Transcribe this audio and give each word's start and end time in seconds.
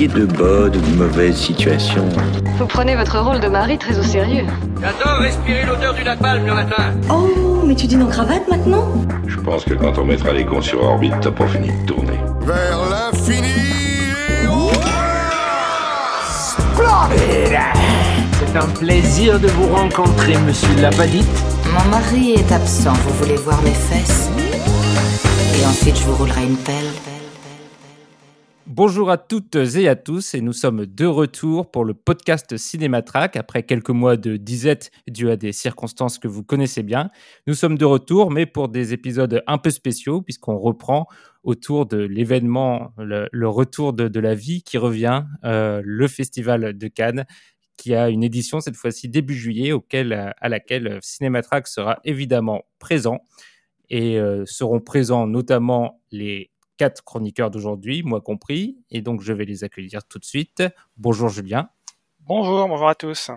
De 0.00 0.24
bonnes 0.24 0.74
ou 0.74 0.80
de 0.80 0.96
mauvaises 0.96 1.36
situations. 1.36 2.08
Vous 2.58 2.66
prenez 2.66 2.96
votre 2.96 3.20
rôle 3.20 3.38
de 3.38 3.48
mari 3.48 3.76
très 3.76 3.98
au 3.98 4.02
sérieux. 4.02 4.46
J'adore 4.80 5.18
respirer 5.20 5.66
l'odeur 5.66 5.92
du 5.92 6.02
napalm 6.02 6.46
le 6.46 6.54
matin. 6.54 6.94
Oh, 7.10 7.62
mais 7.66 7.74
tu 7.74 7.86
dis 7.86 7.96
nos 7.96 8.06
cravates 8.06 8.48
maintenant? 8.48 8.88
Je 9.26 9.36
pense 9.36 9.62
que 9.62 9.74
quand 9.74 9.98
on 9.98 10.04
mettra 10.06 10.32
les 10.32 10.46
cons 10.46 10.62
sur 10.62 10.82
orbite, 10.82 11.12
t'as 11.20 11.30
pas 11.30 11.46
fini 11.46 11.68
de 11.68 11.86
tourner. 11.86 12.18
Vers 12.40 12.78
l'infini 12.90 13.50
et 17.14 17.56
C'est 18.38 18.56
un 18.56 18.68
plaisir 18.78 19.38
de 19.38 19.48
vous 19.48 19.68
rencontrer, 19.68 20.34
monsieur 20.46 20.74
Labadite. 20.80 21.44
Mon 21.74 21.90
mari 21.90 22.32
est 22.32 22.52
absent, 22.52 22.94
vous 22.94 23.14
voulez 23.22 23.36
voir 23.36 23.60
mes 23.62 23.70
fesses? 23.74 24.30
Et 25.60 25.66
ensuite 25.66 25.98
je 25.98 26.04
vous 26.04 26.14
roulerai 26.14 26.44
une 26.44 26.56
pelle. 26.56 27.09
Bonjour 28.82 29.10
à 29.10 29.18
toutes 29.18 29.56
et 29.56 29.88
à 29.88 29.94
tous, 29.94 30.32
et 30.32 30.40
nous 30.40 30.54
sommes 30.54 30.86
de 30.86 31.04
retour 31.04 31.70
pour 31.70 31.84
le 31.84 31.92
podcast 31.92 32.56
Cinématrack 32.56 33.36
après 33.36 33.62
quelques 33.62 33.90
mois 33.90 34.16
de 34.16 34.38
disette 34.38 34.90
dû 35.06 35.28
à 35.28 35.36
des 35.36 35.52
circonstances 35.52 36.18
que 36.18 36.28
vous 36.28 36.42
connaissez 36.42 36.82
bien. 36.82 37.10
Nous 37.46 37.52
sommes 37.52 37.76
de 37.76 37.84
retour, 37.84 38.30
mais 38.30 38.46
pour 38.46 38.70
des 38.70 38.94
épisodes 38.94 39.42
un 39.46 39.58
peu 39.58 39.68
spéciaux, 39.68 40.22
puisqu'on 40.22 40.56
reprend 40.56 41.06
autour 41.42 41.84
de 41.84 41.98
l'événement, 41.98 42.94
le, 42.96 43.48
retour 43.48 43.92
de, 43.92 44.08
de 44.08 44.18
la 44.18 44.34
vie 44.34 44.62
qui 44.62 44.78
revient, 44.78 45.24
euh, 45.44 45.82
le 45.84 46.08
Festival 46.08 46.72
de 46.78 46.88
Cannes, 46.88 47.26
qui 47.76 47.94
a 47.94 48.08
une 48.08 48.24
édition 48.24 48.60
cette 48.60 48.76
fois-ci 48.76 49.10
début 49.10 49.34
juillet, 49.34 49.72
auquel, 49.72 50.14
à 50.40 50.48
laquelle 50.48 51.00
Cinématrack 51.02 51.68
sera 51.68 51.98
évidemment 52.04 52.62
présent. 52.78 53.18
Et 53.90 54.18
euh, 54.18 54.44
seront 54.46 54.80
présents 54.80 55.26
notamment 55.26 56.00
les 56.12 56.50
quatre 56.80 57.04
chroniqueurs 57.04 57.50
d'aujourd'hui, 57.50 58.02
moi 58.02 58.22
compris, 58.22 58.78
et 58.90 59.02
donc 59.02 59.20
je 59.20 59.34
vais 59.34 59.44
les 59.44 59.64
accueillir 59.64 60.02
tout 60.02 60.18
de 60.18 60.24
suite. 60.24 60.62
Bonjour 60.96 61.28
Julien. 61.28 61.68
Bonjour, 62.20 62.66
bonjour 62.66 62.88
à 62.88 62.94
tous. 62.94 63.30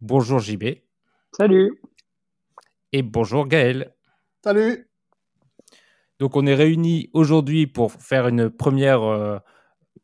Bonjour 0.00 0.40
JB. 0.40 0.64
Salut. 1.30 1.80
Et 2.90 3.02
bonjour 3.02 3.46
Gaël. 3.46 3.94
Salut. 4.42 4.90
Donc 6.18 6.34
on 6.34 6.44
est 6.44 6.56
réunis 6.56 7.10
aujourd'hui 7.12 7.68
pour 7.68 7.92
faire 7.92 8.26
une 8.26 8.50
première, 8.50 9.04
euh, 9.04 9.38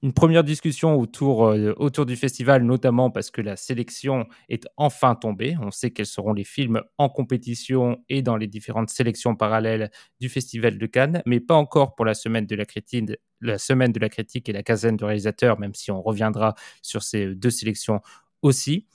une 0.02 0.12
première 0.12 0.44
discussion 0.44 0.96
autour, 0.96 1.46
euh, 1.46 1.72
autour 1.76 2.06
du 2.06 2.14
festival, 2.16 2.62
notamment 2.62 3.10
parce 3.10 3.30
que 3.30 3.40
la 3.40 3.56
sélection 3.56 4.26
est 4.48 4.66
enfin 4.76 5.14
tombée. 5.16 5.56
On 5.60 5.70
sait 5.70 5.90
quels 5.90 6.06
seront 6.06 6.32
les 6.32 6.44
films 6.44 6.80
en 6.98 7.08
compétition 7.08 7.98
et 8.08 8.22
dans 8.22 8.36
les 8.36 8.46
différentes 8.46 8.90
sélections 8.90 9.34
parallèles 9.34 9.90
du 10.20 10.28
festival 10.28 10.78
de 10.78 10.86
Cannes, 10.86 11.22
mais 11.26 11.40
pas 11.40 11.56
encore 11.56 11.94
pour 11.96 12.04
la 12.04 12.14
semaine 12.14 12.46
de 12.46 12.54
la 12.54 12.64
critique, 12.64 13.10
la 13.40 13.58
semaine 13.58 13.92
de 13.92 13.98
la 14.00 14.08
critique 14.08 14.48
et 14.48 14.52
la 14.52 14.62
quinzaine 14.62 14.96
de 14.96 15.04
réalisateurs, 15.04 15.58
même 15.58 15.74
si 15.74 15.90
on 15.90 16.00
reviendra 16.02 16.54
sur 16.82 17.02
ces 17.02 17.34
deux 17.34 17.50
sélections 17.50 18.00
aussi. 18.42 18.86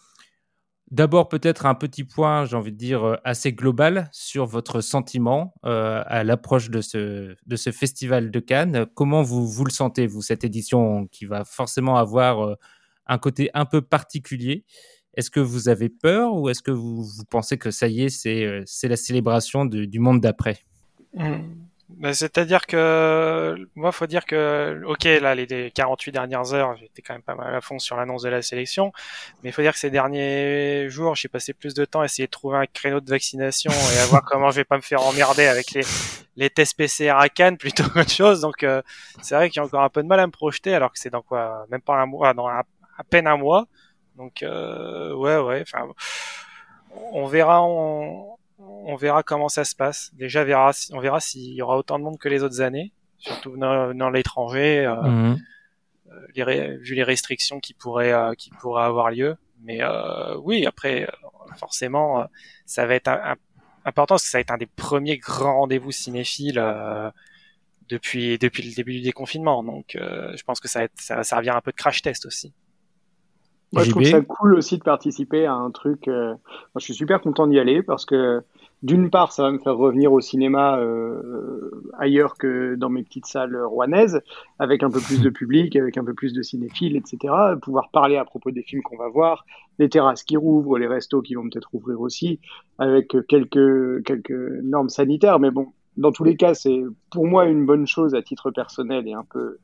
D'abord, 0.94 1.28
peut-être 1.28 1.66
un 1.66 1.74
petit 1.74 2.04
point, 2.04 2.46
j'ai 2.46 2.56
envie 2.56 2.72
de 2.72 2.78
dire, 2.78 3.04
euh, 3.04 3.16
assez 3.24 3.52
global 3.52 4.10
sur 4.12 4.46
votre 4.46 4.80
sentiment 4.80 5.56
euh, 5.66 6.04
à 6.06 6.24
l'approche 6.24 6.70
de 6.70 6.82
ce, 6.82 7.36
de 7.48 7.56
ce 7.56 7.72
festival 7.72 8.30
de 8.30 8.40
Cannes. 8.40 8.86
Comment 8.94 9.24
vous, 9.24 9.48
vous 9.48 9.66
le 9.66 9.72
sentez, 9.72 10.06
vous, 10.06 10.22
cette 10.22 10.44
édition 10.44 11.08
qui 11.08 11.26
va 11.26 11.46
forcément 11.46 11.98
avoir 11.98 12.46
euh, 12.46 12.56
un 13.08 13.18
côté 13.18 13.50
un 13.56 13.66
peu 13.66 13.82
particulier? 13.82 14.66
Est-ce 15.16 15.32
que 15.32 15.40
vous 15.40 15.68
avez 15.68 15.90
peur 15.90 16.36
ou 16.36 16.48
est-ce 16.50 16.62
que 16.62 16.70
vous, 16.70 17.04
pensez 17.28 17.58
que 17.58 17.72
ça 17.72 17.88
y 17.88 18.04
est, 18.04 18.10
c'est, 18.10 18.88
la 18.88 18.96
célébration 18.96 19.66
du 19.66 19.98
monde 19.98 20.22
d'après? 20.22 20.60
Mmh. 21.16 21.40
Ben, 21.98 22.14
C'est-à-dire 22.14 22.66
que 22.66 23.56
moi, 23.76 23.92
faut 23.92 24.08
dire 24.08 24.26
que 24.26 24.82
ok, 24.86 25.04
là, 25.04 25.36
les 25.36 25.72
48 25.72 26.12
dernières 26.12 26.54
heures, 26.54 26.76
j'étais 26.78 27.02
quand 27.02 27.14
même 27.14 27.22
pas 27.22 27.36
mal 27.36 27.54
à 27.54 27.62
fond 27.62 27.80
sur 27.80 27.96
l'annonce 27.96 28.24
de 28.24 28.30
la 28.30 28.42
sélection, 28.42 28.92
mais 29.42 29.50
il 29.50 29.54
faut 29.54 29.62
dire 29.62 29.74
que 29.74 29.80
ces 29.80 29.90
derniers 29.90 30.90
jours, 30.90 31.16
j'ai 31.16 31.28
passé 31.28 31.54
plus 31.54 31.74
de 31.74 31.86
temps 31.86 32.02
à 32.02 32.06
essayer 32.06 32.26
de 32.26 32.32
trouver 32.32 32.58
un 32.58 32.66
créneau 32.66 33.00
de 33.00 33.10
vaccination 33.10 33.72
et 33.72 34.00
à 34.00 34.06
voir 34.08 34.24
comment 34.28 34.52
je 34.52 34.58
vais 34.58 34.64
pas 34.64 34.78
me 34.78 34.82
faire 34.82 35.02
emmerder 35.02 35.46
avec 35.46 35.72
les 35.72 35.84
les 36.36 36.50
tests 36.50 36.76
PCR 36.78 37.12
à 37.18 37.30
Cannes 37.30 37.58
plutôt 37.58 37.84
qu'autre 37.94 38.10
chose. 38.12 38.42
Donc 38.42 38.64
euh, 38.64 38.82
c'est 39.22 39.36
vrai 39.36 39.50
qu'il 39.50 39.60
y 39.60 39.64
a 39.64 39.66
encore 39.66 39.84
un 39.84 39.90
peu 39.90 40.02
de 40.02 40.08
mal 40.08 40.20
à 40.20 40.28
me 40.28 40.32
projeter, 40.32 40.74
alors 40.74 40.92
que 40.92 41.00
c'est 41.00 41.10
dans 41.10 41.22
quoi, 41.22 41.66
même 41.70 41.82
pas 41.82 41.96
un 41.96 42.06
mois, 42.06 42.34
dans 42.34 42.48
à, 42.48 42.64
à 42.98 43.04
peine 43.04 43.28
un 43.28 43.38
mois. 43.38 43.68
Donc 44.16 44.44
euh, 44.44 45.14
ouais, 45.16 45.38
ouais. 45.38 45.62
Enfin, 45.62 45.88
on 47.12 47.26
verra. 47.28 47.62
On, 47.64 48.38
on 48.60 48.96
verra 48.96 49.24
comment 49.24 49.50
ça 49.50 49.64
se 49.66 49.76
passe. 49.76 50.12
Déjà, 50.14 50.42
on 50.42 50.46
verra, 50.46 50.72
on 50.92 51.00
verra 51.00 51.20
s'il 51.20 51.54
y 51.54 51.62
aura 51.62 51.78
autant 51.78 52.00
de 52.00 52.04
monde 52.04 52.18
que 52.18 52.30
les 52.30 52.44
autres 52.44 52.62
années, 52.62 52.92
surtout 53.18 53.58
dans, 53.58 53.94
dans 53.94 54.10
l'étranger, 54.10 54.86
euh, 54.86 54.96
mmh. 55.02 55.38
les, 56.36 56.78
vu 56.78 56.96
les 56.96 57.04
restrictions 57.04 57.60
qui 57.60 57.74
pourraient, 57.74 58.14
euh, 58.14 58.34
qui 58.34 58.50
pourraient 58.60 58.84
avoir 58.86 59.12
lieu. 59.12 59.38
Mais 59.64 59.82
euh, 59.82 60.38
oui, 60.38 60.66
après, 60.66 61.08
forcément, 61.58 62.28
ça 62.66 62.86
va 62.86 62.96
être 62.96 63.08
un, 63.08 63.32
un, 63.32 63.36
important 63.86 64.16
parce 64.16 64.24
que 64.24 64.30
ça 64.30 64.38
va 64.38 64.42
être 64.42 64.52
un 64.52 64.58
des 64.58 64.66
premiers 64.66 65.18
grands 65.18 65.60
rendez-vous 65.60 65.92
cinéphiles 65.92 66.60
euh, 66.60 67.10
depuis 67.90 68.38
depuis 68.38 68.64
le 68.64 68.74
début 68.74 68.94
du 68.94 69.02
déconfinement. 69.02 69.64
Donc, 69.64 69.96
euh, 69.96 70.36
je 70.36 70.44
pense 70.44 70.60
que 70.60 70.68
ça 70.68 70.80
va, 70.80 70.86
être, 70.86 71.00
ça 71.00 71.16
va 71.16 71.24
servir 71.24 71.56
un 71.56 71.62
peu 71.62 71.72
de 71.72 71.76
crash 71.76 72.02
test 72.02 72.26
aussi. 72.26 72.54
Moi, 73.74 73.84
je 73.84 73.90
trouve 73.90 74.04
ça 74.04 74.22
cool 74.22 74.56
aussi 74.56 74.78
de 74.78 74.84
participer 74.84 75.46
à 75.46 75.54
un 75.54 75.72
truc. 75.72 76.08
Euh, 76.08 76.30
moi, 76.30 76.78
je 76.78 76.84
suis 76.86 76.94
super 76.94 77.22
content 77.22 77.48
d'y 77.48 77.60
aller 77.60 77.82
parce 77.82 78.06
que 78.06 78.42
d'une 78.84 79.10
part, 79.10 79.32
ça 79.32 79.44
va 79.44 79.52
me 79.52 79.58
faire 79.58 79.76
revenir 79.76 80.14
au 80.14 80.22
cinéma 80.22 80.78
euh, 80.78 81.72
ailleurs 81.98 82.38
que 82.38 82.76
dans 82.76 82.90
mes 82.90 83.02
petites 83.02 83.26
salles 83.26 83.58
rouennaises, 83.64 84.22
avec 84.60 84.84
un 84.84 84.92
peu 84.92 85.00
plus 85.00 85.22
de 85.22 85.30
public, 85.30 85.76
avec 85.76 85.98
un 85.98 86.04
peu 86.04 86.14
plus 86.14 86.34
de 86.34 86.42
cinéphiles, 86.42 86.96
etc. 86.96 87.34
Pouvoir 87.62 87.90
parler 87.90 88.18
à 88.18 88.26
propos 88.26 88.52
des 88.52 88.62
films 88.62 88.84
qu'on 88.84 88.98
va 88.98 89.08
voir, 89.08 89.46
les 89.80 89.90
terrasses 89.90 90.24
qui 90.24 90.38
rouvrent, 90.38 90.78
les 90.78 90.88
restos 90.88 91.22
qui 91.22 91.34
vont 91.34 91.50
peut-être 91.50 91.70
ouvrir 91.74 92.00
aussi, 92.02 92.40
avec 92.78 93.16
quelques 93.28 94.04
quelques 94.04 94.62
normes 94.64 94.90
sanitaires. 94.90 95.40
Mais 95.40 95.50
bon, 95.50 95.68
dans 95.98 96.12
tous 96.12 96.24
les 96.24 96.36
cas, 96.36 96.54
c'est 96.54 96.84
pour 97.10 97.26
moi 97.26 97.46
une 97.46 97.66
bonne 97.66 97.88
chose 97.88 98.14
à 98.16 98.22
titre 98.22 98.52
personnel 98.52 99.08
et 99.08 99.14
un 99.14 99.24
peu 99.24 99.58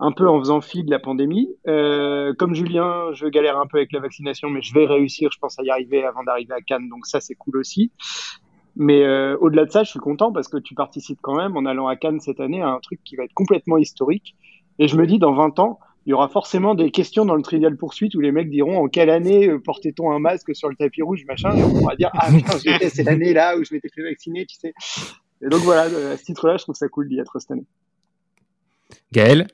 un 0.00 0.12
peu 0.12 0.28
en 0.28 0.38
faisant 0.38 0.60
fi 0.60 0.82
de 0.82 0.90
la 0.90 0.98
pandémie. 0.98 1.48
Euh, 1.68 2.32
comme 2.34 2.54
Julien, 2.54 3.12
je 3.12 3.26
galère 3.26 3.58
un 3.58 3.66
peu 3.66 3.76
avec 3.76 3.92
la 3.92 4.00
vaccination, 4.00 4.48
mais 4.48 4.62
je 4.62 4.72
vais 4.72 4.86
réussir, 4.86 5.30
je 5.32 5.38
pense, 5.38 5.58
à 5.58 5.62
y 5.62 5.70
arriver 5.70 6.02
avant 6.04 6.24
d'arriver 6.24 6.54
à 6.54 6.62
Cannes, 6.62 6.88
donc 6.88 7.06
ça, 7.06 7.20
c'est 7.20 7.34
cool 7.34 7.58
aussi. 7.58 7.92
Mais 8.76 9.02
euh, 9.04 9.36
au-delà 9.40 9.66
de 9.66 9.70
ça, 9.70 9.82
je 9.82 9.90
suis 9.90 9.98
content 9.98 10.32
parce 10.32 10.48
que 10.48 10.56
tu 10.56 10.74
participes 10.74 11.18
quand 11.20 11.36
même 11.36 11.56
en 11.56 11.66
allant 11.66 11.86
à 11.86 11.96
Cannes 11.96 12.20
cette 12.20 12.40
année 12.40 12.62
à 12.62 12.68
un 12.68 12.78
truc 12.80 13.00
qui 13.04 13.16
va 13.16 13.24
être 13.24 13.34
complètement 13.34 13.76
historique. 13.76 14.34
Et 14.78 14.88
je 14.88 14.96
me 14.96 15.06
dis, 15.06 15.18
dans 15.18 15.34
20 15.34 15.58
ans, 15.58 15.78
il 16.06 16.10
y 16.10 16.12
aura 16.14 16.28
forcément 16.28 16.74
des 16.74 16.90
questions 16.90 17.26
dans 17.26 17.34
le 17.34 17.42
Trivial 17.42 17.76
Poursuite 17.76 18.14
où 18.14 18.20
les 18.20 18.32
mecs 18.32 18.48
diront 18.48 18.82
en 18.82 18.88
quelle 18.88 19.10
année 19.10 19.48
euh, 19.48 19.58
portait-on 19.58 20.12
un 20.12 20.18
masque 20.18 20.56
sur 20.56 20.70
le 20.70 20.76
tapis 20.76 21.02
rouge, 21.02 21.24
machin, 21.26 21.54
et 21.54 21.62
on 21.62 21.74
pourra 21.74 21.94
dire, 21.94 22.10
ah 22.14 22.30
putain, 22.32 22.56
c'est 22.88 23.02
l'année 23.02 23.34
là 23.34 23.58
où 23.58 23.64
je 23.64 23.74
m'étais 23.74 23.90
fait 23.94 24.02
vacciner, 24.02 24.46
tu 24.46 24.56
sais. 24.56 24.72
Et 25.42 25.48
donc 25.48 25.60
voilà, 25.60 25.82
à 25.82 26.16
ce 26.16 26.24
titre-là, 26.24 26.56
je 26.56 26.62
trouve 26.62 26.74
ça 26.74 26.88
cool 26.88 27.08
d'y 27.08 27.18
être 27.18 27.38
cette 27.38 27.50
année. 27.50 27.66
Gaël? 29.12 29.46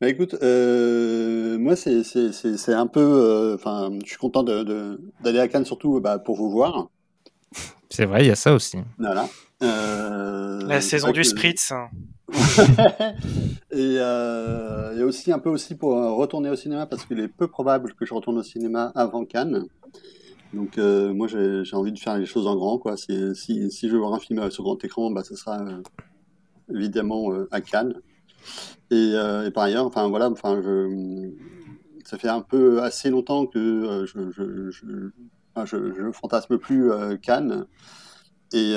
Bah 0.00 0.08
écoute, 0.08 0.36
euh, 0.42 1.58
moi 1.58 1.76
c'est 1.76 2.02
c'est 2.02 2.72
un 2.72 2.86
peu, 2.86 3.52
enfin, 3.54 3.90
euh, 3.90 3.98
je 4.04 4.08
suis 4.08 4.18
content 4.18 4.42
d'aller 4.42 5.38
à 5.38 5.48
Cannes 5.48 5.64
surtout 5.64 6.00
bah, 6.00 6.18
pour 6.18 6.36
vous 6.36 6.50
voir. 6.50 6.88
C'est 7.90 8.06
vrai, 8.06 8.24
il 8.24 8.28
y 8.28 8.30
a 8.30 8.36
ça 8.36 8.54
aussi. 8.54 8.78
Voilà. 8.98 9.28
Euh, 9.62 10.60
La 10.62 10.80
saison 10.80 11.10
du 11.10 11.20
que... 11.20 11.26
Spritz. 11.26 11.72
et, 13.72 13.96
euh, 13.98 14.96
et 14.96 15.02
aussi 15.02 15.32
un 15.32 15.40
peu 15.40 15.50
aussi 15.50 15.74
pour 15.74 15.94
retourner 16.16 16.48
au 16.48 16.56
cinéma 16.56 16.86
parce 16.86 17.04
qu'il 17.04 17.18
est 17.18 17.28
peu 17.28 17.48
probable 17.48 17.92
que 17.94 18.06
je 18.06 18.14
retourne 18.14 18.38
au 18.38 18.42
cinéma 18.42 18.92
avant 18.94 19.24
Cannes. 19.24 19.64
Donc 20.54 20.78
euh, 20.78 21.12
moi 21.12 21.26
j'ai 21.28 21.76
envie 21.76 21.92
de 21.92 21.98
faire 21.98 22.16
les 22.16 22.26
choses 22.26 22.46
en 22.46 22.54
grand 22.54 22.78
quoi. 22.78 22.96
Si, 22.96 23.34
si, 23.34 23.70
si 23.70 23.88
je 23.88 23.92
veux 23.92 23.98
voir 23.98 24.14
un 24.14 24.20
film 24.20 24.50
sur 24.50 24.62
grand 24.62 24.82
écran, 24.84 25.10
bah 25.10 25.24
ce 25.24 25.34
sera 25.34 25.60
évidemment 26.72 27.30
à 27.50 27.60
Cannes. 27.60 27.94
Et, 28.90 29.12
euh, 29.14 29.46
et, 29.46 29.50
par 29.50 29.64
ailleurs, 29.64 29.86
enfin 29.86 30.08
voilà, 30.08 30.28
enfin 30.30 30.60
ça 32.04 32.18
fait 32.18 32.28
un 32.28 32.40
peu 32.40 32.82
assez 32.82 33.08
longtemps 33.08 33.46
que 33.46 33.58
euh, 33.58 34.06
je, 34.06 34.70
je, 35.64 36.12
fantasme 36.12 36.58
plus 36.58 36.90
euh, 36.90 37.16
Cannes. 37.16 37.66
Et, 38.52 38.72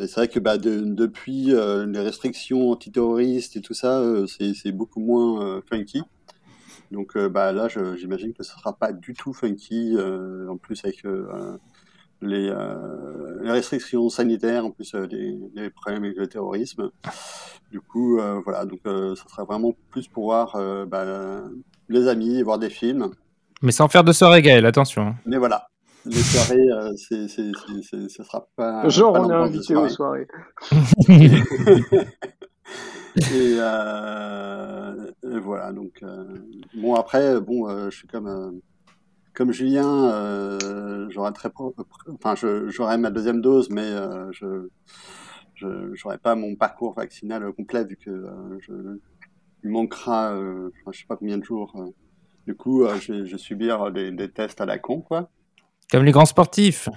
c'est 0.00 0.14
vrai 0.16 0.28
que 0.28 0.40
bah, 0.40 0.58
de, 0.58 0.80
depuis 0.80 1.52
les 1.52 2.00
restrictions 2.00 2.70
antiterroristes 2.70 3.56
et 3.56 3.60
tout 3.60 3.74
ça, 3.74 4.02
c'est 4.26 4.72
beaucoup 4.72 4.98
moins 4.98 5.62
funky. 5.68 6.02
Donc 6.90 7.16
bah, 7.16 7.52
là, 7.52 7.68
j'imagine 7.68 8.34
que 8.34 8.42
ce 8.42 8.50
sera 8.50 8.72
pas 8.76 8.92
du 8.92 9.14
tout 9.14 9.32
funky, 9.32 9.96
en 10.48 10.56
plus 10.56 10.84
avec 10.84 11.04
les, 12.20 12.52
restrictions 13.44 14.08
sanitaires, 14.08 14.66
en 14.66 14.72
plus 14.72 14.92
les 14.94 15.70
problèmes 15.70 16.02
avec 16.02 16.16
le 16.16 16.26
terrorisme. 16.26 16.90
Du 17.72 17.80
coup, 17.80 18.20
euh, 18.20 18.38
voilà, 18.44 18.66
donc 18.66 18.80
euh, 18.86 19.16
ça 19.16 19.24
sera 19.26 19.44
vraiment 19.44 19.72
plus 19.88 20.06
pour 20.06 20.24
voir 20.24 20.56
euh, 20.56 20.84
bah, 20.84 21.06
les 21.88 22.06
amis, 22.06 22.42
voir 22.42 22.58
des 22.58 22.68
films. 22.68 23.08
Mais 23.62 23.72
sans 23.72 23.88
faire 23.88 24.04
de 24.04 24.12
soirée, 24.12 24.42
Gaël, 24.42 24.66
attention. 24.66 25.14
Mais 25.24 25.38
voilà, 25.38 25.68
les 26.04 26.20
soirées, 26.20 26.68
euh, 26.70 26.92
c'est, 26.98 27.28
c'est, 27.28 27.50
c'est, 27.90 28.10
ça 28.10 28.24
sera 28.24 28.46
pas. 28.56 28.86
Genre, 28.90 29.14
pas 29.14 29.20
on 29.22 29.30
est 29.30 29.34
invité 29.34 29.74
aux 29.74 29.88
soirées. 29.88 30.26
et, 33.16 33.54
voilà, 35.40 35.72
donc 35.72 36.04
bon 36.74 36.94
après, 36.94 37.40
bon, 37.40 37.88
je 37.88 37.96
suis 37.96 38.06
comme 38.06 38.60
comme 39.32 39.50
Julien, 39.50 40.58
j'aurais 41.08 41.32
très, 41.32 41.50
enfin, 42.22 42.34
j'aurais 42.68 42.98
ma 42.98 43.10
deuxième 43.10 43.40
dose, 43.40 43.70
mais 43.70 43.90
je 44.32 44.68
je 45.54 45.66
n'aurai 46.04 46.18
pas 46.18 46.34
mon 46.34 46.56
parcours 46.56 46.94
vaccinal 46.94 47.50
complet 47.52 47.84
vu 47.84 47.96
que 47.96 48.10
euh, 48.10 48.58
je, 48.60 48.72
il 49.64 49.70
manquera, 49.70 50.32
euh, 50.32 50.70
je 50.92 50.98
sais 50.98 51.06
pas 51.06 51.16
combien 51.16 51.38
de 51.38 51.44
jours. 51.44 51.72
Euh. 51.76 51.86
du 52.46 52.54
coup, 52.54 52.86
je, 53.00 53.12
vais, 53.12 53.38
subir 53.38 53.90
des, 53.92 54.28
tests 54.30 54.60
à 54.60 54.66
la 54.66 54.78
con, 54.78 55.00
quoi. 55.00 55.30
Comme 55.90 56.04
les 56.04 56.12
grands 56.12 56.26
sportifs. 56.26 56.88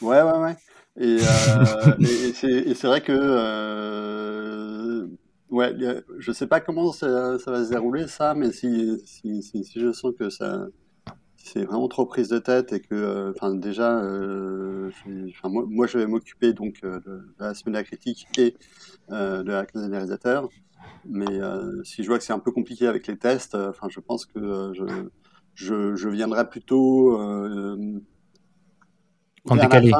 Ouais, 0.00 0.22
ouais, 0.22 0.38
ouais. 0.38 0.56
Et, 0.98 1.18
c'est 2.34 2.84
vrai 2.84 3.00
que 3.00 3.10
ouais, 5.50 5.74
je 6.18 6.32
sais 6.32 6.46
pas 6.46 6.60
comment 6.60 6.92
ça, 6.92 7.38
ça, 7.38 7.50
va 7.50 7.64
se 7.64 7.70
dérouler 7.70 8.08
ça, 8.08 8.34
mais 8.34 8.52
si, 8.52 9.00
si, 9.04 9.42
si, 9.42 9.64
si 9.64 9.80
je 9.80 9.92
sens 9.92 10.12
que 10.18 10.30
ça, 10.30 10.66
c'est 11.42 11.64
vraiment 11.64 11.88
trop 11.88 12.06
prise 12.06 12.28
de 12.28 12.38
tête 12.38 12.72
et 12.72 12.80
que, 12.80 12.94
euh, 12.94 13.32
enfin, 13.34 13.54
déjà, 13.54 13.98
euh, 13.98 14.90
moi, 15.44 15.86
je 15.86 15.98
vais 15.98 16.06
m'occuper 16.06 16.52
donc 16.52 16.80
euh, 16.84 17.00
de, 17.00 17.34
la 17.38 17.54
semaine 17.54 17.74
de 17.74 17.78
la 17.78 17.84
critique 17.84 18.26
et 18.38 18.54
de 19.08 19.50
la 19.50 19.64
classe 19.64 19.84
des 19.84 19.90
réalisateurs. 19.90 20.48
Mais 21.08 21.40
si 21.84 22.02
je 22.02 22.08
vois 22.08 22.18
que 22.18 22.24
c'est 22.24 22.32
un 22.32 22.38
peu 22.38 22.52
compliqué 22.52 22.86
avec 22.86 23.06
les 23.06 23.16
tests, 23.16 23.54
enfin, 23.54 23.88
je 23.88 24.00
pense 24.00 24.26
que 24.26 24.72
je, 24.74 24.84
je, 25.54 25.96
je, 25.96 26.08
viendrai 26.08 26.48
plutôt 26.48 27.18
en 27.18 28.00
décalé. 29.56 29.92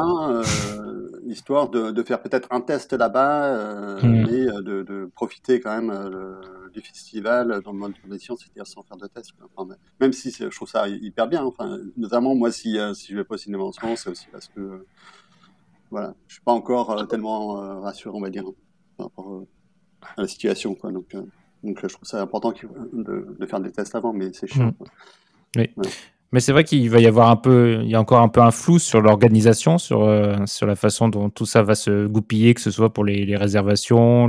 histoire 1.26 1.70
de, 1.70 1.90
de 1.90 2.02
faire 2.02 2.22
peut-être 2.22 2.48
un 2.50 2.60
test 2.60 2.93
là-bas, 2.93 3.96
mmh. 4.02 4.08
mais 4.08 4.44
de, 4.62 4.82
de, 4.82 5.10
profiter 5.14 5.60
quand 5.60 5.81
même 5.81 5.90
du 6.72 6.81
festival 6.81 7.61
dans 7.62 7.72
le 7.72 7.78
mode 7.78 8.00
condition, 8.00 8.37
c'est-à-dire 8.37 8.67
sans 8.67 8.82
faire 8.82 8.96
de 8.96 9.06
test. 9.06 9.32
même 10.00 10.12
si 10.12 10.31
je 10.31 10.46
trouve 10.46 10.69
ça 10.69 10.88
hyper 10.88 11.28
bien. 11.28 11.44
Enfin, 11.44 11.78
notamment, 11.96 12.34
moi, 12.34 12.52
si, 12.52 12.78
euh, 12.78 12.94
si 12.94 13.12
je 13.12 13.17
vais 13.17 13.25
pas 13.25 13.34
au 13.34 13.38
cinéma 13.38 13.64
en 13.64 13.72
ce 13.72 13.81
moment, 13.81 13.96
c'est 13.96 14.11
aussi 14.11 14.26
parce 14.31 14.49
que 14.49 14.61
euh, 14.61 14.87
voilà, 15.90 16.14
je 16.28 16.34
suis 16.34 16.43
pas 16.43 16.52
encore 16.52 16.90
euh, 16.90 17.05
tellement 17.05 17.81
rassuré, 17.81 18.17
on 18.17 18.20
va 18.20 18.31
dire, 18.31 18.44
par 18.96 19.06
rapport 19.06 19.44
à 20.17 20.22
la 20.22 20.28
situation. 20.28 20.75
Quoi. 20.75 20.93
Donc, 20.93 21.14
donc 21.62 21.78
je 21.81 21.87
trouve 21.88 22.08
ça 22.08 22.20
important 22.20 22.52
de, 22.93 23.37
de, 23.38 23.46
faire 23.46 23.61
des 23.61 23.72
tests 23.72 23.94
avant, 23.94 24.12
mais 24.12 24.32
c'est 24.32 24.46
chiant. 24.46 24.69
Mmh. 24.69 24.84
Oui. 25.56 25.70
Mais 26.32 26.38
c'est 26.38 26.53
vrai 26.53 26.62
qu'il 26.62 26.88
va 26.91 27.00
y 27.00 27.06
avoir 27.06 27.29
un 27.31 27.37
peu, 27.37 27.81
il 27.82 27.91
y 27.91 27.97
a 27.97 28.00
encore 28.00 28.21
un 28.21 28.29
peu 28.29 28.41
un 28.41 28.53
flou 28.53 28.79
sur 28.79 29.00
l'organisation, 29.00 29.79
sur, 29.79 30.05
euh, 30.05 30.37
sur 30.47 30.67
la 30.67 30.77
façon 30.77 31.09
dont 31.09 31.29
tout 31.29 31.47
ça 31.47 31.62
va 31.62 31.75
se 31.75 32.06
goupiller, 32.06 32.55
que 32.55 32.61
ce 32.61 32.71
soit 32.71 32.93
pour 32.93 33.05
les, 33.05 33.27
les 33.27 33.37
réservations, 33.37 34.29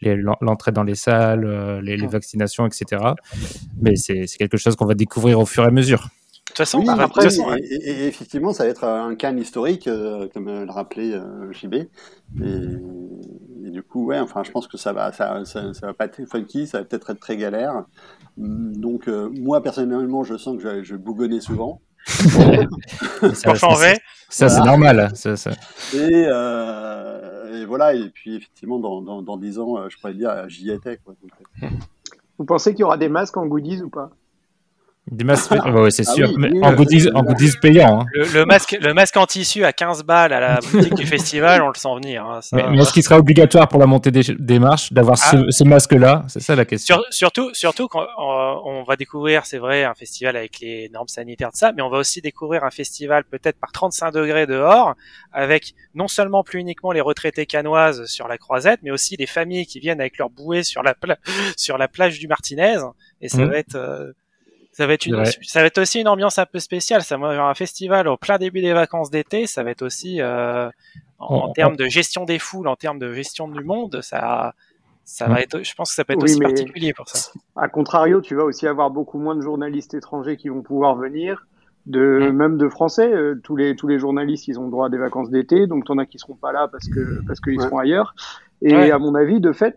l'entrée 0.00 0.72
dans 0.72 0.82
les 0.82 0.96
salles, 0.96 1.44
euh, 1.44 1.80
les, 1.82 1.96
les, 1.96 2.06
vaccinations, 2.08 2.66
etc. 2.66 3.02
Mais 3.80 3.94
c'est 3.94 4.26
quelque 4.38 4.56
chose 4.56 4.74
qu'on 4.74 4.86
va 4.86 4.94
découvrir 4.94 5.38
au 5.38 5.46
fur 5.46 5.62
et 5.62 5.68
à 5.68 5.70
mesure. 5.70 6.00
De 6.00 6.46
toute 6.46 6.56
façon, 6.56 6.84
après, 6.88 7.28
et, 7.60 8.08
effectivement, 8.08 8.52
ça 8.52 8.64
va 8.64 8.70
être 8.70 8.82
un 8.82 9.14
can 9.14 9.36
historique, 9.36 9.86
euh, 9.86 10.26
comme 10.34 10.46
le 10.46 10.70
rappelait 10.70 11.12
JB. 11.52 11.74
Et, 11.74 11.86
du 13.60 13.82
coup, 13.82 14.06
ouais, 14.06 14.18
enfin, 14.18 14.42
je 14.44 14.50
pense 14.50 14.66
que 14.66 14.76
ça 14.76 14.92
va, 14.92 15.12
ça, 15.12 15.44
ça, 15.44 15.74
ça 15.74 15.86
va 15.86 15.94
pas 15.94 16.06
être 16.06 16.24
funky, 16.26 16.66
ça 16.66 16.78
va 16.78 16.84
peut-être 16.84 17.10
être 17.10 17.20
très 17.20 17.36
galère. 17.36 17.84
Donc, 18.36 19.08
euh, 19.08 19.30
moi, 19.40 19.62
personnellement, 19.62 20.24
je 20.24 20.36
sens 20.36 20.56
que 20.60 20.82
je, 20.82 20.94
vais 20.94 20.98
bougonner 20.98 21.40
souvent. 21.40 21.80
Changer. 23.54 23.98
Ça, 24.28 24.48
c'est 24.48 24.64
normal. 24.64 25.12
Euh, 25.94 27.60
et, 27.60 27.64
voilà, 27.66 27.94
et 27.94 28.08
puis 28.08 28.36
effectivement, 28.36 28.78
dans, 28.78 29.02
dans, 29.02 29.22
dans 29.22 29.36
10 29.36 29.58
ans, 29.58 29.88
je 29.88 29.98
pourrais 29.98 30.14
dire, 30.14 30.48
j'y 30.48 30.70
étais. 30.70 30.98
Quoi, 30.98 31.14
Vous 32.38 32.44
pensez 32.44 32.72
qu'il 32.72 32.80
y 32.80 32.84
aura 32.84 32.96
des 32.96 33.08
masques 33.08 33.36
en 33.36 33.46
goodies 33.46 33.82
ou 33.82 33.90
pas? 33.90 34.10
Des 35.10 35.24
masques, 35.24 35.50
ouais, 35.50 35.90
c'est 35.90 36.08
ah 36.08 36.12
sûr. 36.12 36.30
en, 36.62 36.72
goodies, 36.72 37.08
en 37.12 37.22
goodies 37.22 37.52
payant. 37.60 38.02
Hein. 38.02 38.06
Le, 38.14 38.44
masque, 38.44 38.78
le 38.80 38.94
masque 38.94 39.16
en 39.16 39.26
tissu 39.26 39.64
à 39.64 39.72
15 39.72 40.04
balles 40.04 40.32
à 40.32 40.38
la 40.38 40.60
boutique 40.72 40.94
du 40.94 41.04
festival, 41.04 41.62
on 41.62 41.68
le 41.68 41.74
sent 41.74 41.88
venir. 41.96 42.24
Hein, 42.24 42.40
mais, 42.52 42.78
est-ce 42.78 42.92
qu'il 42.92 43.02
sera 43.02 43.18
obligatoire 43.18 43.66
pour 43.66 43.80
la 43.80 43.86
montée 43.86 44.12
des, 44.12 44.58
marches 44.60 44.92
d'avoir 44.92 45.18
ce, 45.18 45.36
ah. 45.36 45.50
ce 45.50 45.64
masque-là? 45.64 46.24
C'est 46.28 46.40
ça 46.40 46.54
la 46.54 46.64
question. 46.64 47.00
surtout, 47.10 47.50
surtout 47.54 47.88
quand 47.88 48.06
on, 48.18 48.84
va 48.84 48.96
découvrir, 48.96 49.46
c'est 49.46 49.58
vrai, 49.58 49.84
un 49.84 49.94
festival 49.94 50.36
avec 50.36 50.60
les 50.60 50.88
normes 50.90 51.08
sanitaires 51.08 51.50
de 51.50 51.56
ça, 51.56 51.72
mais 51.72 51.82
on 51.82 51.90
va 51.90 51.98
aussi 51.98 52.20
découvrir 52.20 52.62
un 52.62 52.70
festival 52.70 53.24
peut-être 53.24 53.58
par 53.58 53.72
35 53.72 54.12
degrés 54.12 54.46
dehors, 54.46 54.94
avec 55.32 55.74
non 55.94 56.06
seulement 56.06 56.44
plus 56.44 56.60
uniquement 56.60 56.92
les 56.92 57.00
retraités 57.00 57.46
canoises 57.46 58.06
sur 58.06 58.28
la 58.28 58.38
croisette, 58.38 58.80
mais 58.84 58.92
aussi 58.92 59.16
les 59.16 59.26
familles 59.26 59.66
qui 59.66 59.80
viennent 59.80 60.00
avec 60.00 60.18
leurs 60.18 60.30
bouées 60.30 60.62
sur 60.62 60.84
la, 60.84 60.94
sur 61.56 61.78
la 61.78 61.88
plage 61.88 62.20
du 62.20 62.28
Martinez. 62.28 62.78
Et 63.20 63.28
ça 63.28 63.38
mmh. 63.38 63.50
va 63.50 63.58
être... 63.58 63.74
Euh, 63.74 64.12
ça 64.72 64.86
va 64.86 64.94
être 64.94 65.06
une, 65.06 65.24
ça 65.24 65.60
va 65.60 65.66
être 65.66 65.78
aussi 65.78 66.00
une 66.00 66.08
ambiance 66.08 66.38
un 66.38 66.46
peu 66.46 66.58
spéciale. 66.58 67.02
Ça 67.02 67.16
va 67.16 67.44
un 67.44 67.54
festival 67.54 68.08
au 68.08 68.16
plein 68.16 68.38
début 68.38 68.60
des 68.60 68.72
vacances 68.72 69.10
d'été. 69.10 69.46
Ça 69.46 69.62
va 69.64 69.70
être 69.70 69.82
aussi 69.82 70.20
euh, 70.20 70.70
en, 71.18 71.52
termes 71.52 71.76
de 71.76 71.86
gestion 71.86 72.24
des 72.24 72.38
foules, 72.38 72.68
en 72.68 72.76
termes 72.76 72.98
de 72.98 73.12
gestion 73.12 73.48
du 73.48 73.62
monde, 73.64 74.00
ça, 74.02 74.54
ça 75.04 75.26
va 75.26 75.40
être. 75.40 75.62
Je 75.62 75.74
pense 75.74 75.90
que 75.90 75.94
ça 75.94 76.04
peut 76.04 76.12
être 76.12 76.22
aussi 76.22 76.38
particulier 76.38 76.92
pour 76.92 77.08
ça. 77.08 77.32
À 77.56 77.68
contrario, 77.68 78.20
tu 78.20 78.34
vas 78.34 78.44
aussi 78.44 78.66
avoir 78.66 78.90
beaucoup 78.90 79.18
moins 79.18 79.34
de 79.34 79.40
journalistes 79.40 79.94
étrangers 79.94 80.36
qui 80.36 80.48
vont 80.48 80.62
pouvoir 80.62 80.96
venir. 80.96 81.46
De, 81.86 82.28
mm. 82.30 82.36
même 82.36 82.58
de 82.58 82.68
français, 82.68 83.10
euh, 83.10 83.40
tous 83.42 83.56
les 83.56 83.74
tous 83.74 83.88
les 83.88 83.98
journalistes 83.98 84.46
ils 84.48 84.60
ont 84.60 84.68
droit 84.68 84.86
à 84.86 84.88
des 84.90 84.98
vacances 84.98 85.30
d'été, 85.30 85.66
donc 85.66 85.86
t'en 85.86 85.96
as 85.96 86.04
qui 86.04 86.18
seront 86.18 86.34
pas 86.34 86.52
là 86.52 86.68
parce 86.70 86.88
que 86.88 87.24
parce 87.26 87.40
qu'ils 87.40 87.60
seront 87.60 87.78
ailleurs. 87.78 88.14
Et 88.62 88.90
à 88.90 88.98
mon 88.98 89.14
avis, 89.14 89.40
de 89.40 89.52
fait, 89.52 89.76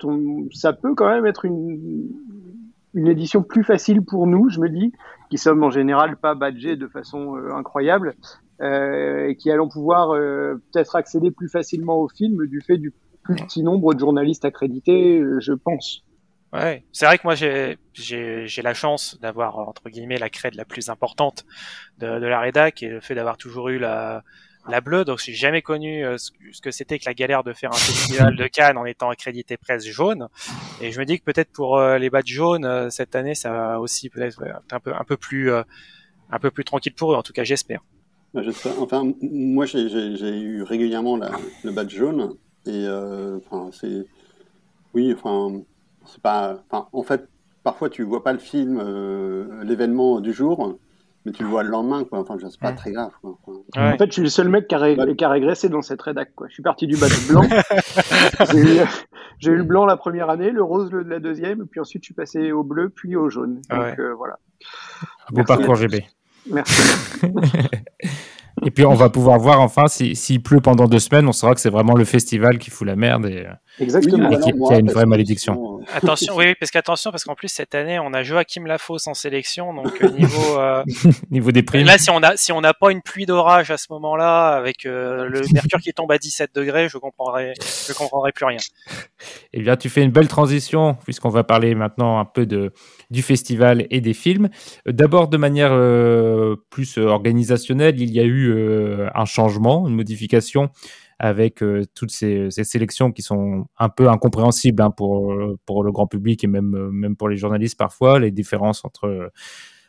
ça 0.52 0.74
peut 0.74 0.94
quand 0.94 1.10
même 1.10 1.26
être 1.26 1.46
une, 1.46 2.10
une 2.94 3.08
édition 3.08 3.44
plus 3.44 3.64
facile 3.64 4.04
pour 4.04 4.28
nous, 4.28 4.50
je 4.50 4.60
me 4.60 4.70
dis, 4.70 4.92
qui 5.30 5.38
sommes 5.38 5.64
en 5.64 5.72
général 5.72 6.18
pas 6.18 6.36
badgés 6.36 6.76
de 6.76 6.88
façon 6.88 7.36
euh, 7.36 7.54
incroyable, 7.54 8.16
euh, 8.62 9.30
et 9.30 9.36
qui 9.36 9.52
allons 9.52 9.70
pouvoir 9.70 10.12
euh, 10.12 10.62
peut-être 10.72 10.96
accéder 10.96 11.32
plus 11.32 11.50
facilement 11.50 11.98
au 11.98 12.08
film 12.08 12.46
du 12.48 12.62
fait 12.62 12.78
du 12.78 12.94
plus 13.24 13.36
petit 13.36 13.64
nombre 13.64 13.94
de 13.94 14.00
journalistes 14.00 14.46
accrédités, 14.46 15.24
je 15.40 15.54
pense. 15.54 16.04
Ouais, 16.52 16.86
c'est 16.92 17.06
vrai 17.06 17.18
que 17.18 17.24
moi 17.24 17.34
j'ai 17.34 17.78
j'ai 17.94 18.62
la 18.62 18.74
chance 18.76 19.18
d'avoir 19.22 19.58
entre 19.58 19.90
guillemets 19.90 20.20
la 20.20 20.30
crède 20.30 20.54
la 20.54 20.66
plus 20.66 20.90
importante 20.90 21.46
de, 21.98 22.20
de 22.20 22.28
la 22.28 22.40
rédac 22.40 22.84
et 22.84 22.90
le 22.90 23.00
fait 23.00 23.16
d'avoir 23.16 23.38
toujours 23.38 23.70
eu 23.70 23.80
la 23.80 24.24
la 24.68 24.82
bleue, 24.82 25.04
donc 25.04 25.20
j'ai 25.20 25.34
jamais 25.34 25.62
connu 25.62 26.06
euh, 26.06 26.18
ce 26.18 26.62
que 26.62 26.72
c'était 26.72 26.98
que 26.98 27.06
la 27.06 27.14
galère 27.14 27.44
de 27.44 27.54
faire 27.54 27.72
un 27.72 27.78
festival 27.78 28.36
de 28.36 28.48
Cannes 28.48 28.78
en 28.78 28.86
étant 28.86 29.10
accrédité 29.10 29.58
presse 29.58 29.86
jaune. 29.86 30.28
Et 30.82 30.92
je 30.92 31.00
me 31.00 31.06
dis 31.06 31.20
que 31.20 31.24
peut-être 31.24 31.52
pour 31.52 31.78
euh, 31.78 31.98
les 31.98 32.10
badges 32.10 32.32
jaunes 32.32 32.66
euh, 32.66 32.90
cette 32.90 33.16
année, 33.16 33.36
ça 33.36 33.52
va 33.52 33.80
aussi 33.80 34.10
peut-être 34.10 34.42
un 34.72 34.80
peu 34.80 34.94
un 34.94 35.04
peu 35.04 35.18
plus 35.18 35.52
un 35.52 36.40
peu 36.40 36.52
plus 36.52 36.64
tranquille 36.64 36.94
pour 36.94 37.14
eux. 37.14 37.16
En 37.16 37.24
tout 37.24 37.34
cas, 37.34 37.44
j'espère. 37.44 37.82
Bah, 38.34 38.42
enfin, 38.80 39.12
moi 39.22 39.66
j'ai 39.66 39.82
eu 39.82 40.64
régulièrement 40.64 41.18
la, 41.18 41.32
le 41.64 41.72
badge 41.72 41.96
jaune 41.96 42.36
et 42.66 42.88
enfin 43.38 43.70
c'est 43.74 44.06
oui, 44.94 45.14
enfin 45.14 45.62
c'est 46.06 46.22
pas, 46.22 46.64
enfin 46.70 46.88
en 46.94 47.04
fait 47.04 47.28
parfois 47.64 47.90
tu 47.90 48.04
vois 48.04 48.24
pas 48.24 48.34
le 48.34 48.40
film, 48.40 48.82
l'événement 49.64 50.20
du 50.22 50.34
jour 50.34 50.78
mais 51.26 51.32
tu 51.32 51.44
le 51.44 51.50
vois 51.50 51.64
le 51.64 51.70
lendemain, 51.70 52.04
quoi. 52.04 52.20
Enfin, 52.20 52.36
c'est 52.40 52.60
pas 52.60 52.74
très 52.74 52.92
grave. 52.92 53.12
Quoi. 53.22 53.38
En 53.78 53.98
fait, 53.98 54.08
je 54.08 54.12
suis 54.12 54.22
le 54.22 54.30
seul 54.30 54.50
mec 54.50 54.68
qui 54.68 54.76
a, 54.76 55.14
qui 55.14 55.24
a 55.24 55.30
régressé 55.30 55.70
dans 55.70 55.82
cette 55.82 56.02
rédac, 56.02 56.34
quoi. 56.36 56.48
Je 56.50 56.54
suis 56.54 56.64
parti 56.64 56.88
du 56.88 56.98
badge 56.98 57.28
blanc. 57.30 57.44
J'ai 59.40 59.52
eu, 59.52 59.58
le 59.58 59.64
blanc 59.64 59.86
la 59.86 59.98
première 59.98 60.30
année, 60.30 60.52
le 60.52 60.64
rose 60.64 60.92
le, 60.92 61.04
la 61.04 61.20
deuxième, 61.20 61.66
puis 61.68 61.80
ensuite 61.80 62.04
je 62.04 62.08
suis 62.08 62.14
passé 62.14 62.52
au 62.52 62.64
bleu, 62.64 62.90
puis 62.90 63.16
au 63.16 63.30
jaune. 63.30 63.62
Donc 63.70 64.00
euh, 64.00 64.14
voilà. 64.16 64.40
Beau 65.32 65.44
parcours 65.44 65.76
GB. 65.76 66.06
Merci. 66.50 67.22
Et 68.66 68.72
puis 68.72 68.86
on 68.86 68.94
va 68.94 69.10
pouvoir 69.10 69.40
voir 69.40 69.60
enfin 69.60 69.88
s'il 69.88 70.44
pleut 70.44 70.62
pendant 70.62 70.88
deux 70.88 71.00
semaines, 71.00 71.28
on 71.28 71.32
saura 71.32 71.56
que 71.56 71.62
c'est 71.62 71.72
vraiment 71.72 71.96
le 71.96 72.06
festival 72.06 72.60
qui 72.60 72.70
fout 72.70 72.88
la 72.88 72.96
merde 72.96 73.26
et, 73.26 73.46
Exactement. 73.80 74.30
qui, 74.30 74.74
a 74.74 74.78
une 74.78 74.92
vraie 74.92 75.06
malédiction. 75.06 75.80
Euh, 75.80 75.84
attention, 75.94 76.36
oui, 76.36 76.54
parce 76.60 76.72
qu'attention, 76.72 77.12
parce 77.12 77.24
qu'en 77.24 77.36
plus 77.36 77.48
cette 77.48 77.74
année 77.76 78.00
on 78.00 78.14
a 78.14 78.24
Joachim 78.24 78.66
Lafosse 78.66 79.08
en 79.08 79.14
sélection, 79.14 79.74
donc 79.74 80.02
euh, 80.02 80.10
niveau 80.10 80.60
euh... 80.60 80.84
niveau 81.32 81.52
des 81.52 81.64
primes. 81.64 81.86
Là, 81.86 81.98
si 81.98 82.10
on 82.10 82.22
a 82.22 82.38
si 82.38 82.52
on 82.52 82.62
n'a 82.62 82.74
pas 82.74 82.92
une 82.92 83.02
pluie 83.02 83.26
d'orage 83.26 83.72
à 83.72 83.78
ce 83.78 83.88
moment-là, 83.92 84.50
avec 84.50 84.86
euh, 84.86 85.28
le 85.28 85.42
mercure 85.54 85.80
qui 85.80 85.94
tombe 85.94 86.12
à 86.12 86.18
17 86.18 86.52
degrés, 86.54 86.88
je 86.90 86.98
comprendrai 86.98 87.54
je 87.60 87.94
comprendrai 87.94 88.32
plus 88.32 88.46
rien. 88.46 88.60
Eh 89.54 89.62
bien, 89.62 89.76
tu 89.76 89.90
fais 89.90 90.04
une 90.04 90.12
belle 90.12 90.28
transition 90.28 90.96
puisqu'on 91.04 91.30
va 91.30 91.44
parler 91.44 91.76
maintenant 91.76 92.20
un 92.20 92.26
peu 92.26 92.46
de 92.46 92.74
du 93.10 93.22
festival 93.22 93.88
et 93.90 94.02
des 94.02 94.14
films. 94.14 94.50
D'abord 94.86 95.28
de 95.28 95.38
manière 95.38 95.72
plus 96.70 96.98
organisationnelle, 96.98 98.00
il 98.00 98.12
y 98.12 98.20
a 98.20 98.24
eu 98.24 98.52
euh, 98.52 99.10
un 99.14 99.26
changement, 99.26 99.88
une 99.88 99.96
modification 99.96 100.70
avec 101.20 101.62
euh, 101.64 101.84
toutes 101.96 102.12
ces, 102.12 102.50
sélections 102.52 103.12
qui 103.12 103.22
sont 103.22 103.66
un 103.78 103.90
peu 103.90 104.10
incompréhensibles 104.10 104.82
hein, 104.82 104.92
pour, 104.92 105.34
le 105.34 105.92
grand 105.92 106.08
public 106.08 106.44
et 106.44 106.48
même, 106.48 106.90
même 106.92 107.16
pour 107.16 107.30
les 107.30 107.38
journalistes 107.38 107.78
parfois, 107.78 108.20
les 108.20 108.32
différences 108.32 108.84
entre 108.86 109.32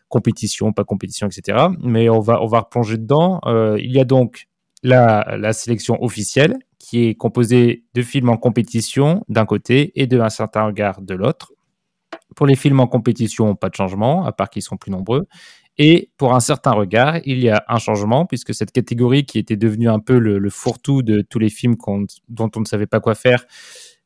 compétition, 0.09 0.73
pas 0.73 0.85
compétition, 0.85 1.26
etc. 1.26 1.66
Mais 1.81 2.09
on 2.09 2.21
va, 2.21 2.43
on 2.43 2.47
va 2.47 2.61
replonger 2.61 2.99
dedans. 2.99 3.40
Euh, 3.47 3.76
il 3.81 3.90
y 3.90 3.99
a 3.99 4.04
donc 4.04 4.47
la, 4.83 5.37
la 5.38 5.52
sélection 5.52 6.02
officielle 6.02 6.57
qui 6.78 7.07
est 7.07 7.14
composé 7.14 7.85
de 7.95 8.02
films 8.02 8.28
en 8.28 8.37
compétition 8.37 9.25
d'un 9.28 9.47
côté 9.47 9.90
et 10.00 10.07
de 10.07 10.21
Un 10.21 10.28
certain 10.28 10.66
regard 10.66 11.00
de 11.00 11.14
l'autre. 11.14 11.52
Pour 12.37 12.47
les 12.47 12.57
films 12.57 12.81
en 12.81 12.87
compétition, 12.87 13.54
pas 13.54 13.71
de 13.71 13.75
changement, 13.75 14.25
à 14.25 14.33
part 14.33 14.50
qu'ils 14.50 14.62
sont 14.62 14.76
plus 14.76 14.90
nombreux. 14.90 15.26
Et 15.78 16.11
pour 16.19 16.35
un 16.35 16.40
certain 16.40 16.73
regard, 16.73 17.19
il 17.25 17.40
y 17.40 17.49
a 17.49 17.64
un 17.69 17.78
changement, 17.78 18.26
puisque 18.26 18.54
cette 18.54 18.71
catégorie 18.71 19.25
qui 19.25 19.38
était 19.38 19.57
devenue 19.57 19.88
un 19.88 19.99
peu 19.99 20.19
le, 20.19 20.50
fourre-tout 20.50 21.02
de 21.02 21.21
tous 21.21 21.38
les 21.38 21.50
films 21.50 21.76
dont 22.28 22.50
on 22.54 22.61
ne 22.61 22.64
savait 22.64 22.87
pas 22.87 23.00
quoi 23.00 23.14
faire, 23.14 23.45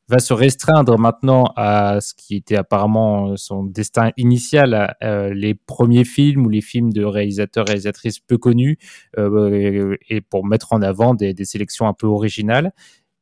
va 0.07 0.17
se 0.17 0.33
restreindre 0.33 0.97
maintenant 0.97 1.53
à 1.55 2.01
ce 2.01 2.15
qui 2.15 2.35
était 2.35 2.55
apparemment 2.55 3.37
son 3.37 3.63
destin 3.63 4.09
initial, 4.17 4.95
euh, 5.03 5.31
les 5.35 5.53
premiers 5.53 6.03
films 6.03 6.47
ou 6.47 6.49
les 6.49 6.61
films 6.61 6.91
de 6.91 7.03
réalisateurs 7.03 7.67
réalisatrices 7.67 8.19
peu 8.19 8.39
connus, 8.39 8.79
euh, 9.19 9.95
et 10.09 10.21
pour 10.21 10.47
mettre 10.47 10.73
en 10.73 10.81
avant 10.81 11.13
des, 11.13 11.35
sélections 11.45 11.87
un 11.87 11.93
peu 11.93 12.07
originales. 12.07 12.73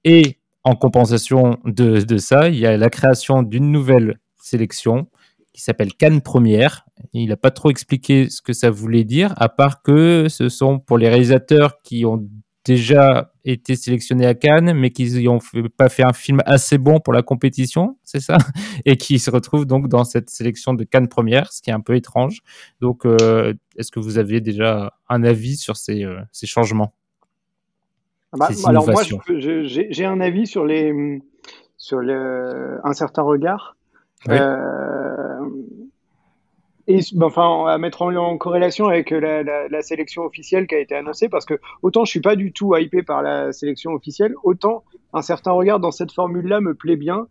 Et 0.06 0.38
en 0.64 0.76
compensation 0.76 1.60
de 1.66 2.18
ça, 2.18 2.48
il 2.48 2.58
y 2.58 2.66
a 2.66 2.78
la 2.78 2.90
création 2.90 3.44
d'une 3.44 3.70
nouvelle 3.72 4.20
sélection 4.42 5.08
qui 5.58 5.64
s'appelle 5.64 5.92
Cannes 5.96 6.22
Première. 6.22 6.86
Il 7.14 7.30
n'a 7.30 7.36
pas 7.36 7.50
trop 7.50 7.72
expliqué 7.72 8.30
ce 8.30 8.44
que 8.44 8.54
ça 8.54 8.70
voulait 8.70 9.04
dire, 9.04 9.34
à 9.38 9.50
part 9.50 9.82
que 9.82 10.28
ce 10.30 10.50
sont 10.50 10.78
pour 10.78 11.00
les 11.00 11.10
réalisateurs 11.10 11.82
qui 11.82 12.06
ont 12.06 12.30
déjà 12.64 13.34
été 13.44 13.76
sélectionnés 13.76 14.28
à 14.28 14.36
Cannes, 14.36 14.74
mais 14.74 14.92
qui 14.92 15.10
n'ont 15.24 15.40
pas 15.76 15.90
fait 15.90 16.04
un 16.04 16.14
film 16.14 16.44
assez 16.46 16.78
bon 16.78 17.00
pour 17.00 17.12
la 17.12 17.24
compétition, 17.24 17.98
c'est 18.04 18.20
ça? 18.20 18.38
Et 18.86 18.98
qui 18.98 19.18
se 19.18 19.32
retrouvent 19.32 19.66
donc 19.66 19.88
dans 19.88 20.04
cette 20.04 20.30
sélection 20.30 20.76
de 20.76 20.84
Cannes 20.84 21.08
Première, 21.08 21.52
ce 21.52 21.64
qui 21.64 21.72
est 21.72 21.74
un 21.74 21.82
peu 21.82 21.96
étrange. 21.96 22.42
Donc, 22.80 23.06
euh, 23.06 23.56
est-ce 23.78 23.90
que 23.90 24.00
vous 24.00 24.20
aviez 24.20 24.42
déjà 24.42 24.94
un 25.10 25.24
avis 25.24 25.58
sur 25.58 25.76
ces, 25.76 26.04
euh, 26.04 26.20
ces 26.32 26.46
changements? 26.46 26.94
Ah 28.32 28.38
bah, 28.38 28.50
Alors 28.66 28.88
moi, 28.88 29.02
j'ai 29.40 30.06
un 30.06 30.22
avis 30.22 30.46
sur, 30.46 30.66
les, 30.66 31.20
sur 31.78 31.98
le, 31.98 32.80
un 32.84 32.94
certain 32.94 33.24
regard. 33.24 33.74
Euh, 34.30 34.97
et 36.88 37.00
ben, 37.14 37.28
enfin 37.28 37.66
à 37.66 37.78
mettre 37.78 38.02
en, 38.02 38.38
corrélation 38.38 38.88
avec 38.88 39.12
la, 39.12 39.44
la, 39.44 39.68
la, 39.68 39.82
sélection 39.82 40.24
officielle 40.24 40.68
qui 40.68 40.76
a 40.76 40.80
été 40.80 40.96
annoncée 40.96 41.30
parce 41.30 41.46
que 41.46 41.60
autant 41.82 42.06
je 42.06 42.12
suis 42.12 42.22
pas 42.22 42.36
du 42.36 42.54
tout 42.54 42.76
hypé 42.76 43.04
par 43.04 43.22
la 43.22 43.52
sélection 43.52 43.92
officielle 43.92 44.34
autant 44.44 44.84
un 45.14 45.22
certain 45.22 45.52
regard 45.52 45.80
dans 45.80 45.92
cette 45.92 46.12
formule 46.12 46.48
là 46.48 46.62
me 46.62 46.74
plaît 46.74 46.96
bien 46.96 47.28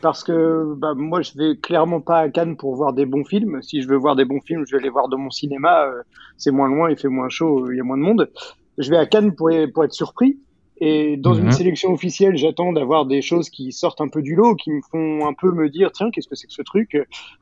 parce 0.00 0.22
que 0.22 0.74
bah, 0.76 0.94
moi 0.94 1.22
je 1.22 1.32
vais 1.36 1.56
clairement 1.56 2.00
pas 2.00 2.18
à 2.18 2.28
Cannes 2.28 2.56
pour 2.56 2.74
voir 2.76 2.92
des 2.92 3.04
bons 3.04 3.24
films. 3.24 3.60
Si 3.62 3.82
je 3.82 3.88
veux 3.88 3.96
voir 3.96 4.14
des 4.14 4.24
bons 4.24 4.40
films 4.40 4.64
je 4.68 4.76
vais 4.76 4.82
les 4.82 4.90
voir 4.90 5.08
dans 5.08 5.18
mon 5.18 5.30
cinéma 5.30 5.86
euh, 5.86 6.02
c'est 6.36 6.50
moins 6.50 6.68
loin 6.68 6.90
il 6.90 6.96
fait 6.96 7.08
moins 7.08 7.28
chaud 7.28 7.70
il 7.70 7.76
y 7.76 7.80
a 7.80 7.84
moins 7.84 7.96
de 7.96 8.02
monde. 8.02 8.30
Je 8.78 8.90
vais 8.90 8.96
à 8.96 9.06
Cannes 9.06 9.34
pour, 9.34 9.50
pour 9.74 9.84
être 9.84 9.92
surpris 9.92 10.38
et 10.80 11.16
dans 11.16 11.34
une 11.34 11.46
mhm. 11.46 11.52
sélection 11.52 11.92
officielle, 11.92 12.36
j'attends 12.36 12.72
d'avoir 12.72 13.06
des 13.06 13.22
choses 13.22 13.50
qui 13.50 13.72
sortent 13.72 14.00
un 14.00 14.08
peu 14.08 14.22
du 14.22 14.34
lot, 14.34 14.54
qui 14.54 14.70
me 14.70 14.80
font 14.80 15.26
un 15.26 15.32
peu 15.32 15.50
me 15.50 15.68
dire, 15.68 15.90
tiens, 15.92 16.10
qu'est-ce 16.10 16.28
que 16.28 16.36
c'est 16.36 16.46
que 16.46 16.52
ce 16.52 16.62
truc? 16.62 16.96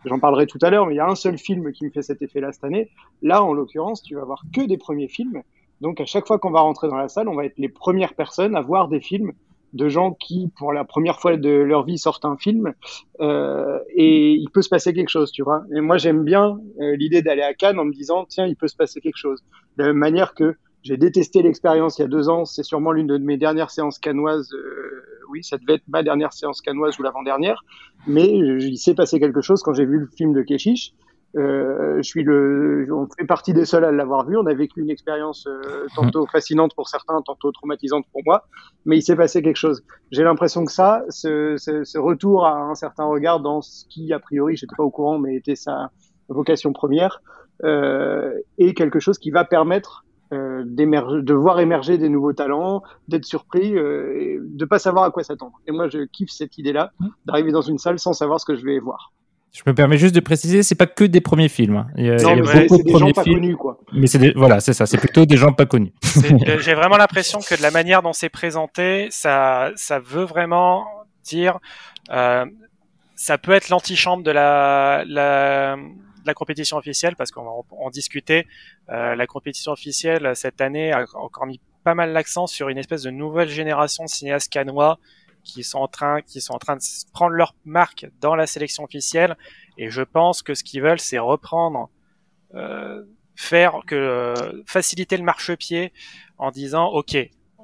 J'en 0.05 0.19
parlerai 0.19 0.47
tout 0.47 0.59
à 0.63 0.71
l'heure, 0.71 0.87
mais 0.87 0.95
il 0.95 0.97
y 0.97 1.01
a 1.01 1.09
un 1.09 1.15
seul 1.15 1.37
film 1.37 1.73
qui 1.73 1.85
me 1.85 1.91
fait 1.91 2.03
cet 2.03 2.23
effet-là 2.23 2.53
cette 2.53 2.65
année. 2.65 2.91
Là, 3.23 3.43
en 3.43 3.53
l'occurrence, 3.53 4.03
tu 4.03 4.15
vas 4.15 4.25
voir 4.25 4.43
que 4.55 4.63
des 4.63 4.79
premiers 4.79 5.09
films. 5.09 5.43
Donc, 5.83 6.01
à 6.01 6.07
chaque 6.07 6.27
fois 6.27 6.39
qu'on 6.39 6.51
va 6.51 6.61
rentrer 6.61 6.89
dans 6.89 6.97
la 6.97 7.09
salle, 7.09 7.29
on 7.29 7.35
va 7.35 7.45
être 7.45 7.59
les 7.59 7.69
premières 7.69 8.15
personnes 8.15 8.57
à 8.57 8.63
voir 8.63 8.89
des 8.89 9.01
films 9.01 9.33
de 9.73 9.89
gens 9.89 10.13
qui, 10.13 10.51
pour 10.57 10.73
la 10.73 10.85
première 10.85 11.21
fois 11.21 11.37
de 11.37 11.51
leur 11.51 11.85
vie, 11.85 11.99
sortent 11.99 12.25
un 12.25 12.39
film. 12.39 12.73
Euh, 13.21 13.79
et 13.95 14.33
il 14.33 14.49
peut 14.51 14.63
se 14.63 14.71
passer 14.71 14.95
quelque 14.95 15.11
chose, 15.11 15.31
tu 15.31 15.43
vois. 15.43 15.65
Et 15.75 15.81
moi, 15.83 15.99
j'aime 15.99 16.25
bien 16.25 16.59
euh, 16.81 16.97
l'idée 16.97 17.21
d'aller 17.21 17.43
à 17.43 17.53
Cannes 17.53 17.79
en 17.79 17.85
me 17.85 17.93
disant, 17.93 18.25
tiens, 18.27 18.47
il 18.47 18.57
peut 18.57 18.69
se 18.69 18.77
passer 18.77 19.01
quelque 19.01 19.19
chose. 19.19 19.43
De 19.77 19.83
la 19.83 19.89
même 19.89 19.99
manière 19.99 20.35
que 20.35 20.57
j'ai 20.83 20.97
détesté 20.97 21.43
l'expérience 21.43 21.99
il 21.99 22.03
y 22.03 22.05
a 22.05 22.09
deux 22.09 22.29
ans. 22.29 22.45
C'est 22.45 22.63
sûrement 22.63 22.93
l'une 22.93 23.07
de 23.07 23.19
mes 23.19 23.37
dernières 23.37 23.71
séances 23.71 23.99
canoises. 23.99 24.53
Euh, 24.53 25.03
oui, 25.31 25.43
ça 25.43 25.59
devait 25.59 25.75
être 25.75 25.89
ma 25.89 26.03
dernière 26.03 26.33
séance 26.33 26.61
canoise 26.61 26.99
ou 26.99 27.03
l'avant-dernière. 27.03 27.65
Mais 28.07 28.27
il 28.29 28.79
s'est 28.79 28.95
passé 28.95 29.19
quelque 29.19 29.41
chose 29.41 29.63
quand 29.63 29.75
j'ai 29.75 29.87
vu 29.87 29.99
le 29.99 30.09
film 30.17 30.33
de 30.33 30.43
Keshish. 30.43 30.93
Euh, 31.37 31.97
je 31.99 32.03
suis 32.03 32.23
le, 32.23 32.87
on 32.91 33.07
fait 33.19 33.27
partie 33.27 33.53
des 33.53 33.67
seuls 33.67 33.85
à 33.85 33.93
l'avoir 33.93 34.27
vu. 34.27 34.37
On 34.39 34.47
a 34.47 34.55
vécu 34.55 34.81
une 34.81 34.91
expérience 34.91 35.47
euh, 35.47 35.87
tantôt 35.95 36.27
fascinante 36.27 36.75
pour 36.75 36.89
certains, 36.89 37.21
tantôt 37.23 37.53
traumatisante 37.53 38.07
pour 38.13 38.23
moi, 38.25 38.47
mais 38.87 38.97
il 38.99 39.03
s'est 39.03 39.17
passé 39.17 39.43
quelque 39.43 39.57
chose. 39.57 39.83
J'ai 40.13 40.23
l'impression 40.23 40.65
que 40.65 40.73
ça, 40.73 41.05
ce, 41.11 41.57
ce, 41.59 41.85
ce, 41.85 41.99
retour 41.99 42.47
à 42.47 42.57
un 42.57 42.75
certain 42.75 43.05
regard 43.05 43.41
dans 43.41 43.61
ce 43.61 43.85
qui, 43.91 44.13
a 44.15 44.19
priori, 44.19 44.57
j'étais 44.57 44.77
pas 44.77 44.85
au 44.85 44.91
courant, 44.91 45.19
mais 45.19 45.35
était 45.35 45.57
sa 45.57 45.91
vocation 46.29 46.73
première, 46.73 47.21
euh, 47.65 48.33
est 48.59 48.75
quelque 48.75 48.99
chose 48.99 49.19
qui 49.19 49.31
va 49.31 49.45
permettre 49.45 50.05
euh, 50.33 50.65
de 50.65 51.35
voir 51.35 51.61
émerger 51.61 51.99
des 51.99 52.09
nouveaux 52.09 52.33
talents, 52.33 52.83
d'être 53.09 53.25
surpris, 53.25 53.77
euh, 53.77 54.19
et 54.21 54.39
de 54.41 54.65
pas 54.65 54.79
savoir 54.79 55.05
à 55.05 55.11
quoi 55.11 55.23
s'attendre. 55.23 55.61
Et 55.67 55.73
moi, 55.73 55.89
je 55.89 56.05
kiffe 56.05 56.31
cette 56.31 56.59
idée-là, 56.59 56.93
d'arriver 57.27 57.53
dans 57.53 57.61
une 57.61 57.79
salle 57.79 57.99
sans 57.99 58.13
savoir 58.13 58.41
ce 58.41 58.45
que 58.45 58.57
je 58.57 58.65
vais 58.65 58.79
voir. 58.79 59.13
Je 59.53 59.63
me 59.67 59.73
permets 59.73 59.97
juste 59.97 60.15
de 60.15 60.21
préciser, 60.21 60.63
c'est 60.63 60.75
pas 60.75 60.87
que 60.87 61.05
des 61.05 61.21
premiers 61.23 61.49
films. 61.49 61.77
Hein. 61.77 61.87
Il 61.97 62.05
y 62.05 62.11
a, 62.11 62.17
non, 62.17 62.37
mais 62.37 62.69
c'est 62.69 62.83
des 62.83 62.99
gens 62.99 63.11
pas 63.13 63.25
connus, 63.25 63.57
quoi. 63.57 63.79
Mais 63.93 64.07
c'est 64.07 64.35
voilà, 64.35 64.61
c'est 64.61 64.75
ça, 64.75 64.85
c'est 64.85 64.99
plutôt 64.99 65.25
des 65.25 65.39
gens 65.39 65.53
pas 65.53 65.65
connus. 65.65 65.95
J'ai 66.59 66.75
vraiment 66.75 66.99
l'impression 66.99 67.39
que 67.39 67.57
de 67.57 67.63
la 67.63 67.71
manière 67.71 68.03
dont 68.03 68.13
c'est 68.13 68.29
présenté, 68.29 69.07
ça, 69.11 69.71
ça 69.77 69.99
veut 69.99 70.25
vraiment 70.25 70.85
dire, 71.25 71.59
euh, 72.11 72.45
ça 73.15 73.39
peut 73.39 73.53
être 73.53 73.71
l'antichambre 73.71 74.23
de 74.23 74.31
la, 74.31 75.05
la 75.07 75.77
la 76.27 76.35
compétition 76.35 76.77
officielle, 76.77 77.17
parce 77.17 77.31
qu'on 77.31 77.45
va 77.45 77.51
en, 77.71 77.91
discuter. 77.91 78.47
Euh, 78.91 79.15
la 79.15 79.27
compétition 79.27 79.73
officielle 79.73 80.33
cette 80.35 80.61
année 80.61 80.93
a 80.93 81.05
encore 81.15 81.47
mis 81.47 81.61
pas 81.85 81.95
mal 81.95 82.13
l'accent 82.13 82.47
sur 82.47 82.69
une 82.69 82.79
espèce 82.79 83.03
de 83.03 83.11
nouvelle 83.11 83.49
génération 83.49 84.05
de 84.05 84.09
cinéastes 84.09 84.53
canois 84.53 84.99
qui 85.45 85.63
sont 85.63 85.79
en 85.79 85.89
train, 85.89 86.21
qui 86.23 86.41
sont 86.41 86.55
en 86.55 86.59
train 86.59 86.77
de 86.77 86.83
prendre 87.13 87.33
leur 87.33 87.55
marque 87.65 88.07
dans 88.21 88.35
la 88.35 88.47
sélection 88.47 88.85
officielle. 88.85 89.37
Et 89.79 89.89
je 89.91 90.03
pense 90.03 90.43
que 90.43 90.55
ce 90.55 90.65
qu'ils 90.65 90.83
veulent, 90.83 91.01
c'est 91.01 91.19
reprendre, 91.19 91.89
euh, 92.55 93.05
faire 93.37 93.81
que 93.87 93.95
euh, 93.95 94.63
faciliter 94.67 95.17
le 95.17 95.23
marchepied 95.23 95.93
en 96.39 96.51
disant, 96.51 96.87
ok, 96.87 97.17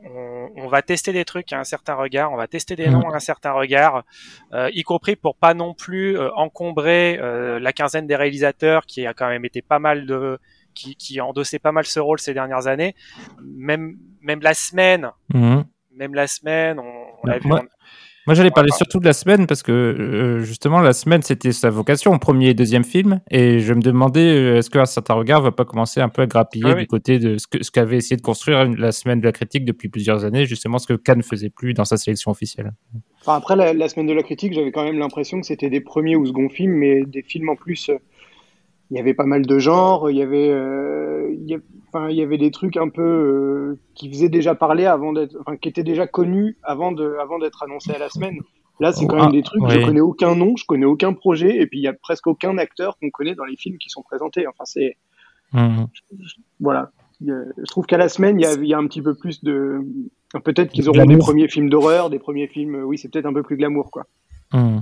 on, 0.04 0.68
va 0.68 0.82
tester 0.82 1.12
des 1.12 1.24
trucs 1.24 1.52
à 1.52 1.58
un 1.58 1.64
certain 1.64 1.94
regard, 1.94 2.32
on 2.32 2.36
va 2.36 2.46
tester 2.46 2.76
des 2.76 2.88
noms 2.88 3.10
à 3.10 3.16
un 3.16 3.20
certain 3.20 3.52
regard, 3.52 4.04
euh, 4.52 4.70
y 4.72 4.82
compris 4.82 5.16
pour 5.16 5.36
pas 5.36 5.54
non 5.54 5.74
plus 5.74 6.18
euh, 6.18 6.30
encombrer 6.34 7.18
euh, 7.20 7.58
la 7.58 7.72
quinzaine 7.72 8.06
des 8.06 8.16
réalisateurs 8.16 8.86
qui 8.86 9.06
a 9.06 9.14
quand 9.14 9.28
même 9.28 9.44
été 9.44 9.62
pas 9.62 9.78
mal 9.78 10.06
de 10.06 10.38
qui, 10.74 10.96
qui 10.96 11.20
a 11.20 11.26
endossé 11.26 11.58
pas 11.58 11.72
mal 11.72 11.84
ce 11.84 12.00
rôle 12.00 12.18
ces 12.18 12.34
dernières 12.34 12.66
années. 12.66 12.94
Même 13.42 13.98
même 14.20 14.40
la 14.40 14.54
semaine, 14.54 15.10
mm. 15.32 15.60
même 15.94 16.14
la 16.14 16.26
semaine, 16.26 16.78
on, 16.78 17.04
on 17.22 17.26
l'a 17.26 17.38
vu. 17.38 17.48
Moi, 17.48 17.62
j'allais 18.28 18.50
parler 18.50 18.70
surtout 18.70 19.00
de 19.00 19.04
la 19.04 19.12
semaine 19.12 19.46
parce 19.46 19.62
que 19.62 19.72
euh, 19.72 20.40
justement, 20.40 20.80
la 20.80 20.92
semaine, 20.92 21.22
c'était 21.22 21.52
sa 21.52 21.70
vocation, 21.70 22.16
premier 22.18 22.50
et 22.50 22.54
deuxième 22.54 22.84
film. 22.84 23.20
Et 23.30 23.58
je 23.58 23.74
me 23.74 23.80
demandais, 23.80 24.20
euh, 24.20 24.58
est-ce 24.58 24.70
qu'un 24.70 24.86
certain 24.86 25.14
regard 25.14 25.42
va 25.42 25.50
pas 25.50 25.64
commencer 25.64 26.00
un 26.00 26.08
peu 26.08 26.22
à 26.22 26.26
grappiller 26.26 26.74
du 26.74 26.86
côté 26.86 27.18
de 27.18 27.38
ce 27.38 27.46
qu'avait 27.46 27.64
ce 27.64 27.70
qu'avait 27.70 27.96
essayé 27.96 28.16
de 28.16 28.22
construire 28.22 28.68
la 28.68 28.92
semaine 28.92 29.20
de 29.20 29.24
la 29.24 29.32
critique 29.32 29.64
depuis 29.64 29.88
plusieurs 29.88 30.24
années, 30.24 30.46
justement 30.46 30.78
ce 30.78 30.86
que 30.86 30.94
Cannes 30.94 31.22
faisait 31.22 31.50
plus 31.50 31.74
dans 31.74 31.84
sa 31.84 31.96
sélection 31.96 32.30
officielle. 32.30 32.72
Enfin, 33.20 33.34
après 33.34 33.56
la, 33.56 33.88
semaine 33.88 34.06
de 34.06 34.12
la 34.12 34.22
critique, 34.22 34.52
j'avais 34.52 34.72
quand 34.72 34.84
même 34.84 34.98
l'impression 34.98 35.40
que 35.40 35.46
c'était 35.46 35.70
des 35.70 35.80
premiers 35.80 36.16
ou 36.16 36.26
seconds 36.26 36.48
films, 36.48 36.74
mais 36.74 37.02
des 37.04 37.22
films 37.22 37.48
en 37.48 37.56
plus. 37.56 37.88
Euh, 37.88 37.96
il 38.90 38.98
y 38.98 39.00
avait 39.00 39.14
pas 39.14 39.24
mal 39.24 39.46
de 39.46 39.58
genres, 39.58 40.10
il 40.10 40.18
y 40.18 40.22
avait, 40.22 40.50
enfin, 41.92 42.08
il 42.08 42.16
y 42.16 42.22
avait 42.22 42.38
des 42.38 42.50
trucs 42.50 42.76
un 42.76 42.88
peu 42.88 43.02
euh, 43.02 43.80
qui 43.94 44.08
faisaient 44.10 44.28
déjà 44.28 44.54
parler 44.54 44.86
avant 44.86 45.12
d'être, 45.12 45.36
enfin, 45.40 45.56
qui 45.56 45.68
étaient 45.68 45.82
déjà 45.82 46.06
connus 46.06 46.56
avant 46.62 46.92
de, 46.92 47.16
avant 47.20 47.38
d'être 47.38 47.62
annoncés 47.62 47.92
à 47.92 47.98
la 47.98 48.08
semaine. 48.08 48.38
Là, 48.80 48.92
c'est 48.92 49.06
quand 49.06 49.16
même 49.16 49.32
des 49.32 49.42
trucs, 49.42 49.62
je 49.68 49.84
connais 49.84 50.00
aucun 50.00 50.34
nom, 50.34 50.56
je 50.56 50.64
connais 50.64 50.86
aucun 50.86 51.12
projet, 51.12 51.60
et 51.60 51.66
puis 51.66 51.78
il 51.78 51.82
y 51.82 51.88
a 51.88 51.92
presque 51.92 52.26
aucun 52.26 52.58
acteur 52.58 52.96
qu'on 52.98 53.10
connaît 53.10 53.34
dans 53.34 53.44
les 53.44 53.56
films 53.56 53.78
qui 53.78 53.90
sont 53.90 54.02
présentés. 54.02 54.46
Enfin, 54.48 54.64
c'est, 54.64 54.96
mmh. 55.52 55.84
voilà. 56.58 56.90
Je 57.24 57.70
trouve 57.70 57.86
qu'à 57.86 57.98
la 57.98 58.08
semaine, 58.08 58.40
il 58.40 58.42
y, 58.42 58.46
a, 58.46 58.54
il 58.54 58.66
y 58.66 58.74
a 58.74 58.78
un 58.78 58.86
petit 58.88 59.02
peu 59.02 59.14
plus 59.14 59.44
de, 59.44 59.82
peut-être 60.42 60.72
qu'ils 60.72 60.88
auront 60.88 61.04
des 61.04 61.18
premiers 61.18 61.46
films 61.46 61.70
d'horreur, 61.70 62.10
des 62.10 62.18
premiers 62.18 62.48
films, 62.48 62.82
oui, 62.84 62.98
c'est 62.98 63.08
peut-être 63.08 63.26
un 63.26 63.32
peu 63.32 63.44
plus 63.44 63.56
glamour, 63.56 63.90
quoi. 63.92 64.06
Mmh. 64.52 64.78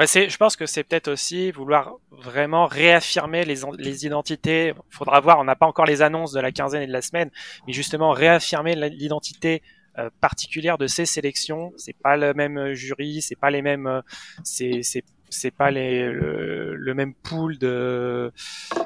Bah 0.00 0.06
je 0.06 0.36
pense 0.38 0.56
que 0.56 0.64
c'est 0.64 0.82
peut-être 0.82 1.08
aussi 1.08 1.50
vouloir 1.50 1.96
vraiment 2.10 2.64
réaffirmer 2.64 3.44
les, 3.44 3.56
les 3.76 4.06
identités. 4.06 4.72
Faudra 4.88 5.20
voir, 5.20 5.38
on 5.38 5.44
n'a 5.44 5.56
pas 5.56 5.66
encore 5.66 5.84
les 5.84 6.00
annonces 6.00 6.32
de 6.32 6.40
la 6.40 6.52
quinzaine 6.52 6.80
et 6.80 6.86
de 6.86 6.92
la 6.92 7.02
semaine, 7.02 7.30
mais 7.66 7.74
justement 7.74 8.12
réaffirmer 8.12 8.74
l'identité 8.76 9.60
euh, 9.98 10.08
particulière 10.22 10.78
de 10.78 10.86
ces 10.86 11.04
sélections. 11.04 11.74
C'est 11.76 11.92
pas 11.92 12.16
le 12.16 12.32
même 12.32 12.72
jury, 12.72 13.20
c'est 13.20 13.36
pas 13.36 13.50
les 13.50 13.60
mêmes, 13.60 13.86
euh, 13.86 14.00
c'est 14.42 14.80
c'est 15.28 15.50
pas 15.50 15.70
les, 15.70 16.10
le, 16.10 16.94
même 16.94 17.12
pool 17.12 17.58
de 17.58 18.32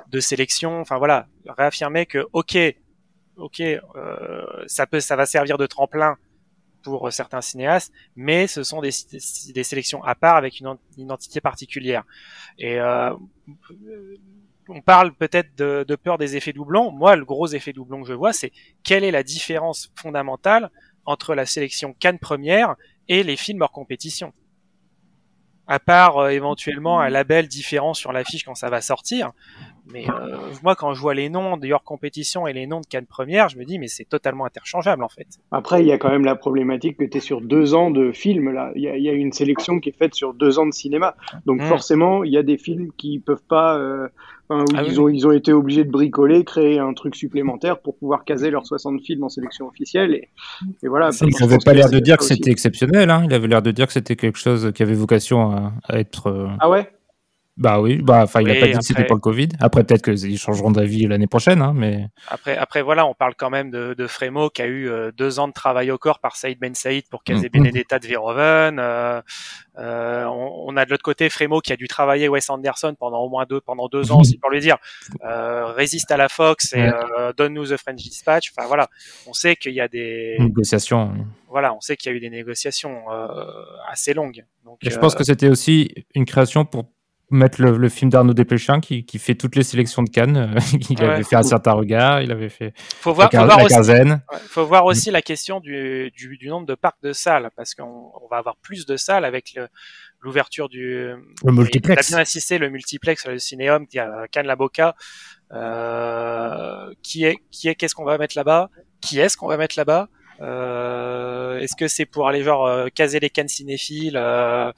de 0.09 0.19
sélection. 0.19 0.81
Enfin 0.81 0.99
voilà, 0.99 1.29
réaffirmer 1.47 2.07
que 2.07 2.27
ok, 2.33 2.59
ok, 3.37 3.61
euh, 3.61 4.65
ça 4.67 4.89
peut, 4.89 4.99
ça 4.99 5.15
va 5.15 5.27
servir 5.27 5.59
de 5.59 5.67
tremplin 5.67 6.17
pour 6.85 7.13
certains 7.13 7.41
cinéastes, 7.41 7.93
mais 8.15 8.47
ce 8.47 8.63
sont 8.63 8.81
des, 8.81 8.93
sélections 8.93 10.05
à 10.05 10.15
part 10.15 10.37
avec 10.37 10.61
une, 10.61 10.77
identité 10.97 11.41
particulière. 11.41 12.05
Et 12.59 12.79
euh, 12.79 13.13
on 14.69 14.81
parle 14.81 15.15
peut-être 15.15 15.57
de, 15.57 15.85
de, 15.87 15.97
peur 15.97 16.19
des 16.19 16.37
effets 16.37 16.53
doublons. 16.53 16.93
Moi, 16.93 17.17
le 17.17 17.25
gros 17.25 17.49
effet 17.49 17.73
doublon 17.73 18.03
que 18.03 18.09
je 18.09 18.15
vois, 18.15 18.33
c'est 18.33 18.53
quelle 18.83 19.03
est 19.03 19.11
la 19.11 19.23
différence 19.23 19.91
fondamentale 19.97 20.71
entre 21.07 21.35
la 21.35 21.47
sélection 21.47 21.95
Cannes 21.99 22.19
première 22.19 22.77
et 23.09 23.23
les 23.23 23.37
films 23.37 23.63
hors 23.63 23.73
compétition. 23.73 24.33
À 25.67 25.79
part 25.79 26.19
euh, 26.19 26.29
éventuellement 26.29 27.01
un 27.01 27.09
label 27.09 27.49
différent 27.49 27.95
sur 27.95 28.13
l'affiche 28.13 28.45
quand 28.45 28.55
ça 28.55 28.69
va 28.69 28.81
sortir. 28.81 29.33
Mais 29.93 30.09
euh, 30.09 30.37
moi, 30.63 30.75
quand 30.75 30.95
je 30.95 31.01
vois 31.01 31.15
les 31.15 31.29
noms 31.29 31.57
de 31.57 31.71
hors 31.71 31.83
compétition 31.83 32.47
et 32.47 32.53
les 32.53 32.67
noms 32.67 32.81
de 32.81 32.87
Cannes 32.87 33.07
première, 33.07 33.49
je 33.49 33.59
me 33.59 33.65
dis, 33.65 33.79
mais 33.79 33.89
c'est 33.89 34.05
totalement 34.05 34.47
interchangeable 34.47 35.05
en 35.05 35.09
fait. 35.09 35.27
Après, 35.51 35.83
il 35.83 35.87
y 35.87 35.93
a 35.93 35.99
quand 35.99 36.11
même 36.11 36.25
la 36.25 36.37
problématique 36.37 36.97
que 36.97 37.05
tu 37.05 37.19
es 37.19 37.21
sur 37.21 37.41
deux 37.41 37.75
ans 37.75 37.91
de 37.91 38.13
films. 38.13 38.51
là. 38.51 38.73
Il 38.77 38.83
y, 38.83 39.09
a, 39.09 39.13
une 39.13 39.33
sélection 39.33 39.81
qui 39.81 39.91
est 39.91 39.97
faite 39.97 40.15
sur 40.15 40.33
deux 40.33 40.59
ans 40.59 40.67
de 40.67 40.73
cinéma. 40.73 41.17
Donc 41.45 41.61
hmm. 41.61 41.67
forcément, 41.67 42.25
il 42.25 42.33
y 42.33 42.39
a 42.39 42.43
des 42.43 42.57
films 42.57 42.91
qui 42.97 43.19
peuvent 43.19 43.45
pas. 43.47 43.79
Euh, 43.79 44.09
ah 44.51 44.83
ils, 44.87 45.01
ont, 45.01 45.09
ils 45.09 45.27
ont 45.27 45.33
été 45.33 45.53
obligés 45.53 45.85
de 45.85 45.91
bricoler, 45.91 46.45
créer 46.45 46.79
un 46.79 46.93
truc 46.93 47.17
supplémentaire 47.17 47.81
pour 47.81 47.97
pouvoir 47.97 48.25
caser 48.25 48.51
leurs 48.51 48.67
60 48.67 49.01
films 49.03 49.25
en 49.25 49.29
sélection 49.29 49.67
officielle. 49.67 50.15
Et, 50.15 50.29
et 50.83 50.89
voilà. 50.89 51.11
Il 51.23 51.35
n'avait 51.41 51.59
pas 51.65 51.73
l'air 51.73 51.89
de 51.89 51.99
dire 51.99 52.19
que 52.19 52.25
c'était 52.25 52.51
exceptionnel. 52.51 53.11
Hein. 53.11 53.23
Il 53.25 53.33
avait 53.33 53.49
l'air 53.49 53.63
de 53.63 53.71
dire 53.71 53.87
que 53.87 53.93
c'était 53.93 54.17
quelque 54.17 54.39
chose 54.39 54.73
qui 54.75 54.83
avait 54.83 54.95
vocation 54.95 55.51
à, 55.51 55.73
à 55.89 55.99
être. 55.99 56.27
Euh, 56.27 56.49
ah 56.61 56.69
ouais? 56.69 56.91
Bah 57.57 57.81
oui, 57.81 57.99
bah 58.03 58.23
enfin 58.25 58.41
il 58.41 58.51
a 58.51 58.59
pas 58.59 58.67
dit 58.67 58.79
que 58.79 58.85
c'était 58.85 59.05
pour 59.05 59.15
le 59.15 59.21
Covid. 59.21 59.51
Après 59.61 59.85
peut-être 59.85 60.03
qu'ils 60.03 60.39
changeront 60.39 60.73
d'avis 60.73 61.07
l'année 61.07 61.29
prochaine, 61.29 61.63
hein, 61.63 61.73
mais. 61.73 62.09
Après 62.27 62.57
après 62.57 62.83
voilà, 62.83 63.07
on 63.07 63.15
parle 63.15 63.35
quand 63.37 63.51
même 63.51 63.71
de, 63.71 63.95
de 63.95 64.07
Frémo 64.09 64.51
qui 64.51 64.61
a 64.63 64.67
eu 64.67 64.89
euh, 64.89 65.13
deux 65.13 65.39
ans 65.39 65.47
de 65.47 65.53
travail 65.53 65.93
au 65.93 65.99
corps 65.99 66.19
par 66.19 66.35
Saïd 66.35 66.59
Ben 66.59 66.75
Saïd 66.75 67.09
pour 67.09 67.23
caser 67.23 67.47
mm. 67.47 67.51
Benedetta 67.53 68.01
de 68.01 68.09
Verhoeven. 68.09 68.79
Euh, 68.81 69.23
euh, 69.79 70.25
on, 70.25 70.65
on, 70.67 70.77
a 70.77 70.85
de 70.85 70.91
l'autre 70.91 71.05
côté 71.05 71.29
Frémo 71.31 71.61
qui 71.61 71.73
a 71.73 71.77
dû 71.77 71.87
travailler 71.87 72.29
Wes 72.29 72.51
Anderson 72.51 72.97
pendant 72.99 73.21
au 73.21 73.29
moins 73.29 73.45
deux 73.49 73.61
pendant 73.61 73.87
deux 73.87 74.11
ans, 74.11 74.21
aussi 74.21 74.37
pour 74.37 74.51
lui 74.51 74.61
dire 74.61 74.79
euh, 75.25 75.67
résiste 75.67 76.11
à 76.11 76.17
la 76.17 76.29
Fox 76.29 76.73
et 76.73 76.91
donne-nous 77.37 77.67
The 77.67 77.77
French 77.77 78.03
Dispatch. 78.03 78.53
Enfin 78.57 78.67
voilà, 78.67 78.89
on 79.29 79.33
sait 79.33 79.55
qu'il 79.55 79.75
y 79.75 79.81
a 79.81 79.87
des 79.87 80.37
négociations. 80.41 81.15
Voilà, 81.49 81.73
on 81.73 81.81
sait 81.81 81.97
qu'il 81.97 82.11
y 82.11 82.15
a 82.15 82.17
eu 82.17 82.21
des 82.21 82.31
négociations 82.31 83.05
assez 83.89 84.13
longues. 84.13 84.45
Donc, 84.65 84.79
je 84.83 84.99
pense 84.99 85.15
que 85.15 85.23
c'était 85.23 85.49
aussi 85.49 85.95
une 86.17 86.25
création 86.25 86.65
pour 86.65 86.87
mettre 87.35 87.61
le, 87.63 87.89
film 87.89 88.11
d'Arnaud 88.11 88.35
Desplechin 88.35 88.81
qui, 88.81 89.05
qui, 89.05 89.19
fait 89.19 89.35
toutes 89.35 89.57
les 89.57 89.63
sélections 89.63 90.03
de 90.03 90.11
Cannes. 90.11 90.55
il 90.91 91.03
avait 91.03 91.23
fait 91.23 91.37
un 91.37 91.43
certain 91.43 91.73
regard, 91.73 92.23
il 92.23 92.31
avait 92.31 92.49
fait 92.49 92.73
faut 92.77 93.13
voir, 93.13 93.31
la, 93.33 93.41
faut 93.41 93.47
voir 93.47 93.65
aussi, 93.65 94.13
faut 94.49 94.67
voir 94.67 94.85
aussi 94.85 95.11
la 95.11 95.23
question 95.23 95.61
du, 95.61 96.11
du, 96.17 96.37
du, 96.37 96.49
nombre 96.49 96.67
de 96.67 96.75
parcs 96.75 97.03
de 97.03 97.13
salles 97.13 97.51
parce 97.57 97.75
qu'on 97.75 98.13
va 98.31 98.39
avoir 98.39 98.57
plus 98.57 98.87
de 98.87 98.97
salles 98.97 99.25
avec 99.25 99.59
l'ouverture 100.21 100.69
du 100.69 101.13
le 101.45 101.53
multiplex. 101.53 102.11
Bien 102.11 102.19
assisté 102.19 102.59
le 102.59 102.71
multiplex, 102.71 103.27
le 103.27 103.39
cinéum 103.39 103.87
qui 103.87 103.99
a 103.99 104.27
Cannes 104.31 104.47
la 104.47 104.57
Boca. 104.57 104.95
Euh, 105.53 106.93
qui 107.03 107.25
est 107.25 107.37
qui 107.51 107.69
est 107.69 107.75
qu'est-ce 107.75 107.95
qu'on 107.95 108.05
va 108.05 108.19
mettre 108.19 108.37
là-bas? 108.37 108.71
Qui 109.01 109.21
est-ce 109.21 109.37
qu'on 109.37 109.47
va 109.47 109.57
mettre 109.57 109.79
là-bas? 109.79 110.09
Euh, 110.41 111.59
Est-ce 111.59 111.77
que 111.77 111.89
c'est 111.89 112.07
pour 112.07 112.29
aller 112.29 112.43
genre 112.43 112.67
euh, 112.67 112.89
caser 112.89 113.21
les 113.21 113.31
Cannes 113.31 113.49
cinéphiles 113.49 114.17
euh, 114.17 114.73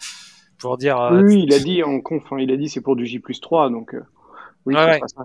pour 0.59 0.79
dire. 0.79 0.99
Euh, 1.01 1.23
oui, 1.23 1.45
il 1.47 1.55
a 1.55 1.59
dit 1.59 1.83
en 1.83 2.01
conf, 2.01 2.25
il 2.39 2.51
a 2.51 2.57
dit 2.57 2.69
c'est 2.69 2.81
pour 2.81 2.97
du 2.97 3.07
J 3.07 3.21
3, 3.21 3.71
donc. 3.71 3.95
Euh, 3.95 4.01
oui, 4.65 4.75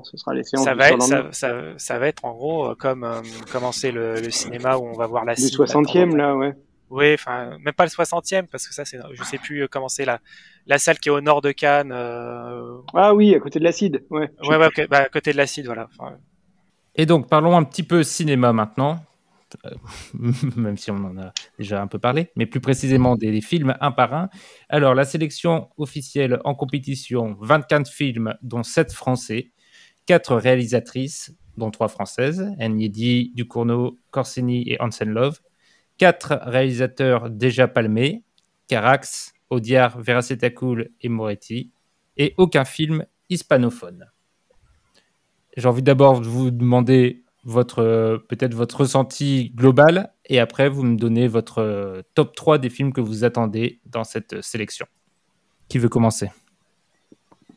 ce, 0.03 0.17
Sera 0.17 0.35
les 0.35 0.43
séances 0.43 0.63
ça 0.63 0.75
va, 0.75 0.91
être, 0.91 1.33
ça, 1.33 1.63
ça, 1.75 1.97
va 1.97 2.07
être 2.07 2.23
en 2.23 2.33
gros 2.33 2.67
euh, 2.67 2.75
comme 2.75 3.07
commencer 3.51 3.91
le, 3.91 4.21
le, 4.21 4.29
cinéma 4.29 4.77
où 4.77 4.83
on 4.83 4.93
va 4.93 5.07
va 5.07 5.23
la 5.25 5.33
Le 5.33 5.39
60e 5.39 6.15
là, 6.15 6.35
ouais. 6.35 6.53
Oui, 6.91 7.15
enfin 7.15 7.57
même 7.57 7.73
pas 7.73 7.85
le 7.85 7.89
60e 7.89 8.45
parce 8.45 8.67
que 8.67 8.73
ça 8.75 8.85
c'est 8.85 8.99
je 9.13 9.23
sais 9.23 9.39
plus 9.39 9.67
comment 9.67 9.89
c'est 9.89 10.05
la 10.05 10.19
la 10.67 10.77
salle 10.77 10.99
qui 10.99 11.09
est 11.09 11.11
au 11.11 11.21
nord 11.21 11.41
de 11.41 11.51
Cannes. 11.51 11.91
Ah 11.91 13.15
oui, 13.15 13.33
à 13.33 13.39
côté 13.39 13.57
de 13.57 13.63
l'acide, 13.63 14.03
ouais. 14.11 14.29
Ouais, 14.47 14.57
ouais 14.57 14.87
bah, 14.87 14.97
à 14.99 15.09
côté 15.09 15.31
de 15.31 15.37
l'acide, 15.37 15.65
voilà. 15.65 15.89
Et 16.93 17.07
donc 17.07 17.27
parlons 17.27 17.57
un 17.57 17.63
petit 17.63 17.83
peu 17.83 18.03
cinéma 18.03 18.53
maintenant. 18.53 18.99
Euh, 19.65 19.75
même 20.55 20.77
si 20.77 20.91
on 20.91 21.03
en 21.03 21.17
a 21.17 21.33
déjà 21.57 21.81
un 21.81 21.87
peu 21.87 21.99
parlé, 21.99 22.31
mais 22.35 22.45
plus 22.45 22.61
précisément 22.61 23.15
des, 23.15 23.41
films 23.41 23.75
un 23.79 23.91
par 23.91 24.13
un. 24.13 24.29
Alors, 24.69 24.95
la 24.95 25.05
sélection 25.05 25.69
officielle 25.77 26.39
en 26.43 26.55
compétition, 26.55 27.37
24 27.41 27.89
films, 27.89 28.35
dont 28.41 28.63
7 28.63 28.91
français, 28.91 29.51
4 30.05 30.35
réalisatrices, 30.35 31.35
dont 31.57 31.71
3 31.71 31.87
françaises, 31.87 32.53
Agnedi, 32.59 33.31
Ducournau, 33.35 33.97
Corsini 34.11 34.63
et 34.69 34.81
Hansen 34.81 35.09
Love, 35.09 35.39
4 35.97 36.39
réalisateurs 36.43 37.29
déjà 37.29 37.67
palmés, 37.67 38.23
Carax, 38.67 39.33
Audiard, 39.49 39.99
Veracetacool 39.99 40.89
et 41.01 41.09
Moretti, 41.09 41.71
et 42.17 42.33
aucun 42.37 42.65
film 42.65 43.05
hispanophone. 43.29 44.09
J'ai 45.57 45.67
envie 45.67 45.83
d'abord 45.83 46.21
de 46.21 46.27
vous 46.27 46.51
demander 46.51 47.23
votre 47.43 48.23
peut-être 48.27 48.53
votre 48.53 48.81
ressenti 48.81 49.51
global 49.55 50.13
et 50.25 50.39
après 50.39 50.69
vous 50.69 50.83
me 50.83 50.95
donnez 50.95 51.27
votre 51.27 51.59
euh, 51.59 52.01
top 52.13 52.35
3 52.35 52.57
des 52.59 52.69
films 52.69 52.93
que 52.93 53.01
vous 53.01 53.23
attendez 53.23 53.79
dans 53.85 54.03
cette 54.03 54.41
sélection. 54.41 54.85
Qui 55.67 55.79
veut 55.79 55.89
commencer? 55.89 56.29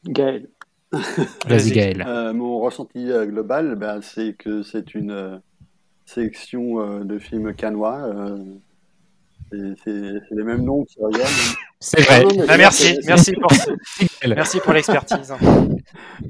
Gaël. 0.07 0.49
Vas-y 1.47 1.73
Gaël. 1.73 2.05
Euh, 2.07 2.33
mon 2.33 2.61
ressenti 2.61 3.11
euh, 3.11 3.27
global, 3.27 3.75
ben, 3.75 4.01
c'est 4.01 4.35
que 4.35 4.63
c'est 4.63 4.95
une 4.95 5.41
sélection 6.07 7.05
de 7.05 7.19
films 7.19 7.55
canois. 7.55 8.09
c'est 9.51 9.87
les 10.31 10.45
mêmes 10.45 10.65
noms 10.65 10.85
qui 10.85 11.01
reviennent. 11.01 11.27
C'est 11.81 12.01
vrai. 12.01 12.25
Ah, 12.49 12.57
merci, 12.57 12.99
merci 13.07 13.33
pour, 13.33 13.51
merci 14.27 14.59
pour 14.61 14.73
l'expertise. 14.73 15.35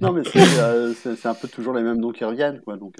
non, 0.00 0.12
mais 0.12 0.22
c'est 0.24 1.26
un 1.26 1.34
peu 1.34 1.46
toujours 1.46 1.74
les 1.74 1.82
mêmes 1.84 2.00
noms 2.00 2.10
qui 2.10 2.24
reviennent, 2.24 2.60
quoi. 2.60 2.76
Donc, 2.76 2.96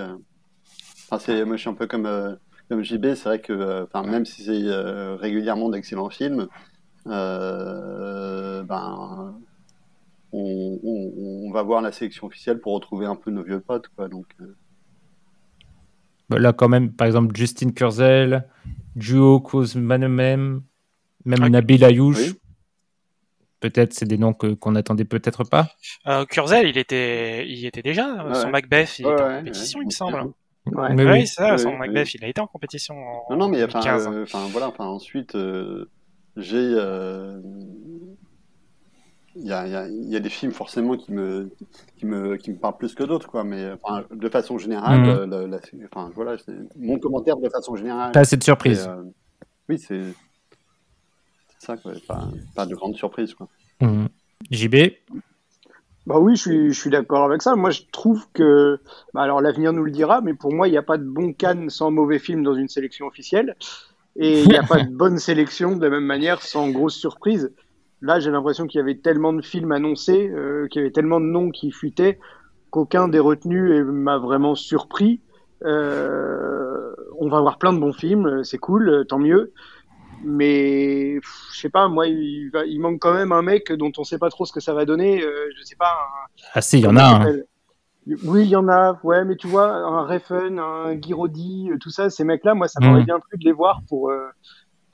c'est, 1.18 1.44
moi, 1.44 1.56
je 1.56 1.60
suis 1.60 1.70
un 1.70 1.74
peu 1.74 1.86
comme, 1.86 2.06
euh, 2.06 2.34
comme 2.68 2.82
JB. 2.82 3.14
C'est 3.14 3.24
vrai 3.24 3.40
que, 3.40 3.52
euh, 3.52 3.84
enfin, 3.84 4.02
même 4.08 4.24
si 4.24 4.42
c'est 4.42 4.52
euh, 4.52 5.16
régulièrement 5.16 5.68
d'excellents 5.68 6.10
films, 6.10 6.48
ben, 7.06 8.64
on, 10.32 11.50
va 11.52 11.62
voir 11.62 11.82
la 11.82 11.92
sélection 11.92 12.26
officielle 12.26 12.58
pour 12.58 12.74
retrouver 12.74 13.06
un 13.06 13.14
peu 13.14 13.30
nos 13.30 13.44
vieux 13.44 13.60
potes, 13.60 13.88
quoi. 13.96 14.08
Donc. 14.08 14.26
Bah, 16.28 16.38
là, 16.38 16.52
quand 16.52 16.68
même, 16.68 16.92
par 16.92 17.06
exemple, 17.06 17.36
Justin 17.36 17.70
Kurzel, 17.70 18.48
Duo 18.96 19.40
Kozmanemem, 19.40 20.62
même 21.24 21.42
ah, 21.42 21.48
Nabil 21.48 21.84
Ayouch. 21.84 22.34
Peut-être, 23.60 23.94
c'est 23.94 24.06
des 24.06 24.18
noms 24.18 24.34
que, 24.34 24.48
qu'on 24.48 24.72
n'attendait 24.72 25.06
peut-être 25.06 25.44
pas. 25.44 25.70
Euh, 26.06 26.26
Kurzel, 26.26 26.68
il 26.68 26.76
était, 26.76 27.48
il 27.48 27.64
était 27.64 27.80
déjà. 27.82 28.34
Son 28.34 28.50
Macbeth, 28.50 28.98
il 28.98 29.06
était 29.06 29.22
en 29.22 29.38
compétition, 29.38 29.80
il 29.80 29.86
me 29.86 29.90
semble. 29.90 30.32
Ouais. 30.66 30.94
oui, 30.94 31.26
c'est 31.26 31.34
ça, 31.34 31.58
son 31.58 31.76
Macbeth, 31.76 32.14
il 32.14 32.24
a 32.24 32.28
été 32.28 32.40
en 32.40 32.46
compétition 32.46 32.96
en 32.96 33.26
Non, 33.30 33.36
non, 33.36 33.48
mais 33.48 33.62
enfin, 33.64 33.80
euh, 33.86 34.22
enfin 34.22 34.46
voilà, 34.50 34.68
enfin 34.68 34.86
ensuite, 34.86 35.34
euh, 35.34 35.90
j'ai, 36.36 36.56
euh, 36.56 37.38
il 39.36 39.46
y, 39.46 39.52
a, 39.52 39.66
y, 39.66 40.16
a, 40.16 40.20
des 40.20 40.28
films 40.30 40.52
forcément 40.52 40.96
qui 40.96 41.12
me, 41.12 41.50
qui 41.96 42.06
me, 42.06 42.36
qui 42.36 42.50
me 42.50 42.56
parlent 42.56 42.78
plus 42.78 42.94
que 42.94 43.02
d'autres, 43.02 43.28
quoi. 43.28 43.44
Mais 43.44 43.72
enfin, 43.72 44.04
de 44.10 44.28
façon 44.30 44.56
générale, 44.56 45.26
mhm. 45.26 45.60
enfin 45.92 46.10
voilà, 46.14 46.36
mon 46.76 46.98
commentaire 46.98 47.36
de 47.36 47.48
façon 47.50 47.76
générale. 47.76 48.12
Pas 48.12 48.20
assez 48.20 48.36
de 48.36 48.44
surprise. 48.44 48.88
oui, 49.68 49.78
c'est, 49.78 50.02
ça, 51.58 51.76
quoi. 51.76 51.92
Pas, 52.08 52.28
pas, 52.54 52.64
de 52.64 52.74
grande 52.74 52.96
surprise, 52.96 53.34
quoi. 53.34 53.48
Mhm. 53.82 54.08
JB. 54.50 54.76
Bah 56.06 56.18
oui, 56.18 56.36
je 56.36 56.40
suis, 56.40 56.72
je 56.72 56.78
suis 56.78 56.90
d'accord 56.90 57.24
avec 57.24 57.40
ça. 57.40 57.56
Moi, 57.56 57.70
je 57.70 57.82
trouve 57.90 58.26
que, 58.34 58.78
bah 59.14 59.22
alors 59.22 59.40
l'avenir 59.40 59.72
nous 59.72 59.84
le 59.84 59.90
dira, 59.90 60.20
mais 60.20 60.34
pour 60.34 60.52
moi, 60.52 60.68
il 60.68 60.72
n'y 60.72 60.76
a 60.76 60.82
pas 60.82 60.98
de 60.98 61.04
bon 61.04 61.32
canne 61.32 61.70
sans 61.70 61.90
mauvais 61.90 62.18
film 62.18 62.42
dans 62.42 62.54
une 62.54 62.68
sélection 62.68 63.06
officielle. 63.06 63.56
Et 64.16 64.42
il 64.42 64.48
n'y 64.48 64.56
a 64.56 64.62
pas 64.62 64.82
de 64.82 64.90
bonne 64.94 65.18
sélection 65.18 65.76
de 65.76 65.82
la 65.82 65.90
même 65.90 66.04
manière 66.04 66.42
sans 66.42 66.70
grosse 66.70 66.96
surprise. 66.96 67.52
Là, 68.02 68.20
j'ai 68.20 68.30
l'impression 68.30 68.66
qu'il 68.66 68.78
y 68.78 68.82
avait 68.82 68.98
tellement 68.98 69.32
de 69.32 69.40
films 69.40 69.72
annoncés, 69.72 70.28
euh, 70.28 70.68
qu'il 70.68 70.82
y 70.82 70.84
avait 70.84 70.92
tellement 70.92 71.20
de 71.20 71.26
noms 71.26 71.50
qui 71.50 71.70
fuitaient, 71.70 72.18
qu'aucun 72.70 73.08
des 73.08 73.18
retenus 73.18 73.82
m'a 73.86 74.18
vraiment 74.18 74.54
surpris. 74.54 75.20
Euh, 75.64 76.92
on 77.18 77.28
va 77.30 77.38
avoir 77.38 77.56
plein 77.56 77.72
de 77.72 77.78
bons 77.78 77.94
films, 77.94 78.44
c'est 78.44 78.58
cool, 78.58 79.06
tant 79.08 79.18
mieux 79.18 79.52
mais 80.24 81.20
je 81.52 81.58
sais 81.58 81.70
pas 81.70 81.88
moi 81.88 82.06
il, 82.06 82.50
il, 82.66 82.80
manque 82.80 83.00
quand 83.00 83.14
même 83.14 83.32
un 83.32 83.42
mec 83.42 83.72
dont 83.72 83.92
on 83.98 84.04
sait 84.04 84.18
pas 84.18 84.30
trop 84.30 84.44
ce 84.44 84.52
que 84.52 84.60
ça 84.60 84.74
va 84.74 84.84
donner 84.84 85.22
euh, 85.22 85.50
je 85.56 85.62
sais 85.64 85.76
pas 85.76 85.94
ah 86.52 86.60
si 86.60 86.78
il 86.78 86.84
y 86.84 86.86
en 86.86 86.96
a 86.96 87.04
un. 87.04 87.36
oui 88.24 88.42
il 88.42 88.48
y 88.48 88.56
en 88.56 88.68
a 88.68 88.98
ouais 89.02 89.24
mais 89.24 89.36
tu 89.36 89.46
vois 89.46 89.70
un 89.72 90.04
Reffen 90.06 90.58
un 90.58 91.00
Girodi 91.00 91.70
euh, 91.70 91.78
tout 91.78 91.90
ça 91.90 92.10
ces 92.10 92.24
mecs 92.24 92.44
là 92.44 92.54
moi 92.54 92.68
ça 92.68 92.80
m'aurait 92.80 93.02
mm. 93.02 93.06
bien 93.06 93.20
plu 93.20 93.38
de 93.38 93.44
les 93.44 93.52
voir 93.52 93.82
pour 93.88 94.10
euh, 94.10 94.28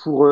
pour 0.02 0.26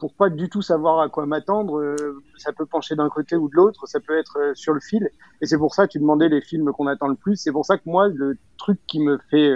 pour 0.00 0.14
pas 0.14 0.30
du 0.30 0.48
tout 0.48 0.62
savoir 0.62 1.00
à 1.00 1.08
quoi 1.08 1.26
m'attendre 1.26 1.94
ça 2.38 2.52
peut 2.52 2.66
pencher 2.66 2.96
d'un 2.96 3.08
côté 3.08 3.36
ou 3.36 3.48
de 3.48 3.54
l'autre 3.54 3.86
ça 3.86 4.00
peut 4.00 4.18
être 4.18 4.50
sur 4.54 4.74
le 4.74 4.80
fil. 4.80 5.08
Et 5.40 5.46
c'est 5.46 5.58
pour 5.58 5.76
ça 5.76 5.86
que 5.86 5.92
tu 5.92 6.00
demandais 6.00 6.28
les 6.28 6.40
films 6.40 6.72
qu'on 6.72 6.88
attend 6.88 7.06
le 7.06 7.14
plus. 7.14 7.36
C'est 7.36 7.52
pour 7.52 7.64
ça 7.64 7.78
que 7.78 7.84
moi 7.86 8.08
le 8.08 8.36
truc 8.58 8.80
qui 8.88 8.98
me 8.98 9.20
fait 9.30 9.54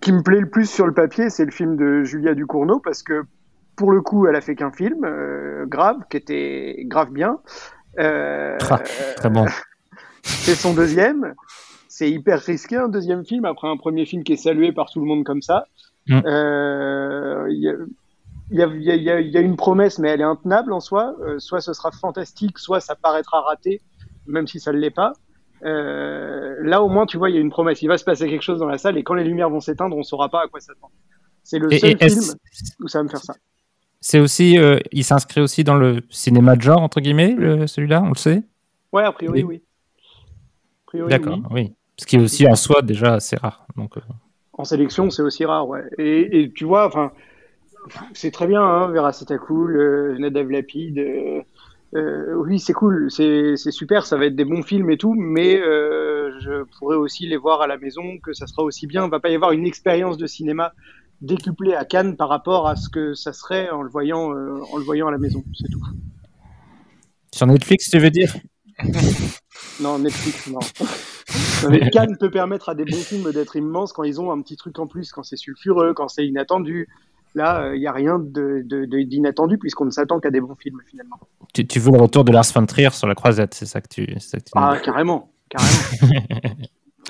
qui, 0.00 0.12
me 0.12 0.22
plaît 0.22 0.40
le 0.40 0.48
plus 0.48 0.68
sur 0.68 0.86
le 0.86 0.92
papier, 0.92 1.30
c'est 1.30 1.44
le 1.44 1.50
film 1.50 1.76
de 1.76 2.04
Julia 2.04 2.34
Ducournau, 2.34 2.80
parce 2.80 3.02
que 3.02 3.24
pour 3.76 3.92
le 3.92 4.02
coup, 4.02 4.26
elle 4.26 4.36
a 4.36 4.40
fait 4.40 4.54
qu'un 4.54 4.70
film, 4.70 5.04
euh, 5.04 5.64
grave, 5.66 5.96
qui 6.10 6.16
était 6.18 6.84
grave 6.86 7.10
bien. 7.10 7.38
Euh, 7.98 8.58
ah, 8.70 8.82
très 9.16 9.30
bon. 9.30 9.46
c'est 10.22 10.54
son 10.54 10.74
deuxième. 10.74 11.34
C'est 11.88 12.10
hyper 12.10 12.40
risqué 12.40 12.76
un 12.76 12.88
deuxième 12.88 13.24
film 13.24 13.44
après 13.44 13.68
un 13.68 13.76
premier 13.76 14.04
film 14.04 14.22
qui 14.22 14.34
est 14.34 14.36
salué 14.36 14.72
par 14.72 14.90
tout 14.90 15.00
le 15.00 15.06
monde 15.06 15.24
comme 15.24 15.42
ça. 15.42 15.66
Il 16.06 16.14
y, 18.50 18.62
a, 18.62 18.66
y, 18.66 18.90
a, 18.90 19.20
y, 19.20 19.36
a, 19.36 19.40
une 19.40 19.56
promesse, 19.56 19.98
mais 19.98 20.10
elle 20.10 20.20
est 20.20 20.24
intenable 20.24 20.72
en 20.72 20.80
soi. 20.80 21.16
soit 21.38 21.60
ce 21.60 21.72
sera 21.72 21.90
fantastique, 21.90 22.58
soit 22.58 22.80
ça 22.80 22.94
paraîtra 22.96 23.40
raté, 23.40 23.80
même 24.26 24.46
si 24.46 24.60
ça 24.60 24.72
ne 24.72 24.78
l'est 24.78 24.90
pas. 24.90 25.14
Euh, 25.64 26.56
là, 26.62 26.82
au 26.82 26.88
moins, 26.88 27.06
tu 27.06 27.16
vois, 27.16 27.30
il 27.30 27.34
y 27.34 27.38
a 27.38 27.40
une 27.40 27.50
promesse. 27.50 27.82
Il 27.82 27.88
va 27.88 27.98
se 27.98 28.04
passer 28.04 28.28
quelque 28.28 28.42
chose 28.42 28.58
dans 28.58 28.68
la 28.68 28.78
salle 28.78 28.98
et 28.98 29.02
quand 29.02 29.14
les 29.14 29.24
lumières 29.24 29.50
vont 29.50 29.60
s'éteindre, 29.60 29.96
on 29.96 30.02
saura 30.02 30.28
pas 30.28 30.42
à 30.44 30.48
quoi 30.48 30.60
s'attendre. 30.60 30.92
C'est 31.42 31.58
le 31.58 31.70
seul 31.70 31.96
film 31.98 32.20
où 32.80 32.88
ça 32.88 32.98
va 32.98 33.04
me 33.04 33.08
faire 33.08 33.22
ça. 33.22 33.34
C'est 34.00 34.20
aussi, 34.20 34.58
euh, 34.58 34.78
il 34.92 35.04
s'inscrit 35.04 35.40
aussi 35.40 35.64
dans 35.64 35.76
le 35.76 36.02
cinéma 36.10 36.56
de 36.56 36.62
genre 36.62 36.82
entre 36.82 37.00
guillemets, 37.00 37.66
celui-là, 37.66 38.02
on 38.02 38.10
le 38.10 38.16
sait? 38.16 38.42
Ouais, 38.92 39.02
a 39.02 39.12
priori, 39.12 39.42
oui. 39.42 39.62
D'accord, 41.08 41.40
oui. 41.50 41.72
Ce 41.96 42.06
qui 42.06 42.16
est 42.16 42.20
aussi 42.20 42.46
en 42.46 42.54
soi 42.54 42.82
déjà 42.82 43.14
assez 43.14 43.36
rare. 43.36 43.66
Donc, 43.76 43.96
euh. 43.96 44.00
En 44.52 44.64
sélection, 44.64 45.10
c'est 45.10 45.22
aussi 45.22 45.44
rare, 45.44 45.66
ouais. 45.66 45.82
Et, 45.98 46.52
tu 46.54 46.64
vois, 46.64 46.86
enfin, 46.86 47.12
c'est 48.12 48.30
très 48.30 48.46
bien, 48.46 48.62
hein, 48.62 48.88
Veracita 48.88 49.38
Cool, 49.38 50.16
Nadav 50.18 50.50
Lapide, 50.50 51.44
euh, 51.94 52.34
oui, 52.34 52.58
c'est 52.58 52.72
cool, 52.72 53.08
c'est 53.10 53.56
super, 53.56 54.04
ça 54.04 54.16
va 54.16 54.26
être 54.26 54.34
des 54.34 54.44
bons 54.44 54.62
films 54.62 54.90
et 54.90 54.98
tout, 54.98 55.14
mais 55.14 55.56
euh, 55.56 56.32
je 56.40 56.64
pourrais 56.78 56.96
aussi 56.96 57.26
les 57.26 57.36
voir 57.36 57.62
à 57.62 57.68
la 57.68 57.78
maison, 57.78 58.18
que 58.18 58.32
ça 58.32 58.46
sera 58.46 58.62
aussi 58.62 58.86
bien. 58.86 59.04
Il 59.04 59.10
va 59.10 59.20
pas 59.20 59.30
y 59.30 59.34
avoir 59.34 59.52
une 59.52 59.64
expérience 59.64 60.16
de 60.16 60.26
cinéma 60.26 60.72
décuplée 61.20 61.74
à 61.74 61.84
Cannes 61.84 62.16
par 62.16 62.28
rapport 62.28 62.66
à 62.68 62.74
ce 62.74 62.88
que 62.88 63.14
ça 63.14 63.32
serait 63.32 63.70
en 63.70 63.82
le 63.82 63.90
voyant, 63.90 64.32
euh, 64.32 64.60
en 64.72 64.76
le 64.76 64.84
voyant 64.84 65.06
à 65.06 65.12
la 65.12 65.18
maison, 65.18 65.44
c'est 65.54 65.70
tout. 65.70 65.82
Sur 67.32 67.46
Netflix, 67.46 67.90
tu 67.90 67.98
veux 67.98 68.10
dire? 68.10 68.34
Non, 69.80 69.98
Netflix, 69.98 70.46
non. 70.50 70.60
mais 71.68 71.90
Cannes 71.90 72.16
peut 72.18 72.30
permettre 72.30 72.68
à 72.68 72.74
des 72.74 72.84
bons 72.84 72.96
films 72.96 73.32
d'être 73.32 73.56
immenses 73.56 73.92
quand 73.92 74.04
ils 74.04 74.20
ont 74.20 74.30
un 74.30 74.40
petit 74.40 74.56
truc 74.56 74.78
en 74.78 74.86
plus, 74.86 75.10
quand 75.12 75.24
c'est 75.24 75.36
sulfureux, 75.36 75.94
quand 75.94 76.08
c'est 76.08 76.26
inattendu, 76.26 76.88
Là, 77.34 77.72
il 77.74 77.80
n'y 77.80 77.86
a 77.86 77.92
rien 77.92 78.18
d'inattendu 78.20 79.58
puisqu'on 79.58 79.86
ne 79.86 79.90
s'attend 79.90 80.20
qu'à 80.20 80.30
des 80.30 80.40
bons 80.40 80.54
films 80.54 80.80
finalement. 80.88 81.18
Tu, 81.52 81.78
veux 81.78 81.92
le 81.92 82.00
retour 82.00 82.24
de 82.24 82.32
Lars 82.32 82.46
von 82.54 82.66
Trier 82.66 82.90
sur 82.90 83.06
la 83.06 83.14
croisette, 83.14 83.54
c'est 83.54 83.66
ça 83.66 83.80
que 83.80 83.88
tu. 83.88 84.06
ah, 84.54 84.76
carrément, 84.82 85.30
carrément. 85.48 86.24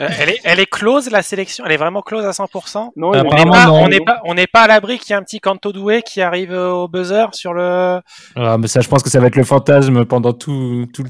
Euh, 0.00 0.08
elle, 0.18 0.30
est, 0.30 0.40
elle 0.42 0.58
est 0.58 0.66
close 0.66 1.08
la 1.10 1.22
sélection, 1.22 1.64
elle 1.64 1.72
est 1.72 1.76
vraiment 1.76 2.02
close 2.02 2.24
à 2.24 2.30
100%. 2.30 2.90
Non, 2.96 3.10
on 3.10 3.12
n'est 3.12 4.00
pas, 4.00 4.20
on 4.24 4.34
n'est 4.34 4.46
pas, 4.48 4.62
à 4.62 4.66
l'abri 4.66 4.98
qu'il 4.98 5.10
y 5.10 5.12
ait 5.12 5.20
un 5.20 5.22
petit 5.22 5.38
Canto 5.38 5.72
doué 5.72 6.02
qui 6.02 6.20
arrive 6.20 6.50
au 6.50 6.88
buzzer 6.88 7.26
sur 7.32 7.54
le. 7.54 8.00
Ah, 8.34 8.58
mais 8.58 8.66
ça, 8.66 8.80
je 8.80 8.88
pense 8.88 9.04
que 9.04 9.10
ça 9.10 9.20
va 9.20 9.28
être 9.28 9.36
le 9.36 9.44
fantasme 9.44 10.04
pendant 10.04 10.32
tout, 10.32 10.86
tout 10.92 11.04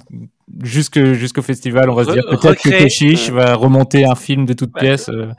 jusqu'au 0.63 1.43
festival. 1.43 1.89
On 1.89 1.95
va 1.95 2.05
se 2.05 2.13
dire 2.13 2.25
peut-être 2.29 2.61
que 2.61 2.69
Keshish 2.69 3.31
va 3.31 3.55
remonter 3.55 4.05
un 4.05 4.15
film 4.15 4.45
de 4.45 4.53
toute 4.53 4.75
pièce. 4.75 5.09
Euh, 5.09 5.31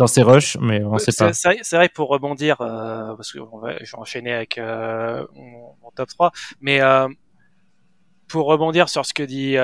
dans 0.00 0.06
ses 0.06 0.22
rushs, 0.22 0.56
mais 0.60 0.82
on 0.82 0.96
sait 0.96 1.12
pas. 1.12 1.32
C'est 1.34 1.76
vrai 1.76 1.90
pour 1.90 2.08
rebondir, 2.08 2.62
euh, 2.62 3.14
parce 3.16 3.32
que 3.32 3.38
je 3.38 3.92
vais 3.92 3.98
enchaîner 3.98 4.32
avec 4.32 4.56
euh, 4.56 5.26
mon, 5.34 5.90
top 5.94 6.08
3, 6.08 6.32
mais 6.62 6.80
euh, 6.80 7.06
pour 8.26 8.46
rebondir 8.46 8.88
sur 8.88 9.04
ce 9.04 9.12
que 9.12 9.22
dit 9.22 9.56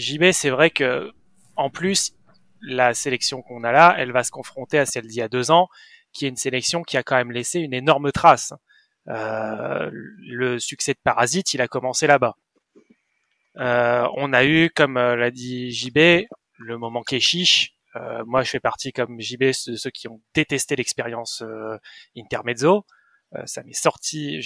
JB, 0.00 0.32
c'est 0.32 0.48
vrai 0.48 0.70
que 0.70 1.12
en 1.56 1.68
plus 1.68 2.14
la 2.62 2.94
sélection 2.94 3.42
qu'on 3.42 3.62
a 3.62 3.72
là, 3.72 3.94
elle 3.98 4.10
va 4.10 4.24
se 4.24 4.30
confronter 4.30 4.78
à 4.78 4.86
celle 4.86 5.06
d'il 5.06 5.18
y 5.18 5.22
a 5.22 5.28
deux 5.28 5.50
ans, 5.50 5.68
qui 6.14 6.24
est 6.24 6.30
une 6.30 6.36
sélection 6.36 6.82
qui 6.82 6.96
a 6.96 7.02
quand 7.02 7.16
même 7.16 7.30
laissé 7.32 7.60
une 7.60 7.74
énorme 7.74 8.10
trace. 8.10 8.54
Le 9.06 10.58
succès 10.58 10.94
de 10.94 10.98
Parasite, 11.04 11.52
il 11.52 11.60
a 11.60 11.68
commencé 11.68 12.06
là-bas. 12.06 12.36
On 13.56 14.32
a 14.32 14.44
eu, 14.46 14.70
comme 14.74 14.94
l'a 14.94 15.30
dit 15.30 15.72
JB, 15.72 16.26
le 16.56 16.78
moment 16.78 17.02
Keshish, 17.02 17.73
euh, 17.96 18.24
moi, 18.26 18.42
je 18.42 18.50
fais 18.50 18.60
partie, 18.60 18.92
comme 18.92 19.20
JB, 19.20 19.42
de 19.42 19.76
ceux 19.76 19.90
qui 19.90 20.08
ont 20.08 20.20
détesté 20.34 20.76
l'expérience 20.76 21.42
euh, 21.42 21.76
intermezzo. 22.16 22.84
Euh, 23.36 23.42
ça 23.46 23.62
m'est 23.62 23.72
sorti, 23.72 24.40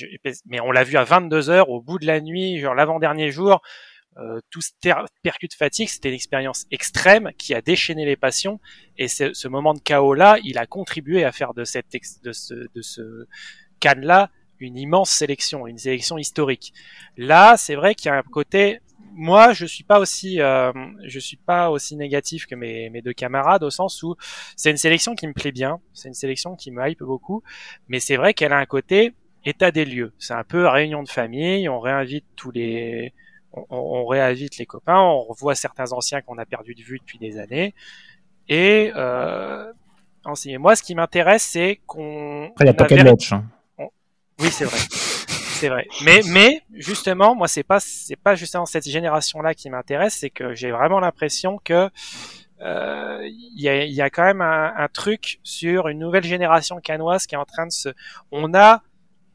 mais 0.46 0.60
on 0.60 0.70
l'a 0.70 0.84
vu 0.84 0.96
à 0.96 1.04
22 1.04 1.50
heures 1.50 1.68
au 1.68 1.80
bout 1.80 1.98
de 1.98 2.06
la 2.06 2.20
nuit, 2.20 2.58
genre 2.58 2.74
l'avant-dernier 2.74 3.30
jour. 3.30 3.60
Euh, 4.16 4.40
tout 4.50 4.60
ce 4.60 4.70
percute 5.22 5.54
fatigue, 5.54 5.88
c'était 5.88 6.08
une 6.08 6.14
expérience 6.14 6.66
extrême 6.70 7.30
qui 7.38 7.54
a 7.54 7.60
déchaîné 7.60 8.04
les 8.04 8.16
passions. 8.16 8.60
Et 8.96 9.06
ce 9.06 9.48
moment 9.48 9.74
de 9.74 9.80
chaos 9.80 10.14
là, 10.14 10.38
il 10.42 10.58
a 10.58 10.66
contribué 10.66 11.24
à 11.24 11.30
faire 11.30 11.54
de 11.54 11.64
cette 11.64 11.86
de 12.22 12.32
ce 12.32 12.54
de 12.54 12.82
ce 12.82 13.26
canne 13.78 14.04
là 14.04 14.30
une 14.60 14.76
immense 14.76 15.10
sélection, 15.10 15.66
une 15.66 15.78
sélection 15.78 16.18
historique. 16.18 16.72
Là, 17.16 17.56
c'est 17.56 17.76
vrai 17.76 17.94
qu'il 17.94 18.06
y 18.06 18.12
a 18.12 18.16
un 18.16 18.22
côté 18.22 18.80
moi, 19.18 19.52
je 19.52 19.66
suis 19.66 19.82
pas 19.82 19.98
aussi, 19.98 20.40
euh, 20.40 20.72
je 21.04 21.18
suis 21.18 21.36
pas 21.36 21.70
aussi 21.70 21.96
négatif 21.96 22.46
que 22.46 22.54
mes, 22.54 22.88
mes 22.88 23.02
deux 23.02 23.12
camarades 23.12 23.64
au 23.64 23.70
sens 23.70 24.00
où 24.04 24.14
c'est 24.54 24.70
une 24.70 24.76
sélection 24.76 25.16
qui 25.16 25.26
me 25.26 25.32
plaît 25.32 25.50
bien, 25.50 25.80
c'est 25.92 26.06
une 26.06 26.14
sélection 26.14 26.54
qui 26.54 26.70
me 26.70 26.88
hype 26.88 27.02
beaucoup, 27.02 27.42
mais 27.88 27.98
c'est 27.98 28.16
vrai 28.16 28.32
qu'elle 28.32 28.52
a 28.52 28.58
un 28.58 28.66
côté 28.66 29.14
état 29.44 29.72
des 29.72 29.84
lieux. 29.84 30.12
C'est 30.20 30.34
un 30.34 30.44
peu 30.44 30.68
réunion 30.68 31.02
de 31.02 31.08
famille, 31.08 31.68
on 31.68 31.80
réinvite 31.80 32.26
tous 32.36 32.52
les, 32.52 33.12
on, 33.52 33.64
on 33.70 34.06
réinvite 34.06 34.56
les 34.56 34.66
copains, 34.66 35.00
on 35.00 35.22
revoit 35.24 35.56
certains 35.56 35.92
anciens 35.92 36.20
qu'on 36.20 36.38
a 36.38 36.46
perdu 36.46 36.76
de 36.76 36.82
vue 36.82 37.00
depuis 37.00 37.18
des 37.18 37.38
années, 37.38 37.74
et 38.48 38.92
euh, 38.94 39.72
moi, 40.60 40.76
ce 40.76 40.82
qui 40.82 40.94
m'intéresse, 40.94 41.42
c'est 41.42 41.80
qu'on. 41.86 42.52
il 42.60 42.62
n'y 42.62 42.68
a 42.68 42.74
pas 42.74 42.84
qu'à 42.84 42.94
hein. 43.00 43.44
Oui, 44.38 44.48
c'est 44.52 44.64
vrai 44.64 44.78
c'est 45.58 45.68
vrai. 45.68 45.86
Mais, 46.04 46.20
mais 46.26 46.62
justement, 46.72 47.34
moi, 47.34 47.48
c'est 47.48 47.62
pas, 47.62 47.80
c'est 47.80 48.16
pas 48.16 48.34
justement 48.34 48.66
cette 48.66 48.88
génération-là 48.88 49.54
qui 49.54 49.70
m'intéresse, 49.70 50.16
c'est 50.20 50.30
que 50.30 50.54
j'ai 50.54 50.70
vraiment 50.70 51.00
l'impression 51.00 51.58
que 51.62 51.90
euh, 52.60 53.20
il 53.24 53.60
y, 53.60 53.68
a, 53.68 53.84
y, 53.84 54.00
a, 54.00 54.10
quand 54.10 54.24
même 54.24 54.40
un, 54.40 54.72
un, 54.76 54.88
truc 54.88 55.38
sur 55.44 55.88
une 55.88 55.98
nouvelle 55.98 56.24
génération 56.24 56.80
canoise 56.80 57.26
qui 57.26 57.34
est 57.34 57.38
en 57.38 57.44
train 57.44 57.66
de 57.66 57.72
se. 57.72 57.90
On 58.32 58.52
a 58.54 58.82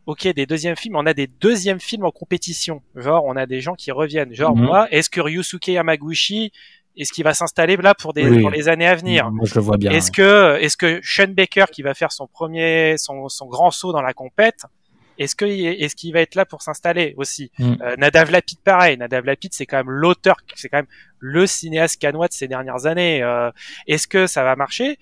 ok 0.05 0.27
des 0.33 0.45
deuxièmes 0.45 0.75
films, 0.75 0.97
on 0.97 1.05
a 1.05 1.13
des 1.13 1.27
deuxièmes 1.27 1.79
films 1.79 2.03
en 2.05 2.11
compétition. 2.11 2.81
Genre, 2.95 3.23
on 3.25 3.35
a 3.37 3.45
des 3.45 3.61
gens 3.61 3.75
qui 3.75 3.91
reviennent. 3.91 4.33
Genre 4.33 4.55
mhm. 4.55 4.65
moi, 4.65 4.87
est-ce 4.91 5.09
que 5.09 5.21
Ryusuke 5.21 5.67
Yamaguchi 5.67 6.51
est-ce 6.95 7.11
qu'il 7.11 7.23
va 7.23 7.33
s'installer 7.33 7.75
là 7.77 7.95
pour 7.95 8.13
des 8.13 8.39
pour 8.39 8.51
les 8.51 8.69
années 8.69 8.85
à 8.85 8.95
venir? 8.95 9.31
Moi, 9.31 9.45
je 9.45 9.55
le 9.55 9.61
vois 9.61 9.77
bien. 9.77 9.91
Est-ce 9.91 10.11
que 10.11 10.57
est-ce 10.59 10.77
que 10.77 10.99
Sean 11.01 11.29
Baker 11.29 11.65
qui 11.71 11.81
va 11.81 11.93
faire 11.95 12.11
son 12.11 12.27
premier 12.27 12.95
son, 12.97 13.29
son 13.29 13.47
grand 13.47 13.71
saut 13.71 13.91
dans 13.91 14.01
la 14.01 14.13
compète 14.13 14.65
est-ce 15.17 15.35
que 15.35 15.45
est-ce 15.45 15.95
qu'il 15.95 16.13
va 16.13 16.21
être 16.21 16.35
là 16.35 16.45
pour 16.45 16.61
s'installer 16.61 17.13
aussi 17.17 17.51
mm. 17.59 17.73
euh, 17.81 17.95
Nadav 17.97 18.31
Lapid 18.31 18.59
pareil. 18.59 18.97
Nadav 18.97 19.25
Lapid 19.25 19.53
c'est 19.53 19.65
quand 19.65 19.77
même 19.77 19.89
l'auteur 19.91 20.37
c'est 20.55 20.69
quand 20.69 20.79
même 20.79 20.87
le 21.19 21.47
cinéaste 21.47 22.01
canois 22.01 22.27
de 22.27 22.33
ces 22.33 22.47
dernières 22.47 22.85
années. 22.85 23.23
Euh, 23.23 23.51
est-ce 23.87 24.07
que 24.07 24.27
ça 24.27 24.43
va 24.43 24.55
marcher? 24.55 24.97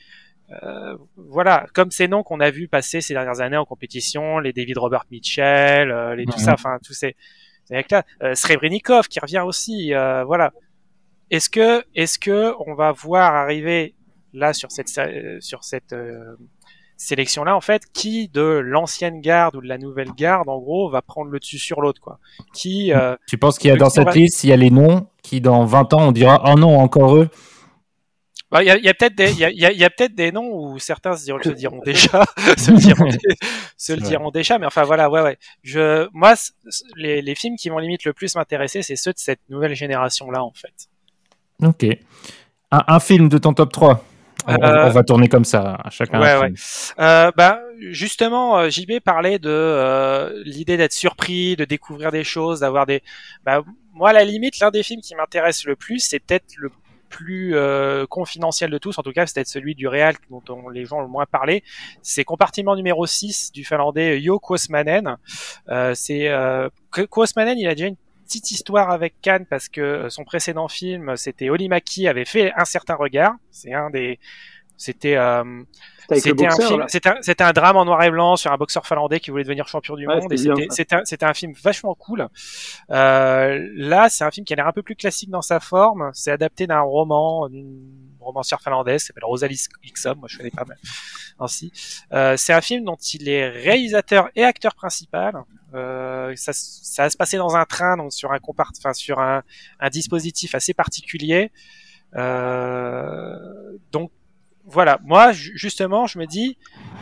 Euh, 0.64 0.98
voilà 1.16 1.66
comme 1.74 1.92
ces 1.92 2.10
noms 2.10 2.24
qu'on 2.24 2.42
a 2.42 2.52
vu 2.52 2.68
passer 2.68 3.00
ces 3.00 3.14
dernières 3.14 3.40
années 3.40 3.56
en 3.56 3.64
compétition 3.64 4.38
les 4.40 4.52
David 4.52 4.80
Robert 4.80 5.06
Mitchell 5.10 5.90
euh, 5.90 6.14
les 6.14 6.26
tout 6.26 6.38
ça 6.38 6.52
mm-hmm. 6.52 6.54
enfin 6.56 6.78
tous 6.86 6.92
ces, 6.92 7.16
ces 7.64 7.76
mecs 7.76 7.90
là 7.90 8.04
euh, 8.22 8.36
Srebrenikov 8.36 9.08
qui 9.08 9.20
revient 9.22 9.44
aussi 9.46 9.92
voilà. 9.92 10.52
Est-ce 11.30 11.50
que 11.50 11.86
est-ce 11.96 12.20
que 12.20 12.54
on 12.68 12.74
va 12.74 12.92
voir 12.92 13.34
arriver 13.34 13.96
là 14.34 14.52
sur 14.52 14.72
cette 14.72 14.90
sur 15.40 15.64
cette 15.64 15.96
sélection-là, 17.02 17.56
en 17.56 17.62
fait, 17.62 17.84
qui 17.92 18.28
de 18.30 18.42
l'ancienne 18.42 19.22
garde 19.22 19.56
ou 19.56 19.62
de 19.62 19.68
la 19.68 19.78
nouvelle 19.78 20.12
garde, 20.16 20.48
en 20.50 20.60
gros, 20.60 20.90
va 20.90 21.02
prendre 21.02 21.32
le 21.32 21.40
dessus 21.40 21.58
sur 21.58 21.82
l'autre, 21.82 22.00
quoi. 22.00 22.20
Qui. 22.54 22.94
Euh, 22.94 23.16
tu 23.28 23.38
penses 23.38 23.58
qu'il 23.58 23.70
y 23.70 23.74
a 23.74 23.76
dans 23.76 23.90
cette 23.90 24.14
liste, 24.14 24.44
il 24.44 24.52
y 24.52 24.54
a 24.54 24.58
les 24.58 24.70
noms 24.70 25.08
qui, 25.24 25.42
dans 25.42 25.66
20 25.66 25.94
ans, 25.94 26.08
on 26.08 26.12
dira, 26.12 26.42
oh 26.46 26.58
non, 26.58 26.80
encore 26.80 27.18
eux? 27.18 27.30
Bah, 28.52 28.62
il 28.64 28.68
y 28.68 28.70
a, 28.70 28.78
y 28.78 28.90
a 28.90 28.94
peut-être 28.94 29.16
des, 29.16 29.32
il 29.32 29.40
y 29.40 29.66
a, 29.66 29.72
y 29.72 29.84
a 29.84 29.90
peut-être 29.90 30.14
des 30.14 30.32
noms 30.32 30.52
où 30.54 30.78
certains 30.78 31.16
se 31.16 31.24
diront, 31.24 31.42
se 31.42 31.50
diront 31.50 31.80
déjà, 31.86 32.26
se 32.58 32.72
le 32.72 32.78
diront, 32.80 33.10
se 33.78 33.94
le 33.94 34.02
diront 34.02 34.30
déjà, 34.30 34.60
mais 34.60 34.66
enfin 34.66 34.84
voilà, 34.84 35.10
ouais, 35.10 35.22
ouais. 35.22 35.38
Je, 35.64 36.08
moi, 36.12 36.34
les, 36.98 37.22
les 37.22 37.36
films 37.36 37.56
qui 37.56 37.70
vont 37.70 37.78
limite 37.78 38.04
le 38.04 38.12
plus 38.12 38.36
m'intéresser, 38.36 38.82
c'est 38.82 38.98
ceux 38.98 39.14
de 39.14 39.20
cette 39.20 39.40
nouvelle 39.50 39.74
génération-là, 39.74 40.44
en 40.44 40.52
fait. 40.54 40.90
Ok. 41.64 41.86
Un, 42.72 42.84
un 42.88 43.00
film 43.00 43.30
de 43.30 43.38
ton 43.38 43.54
top 43.54 43.72
3 43.72 44.04
on, 44.48 44.90
va 44.90 45.04
tourner 45.04 45.28
comme 45.28 45.46
ça, 45.46 45.78
à 45.84 45.90
chacun. 45.90 46.20
Ouais, 46.20 46.38
ouais. 46.38 46.54
Euh, 47.00 47.32
bah, 47.36 47.62
justement, 47.80 48.58
euh, 48.58 48.70
JB 48.70 49.00
parlait 49.04 49.40
de 49.40 49.50
euh, 49.50 50.42
l'idée 50.46 50.78
d'être 50.78 50.94
surpris, 50.94 51.56
de 51.56 51.66
découvrir 51.66 52.12
des 52.12 52.24
choses, 52.24 52.62
d'avoir 52.62 52.86
des. 52.86 53.02
Bah, 53.46 53.64
moi, 53.94 54.10
à 54.10 54.14
la 54.14 54.24
limite, 54.24 54.60
l'un 54.60 54.72
des 54.72 54.84
films 54.84 55.02
qui 55.02 55.16
m'intéresse 55.16 55.66
le 55.66 55.76
plus, 55.76 56.00
c'est 56.00 56.20
peut-être 56.20 56.56
le 56.58 56.72
plus 57.12 57.56
euh, 57.56 58.08
confidentiel 58.08 58.72
de 58.72 58.78
tous, 58.80 58.98
en 58.98 59.04
tout 59.04 59.12
cas 59.12 59.28
c'est 59.28 59.36
peut-être 59.36 59.48
celui 59.48 59.76
du 59.76 59.88
Real 59.88 60.16
dont 60.32 60.42
on, 60.50 60.70
les 60.70 60.86
gens 60.86 61.00
ont 61.00 61.02
le 61.02 61.08
moins 61.08 61.28
parlé, 61.28 61.64
c'est 62.02 62.24
compartiment 62.24 62.76
numéro 62.76 63.06
6 63.06 63.52
du 63.52 63.64
finlandais 63.64 64.20
Yo 64.20 64.40
Kuosmanen. 64.40 65.18
Euh, 65.70 65.94
c'est 65.94 66.30
euh, 66.30 66.70
Kuosmanen, 66.92 67.60
il 67.60 67.68
a 67.68 67.76
déjà 67.76 67.88
une 67.88 67.98
petite 68.32 68.52
histoire 68.52 68.90
avec 68.90 69.20
Cannes 69.22 69.46
parce 69.46 69.68
que 69.68 69.82
euh, 69.82 70.10
son 70.10 70.24
précédent 70.24 70.70
film, 70.70 71.18
c'était 71.18 71.50
Olimaki 71.50 72.08
avait 72.08 72.26
fait 72.26 72.54
un 72.56 72.64
certain 72.64 72.96
regard. 72.96 73.34
C'est 73.52 73.74
un 73.74 73.90
des, 73.90 74.20
c'était 74.78 75.18
euh, 75.18 75.64
c'était 76.14 76.46
un 76.46 76.56
film, 76.56 76.86
c'était 76.88 77.44
un, 77.44 77.52
drame 77.52 77.78
en 77.78 77.86
noir 77.86 78.02
et 78.04 78.10
blanc 78.10 78.36
sur 78.38 78.52
un 78.52 78.58
boxeur 78.58 78.88
finlandais 78.88 79.20
qui 79.20 79.32
voulait 79.32 79.44
devenir 79.44 79.68
champion 79.68 79.96
du 79.96 80.08
monde. 80.08 80.24
c'était 80.70 80.98
c'était 81.04 81.26
un, 81.26 81.34
film 81.34 81.54
vachement 81.62 81.94
cool. 81.96 82.28
Euh, 82.90 83.68
là, 83.76 84.10
c'est 84.10 84.24
un 84.24 84.32
film 84.32 84.46
qui 84.46 84.54
a 84.54 84.56
l'air 84.56 84.68
un 84.68 84.72
peu 84.72 84.82
plus 84.82 84.96
classique 84.96 85.30
dans 85.30 85.42
sa 85.42 85.60
forme. 85.60 86.10
C'est 86.14 86.32
adapté 86.32 86.68
d'un 86.68 86.82
roman, 86.82 87.50
d'une 87.50 87.82
romancière 88.20 88.62
finlandaise, 88.62 89.04
s'appelle 89.04 89.26
Rosalie 89.26 89.60
Liksom, 89.84 90.18
moi 90.20 90.28
je 90.30 90.38
connais 90.38 90.52
pas 90.52 90.66
mal 90.66 90.78
ainsi. 91.40 91.72
Euh, 92.14 92.38
c'est 92.38 92.54
un 92.54 92.62
film 92.62 92.86
dont 92.86 92.96
il 92.96 93.28
est 93.30 93.50
réalisateur 93.50 94.30
et 94.36 94.44
acteur 94.44 94.76
principal. 94.76 95.44
Euh, 95.74 96.34
ça, 96.36 96.52
ça 96.54 97.04
va 97.04 97.10
se 97.10 97.18
passer 97.18 97.38
dans 97.38 97.56
un 97.56 97.66
train, 97.66 97.98
donc 97.98 98.14
sur 98.14 98.32
un 98.32 98.40
compart 98.40 98.72
enfin 98.78 98.94
sur 98.94 99.20
un, 99.20 99.44
un 99.80 99.90
dispositif 99.90 100.56
assez 100.56 100.74
particulier. 100.74 101.52
Euh, 102.16 103.38
donc 103.92 104.12
voilà, 104.66 105.00
moi 105.04 105.32
justement, 105.32 106.08
je 106.08 106.20
me 106.20 106.26
dis 106.26 106.58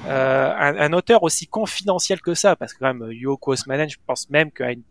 euh, 0.05 0.53
un, 0.55 0.77
un, 0.77 0.93
auteur 0.93 1.23
aussi 1.23 1.47
confidentiel 1.47 2.21
que 2.21 2.33
ça, 2.33 2.55
parce 2.55 2.73
que 2.73 2.79
quand 2.79 2.93
même 2.93 3.11
Yoko 3.11 3.53
Osmanen, 3.53 3.89
je 3.89 3.97
pense 4.05 4.29
même 4.29 4.51
qu'à 4.51 4.71
une 4.71 4.83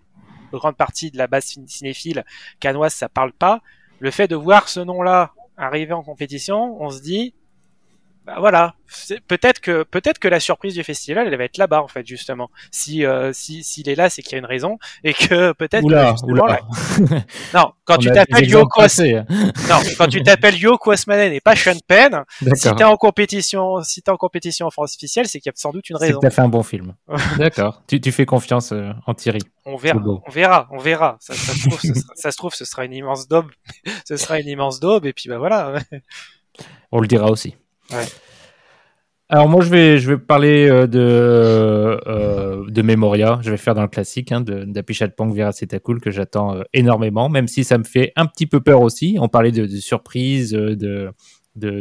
grande 0.53 0.77
partie 0.77 1.11
de 1.11 1.19
la 1.19 1.27
base 1.27 1.57
cinéphile 1.67 2.25
canoise, 2.61 2.95
ça 2.95 3.09
parle 3.09 3.33
pas. 3.33 3.63
Le 4.01 4.11
fait 4.11 4.29
de 4.29 4.37
voir 4.37 4.69
ce 4.69 4.81
nom-là 4.81 5.33
arriver 5.57 5.93
en 5.93 6.03
compétition, 6.03 6.81
on 6.81 6.91
se 6.91 7.01
dit 7.01 7.35
bah 8.29 8.37
voilà, 8.41 8.75
peut-être 9.27 9.59
que 9.61 9.85
peut-être 9.85 10.19
que 10.19 10.29
la 10.29 10.39
surprise 10.39 10.75
du 10.75 10.85
festival, 10.85 11.29
elle 11.29 11.39
va 11.39 11.45
être 11.45 11.57
là-bas 11.57 11.83
en 11.83 11.89
fait 11.89 12.07
justement. 12.07 12.51
Si 12.71 13.07
euh, 13.07 13.33
si 13.33 13.65
s'il 13.65 13.89
est 13.89 13.95
là, 13.95 14.11
c'est 14.11 14.21
qu'il 14.21 14.33
y 14.33 14.35
a 14.35 14.39
une 14.39 14.45
raison 14.45 14.79
et 15.03 15.15
que 15.15 15.53
peut-être 15.53 15.83
oula, 15.83 16.15
oula. 16.25 16.61
non, 17.55 17.73
quand 17.87 17.97
tu 17.97 18.11
t'appelles 18.11 18.47
Yoko 18.47 18.83
hein. 18.83 19.25
non, 19.67 19.77
quand 19.97 20.09
tu 20.09 20.23
t'appelles 20.23 20.57
Asmanen 20.93 21.33
et 21.33 21.41
pas 21.41 21.57
Sean 21.57 21.79
Penn, 21.87 22.25
si 22.53 22.71
t'es 22.75 22.85
en 22.85 22.99
compétition, 22.99 23.83
si 23.83 24.03
t'es 24.03 24.11
en 24.11 24.19
compétition 24.19 24.67
en 24.67 24.71
France 24.71 24.95
officielle, 24.95 25.27
c'est 25.27 25.41
qu'il 25.41 25.49
y 25.49 25.55
a 25.55 25.57
sans 25.57 25.71
doute 25.71 25.89
une 25.89 25.97
raison. 25.97 26.21
Que 26.21 26.27
t'as 26.27 26.31
fait 26.31 26.43
un 26.43 26.51
bon 26.51 26.63
film. 26.63 26.95
D'accord. 27.39 27.83
Tu, 27.87 28.03
tu 28.03 28.13
fais 28.13 28.27
confiance 28.27 28.73
euh, 28.73 28.93
en 29.07 29.15
Thierry. 29.15 29.41
On 29.65 29.77
verra, 29.77 30.03
on 30.05 30.31
verra, 30.31 30.69
on 30.71 30.79
verra. 30.79 31.17
Ça, 31.21 31.33
ça, 31.33 31.55
se 31.55 31.67
trouve, 31.67 31.81
ce, 31.81 31.93
ça 32.15 32.31
se 32.31 32.37
trouve, 32.37 32.55
ce 32.55 32.67
sera 32.67 32.85
une 32.85 32.93
immense 32.93 33.27
daube. 33.27 33.51
ce 34.07 34.19
sera 34.19 34.39
une 34.39 34.49
immense 34.49 34.81
daube 34.81 35.07
et 35.07 35.15
puis 35.15 35.31
bah 35.31 35.39
voilà. 35.39 35.81
on 36.93 37.01
le 37.01 37.07
dira 37.07 37.31
aussi. 37.31 37.57
Alors 39.31 39.47
moi 39.47 39.63
je 39.63 39.69
vais 39.69 39.99
je 39.99 40.11
vais 40.11 40.19
parler 40.19 40.69
euh, 40.69 40.87
de 40.87 41.01
euh, 41.01 42.65
de 42.67 42.83
Memoria. 42.83 43.41
Je 43.43 43.51
vais 43.51 43.59
faire 43.59 43.75
dans 43.75 43.83
le 43.83 43.89
classique 43.89 44.33
hein, 44.33 44.41
d'Apichatpong 44.41 45.39
Cool 45.83 46.01
que 46.01 46.11
j'attends 46.11 46.57
euh, 46.57 46.63
énormément, 46.73 47.29
même 47.29 47.47
si 47.47 47.63
ça 47.63 47.77
me 47.77 47.85
fait 47.85 48.13
un 48.17 48.25
petit 48.25 48.47
peu 48.47 48.61
peur 48.61 48.81
aussi. 48.81 49.19
On 49.21 49.29
parlait 49.29 49.53
de, 49.53 49.67
de 49.67 49.77
surprise, 49.77 50.53
de, 50.53 50.75
de, 50.75 51.13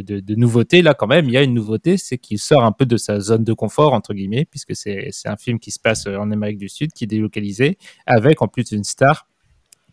de, 0.02 0.20
de 0.20 0.36
nouveautés. 0.36 0.82
Là 0.82 0.94
quand 0.94 1.08
même, 1.08 1.28
il 1.30 1.32
y 1.32 1.38
a 1.38 1.42
une 1.42 1.54
nouveauté, 1.54 1.96
c'est 1.96 2.18
qu'il 2.18 2.38
sort 2.38 2.66
un 2.66 2.74
peu 2.74 2.86
de 2.86 2.98
sa 2.98 3.22
zone 3.22 3.46
de 3.46 3.54
confort 3.54 3.94
entre 3.94 4.14
guillemets, 4.14 4.44
puisque 4.44 4.76
c'est 4.76 5.08
c'est 5.12 5.30
un 5.30 5.38
film 5.38 5.60
qui 5.60 5.72
se 5.72 5.80
passe 5.80 6.06
en 6.06 6.32
Amérique 6.32 6.58
du 6.58 6.68
Sud, 6.68 6.92
qui 6.92 7.06
est 7.06 7.08
délocalisé, 7.08 7.78
avec 8.06 8.42
en 8.42 8.50
plus 8.50 8.74
une 8.74 8.84
star, 8.84 9.26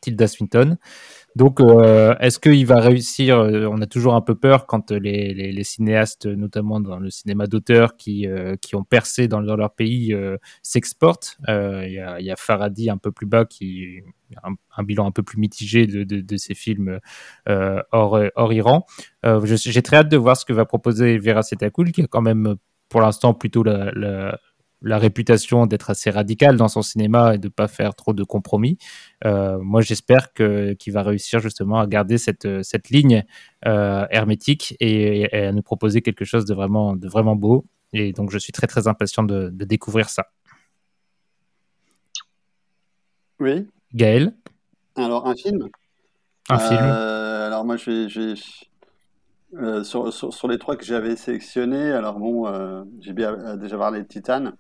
Tilda 0.01 0.27
Swinton. 0.27 0.77
Donc, 1.37 1.61
euh, 1.61 2.15
est-ce 2.21 2.39
qu'il 2.39 2.65
va 2.65 2.79
réussir 2.79 3.39
euh, 3.39 3.67
On 3.67 3.81
a 3.81 3.87
toujours 3.87 4.15
un 4.15 4.21
peu 4.21 4.37
peur 4.37 4.67
quand 4.67 4.93
les, 4.93 5.35
les, 5.35 5.51
les 5.51 5.65
cinéastes, 5.65 6.27
notamment 6.27 6.81
dans 6.81 6.99
le 6.99 7.11
cinéma 7.11 7.47
d'auteur, 7.49 7.97
qui, 7.97 8.29
euh, 8.29 8.55
qui 8.61 8.77
ont 8.77 8.85
percé 8.85 9.27
dans, 9.27 9.43
dans 9.43 9.57
leur 9.57 9.75
pays, 9.75 10.15
s'exportent. 10.63 11.39
Il 11.49 11.91
y 11.91 11.99
a, 11.99 12.21
y, 12.21 12.31
a, 12.31 12.37
Faradi 12.37 12.89
un 12.89 12.99
peu 12.99 13.11
plus 13.11 13.27
bas 13.27 13.45
qui 13.45 14.01
a 14.43 14.49
un, 14.77 14.83
bilan 14.85 15.07
un 15.07 15.11
peu 15.11 15.23
plus 15.23 15.39
mitigé 15.39 15.87
de, 15.87 16.05
de, 16.05 16.37
ces 16.37 16.55
films 16.55 17.01
hors, 17.47 18.21
hors 18.37 18.53
Iran. 18.53 18.87
J'ai 19.45 19.83
très 19.83 19.97
hâte 19.97 20.09
de 20.09 20.17
voir 20.17 20.37
ce 20.37 20.45
que 20.45 20.53
va 20.53 20.65
proposer 20.65 21.19
Vera 21.19 21.43
Setakul, 21.43 21.91
qui 21.91 22.03
a 22.03 22.07
quand 22.07 22.23
même 22.23 22.57
pour 22.89 23.01
l'instant 23.01 23.35
plutôt 23.35 23.65
la, 23.65 24.39
la 24.85 24.99
réputation 24.99 25.67
d'être 25.67 25.91
assez 25.91 26.11
radical 26.11 26.57
dans 26.57 26.69
son 26.69 26.83
cinéma 26.83 27.35
et 27.35 27.39
de 27.39 27.49
pas 27.49 27.69
faire 27.69 27.95
trop 27.95 28.13
de 28.13 28.23
compromis. 28.23 28.79
Euh, 29.25 29.59
moi, 29.59 29.81
j'espère 29.81 30.33
qu'il 30.33 30.93
va 30.93 31.03
réussir 31.03 31.41
justement 31.41 31.81
à 31.81 31.87
garder 31.87 32.19
cette 32.19 32.63
cette 32.63 32.91
ligne 32.91 33.25
euh, 33.67 34.07
hermétique 34.11 34.77
et, 34.81 35.23
et, 35.23 35.47
à 35.47 35.53
nous 35.53 35.63
proposer 35.63 36.03
quelque 36.03 36.25
chose 36.25 36.45
de 36.45 36.55
vraiment 36.55 36.95
de 36.97 37.09
vraiment 37.09 37.37
beau. 37.37 37.65
Et 37.93 38.13
donc, 38.13 38.31
je 38.31 38.39
suis 38.39 38.53
très 38.53 38.67
très 38.67 38.87
impatient 38.89 39.23
de, 39.23 39.51
de 39.51 39.65
découvrir 39.65 40.09
ça. 40.09 40.27
Oui. 43.41 43.67
Gaël? 43.95 44.35
Alors, 44.97 45.27
un 45.27 45.35
film? 45.35 45.69
Un 46.49 46.59
film. 46.59 46.81
Euh, 46.83 47.47
alors 47.47 47.65
moi, 47.65 47.77
je 47.77 47.91
vais, 47.91 48.09
je 48.09 48.21
vais, 48.21 48.35
euh, 49.59 49.85
sur, 49.85 50.13
sur, 50.13 50.33
sur, 50.33 50.49
les 50.49 50.59
trois 50.59 50.77
que 50.77 50.85
j'avais 50.85 51.17
sélectionnés, 51.17 51.93
alors 51.93 52.19
bon, 52.19 52.47
euh, 52.47 52.83
j'ai 53.01 53.13
bien 53.13 53.33
euh, 53.35 53.57
déjà 53.57 53.79
parlé 53.79 54.01
de 54.01 54.07
Titan. 54.07 54.53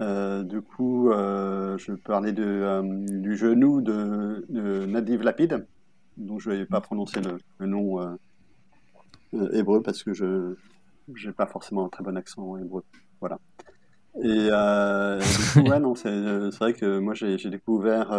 Euh, 0.00 0.42
du 0.42 0.60
coup, 0.60 1.10
je 1.10 1.92
parler 1.92 2.32
de, 2.32 3.20
du 3.20 3.36
genou 3.36 3.80
de, 3.80 4.44
de, 4.48 4.86
Nadiv 4.86 5.22
Lapid, 5.22 5.66
dont 6.16 6.38
je 6.38 6.50
ne 6.50 6.56
vais 6.56 6.66
pas 6.66 6.80
prononcer 6.80 7.20
le, 7.20 7.38
le 7.58 7.66
nom 7.66 8.16
hébreu 9.52 9.82
parce 9.82 10.02
que 10.02 10.12
je 10.12 10.54
n'ai 11.08 11.32
pas 11.32 11.46
forcément 11.46 11.86
un 11.86 11.88
très 11.88 12.04
bon 12.04 12.16
accent 12.16 12.58
hébreu. 12.58 12.84
Voilà. 13.20 13.38
Et 14.22 14.48
du 14.48 15.52
coup, 15.52 15.70
ouais, 15.70 15.78
non, 15.80 15.94
c'est 15.94 16.10
vrai 16.60 16.74
que 16.74 16.98
moi 16.98 17.14
j'ai 17.14 17.38
découvert 17.48 18.10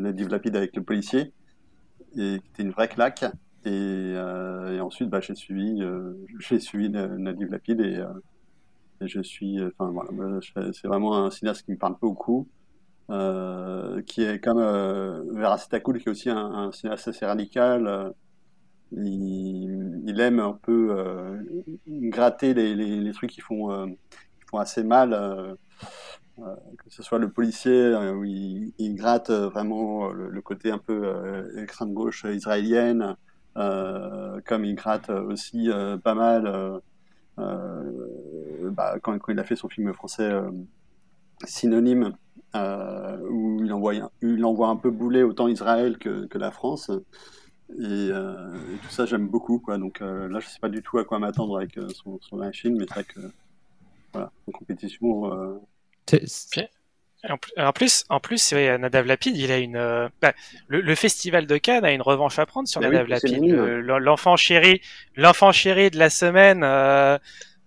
Nadiv 0.00 0.28
Lapid 0.28 0.54
avec 0.54 0.76
le 0.76 0.82
policier, 0.82 1.32
et 2.16 2.38
c'était 2.44 2.62
une 2.62 2.70
vraie 2.70 2.88
claque. 2.88 3.24
Et, 3.66 3.70
euh, 3.70 4.76
et 4.76 4.80
ensuite, 4.80 5.08
bah, 5.08 5.20
j'ai 5.20 5.34
suivi, 5.34 5.82
euh, 5.82 6.12
j'ai 6.38 6.60
suivi 6.60 6.90
Nadiv 6.90 7.50
Lapid 7.50 7.80
et, 7.80 7.96
euh, 7.96 8.08
et 9.00 9.08
je 9.08 9.22
suis, 9.22 9.58
enfin 9.64 9.90
voilà, 9.90 10.10
c'est 10.72 10.86
vraiment 10.86 11.24
un 11.24 11.30
cinéaste 11.30 11.64
qui 11.64 11.72
me 11.72 11.78
parle 11.78 11.96
beaucoup, 12.00 12.46
euh, 13.10 14.02
qui 14.02 14.22
est 14.22 14.38
comme 14.40 14.58
euh, 14.58 15.22
Vera 15.32 15.58
Cool, 15.82 15.98
qui 15.98 16.08
est 16.08 16.10
aussi 16.10 16.30
un, 16.30 16.70
cinéaste 16.72 17.08
assez 17.08 17.24
radical. 17.26 18.12
Il, 18.92 20.20
aime 20.20 20.38
un 20.40 20.52
peu 20.62 20.94
gratter 21.86 22.54
les, 22.54 22.74
les, 22.74 23.12
trucs 23.12 23.30
qui 23.30 23.40
font, 23.40 23.96
qui 24.40 24.46
font 24.46 24.58
assez 24.58 24.84
mal. 24.84 25.56
que 26.36 26.90
ce 26.90 27.02
soit 27.02 27.18
le 27.18 27.30
policier 27.30 27.94
où 28.14 28.24
il, 28.24 28.94
gratte 28.94 29.30
vraiment 29.30 30.12
le, 30.12 30.28
le, 30.28 30.42
côté 30.42 30.70
un 30.70 30.78
peu 30.78 31.50
extrême 31.58 31.92
gauche 31.94 32.24
israélienne, 32.24 33.02
euh, 33.02 33.14
comme 33.54 34.64
il 34.64 34.74
gratte 34.74 35.10
aussi 35.10 35.70
euh, 35.70 35.96
pas 35.96 36.14
mal 36.14 36.80
euh, 37.38 38.70
bah, 38.70 38.96
quand, 39.02 39.18
quand, 39.18 39.32
il 39.32 39.38
a 39.38 39.44
fait 39.44 39.56
son 39.56 39.68
film 39.68 39.92
français 39.92 40.32
synonyme, 41.44 42.16
où 42.54 43.64
il 43.64 43.72
envoie, 43.72 43.94
il 44.22 44.44
envoie 44.44 44.68
un 44.68 44.76
peu 44.76 44.90
bouler 44.90 45.22
autant 45.22 45.48
Israël 45.48 45.98
que, 45.98 46.26
que 46.26 46.38
la 46.38 46.50
France. 46.50 46.90
Et, 47.70 47.82
euh, 47.82 48.54
et, 48.74 48.76
tout 48.76 48.90
ça 48.90 49.06
j'aime 49.06 49.26
beaucoup 49.26 49.58
quoi 49.58 49.78
donc 49.78 50.02
euh, 50.02 50.28
là 50.28 50.38
je 50.38 50.46
sais 50.46 50.60
pas 50.60 50.68
du 50.68 50.82
tout 50.82 50.98
à 50.98 51.04
quoi 51.04 51.18
m'attendre 51.18 51.56
avec 51.56 51.78
euh, 51.78 51.88
son, 51.88 52.20
son 52.20 52.52
film 52.52 52.76
mais 52.76 52.84
c'est 52.86 52.94
vrai 52.94 53.04
que 53.04 53.20
voilà 54.12 54.30
en 54.46 54.52
compétition 54.52 55.60
en 57.56 57.72
plus, 57.72 58.04
en 58.08 58.20
plus, 58.20 58.38
c'est 58.38 58.78
Nadav 58.78 59.06
Lapid, 59.06 59.36
il 59.36 59.50
a 59.50 59.58
une. 59.58 59.76
Euh, 59.76 60.08
bah, 60.20 60.32
le, 60.68 60.80
le, 60.80 60.94
festival 60.94 61.46
de 61.46 61.56
Cannes 61.56 61.84
a 61.84 61.92
une 61.92 62.02
revanche 62.02 62.38
à 62.38 62.46
prendre 62.46 62.68
sur 62.68 62.80
bah 62.80 62.88
Nadav 62.88 63.04
oui, 63.04 63.10
Lapid, 63.10 63.44
l'enfant 63.44 64.36
chéri, 64.36 64.80
l'enfant 65.16 65.52
chéri 65.52 65.90
de 65.90 65.98
la 65.98 66.10
semaine, 66.10 66.62
euh, 66.64 67.18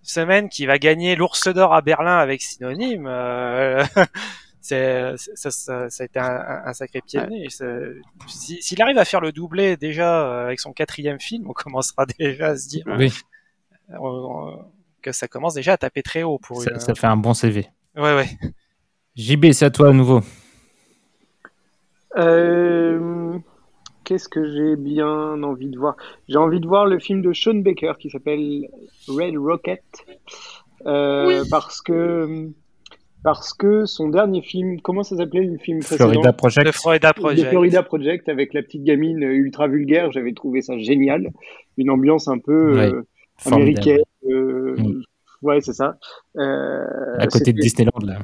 semaine 0.02 0.48
qui 0.48 0.66
va 0.66 0.78
gagner 0.78 1.16
l'ours 1.16 1.48
d'or 1.48 1.74
à 1.74 1.80
Berlin 1.80 2.18
avec 2.18 2.40
synonyme. 2.42 3.06
Euh, 3.08 3.84
c'est, 4.60 5.16
ça, 5.16 5.50
ça, 5.50 5.90
ça, 5.90 6.02
a 6.02 6.04
été 6.04 6.18
un, 6.20 6.62
un 6.64 6.72
sacré 6.72 7.00
pied 7.00 7.20
de 7.20 7.26
nez. 7.26 7.48
S'il 8.28 8.62
si, 8.62 8.82
arrive 8.82 8.98
à 8.98 9.04
faire 9.04 9.20
le 9.20 9.32
doublé 9.32 9.76
déjà 9.76 10.24
euh, 10.24 10.46
avec 10.46 10.60
son 10.60 10.72
quatrième 10.72 11.20
film, 11.20 11.48
on 11.48 11.52
commencera 11.52 12.06
déjà 12.18 12.48
à 12.48 12.56
se 12.56 12.68
dire 12.68 12.84
oui. 12.86 13.12
que 15.02 15.12
ça 15.12 15.26
commence 15.26 15.54
déjà 15.54 15.72
à 15.72 15.76
taper 15.78 16.02
très 16.02 16.22
haut 16.22 16.38
pour. 16.38 16.62
Ça, 16.62 16.70
une... 16.72 16.80
ça 16.80 16.94
fait 16.94 17.06
un 17.06 17.16
bon 17.16 17.34
CV. 17.34 17.68
Ouais, 17.96 18.14
ouais. 18.14 18.28
JB, 19.18 19.50
c'est 19.52 19.64
à 19.64 19.70
toi 19.70 19.88
à 19.88 19.92
nouveau. 19.92 20.20
Euh, 22.16 23.36
Qu'est-ce 24.04 24.28
que 24.28 24.50
j'ai 24.50 24.76
bien 24.76 25.42
envie 25.42 25.68
de 25.68 25.76
voir? 25.76 25.96
J'ai 26.28 26.38
envie 26.38 26.60
de 26.60 26.66
voir 26.66 26.86
le 26.86 26.98
film 26.98 27.20
de 27.20 27.32
Sean 27.34 27.56
Baker 27.56 27.92
qui 27.98 28.08
s'appelle 28.08 28.68
Red 29.06 29.36
Rocket. 29.36 29.82
Euh, 30.86 31.42
oui. 31.42 31.48
Parce 31.50 31.82
que 31.82 32.48
parce 33.24 33.52
que 33.52 33.84
son 33.84 34.08
dernier 34.08 34.40
film, 34.40 34.80
comment 34.80 35.02
ça 35.02 35.16
s'appelait 35.16 35.44
le 35.44 35.58
film 35.58 35.80
précédent? 35.80 36.10
Florida 36.10 36.32
Project. 36.32 36.66
Le 36.66 36.72
Florida 36.72 37.12
Project. 37.12 37.44
Le 37.44 37.50
Florida 37.50 37.82
Project 37.82 38.28
avec 38.28 38.54
la 38.54 38.62
petite 38.62 38.84
gamine 38.84 39.20
ultra 39.20 39.66
vulgaire, 39.66 40.12
j'avais 40.12 40.32
trouvé 40.32 40.62
ça 40.62 40.78
génial. 40.78 41.30
Une 41.76 41.90
ambiance 41.90 42.28
un 42.28 42.38
peu 42.38 42.80
euh, 42.80 43.02
américaine. 43.44 43.98
Euh, 44.30 44.76
mm. 44.78 45.02
Ouais, 45.42 45.60
c'est 45.60 45.72
ça. 45.72 45.98
Euh, 46.36 46.84
à 47.18 47.26
côté 47.26 47.52
de 47.52 47.60
Disneyland, 47.60 48.00
là. 48.02 48.18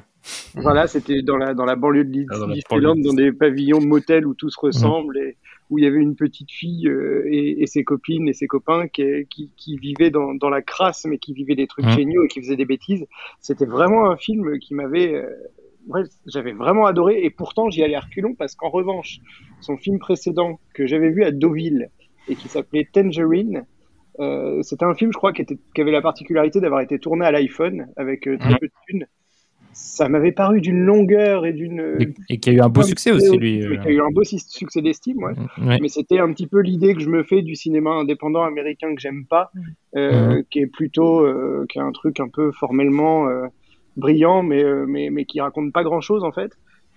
Voilà, 0.55 0.87
c'était 0.87 1.22
dans 1.22 1.37
la, 1.37 1.55
dans 1.55 1.64
la 1.64 1.77
banlieue 1.77 2.05
de 2.05 2.11
Disneyland, 2.11 2.96
dans, 2.96 3.11
dans 3.11 3.14
des 3.14 3.33
pavillons 3.33 3.79
de 3.79 3.87
motel 3.87 4.27
où 4.27 4.35
tout 4.35 4.50
se 4.50 4.59
ressemble 4.59 5.18
mmh. 5.18 5.22
et 5.22 5.37
où 5.70 5.79
il 5.79 5.85
y 5.85 5.87
avait 5.87 6.00
une 6.00 6.16
petite 6.16 6.50
fille 6.50 6.88
euh, 6.88 7.24
et, 7.27 7.62
et, 7.62 7.66
ses 7.66 7.85
copines 7.85 8.29
et 8.29 8.33
ses 8.33 8.46
copains 8.46 8.88
qui, 8.88 9.27
qui, 9.31 9.50
qui 9.57 9.77
vivaient 9.77 10.11
dans, 10.11 10.35
dans, 10.35 10.50
la 10.50 10.62
crasse, 10.62 11.05
mais 11.05 11.18
qui 11.18 11.35
vivaient 11.35 11.55
des 11.55 11.66
trucs 11.66 11.87
mmh. 11.87 11.90
géniaux 11.90 12.24
et 12.24 12.29
qui 12.29 12.40
faisaient 12.40 12.57
des 12.57 12.64
bêtises. 12.64 13.07
C'était 13.40 13.66
vraiment 13.66 14.11
un 14.11 14.16
film 14.16 14.59
qui 14.59 14.74
m'avait. 14.74 15.14
Euh, 15.14 15.31
ouais, 15.88 16.03
j'avais 16.27 16.53
vraiment 16.53 16.87
adoré 16.87 17.22
et 17.22 17.31
pourtant 17.31 17.70
j'y 17.70 17.83
allais 17.83 17.94
à 17.94 18.00
reculons 18.00 18.35
parce 18.35 18.55
qu'en 18.55 18.70
revanche, 18.70 19.20
son 19.61 19.77
film 19.77 19.98
précédent 19.98 20.59
que 20.74 20.87
j'avais 20.87 21.11
vu 21.11 21.22
à 21.24 21.31
Deauville 21.31 21.90
et 22.29 22.37
qui 22.37 22.48
s'appelait 22.48 22.88
Tangerine, 22.90 23.66
c'était 24.62 24.85
un 24.85 24.94
film, 24.94 25.12
je 25.12 25.18
crois, 25.18 25.33
qui, 25.33 25.42
était, 25.42 25.59
qui 25.74 25.81
avait 25.81 25.90
la 25.90 26.03
particularité 26.03 26.61
d'avoir 26.61 26.81
été 26.81 26.98
tourné 26.98 27.27
à 27.27 27.33
l'iPhone 27.33 27.88
avec 27.96 28.22
très 28.22 28.33
mhm. 28.33 28.59
peu 28.59 28.66
de 28.66 28.72
thunes 28.87 29.07
ça 29.74 30.09
m'avait 30.09 30.33
paru 30.33 30.61
d'une 30.61 30.85
longueur 30.85 31.44
et 31.44 31.53
d'une. 31.53 32.14
Et, 32.29 32.38
qui 32.38 32.50
a 32.50 32.53
eu 32.53 32.61
un 32.61 32.68
beau 32.68 32.83
succès 32.83 33.11
aussi, 33.11 33.37
lui. 33.37 33.61
Qui 33.83 33.88
a 33.88 33.90
eu 33.90 34.00
un 34.00 34.11
beau 34.11 34.22
succès 34.24 34.81
d'estime, 34.81 35.22
ouais. 35.22 35.33
Mm, 35.59 35.77
Mais 35.83 35.88
c'était 35.88 36.20
un 36.20 36.33
petit 36.33 36.46
peu 36.46 36.61
l'idée 36.61 36.94
que 36.94 37.00
je 37.00 37.09
me 37.09 37.24
fais 37.24 37.42
du 37.42 37.57
cinéma 37.57 37.90
indépendant 37.90 38.44
américain 38.44 38.94
que 38.94 39.00
j'aime 39.00 39.27
pas, 39.27 39.50
euh, 39.96 40.11
mm-hmm. 40.11 40.44
qui 40.50 40.61
est 40.61 40.66
plutôt. 40.66 41.20
Euh, 41.27 41.66
qui 41.68 41.79
est 41.79 41.83
un 41.83 41.92
truc 41.92 42.20
un 42.20 42.29
peu 42.29 42.53
formellement 42.53 43.29
euh, 43.29 43.46
brillant, 43.96 44.42
mais, 44.42 44.64
mais, 44.87 45.11
mais 45.11 45.24
qui 45.24 45.40
raconte 45.40 45.72
pas 45.72 45.83
grand 45.83 46.00
chose, 46.00 46.22
en 46.24 46.33
fait. 46.33 46.53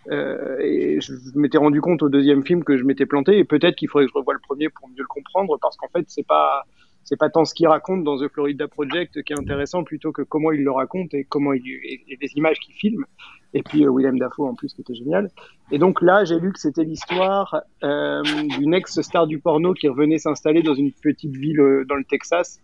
et 0.10 1.00
je 1.02 1.14
m'étais 1.36 1.58
rendu 1.58 1.82
compte 1.82 2.04
au 2.04 2.10
deuxième 2.10 2.44
film 2.44 2.64
que 2.64 2.78
je 2.78 2.84
m'étais 2.84 3.06
planté, 3.06 3.40
et 3.40 3.44
peut-être 3.44 3.76
qu'il 3.76 3.90
faudrait 3.90 4.06
que 4.06 4.12
je 4.12 4.18
revoie 4.18 4.34
le 4.34 4.40
premier 4.40 4.70
pour 4.70 4.88
mieux 4.88 5.02
le 5.02 5.08
comprendre, 5.08 5.58
parce 5.60 5.78
qu'en 5.78 5.88
fait, 5.90 6.06
c'est 6.08 6.26
pas 6.28 6.66
c'est 7.08 7.16
pas 7.16 7.30
tant 7.30 7.46
ce 7.46 7.54
qu'il 7.54 7.70
raconte 7.70 8.04
dans 8.04 8.18
The 8.18 8.28
Florida 8.28 8.68
Project 8.68 9.24
qui 9.24 9.32
est 9.32 9.40
intéressant 9.40 9.86
plutôt 9.86 10.12
que 10.12 10.24
comment 10.24 10.52
il 10.52 10.62
le 10.62 10.72
raconte 10.72 11.14
et 11.14 11.24
comment 11.24 11.54
il 11.54 11.66
et, 11.66 12.18
les 12.22 12.30
images 12.36 12.60
qu'il 12.60 12.74
filme. 12.74 13.06
Et 13.54 13.64
puis 13.64 13.86
euh, 13.86 13.88
William 13.88 14.20
Dafoe 14.20 14.46
en 14.46 14.56
plus 14.56 14.74
qui 14.74 14.82
était 14.82 14.94
génial. 14.94 15.30
Et 15.72 15.78
donc 15.78 16.02
là 16.02 16.26
j'ai 16.26 16.38
lu 16.38 16.52
que 16.52 16.60
c'était 16.60 16.84
l'histoire 16.84 17.62
euh, 17.82 18.22
d'une 18.60 18.74
ex-star 18.74 19.26
du 19.26 19.40
porno 19.40 19.74
qui 19.74 19.88
revenait 19.88 20.18
s'installer 20.18 20.62
dans 20.62 20.76
une 20.76 20.92
petite 20.92 21.34
ville 21.34 21.62
euh, 21.62 21.86
dans 21.88 21.96
le 21.96 22.04
Texas 22.04 22.60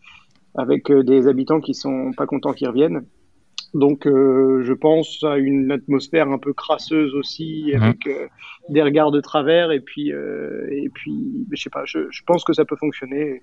avec 0.55 0.91
euh, 0.91 1.03
des 1.03 1.27
habitants 1.27 1.61
qui 1.61 1.73
sont 1.73 2.11
pas 2.11 2.25
contents 2.25 2.51
qu'ils 2.51 2.67
reviennent 2.67 3.05
donc 3.73 4.03
je 4.05 4.73
pense 4.73 5.23
à 5.23 5.37
une 5.37 5.71
atmosphère 5.71 6.29
un 6.29 6.37
peu 6.37 6.53
crasseuse 6.53 7.15
aussi 7.15 7.71
mhm. 7.73 7.81
avec 7.81 8.09
des 8.69 8.81
regards 8.81 9.11
de 9.11 9.19
travers 9.19 9.71
et 9.71 9.79
puis 9.79 10.09
et 10.09 10.89
puis 10.93 11.45
je 11.51 11.61
sais 11.61 11.69
pas 11.69 11.83
je, 11.85 12.09
je, 12.11 12.21
pense 12.23 12.43
que 12.43 12.53
ça 12.53 12.65
peut 12.65 12.75
fonctionner 12.75 13.41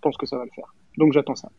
pense 0.00 0.16
que 0.16 0.26
ça 0.26 0.36
va 0.36 0.44
le 0.44 0.50
faire. 0.54 0.74
Donc 0.96 1.12
j'attends 1.12 1.34
ça. 1.34 1.50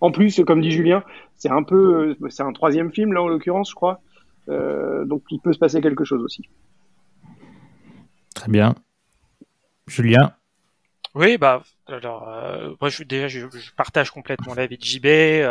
En 0.00 0.10
plus, 0.10 0.42
comme 0.44 0.60
dit 0.60 0.70
Julien, 0.70 1.04
c'est 1.36 1.50
un 1.50 1.62
peu, 1.62 2.16
euh, 2.20 2.28
c'est 2.28 2.42
un 2.42 2.52
troisième 2.52 2.92
film 2.92 3.12
là 3.12 3.22
en 3.22 3.28
l'occurrence, 3.28 3.70
je 3.70 3.74
crois. 3.74 4.00
Euh, 4.48 5.04
donc 5.04 5.22
il 5.30 5.40
peut 5.40 5.52
se 5.52 5.58
passer 5.58 5.80
quelque 5.80 6.04
chose 6.04 6.22
aussi. 6.22 6.48
Très 8.34 8.50
bien. 8.50 8.74
Julien? 9.86 10.32
Oui, 11.14 11.36
bah 11.36 11.62
alors 11.88 12.26
euh, 12.28 12.74
moi 12.80 12.88
je, 12.88 13.02
déjà 13.04 13.28
je, 13.28 13.46
partage 13.76 14.10
complètement 14.10 14.54
l'avis 14.54 14.78
de 14.78 14.84
JB. 14.84 15.44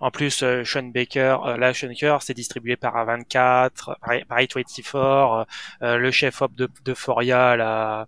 en 0.00 0.10
plus, 0.10 0.44
Sean 0.64 0.82
Baker, 0.82 1.36
là 1.58 1.72
Sean 1.72 1.88
Baker, 1.88 2.18
c'est 2.20 2.34
distribué 2.34 2.76
par 2.76 2.94
A24, 2.96 3.70
par, 3.70 3.96
par 4.00 4.38
24 4.38 5.46
le 5.82 6.10
chef 6.10 6.42
op 6.42 6.54
de, 6.54 6.68
de 6.84 6.94
Foria, 6.94 7.56
là 7.56 8.06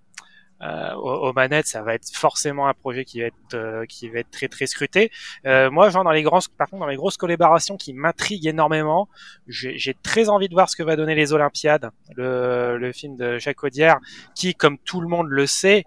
euh, 0.63 0.95
aux, 0.95 1.33
manettes, 1.33 1.67
ça 1.67 1.83
va 1.83 1.95
être 1.95 2.09
forcément 2.15 2.69
un 2.69 2.75
projet 2.75 3.05
qui 3.05 3.21
va 3.21 3.27
être 3.27 3.55
euh, 3.55 3.85
qui 3.87 4.09
va 4.09 4.21
être 4.21 4.31
très 4.31 4.47
très 4.47 4.67
scruté. 4.67 5.11
Euh, 5.45 5.71
moi, 5.71 5.91
genre 5.91 6.05
dans 6.05 6.13
les 6.13 6.23
grands, 6.23 6.39
par 6.57 6.69
contre, 6.69 6.81
dans 6.81 6.87
les 6.87 6.97
grosses 6.97 7.17
collaborations 7.17 7.77
qui 7.77 7.93
m'intriguent 7.93 8.47
énormément, 8.47 9.09
j'ai 9.49 9.97
très 10.03 10.29
envie 10.29 10.49
de 10.49 10.55
voir 10.55 10.71
ce 10.71 10.77
que 10.77 10.85
va 10.85 10.95
donner 10.95 11.17
les 11.17 11.33
Olympiades, 11.33 11.91
le, 12.15 12.77
le 12.79 12.93
film 12.93 13.17
de 13.17 13.39
Jacques 13.39 13.65
Audière, 13.65 13.99
qui, 14.37 14.55
comme 14.55 14.79
tout 14.79 15.01
le 15.01 15.09
monde 15.09 15.27
le 15.29 15.47
sait, 15.47 15.85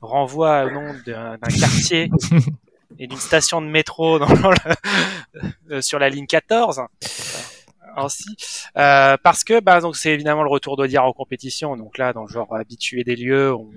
renvoie 0.00 0.64
au 0.64 0.70
nom 0.70 0.94
d'un 1.06 1.38
quartier 1.38 2.10
et 2.98 3.06
d'une 3.06 3.18
station 3.18 3.60
de 3.60 3.66
métro 3.66 4.18
dans 4.20 4.28
le, 5.66 5.80
sur 5.80 5.98
la 5.98 6.08
ligne 6.08 6.26
14 6.26 6.82
ainsi. 7.98 8.36
Euh, 8.76 9.16
parce 9.22 9.42
que 9.42 9.60
bah 9.60 9.80
donc 9.80 9.96
c'est 9.96 10.10
évidemment 10.12 10.42
le 10.42 10.50
retour 10.50 10.76
d'Audiard 10.76 11.06
en 11.06 11.12
compétition. 11.12 11.76
Donc 11.76 11.98
là 11.98 12.12
dans 12.12 12.22
le 12.22 12.28
genre 12.28 12.54
habitué 12.54 13.04
des 13.04 13.16
lieux 13.16 13.54
on, 13.54 13.70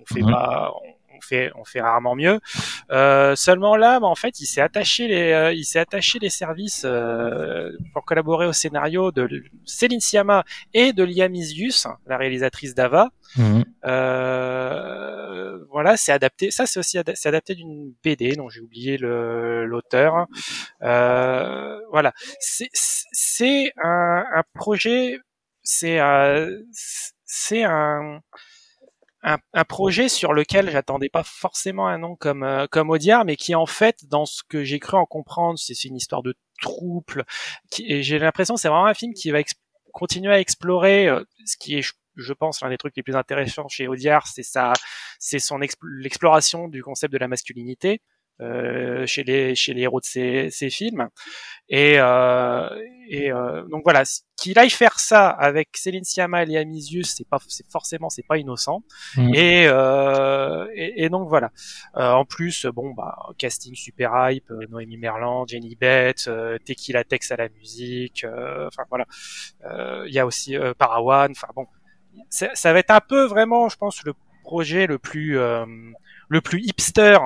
on 0.00 0.14
fait 0.14 0.22
pas 0.22 0.72
on 0.84 0.97
fait 1.20 1.50
on 1.56 1.64
fait 1.64 1.80
rarement 1.80 2.14
mieux. 2.14 2.40
Euh, 2.90 3.36
seulement 3.36 3.76
là 3.76 4.00
bah, 4.00 4.06
en 4.06 4.14
fait 4.14 4.40
il 4.40 4.46
s'est 4.46 4.60
attaché 4.60 5.08
les 5.08 5.32
euh, 5.32 5.52
il 5.52 5.64
s'est 5.64 5.78
attaché 5.78 6.18
les 6.18 6.30
services 6.30 6.82
euh, 6.84 7.70
pour 7.92 8.04
collaborer 8.04 8.46
au 8.46 8.52
scénario 8.52 9.12
de 9.12 9.28
Céline 9.64 10.00
Sciamma 10.00 10.44
et 10.74 10.92
de 10.92 11.04
Liam 11.04 11.34
Isius 11.34 11.86
la 12.06 12.16
réalisatrice 12.16 12.74
d'Ava. 12.74 13.10
Mhm. 13.36 13.64
euh, 13.84 15.58
voilà 15.70 15.98
c'est 15.98 16.12
adapté 16.12 16.50
ça 16.50 16.64
c'est 16.64 16.80
aussi 16.80 16.98
c'est 17.14 17.28
adapté 17.28 17.54
d'une 17.54 17.92
BD 18.02 18.36
dont 18.36 18.48
j'ai 18.48 18.60
oublié 18.60 18.96
l'auteur. 18.98 20.26
Euh, 20.82 21.80
voilà. 21.90 22.12
C'est 22.40 22.68
c'est 22.72 23.72
un, 23.82 24.24
un, 24.34 24.42
projet, 24.54 25.18
c'est 25.62 26.00
euh, 26.00 26.62
c'est 27.24 27.64
un, 27.64 28.20
un, 29.28 29.38
un, 29.52 29.64
projet 29.64 30.08
sur 30.08 30.32
lequel 30.32 30.70
j'attendais 30.70 31.08
pas 31.08 31.22
forcément 31.22 31.86
un 31.86 31.98
nom 31.98 32.16
comme 32.16 32.42
euh, 32.42 32.66
comme 32.70 32.90
Audiard, 32.90 33.24
mais 33.24 33.36
qui 33.36 33.54
en 33.54 33.66
fait, 33.66 34.06
dans 34.08 34.26
ce 34.26 34.42
que 34.48 34.64
j'ai 34.64 34.78
cru 34.78 34.96
en 34.96 35.04
comprendre, 35.04 35.58
c'est 35.58 35.84
une 35.84 35.96
histoire 35.96 36.22
de 36.22 36.34
trouble. 36.62 37.24
Et 37.78 38.02
j'ai 38.02 38.18
l'impression 38.18 38.56
c'est 38.56 38.68
vraiment 38.68 38.86
un 38.86 38.94
film 38.94 39.12
qui 39.14 39.30
va 39.30 39.40
continuer 39.92 40.32
à 40.32 40.40
explorer 40.40 41.08
euh, 41.08 41.22
ce 41.44 41.56
qui 41.56 41.76
est 41.78 41.92
je 42.16 42.32
pense 42.32 42.62
l'un 42.62 42.70
des 42.70 42.78
trucs 42.78 42.96
les 42.96 43.02
plus 43.02 43.14
intéressants 43.16 43.68
chez 43.68 43.86
Audiard, 43.86 44.26
c'est 44.26 44.42
ça, 44.42 44.72
c'est 45.18 45.38
son 45.38 45.58
l'exploration 45.58 46.68
du 46.68 46.82
concept 46.82 47.12
de 47.12 47.18
la 47.18 47.28
masculinité. 47.28 48.00
Euh, 48.40 49.04
chez 49.04 49.24
les 49.24 49.56
chez 49.56 49.74
les 49.74 49.82
héros 49.82 49.98
de 49.98 50.04
ces, 50.04 50.48
ces 50.50 50.70
films. 50.70 51.08
Et, 51.68 51.96
euh, 51.98 52.68
et 53.08 53.32
euh, 53.32 53.64
donc 53.68 53.82
voilà 53.84 54.04
qu'il 54.36 54.58
aille 54.60 54.70
faire 54.70 55.00
ça 55.00 55.28
avec 55.28 55.76
Céline 55.76 56.04
Sciamma 56.04 56.44
et 56.44 56.46
Liam 56.46 56.72
c'est 57.02 57.28
pas 57.28 57.38
c'est 57.48 57.68
forcément 57.68 58.08
c'est 58.10 58.26
pas 58.26 58.38
innocent. 58.38 58.84
Mm. 59.16 59.34
et, 59.34 59.66
euh, 59.66 60.68
et, 60.72 61.04
et 61.04 61.08
donc 61.08 61.28
voilà. 61.28 61.50
Euh, 61.96 62.12
en 62.12 62.24
plus 62.24 62.66
bon 62.66 62.92
bah 62.92 63.16
casting 63.38 63.74
super 63.74 64.12
hype 64.30 64.48
euh, 64.52 64.66
Noémie 64.70 64.98
Merland 64.98 65.48
Jenny 65.48 65.74
Beth 65.74 66.30
Tequila 66.64 67.02
Tex 67.02 67.32
à 67.32 67.36
la 67.36 67.48
musique 67.48 68.24
enfin 68.68 68.84
voilà. 68.88 69.06
Il 70.06 70.14
y 70.14 70.20
a 70.20 70.26
aussi 70.26 70.56
Parawan 70.78 71.32
enfin 71.32 71.48
bon. 71.56 71.66
Ça 72.30 72.72
va 72.72 72.78
être 72.78 72.92
un 72.92 73.00
peu 73.00 73.24
vraiment 73.24 73.68
je 73.68 73.76
pense 73.76 74.04
le 74.04 74.14
projet 74.44 74.86
le 74.86 74.98
plus 74.98 75.32
le 75.34 76.40
plus 76.40 76.60
hipster 76.60 77.18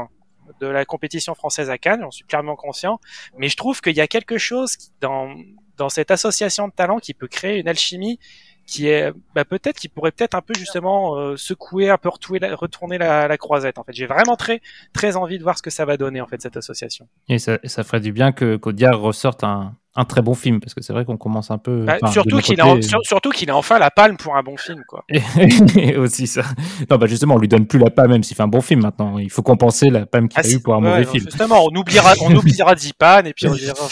de 0.61 0.67
la 0.67 0.85
compétition 0.85 1.35
française 1.35 1.71
à 1.71 1.79
Cannes, 1.79 2.01
j'en 2.03 2.11
suis 2.11 2.25
clairement 2.25 2.57
conscient, 2.57 3.01
mais 3.39 3.49
je 3.49 3.57
trouve 3.57 3.81
qu'il 3.81 3.97
y 3.97 4.01
a 4.01 4.07
quelque 4.07 4.39
chose 4.39 4.77
dans, 5.01 5.35
dans 5.77 5.89
cette 5.89 6.11
association 6.11 6.69
de 6.69 6.73
talents 6.73 6.99
qui 6.99 7.15
peut 7.15 7.29
créer 7.29 7.59
une 7.59 7.69
alchimie 7.69 8.19
qui 8.67 8.89
est 8.89 9.13
bah, 9.35 9.45
peut-être 9.45 9.79
qui 9.79 9.89
pourrait 9.89 10.13
peut-être 10.13 10.35
un 10.35 10.41
peu 10.41 10.55
justement 10.55 11.17
euh, 11.17 11.37
secouer 11.37 11.91
un 11.91 11.99
peu 11.99 12.09
retourner 12.09 12.97
la, 12.97 13.27
la, 13.27 13.37
croisette 13.37 13.77
en 13.79 13.85
fait. 13.85 13.93
J'ai 13.93 14.07
vraiment 14.07 14.37
très 14.37 14.61
très 14.93 15.17
envie 15.17 15.39
de 15.39 15.43
voir 15.43 15.59
ce 15.59 15.63
que 15.63 15.71
ça 15.71 15.85
va 15.85 15.97
donner 15.97 16.21
en 16.21 16.27
fait 16.27 16.41
cette 16.41 16.57
association. 16.57 17.09
Et 17.29 17.39
ça, 17.39 17.59
ça 17.65 17.83
ferait 17.83 18.01
du 18.01 18.13
bien 18.13 18.31
que 18.31 18.57
qu'Audiard 18.57 19.01
ressorte 19.01 19.43
un, 19.43 19.75
un 19.95 20.05
très 20.05 20.23
bon 20.23 20.35
film 20.35 20.61
parce 20.61 20.73
que 20.73 20.83
c'est 20.83 20.93
vrai 20.93 21.05
qu'on 21.05 21.19
commence 21.19 21.51
un 21.51 21.59
peu 21.59 21.85
bah, 21.85 21.99
surtout 22.11 22.39
qu'il 22.39 22.61
a 22.61 22.77
surtout 23.03 23.31
qu'il 23.31 23.51
a 23.51 23.57
enfin 23.57 23.79
la 23.79 23.91
palme 23.91 24.17
pour 24.17 24.37
un 24.37 24.43
bon 24.43 24.57
film 24.57 24.83
quoi. 24.89 25.05
Et, 25.77 25.97
aussi 25.97 26.27
ça. 26.27 26.43
Non 26.91 26.97
bah 26.97 27.07
justement 27.07 27.35
on 27.35 27.39
lui 27.39 27.49
donne 27.49 27.67
plus 27.67 27.79
la 27.79 27.91
palme 27.91 28.13
même 28.13 28.23
s'il 28.23 28.37
fait 28.37 28.43
un 28.43 28.49
bon 28.49 28.63
film 28.63 28.83
maintenant. 28.83 29.19
Il 29.19 29.31
faut 29.31 29.43
compenser 29.43 29.91
la 29.91 30.07
palme 30.07 30.29
qu'il 30.29 30.41
ah, 30.43 30.47
a 30.47 30.51
eu 30.51 30.61
pour 30.61 30.75
un 30.75 30.81
mauvais 30.81 31.05
film. 31.05 31.25
justement 31.25 31.65
on 31.65 31.77
oubliera 31.77 32.15
on 32.23 32.35
oubliera 32.35 32.75
Zipan 32.75 33.25
et 33.25 33.35
puis 33.35 33.49
on 33.49 33.55
dira 33.55 33.75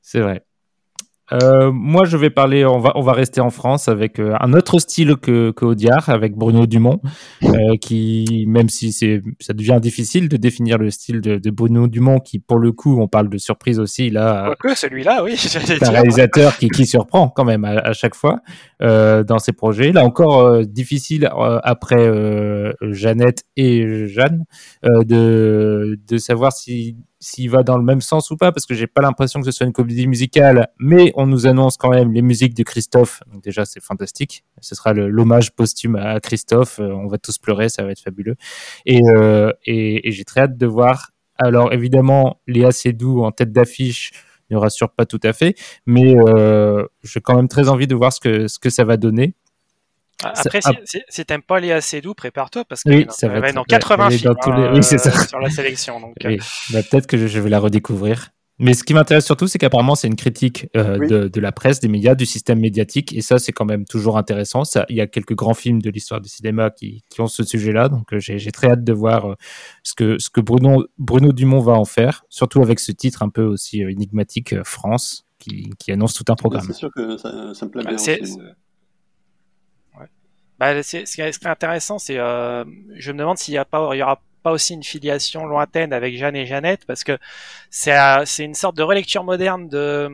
c'est 0.00 0.20
vrai 0.20 0.44
euh, 1.32 1.70
moi, 1.72 2.04
je 2.04 2.16
vais 2.16 2.30
parler. 2.30 2.64
On 2.64 2.78
va, 2.78 2.92
on 2.94 3.02
va 3.02 3.12
rester 3.12 3.40
en 3.40 3.50
France 3.50 3.88
avec 3.88 4.18
euh, 4.18 4.34
un 4.40 4.52
autre 4.54 4.78
style 4.78 5.16
que, 5.16 5.50
que 5.50 5.64
Audiard, 5.64 6.08
avec 6.08 6.34
Bruno 6.34 6.66
Dumont, 6.66 7.00
euh, 7.44 7.76
qui, 7.80 8.44
même 8.48 8.68
si 8.68 8.92
c'est, 8.92 9.22
ça 9.40 9.52
devient 9.52 9.78
difficile 9.80 10.28
de 10.28 10.36
définir 10.36 10.78
le 10.78 10.90
style 10.90 11.20
de, 11.20 11.36
de, 11.36 11.50
Bruno 11.50 11.86
Dumont, 11.86 12.18
qui, 12.18 12.38
pour 12.38 12.58
le 12.58 12.72
coup, 12.72 13.00
on 13.00 13.08
parle 13.08 13.28
de 13.28 13.38
surprise 13.38 13.78
aussi. 13.78 14.10
Là, 14.10 14.54
que 14.58 14.74
celui-là, 14.74 15.22
oui. 15.22 15.34
C'est 15.36 15.82
un 15.86 15.90
réalisateur 15.90 16.56
qui, 16.56 16.68
qui 16.68 16.86
surprend 16.86 17.28
quand 17.28 17.44
même 17.44 17.64
à, 17.64 17.92
chaque 17.92 18.14
fois 18.14 18.40
euh, 18.82 19.22
dans 19.22 19.38
ses 19.38 19.52
projets. 19.52 19.92
Là 19.92 20.04
encore, 20.04 20.40
euh, 20.40 20.62
difficile 20.64 21.28
après 21.62 22.08
Jeannette 22.82 23.44
et 23.56 24.06
Jeanne 24.06 24.44
de, 24.84 25.98
de 26.06 26.18
savoir 26.18 26.52
si 26.52 26.96
s'il 27.20 27.50
va 27.50 27.62
dans 27.62 27.76
le 27.76 27.84
même 27.84 28.00
sens 28.00 28.30
ou 28.30 28.36
pas, 28.36 28.52
parce 28.52 28.66
que 28.66 28.74
j'ai 28.74 28.86
pas 28.86 29.02
l'impression 29.02 29.40
que 29.40 29.46
ce 29.46 29.52
soit 29.52 29.66
une 29.66 29.72
comédie 29.72 30.06
musicale, 30.06 30.68
mais 30.78 31.12
on 31.16 31.26
nous 31.26 31.46
annonce 31.46 31.76
quand 31.76 31.90
même 31.90 32.12
les 32.12 32.22
musiques 32.22 32.54
de 32.54 32.62
Christophe. 32.62 33.20
Donc 33.32 33.42
déjà, 33.42 33.64
c'est 33.64 33.82
fantastique. 33.82 34.44
Ce 34.60 34.74
sera 34.74 34.92
l'hommage 34.92 35.52
posthume 35.52 35.96
à 35.96 36.20
Christophe. 36.20 36.78
Euh, 36.78 36.92
on 36.92 37.08
va 37.08 37.18
tous 37.18 37.38
pleurer, 37.38 37.68
ça 37.68 37.82
va 37.82 37.90
être 37.90 38.00
fabuleux. 38.00 38.36
Et, 38.86 39.00
euh, 39.08 39.52
et 39.66 40.10
j'ai 40.12 40.24
très 40.24 40.42
hâte 40.42 40.56
de 40.56 40.66
voir. 40.66 41.10
Alors 41.38 41.72
évidemment, 41.72 42.40
Léa 42.46 42.72
Seydoux 42.72 43.22
en 43.22 43.30
tête 43.30 43.52
d'affiche 43.52 44.12
ne 44.50 44.56
rassure 44.56 44.90
pas 44.90 45.06
tout 45.06 45.20
à 45.22 45.32
fait, 45.32 45.54
mais 45.86 46.16
euh, 46.16 46.84
j'ai 47.02 47.20
quand 47.20 47.36
même 47.36 47.48
très 47.48 47.68
envie 47.68 47.86
de 47.86 47.94
voir 47.94 48.12
ce 48.12 48.20
que, 48.20 48.48
ce 48.48 48.58
que 48.58 48.70
ça 48.70 48.84
va 48.84 48.96
donner. 48.96 49.34
Après, 50.24 50.60
si, 50.84 50.98
si, 51.08 51.24
t'aimes 51.24 51.42
pas 51.42 51.60
Léa 51.60 51.80
Seydoux, 51.80 52.14
prépare-toi 52.14 52.64
parce 52.64 52.82
que 52.82 53.04
ça 53.10 53.28
va, 53.28 53.48
être 53.48 53.54
dans 53.54 53.64
80 53.64 54.10
films 54.10 54.34
hein, 54.46 54.72
oui, 54.74 54.82
ça. 54.82 54.98
sur 54.98 55.38
la 55.38 55.50
sélection. 55.50 56.00
Donc, 56.00 56.14
oui. 56.24 56.38
bah, 56.72 56.80
peut-être 56.82 57.06
que 57.06 57.26
je, 57.26 57.40
vais 57.40 57.50
la 57.50 57.60
redécouvrir. 57.60 58.30
Mais 58.60 58.74
ce 58.74 58.82
qui 58.82 58.92
m'intéresse 58.92 59.24
surtout, 59.24 59.46
c'est 59.46 59.58
qu'apparemment, 59.58 59.94
c'est 59.94 60.08
une 60.08 60.16
critique 60.16 60.66
euh, 60.76 60.98
de, 61.06 61.28
de, 61.28 61.40
la 61.40 61.52
presse, 61.52 61.78
des 61.78 61.86
médias, 61.86 62.16
du 62.16 62.26
système 62.26 62.58
médiatique. 62.58 63.12
Et 63.12 63.20
ça, 63.20 63.38
c'est 63.38 63.52
quand 63.52 63.64
même 63.64 63.84
toujours 63.84 64.18
intéressant. 64.18 64.64
Ça, 64.64 64.84
il 64.88 64.96
y 64.96 65.00
a 65.00 65.06
quelques 65.06 65.36
grands 65.36 65.54
films 65.54 65.80
de 65.80 65.90
l'histoire 65.90 66.20
du 66.20 66.28
cinéma 66.28 66.70
qui, 66.70 67.04
qui 67.08 67.20
ont 67.20 67.28
ce 67.28 67.44
sujet-là. 67.44 67.88
Donc, 67.88 68.12
euh, 68.12 68.18
j'ai 68.18 68.50
très 68.50 68.70
hâte 68.72 68.82
de 68.82 68.92
voir 68.92 69.30
euh, 69.30 69.34
ce, 69.84 69.94
que, 69.94 70.18
ce 70.18 70.28
que 70.28 70.40
Bruno, 70.40 70.86
Bruno 70.98 71.32
Dumont 71.32 71.60
va 71.60 71.74
en 71.74 71.84
faire. 71.84 72.24
Surtout 72.28 72.60
avec 72.60 72.80
ce 72.80 72.90
titre 72.90 73.22
un 73.22 73.28
peu 73.28 73.44
aussi 73.44 73.82
énigmatique, 73.82 74.60
France, 74.64 75.28
qui, 75.38 75.70
qui, 75.78 75.92
annonce 75.92 76.14
tout 76.14 76.24
un 76.28 76.34
programme. 76.34 76.64
C'est 76.66 76.72
sûr 76.72 76.90
que 76.92 77.16
ça, 77.16 77.54
ça 77.54 77.66
me 77.66 77.70
plaît 77.70 77.84
bien. 77.84 77.96
Aussi, 80.60 80.98
bah, 80.98 81.06
ce 81.06 81.14
qui 81.14 81.20
est 81.20 81.46
intéressant, 81.46 81.98
c'est, 81.98 82.16
je 82.16 83.12
me 83.12 83.18
demande 83.18 83.38
s'il 83.38 83.54
y 83.54 83.58
a 83.58 83.64
pas, 83.64 83.90
il 83.94 83.98
y 83.98 84.02
aura 84.02 84.20
pas 84.42 84.52
aussi 84.52 84.74
une 84.74 84.82
filiation 84.82 85.46
lointaine 85.46 85.92
avec 85.92 86.16
Jeanne 86.16 86.36
et 86.36 86.46
Jeannette 86.46 86.84
parce 86.86 87.04
que 87.04 87.18
c'est 87.70 87.96
c'est 88.24 88.44
une 88.44 88.54
sorte 88.54 88.76
de 88.76 88.82
relecture 88.82 89.24
moderne 89.24 89.68
de 89.68 90.08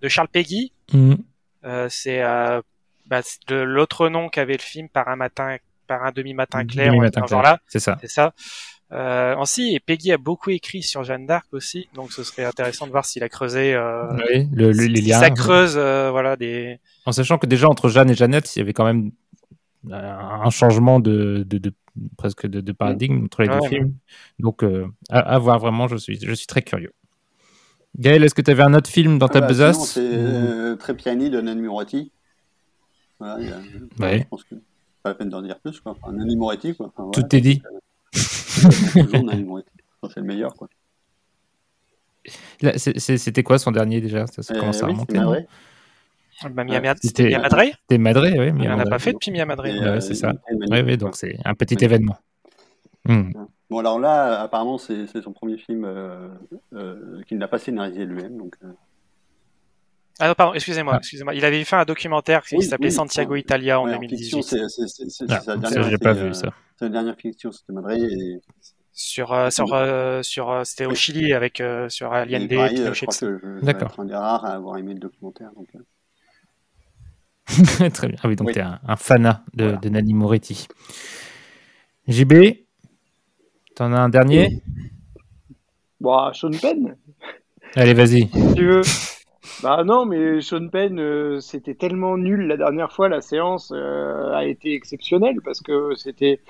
de 0.00 0.08
Charles 0.08 0.28
Peggy. 0.28 0.72
Mhm. 0.92 1.18
Euh, 1.64 1.86
c'est 1.88 2.22
euh, 2.22 2.60
bah, 3.06 3.20
de 3.46 3.56
l'autre 3.56 4.08
nom 4.08 4.28
qu'avait 4.28 4.54
le 4.54 4.62
film 4.62 4.88
par 4.88 5.08
un 5.08 5.16
matin 5.16 5.56
par 5.86 6.04
un 6.04 6.12
demi 6.12 6.34
matin 6.34 6.64
clair, 6.64 6.92
demi 6.92 7.00
-matin 7.00 7.26
clair. 7.26 7.58
c'est 7.68 7.78
ça. 7.78 7.98
C'est 8.00 8.08
ça. 8.08 8.32
Euh, 8.92 9.34
ainsi, 9.38 9.74
et 9.74 9.80
Peggy 9.80 10.12
a 10.12 10.18
beaucoup 10.18 10.50
écrit 10.50 10.82
sur 10.82 11.02
Jeanne 11.02 11.24
d'Arc 11.26 11.46
aussi, 11.52 11.88
donc 11.94 12.12
ce 12.12 12.22
serait 12.24 12.44
intéressant 12.44 12.86
de 12.86 12.90
voir 12.90 13.06
s'il 13.06 13.22
a 13.22 13.28
creusé. 13.30 13.72
Euh, 13.72 14.02
oui, 14.28 14.46
le, 14.52 14.70
le, 14.70 14.84
les 14.84 15.00
liens. 15.00 15.18
Ça 15.18 15.30
creuse, 15.30 15.74
euh, 15.78 16.10
voilà 16.10 16.36
des. 16.36 16.78
En 17.06 17.12
sachant 17.12 17.38
que 17.38 17.46
déjà 17.46 17.68
entre 17.68 17.88
Jeanne 17.88 18.10
et 18.10 18.14
Jeannette, 18.14 18.54
il 18.54 18.58
y 18.58 18.62
avait 18.62 18.74
quand 18.74 18.84
même 18.84 19.10
un 19.90 20.50
changement 20.50 21.00
de, 21.00 21.44
de, 21.46 21.58
de 21.58 21.72
presque 22.16 22.46
de, 22.46 22.60
de, 22.60 22.72
paradigme 22.72 23.24
entre 23.24 23.42
les 23.42 23.48
deux 23.48 23.68
films. 23.68 23.94
Donc, 24.38 24.62
euh, 24.62 24.86
à, 25.10 25.18
à, 25.18 25.38
voir 25.38 25.58
vraiment, 25.58 25.88
je 25.88 25.96
suis, 25.96 26.18
je 26.20 26.32
suis 26.32 26.46
très 26.46 26.62
curieux. 26.62 26.92
Gaël, 27.98 28.24
est-ce 28.24 28.34
que 28.34 28.42
tu 28.42 28.50
avais 28.50 28.62
un 28.62 28.74
autre 28.74 28.88
film 28.88 29.18
dans 29.18 29.26
ah 29.26 29.32
ta 29.32 29.40
bah, 29.40 29.48
besace 29.48 29.92
C'est 29.92 30.00
euh, 30.00 30.76
Trépiani 30.76 31.28
de 31.30 31.40
Nanni 31.40 31.62
Moretti. 31.62 32.10
Voilà, 33.18 33.40
il 33.40 33.48
y 33.48 33.52
a, 33.52 34.06
ouais. 34.06 34.20
Je 34.20 34.28
pense 34.28 34.44
que 34.44 34.54
pas 35.02 35.10
la 35.10 35.14
peine 35.14 35.28
d'en 35.28 35.42
dire 35.42 35.58
plus. 35.60 35.80
Quoi. 35.80 35.92
Enfin, 35.92 36.12
Nanni 36.12 36.36
Moretti, 36.36 36.74
quoi. 36.74 36.92
Enfin, 36.96 37.10
Tout 37.10 37.36
est 37.36 37.40
dit. 37.40 37.62
toujours 38.12 40.10
c'est 40.10 40.20
le 40.20 40.26
meilleur, 40.26 40.54
quoi. 40.54 40.68
C'était 42.76 43.42
quoi 43.42 43.58
son 43.58 43.72
dernier 43.72 44.00
déjà? 44.00 44.26
Ça, 44.26 44.42
ça 44.42 44.54
commence 44.54 44.82
euh, 44.82 44.86
à 44.86 44.88
oui, 44.88 44.92
remonter. 44.92 45.46
Madré. 46.50 46.80
Bah, 46.80 46.80
Mia, 46.80 46.94
c'était 47.00 47.28
Mia 47.28 47.38
Madre 47.40 47.62
C'était 47.62 47.98
Madré, 47.98 48.38
oui. 48.38 48.62
Il 48.62 48.68
n'en 48.68 48.78
a 48.78 48.86
pas 48.86 48.98
fait 48.98 49.12
depuis 49.12 49.30
Mia 49.30 49.46
Madre. 49.46 49.64
Ouais, 49.64 50.00
c'est 50.00 50.14
ça. 50.14 50.32
Oui, 50.50 50.80
oui, 50.82 50.96
donc 50.96 51.16
c'est 51.16 51.36
un 51.44 51.54
petit 51.54 51.82
événement. 51.84 52.16
Hmm. 53.04 53.32
Bon, 53.68 53.78
alors 53.78 53.98
là, 53.98 54.42
apparemment, 54.42 54.78
c'est 54.78 55.06
son 55.22 55.32
premier 55.32 55.56
film 55.56 55.84
euh, 55.84 56.28
euh, 56.74 57.22
qu'il 57.26 57.38
n'a 57.38 57.48
pas 57.48 57.58
scénarisé 57.58 58.04
lui-même. 58.04 58.36
Donc, 58.36 58.54
euh... 58.62 58.68
Ah 60.20 60.28
non, 60.28 60.34
pardon, 60.34 60.52
excusez-moi, 60.54 60.98
excusez-moi. 60.98 61.34
Il 61.34 61.44
avait 61.44 61.64
fait 61.64 61.76
un 61.76 61.84
documentaire 61.84 62.44
qui 62.44 62.56
oui, 62.56 62.64
s'appelait 62.64 62.88
oui, 62.88 62.92
Santiago. 62.92 63.34
Italia 63.34 63.80
en 63.80 63.86
ouais, 63.86 63.92
2018. 63.92 64.42
C'est 64.42 64.60
ah, 65.30 65.40
sa 65.40 65.56
dernière. 65.56 65.90
J'ai 65.90 65.98
pas 65.98 66.12
vu 66.12 66.34
ça. 66.34 66.50
C'est 66.78 66.84
la 66.84 66.90
dernière 66.90 67.16
fiction, 67.16 67.50
c'était. 67.50 67.72
Et... 67.98 68.40
Sur, 68.92 69.32
euh, 69.32 69.48
sur, 69.48 69.72
euh, 69.72 70.22
sur, 70.22 70.50
euh, 70.50 70.64
c'était 70.64 70.84
au. 70.84 70.94
Chili 70.94 71.32
avec 71.32 71.62
euh, 71.62 71.88
sur 71.88 72.12
euh, 72.12 72.24
je 72.28 72.36
vais 72.36 72.46
D'accord. 73.62 73.88
être 73.88 74.00
un 74.00 74.04
des 74.04 74.14
rares 74.14 74.44
à 74.44 74.50
avoir 74.50 74.76
aimé 74.76 74.92
le 74.92 75.00
documentaire. 75.00 75.50
Donc, 75.56 75.68
euh, 75.74 75.78
Très 77.94 78.08
bien. 78.08 78.16
Ah 78.22 78.28
oui, 78.28 78.36
donc 78.36 78.48
Oui. 78.48 78.52
tu 78.54 78.58
es 78.58 78.62
un, 78.62 78.78
un 78.86 78.96
fanat 78.96 79.42
de, 79.54 79.64
Voilà. 79.64 79.78
de 79.78 79.88
Nanni 79.88 80.14
Moretti. 80.14 80.66
JB, 82.08 82.32
t'en 83.76 83.92
as 83.92 84.00
un 84.00 84.08
dernier? 84.08 84.48
Bon, 86.00 86.32
Sean 86.32 86.50
Penn, 86.60 86.96
Allez, 87.76 87.94
vas-y. 87.94 88.28
si 88.28 88.54
tu 88.56 88.66
veux. 88.66 88.82
Bah 89.62 89.84
non, 89.84 90.04
mais 90.06 90.40
Sean 90.40 90.68
Penn, 90.68 90.98
euh, 90.98 91.40
c'était 91.40 91.74
tellement 91.74 92.16
nul 92.16 92.46
la 92.48 92.56
dernière 92.56 92.92
fois. 92.92 93.08
La 93.08 93.20
séance 93.20 93.72
euh, 93.74 94.32
a 94.34 94.44
été 94.44 94.74
exceptionnelle 94.74 95.36
parce 95.44 95.60
que 95.60 95.94
c'était 95.94 96.40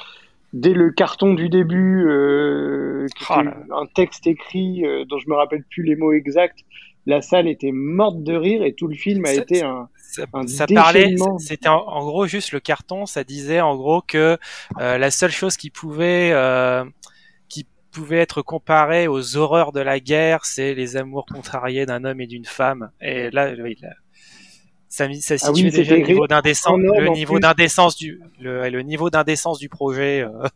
dès 0.54 0.72
le 0.72 0.90
carton 0.90 1.34
du 1.34 1.48
début, 1.50 2.06
euh, 2.08 3.06
Oh 3.30 3.42
là. 3.42 3.54
un 3.76 3.86
texte 3.94 4.26
écrit 4.26 4.86
euh, 4.86 5.04
dont 5.04 5.18
je 5.18 5.28
me 5.28 5.34
rappelle 5.34 5.64
plus 5.64 5.82
les 5.82 5.96
mots 5.96 6.12
exacts. 6.12 6.60
La 7.04 7.20
salle 7.20 7.48
était 7.48 7.72
morte 7.72 8.22
de 8.22 8.34
rire 8.34 8.62
et 8.62 8.72
tout 8.74 8.86
le 8.88 8.94
film 8.94 9.24
a 9.26 9.34
été 9.34 9.62
un, 9.62 9.88
Ça, 10.46 10.66
parlait, 10.66 11.14
c'était 11.38 11.68
en, 11.68 11.78
en 11.86 12.04
gros 12.04 12.26
juste 12.26 12.52
le 12.52 12.60
carton, 12.60 13.06
ça 13.06 13.24
disait 13.24 13.60
en 13.60 13.76
gros 13.76 14.02
que 14.02 14.38
euh, 14.80 14.98
la 14.98 15.10
seule 15.10 15.30
chose 15.30 15.56
qui 15.56 15.70
pouvait 15.70 16.30
euh, 16.32 16.84
qui 17.48 17.66
pouvait 17.92 18.18
être 18.18 18.42
comparée 18.42 19.08
aux 19.08 19.36
horreurs 19.36 19.72
de 19.72 19.80
la 19.80 20.00
guerre, 20.00 20.44
c'est 20.44 20.74
les 20.74 20.96
amours 20.96 21.26
contrariés 21.26 21.86
d'un 21.86 22.04
homme 22.04 22.20
et 22.20 22.26
d'une 22.26 22.44
femme. 22.46 22.90
Et 23.00 23.30
là, 23.30 23.52
oui, 23.62 23.76
là, 23.82 23.90
ça, 24.88 25.06
ça 25.20 25.34
Ah 25.42 25.52
situait 25.54 25.70
oui, 25.70 25.70
déjà 25.70 25.96
le 25.96 26.02
niveau 26.02 26.26
d'indécence, 26.26 26.78
le 26.78 27.08
niveau 27.08 27.38
d'indécence 27.38 27.96
du 27.96 28.20
le, 28.40 28.68
le 28.68 28.82
niveau 28.82 29.10
d'indécence 29.10 29.58
du 29.58 29.68
projet. 29.68 30.22
euh. 30.22 30.48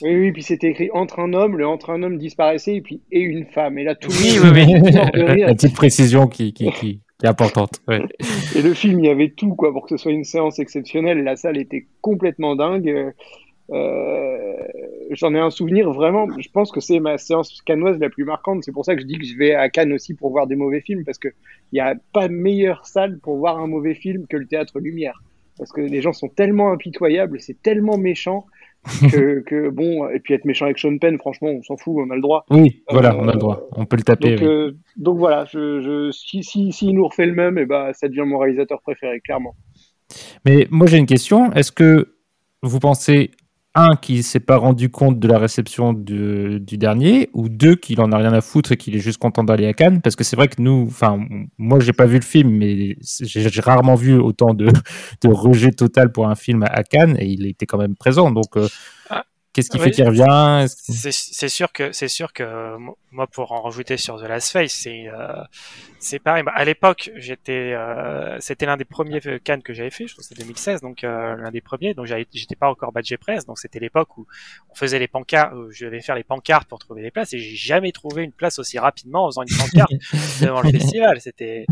Oui, 0.00 0.14
oui, 0.16 0.32
puis 0.32 0.42
c'était 0.42 0.68
écrit 0.70 0.90
entre 0.92 1.18
un 1.20 1.32
homme, 1.32 1.56
le 1.58 1.66
entre 1.66 1.90
un 1.90 2.02
homme 2.02 2.18
disparaissait 2.18 2.76
et 2.76 2.82
puis 2.82 3.02
et 3.10 3.20
une 3.20 3.46
femme. 3.46 3.78
Et 3.78 3.84
là, 3.84 3.94
tout 3.96 4.12
le 4.12 4.20
Oui, 4.20 4.38
monde 4.38 4.42
oui, 4.42 4.50
oui. 4.54 4.92
mort 4.92 5.10
de 5.12 5.22
rire. 5.22 5.48
La 5.48 5.54
petite 5.54 5.74
précision 5.74 6.26
qui, 6.28 6.52
qui, 6.52 6.70
qui, 6.72 7.00
est 7.24 7.28
importante. 7.28 7.80
Et 7.88 8.62
le 8.62 8.74
film, 8.74 9.00
il 9.00 9.06
y 9.06 9.10
avait 9.10 9.30
tout 9.30 9.54
quoi 9.54 9.72
pour 9.72 9.84
que 9.84 9.90
ce 9.90 9.96
soit 9.96 10.12
une 10.12 10.24
séance 10.24 10.58
exceptionnelle. 10.58 11.22
La 11.24 11.36
salle 11.36 11.56
était 11.58 11.86
complètement 12.00 12.56
dingue. 12.56 13.12
Euh, 13.70 14.54
J'en 15.10 15.34
ai 15.34 15.38
un 15.38 15.50
souvenir 15.50 15.90
vraiment. 15.92 16.26
Je 16.38 16.48
pense 16.48 16.70
que 16.70 16.80
c'est 16.80 16.98
ma 17.00 17.18
séance 17.18 17.60
cannoise 17.62 17.98
la 17.98 18.10
plus 18.10 18.24
marquante. 18.24 18.64
C'est 18.64 18.72
pour 18.72 18.84
ça 18.84 18.94
que 18.94 19.02
je 19.02 19.06
dis 19.06 19.18
que 19.18 19.24
je 19.24 19.36
vais 19.36 19.54
à 19.54 19.68
Cannes 19.68 19.92
aussi 19.92 20.14
pour 20.14 20.30
voir 20.30 20.46
des 20.46 20.56
mauvais 20.56 20.80
films 20.80 21.04
parce 21.04 21.18
que 21.18 21.28
il 21.72 21.76
n'y 21.76 21.80
a 21.80 21.94
pas 22.12 22.28
meilleure 22.28 22.86
salle 22.86 23.18
pour 23.18 23.36
voir 23.36 23.58
un 23.58 23.66
mauvais 23.66 23.94
film 23.94 24.26
que 24.26 24.36
le 24.36 24.46
théâtre 24.46 24.80
Lumière. 24.80 25.22
Parce 25.58 25.70
que 25.70 25.80
les 25.80 26.02
gens 26.02 26.12
sont 26.12 26.28
tellement 26.28 26.72
impitoyables, 26.72 27.40
c'est 27.40 27.60
tellement 27.62 27.96
méchant 27.96 28.46
que, 29.10 29.40
que 29.40 29.68
bon. 29.70 30.08
Et 30.10 30.20
puis 30.20 30.34
être 30.34 30.44
méchant 30.44 30.66
avec 30.66 30.78
Sean 30.78 30.98
Penn, 30.98 31.18
franchement, 31.18 31.48
on 31.48 31.62
s'en 31.62 31.76
fout, 31.76 31.94
on 31.98 32.10
a 32.10 32.14
le 32.16 32.20
droit. 32.22 32.44
Oui, 32.50 32.82
voilà, 32.90 33.14
Euh, 33.14 33.18
on 33.18 33.28
a 33.28 33.32
le 33.32 33.38
droit. 33.38 33.68
On 33.72 33.86
peut 33.86 33.96
le 33.96 34.02
taper. 34.02 34.36
Donc, 34.36 34.40
oui. 34.40 34.46
euh, 34.46 34.72
donc 34.96 35.18
voilà, 35.18 35.44
je, 35.46 35.80
je, 35.80 36.10
si, 36.12 36.42
si, 36.42 36.72
si 36.72 36.88
il 36.88 36.94
nous 36.94 37.06
refait 37.06 37.26
le 37.26 37.34
même, 37.34 37.58
et 37.58 37.66
ben, 37.66 37.92
ça 37.94 38.08
devient 38.08 38.24
mon 38.26 38.38
réalisateur 38.38 38.80
préféré, 38.82 39.20
clairement. 39.20 39.54
Mais 40.44 40.66
moi, 40.70 40.86
j'ai 40.86 40.98
une 40.98 41.06
question. 41.06 41.52
Est-ce 41.52 41.72
que 41.72 42.14
vous 42.62 42.78
pensez, 42.78 43.30
un, 43.74 43.96
qu'il 43.96 44.22
s'est 44.22 44.40
pas 44.40 44.56
rendu 44.56 44.88
compte 44.88 45.18
de 45.18 45.26
la 45.26 45.38
réception 45.38 45.92
du 45.92 46.60
dernier, 46.78 47.30
ou 47.32 47.48
deux, 47.48 47.74
qu'il 47.74 48.00
en 48.00 48.12
a 48.12 48.18
rien 48.18 48.32
à 48.32 48.40
foutre 48.40 48.72
et 48.72 48.76
qu'il 48.76 48.94
est 48.94 49.00
juste 49.00 49.18
content 49.18 49.42
d'aller 49.44 49.66
à 49.66 49.72
Cannes 49.72 50.00
Parce 50.00 50.16
que 50.16 50.24
c'est 50.24 50.36
vrai 50.36 50.48
que 50.48 50.62
nous, 50.62 50.86
enfin, 50.88 51.18
moi, 51.58 51.80
j'ai 51.80 51.92
pas 51.92 52.06
vu 52.06 52.16
le 52.16 52.24
film, 52.24 52.50
mais 52.50 52.96
j'ai 53.02 53.60
rarement 53.60 53.94
vu 53.96 54.14
autant 54.14 54.54
de, 54.54 54.66
de 55.22 55.28
rejet 55.28 55.70
total 55.70 56.12
pour 56.12 56.28
un 56.28 56.34
film 56.36 56.62
à 56.62 56.82
Cannes, 56.84 57.16
et 57.18 57.26
il 57.26 57.46
était 57.46 57.66
quand 57.66 57.78
même 57.78 57.96
présent. 57.96 58.30
Donc, 58.30 58.56
euh, 58.56 58.68
qu'est-ce 59.54 59.70
qui 59.70 59.78
oui. 59.78 59.84
fait 59.84 59.90
qu'il 59.92 60.04
revient? 60.06 60.66
C'est 60.68 61.48
sûr 61.48 61.72
que 61.72 61.92
c'est 61.92 62.08
sûr 62.08 62.32
que 62.32 62.42
euh, 62.42 62.78
moi 63.12 63.26
pour 63.26 63.52
en 63.52 63.62
rajouter 63.62 63.96
sur 63.96 64.20
The 64.20 64.24
Last 64.24 64.50
Face, 64.52 64.72
c'est 64.72 65.08
euh, 65.08 65.42
c'est 65.98 66.18
pareil. 66.18 66.42
Bah, 66.42 66.52
à 66.54 66.64
l'époque, 66.64 67.10
j'étais 67.16 67.72
euh, 67.72 68.36
c'était 68.40 68.66
l'un 68.66 68.76
des 68.76 68.84
premiers 68.84 69.20
euh, 69.26 69.38
Cannes 69.38 69.62
que 69.62 69.72
j'avais 69.72 69.90
fait, 69.90 70.06
je 70.06 70.12
crois 70.12 70.22
que 70.22 70.28
c'était 70.28 70.42
2016, 70.42 70.80
donc 70.82 71.04
euh, 71.04 71.36
l'un 71.36 71.50
des 71.50 71.60
premiers. 71.60 71.94
Donc 71.94 72.06
j'étais 72.06 72.56
pas 72.56 72.68
encore 72.68 72.92
badge 72.92 73.16
presse, 73.16 73.46
donc 73.46 73.58
c'était 73.58 73.78
l'époque 73.78 74.18
où 74.18 74.26
on 74.70 74.74
faisait 74.74 74.98
les 74.98 75.08
pancartes, 75.08 75.54
où 75.54 75.70
je 75.70 75.86
devais 75.86 76.00
faire 76.00 76.16
les 76.16 76.24
pancartes 76.24 76.68
pour 76.68 76.78
trouver 76.78 77.02
des 77.02 77.10
places 77.10 77.32
et 77.32 77.38
j'ai 77.38 77.56
jamais 77.56 77.92
trouvé 77.92 78.24
une 78.24 78.32
place 78.32 78.58
aussi 78.58 78.78
rapidement 78.78 79.24
en 79.24 79.28
faisant 79.28 79.42
une 79.42 79.56
pancarte 79.56 79.92
devant 80.42 80.60
le 80.60 80.70
festival. 80.70 81.20
C'était 81.20 81.66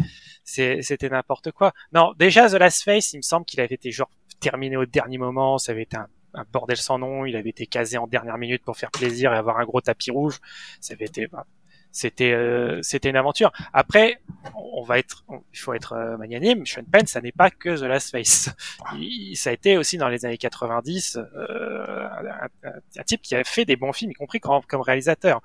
c'était 0.45 1.09
n'importe 1.09 1.51
quoi. 1.51 1.73
Non, 1.93 2.13
déjà 2.19 2.49
The 2.49 2.55
Last 2.55 2.85
Face, 2.85 3.13
il 3.13 3.19
me 3.19 3.23
semble 3.23 3.45
qu'il 3.45 3.61
avait 3.61 3.75
été 3.75 3.91
genre 3.91 4.11
terminé 4.41 4.77
au 4.77 4.87
dernier 4.87 5.19
moment, 5.19 5.59
ça 5.59 5.73
avait 5.73 5.83
été 5.83 5.97
un 5.97 6.09
un 6.35 6.45
bordel 6.53 6.77
sans 6.77 6.99
nom. 6.99 7.25
Il 7.27 7.37
avait 7.37 7.51
été 7.51 7.67
casé 7.67 7.99
en 7.99 8.07
dernière 8.07 8.39
minute 8.39 8.63
pour 8.65 8.77
faire 8.77 8.91
plaisir 8.91 9.33
et 9.33 9.37
avoir 9.37 9.59
un 9.59 9.65
gros 9.65 9.81
tapis 9.81 10.11
rouge. 10.11 10.39
Ça 10.81 10.95
avait 10.95 11.05
été, 11.07 11.27
bah, 11.27 11.47
c'était, 11.95 12.33
euh, 12.33 12.81
c'était 12.83 13.11
une 13.11 13.17
aventure. 13.17 13.53
Après, 13.75 14.21
on 14.55 14.83
va 14.83 14.99
être, 14.99 15.25
il 15.53 15.59
faut 15.59 15.75
être 15.75 15.93
euh, 15.93 16.17
magnanime. 16.17 16.65
Sean 16.65 16.85
Penn, 16.91 17.07
ça 17.07 17.21
n'est 17.21 17.33
pas 17.33 17.51
que 17.51 17.77
The 17.79 17.83
Last 17.83 18.11
Face. 18.13 18.49
Il- 18.97 19.37
ça 19.37 19.51
a 19.51 19.53
été 19.53 19.77
aussi 19.77 19.99
dans 19.99 20.09
les 20.09 20.25
années 20.25 20.39
90 20.39 21.19
euh, 21.19 22.09
un, 22.09 22.25
un- 22.69 22.73
un 22.99 23.03
type 23.05 23.21
qui 23.23 23.35
a 23.37 23.45
fait 23.45 23.65
des 23.67 23.77
bons 23.77 23.93
films, 23.93 24.11
y 24.11 24.15
compris 24.15 24.41
comme, 24.41 24.63
comme 24.67 24.81
réalisateur. 24.81 25.43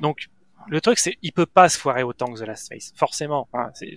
Donc 0.00 0.28
le 0.68 0.80
truc, 0.80 0.98
c'est 0.98 1.16
il 1.22 1.32
peut 1.32 1.46
pas 1.46 1.68
se 1.68 1.78
foirer 1.78 2.02
autant 2.02 2.26
que 2.32 2.38
The 2.38 2.46
Last 2.46 2.68
Face, 2.72 2.92
forcément. 2.96 3.48
Enfin, 3.52 3.70
c'est, 3.74 3.96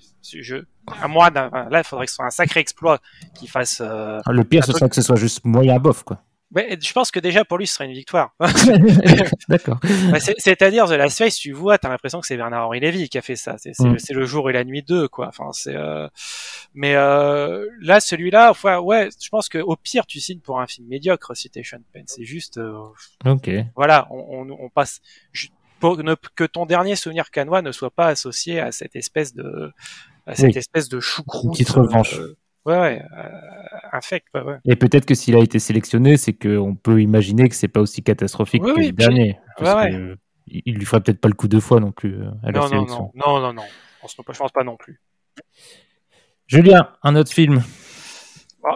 à 1.01 1.07
moi, 1.07 1.29
enfin, 1.35 1.67
là, 1.69 1.79
il 1.79 1.83
faudrait 1.83 2.05
que 2.05 2.11
ce 2.11 2.15
soit 2.17 2.25
un 2.25 2.29
sacré 2.31 2.59
exploit 2.59 2.99
qu'il 3.35 3.49
fasse. 3.49 3.81
euh, 3.81 4.19
Ah, 4.25 4.31
Le 4.31 4.43
pire, 4.43 4.63
ce 4.63 4.71
truc- 4.71 4.79
serait 4.79 4.89
que 4.89 4.95
ce 4.95 5.01
soit 5.01 5.15
juste 5.17 5.43
moyen 5.45 5.77
bof, 5.79 6.03
quoi. 6.03 6.21
Ouais, 6.55 6.77
je 6.79 6.93
pense 6.93 7.09
que 7.09 7.19
déjà 7.19 7.43
pour 7.43 7.57
lui, 7.57 7.65
ce 7.65 7.73
serait 7.73 7.85
une 7.87 7.93
victoire. 7.93 8.35
D'accord. 9.49 9.79
Bah, 10.11 10.19
c'est- 10.19 10.35
C'est-à-dire, 10.37 10.85
The 10.87 10.91
Last 10.91 11.17
Face, 11.17 11.35
tu 11.37 11.51
vois, 11.51 11.79
t'as 11.79 11.89
l'impression 11.89 12.21
que 12.21 12.27
c'est 12.27 12.37
Bernard-Henri 12.37 12.79
Lévy 12.79 13.09
qui 13.09 13.17
a 13.17 13.23
fait 13.23 13.35
ça. 13.35 13.55
C'est 13.57 13.73
c'est 13.73 13.87
Mm. 13.87 13.93
le, 13.93 13.97
c'est 13.99 14.13
le 14.13 14.25
jour 14.25 14.49
et 14.51 14.53
la 14.53 14.63
nuit 14.63 14.83
2, 14.83 15.07
quoi. 15.07 15.27
Enfin, 15.29 15.49
c'est. 15.51 15.75
euh, 15.75 16.07
Mais 16.75 16.95
euh, 16.95 17.67
là, 17.81 17.99
celui-là, 17.99 18.51
enfin, 18.51 18.79
ouais, 18.79 19.09
je 19.21 19.29
pense 19.29 19.49
que 19.49 19.57
au 19.57 19.75
pire, 19.75 20.05
tu 20.05 20.19
signes 20.19 20.41
pour 20.41 20.59
un 20.59 20.67
film 20.67 20.87
médiocre 20.87 21.35
si 21.35 21.49
t'es 21.49 21.63
Sean 21.63 21.79
Penn. 21.91 22.03
C'est 22.05 22.23
juste, 22.25 22.57
euh, 22.59 22.77
Ok. 23.25 23.49
voilà, 23.75 24.07
on, 24.11 24.47
on, 24.51 24.57
on 24.65 24.69
passe. 24.69 25.01
je- 25.31 25.47
pour 25.83 25.97
que 26.33 26.45
ton 26.45 26.65
dernier 26.65 26.95
souvenir 26.95 27.29
canois 27.29 27.61
ne 27.61 27.73
soit 27.73 27.91
pas 27.91 28.07
associé 28.07 28.61
à 28.61 28.71
cette 28.71 28.95
espèce 28.95 29.35
de 29.35 29.69
à 30.25 30.33
cette 30.33 30.55
espèce 30.55 30.87
de 30.87 31.01
choucroute. 31.01 31.51
Petite 31.51 31.71
revanche. 31.71 32.17
ouais, 32.63 32.79
ouais, 32.79 33.01
infect, 33.91 34.25
ouais. 34.33 34.59
Et 34.63 34.77
peut-être 34.77 35.05
que 35.05 35.13
s'il 35.13 35.35
a 35.35 35.39
été 35.39 35.59
sélectionné, 35.59 36.15
c'est 36.15 36.31
qu'on 36.31 36.73
peut 36.73 37.01
imaginer 37.01 37.49
que 37.49 37.55
c'est 37.55 37.67
pas 37.67 37.81
aussi 37.81 38.01
catastrophique 38.01 38.63
que 38.63 38.79
le 38.79 38.91
dernier. 38.93 39.37
il 40.47 40.75
lui 40.75 40.85
ferait 40.85 41.01
peut-être 41.01 41.19
pas 41.19 41.27
le 41.27 41.33
coup 41.33 41.49
deux 41.49 41.59
fois 41.59 41.81
non 41.81 41.91
plus 41.91 42.15
à 42.43 42.51
la 42.51 42.61
non, 42.61 42.67
sélection. 42.67 43.11
Non, 43.13 43.41
non, 43.41 43.41
non, 43.41 43.53
non. 43.53 43.63
Je 44.07 44.37
pense 44.37 44.51
pas 44.53 44.63
non 44.63 44.77
plus. 44.77 45.01
Julien, 46.47 46.91
un 47.03 47.17
autre 47.17 47.31
film. 47.31 47.61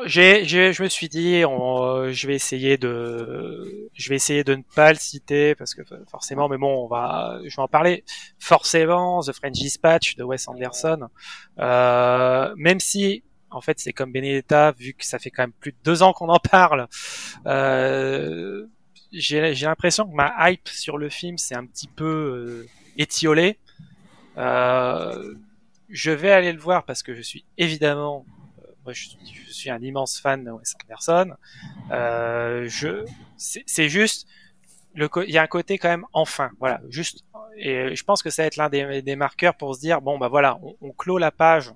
J'ai, 0.06 0.44
je 0.46 0.84
me 0.84 0.88
suis 0.90 1.10
dit, 1.10 1.42
je 1.42 2.28
vais 2.28 2.36
essayer 2.36 2.78
de, 2.78 3.90
je 3.94 4.10
vais 4.10 4.16
essayer 4.16 4.44
de 4.44 4.56
ne 4.56 4.64
pas 4.76 4.92
le 4.92 5.00
citer 5.00 5.56
parce 5.56 5.74
que 5.74 5.82
forcément, 6.10 6.50
mais 6.50 6.58
bon, 6.58 6.84
on 6.84 6.88
va, 6.88 7.40
je 7.46 7.56
vais 7.56 7.62
en 7.62 7.68
parler. 7.68 8.04
Forcément, 8.40 9.22
The 9.22 9.34
French 9.34 9.54
Dispatch 9.54 10.16
de 10.16 10.24
Wes 10.24 10.48
Anderson, 10.48 11.08
euh, 11.60 12.54
même 12.58 12.80
si 12.80 13.24
en 13.50 13.62
fait 13.62 13.80
c'est 13.80 13.94
comme 13.94 14.12
Benedetta, 14.12 14.72
vu 14.72 14.94
que 14.94 15.06
ça 15.06 15.20
fait 15.20 15.32
quand 15.32 15.44
même 15.44 15.54
plus 15.54 15.72
de 15.72 15.78
deux 15.84 16.04
ans 16.04 16.14
qu'on 16.14 16.30
en 16.30 16.40
parle. 16.40 16.88
Euh, 17.46 18.66
j'ai, 19.12 19.56
j'ai 19.56 19.66
l'impression 19.66 20.08
que 20.08 20.14
ma 20.14 20.34
hype 20.50 20.68
sur 20.68 20.98
le 20.98 21.10
film 21.10 21.38
c'est 21.38 21.56
un 21.56 21.66
petit 21.66 21.88
peu 21.88 22.06
euh, 22.06 22.68
étiolée. 22.98 23.58
Euh, 24.38 25.34
je 25.90 26.12
vais 26.12 26.32
aller 26.32 26.52
le 26.52 26.60
voir 26.60 26.84
parce 26.84 27.04
que 27.04 27.14
je 27.16 27.22
suis 27.22 27.46
évidemment, 27.58 28.26
je 28.94 29.10
suis, 29.50 29.70
un 29.70 29.82
immense 29.82 30.20
fan 30.20 30.44
de 30.44 30.52
Wes 30.52 30.76
Anderson. 30.84 31.36
Euh, 31.92 32.68
c'est 33.38 33.90
juste, 33.90 34.28
il 34.96 35.30
y 35.30 35.38
a 35.38 35.44
un 35.44 35.48
côté 35.48 35.78
quand 35.78 35.90
même 35.90 36.06
enfin, 36.14 36.52
voilà, 36.60 36.82
juste. 36.90 37.24
Je 37.58 38.04
pense 38.04 38.22
que 38.24 38.30
ça 38.30 38.44
va 38.44 38.48
être 38.48 38.56
l'un 38.56 38.70
des, 38.70 39.16
marqueurs 39.16 39.56
pour 39.56 39.76
se 39.76 39.80
dire 39.80 40.02
bon 40.02 40.18
bah 40.18 40.28
voilà, 40.28 40.60
on, 40.82 40.92
clôt 40.92 41.18
la 41.18 41.32
page. 41.32 41.74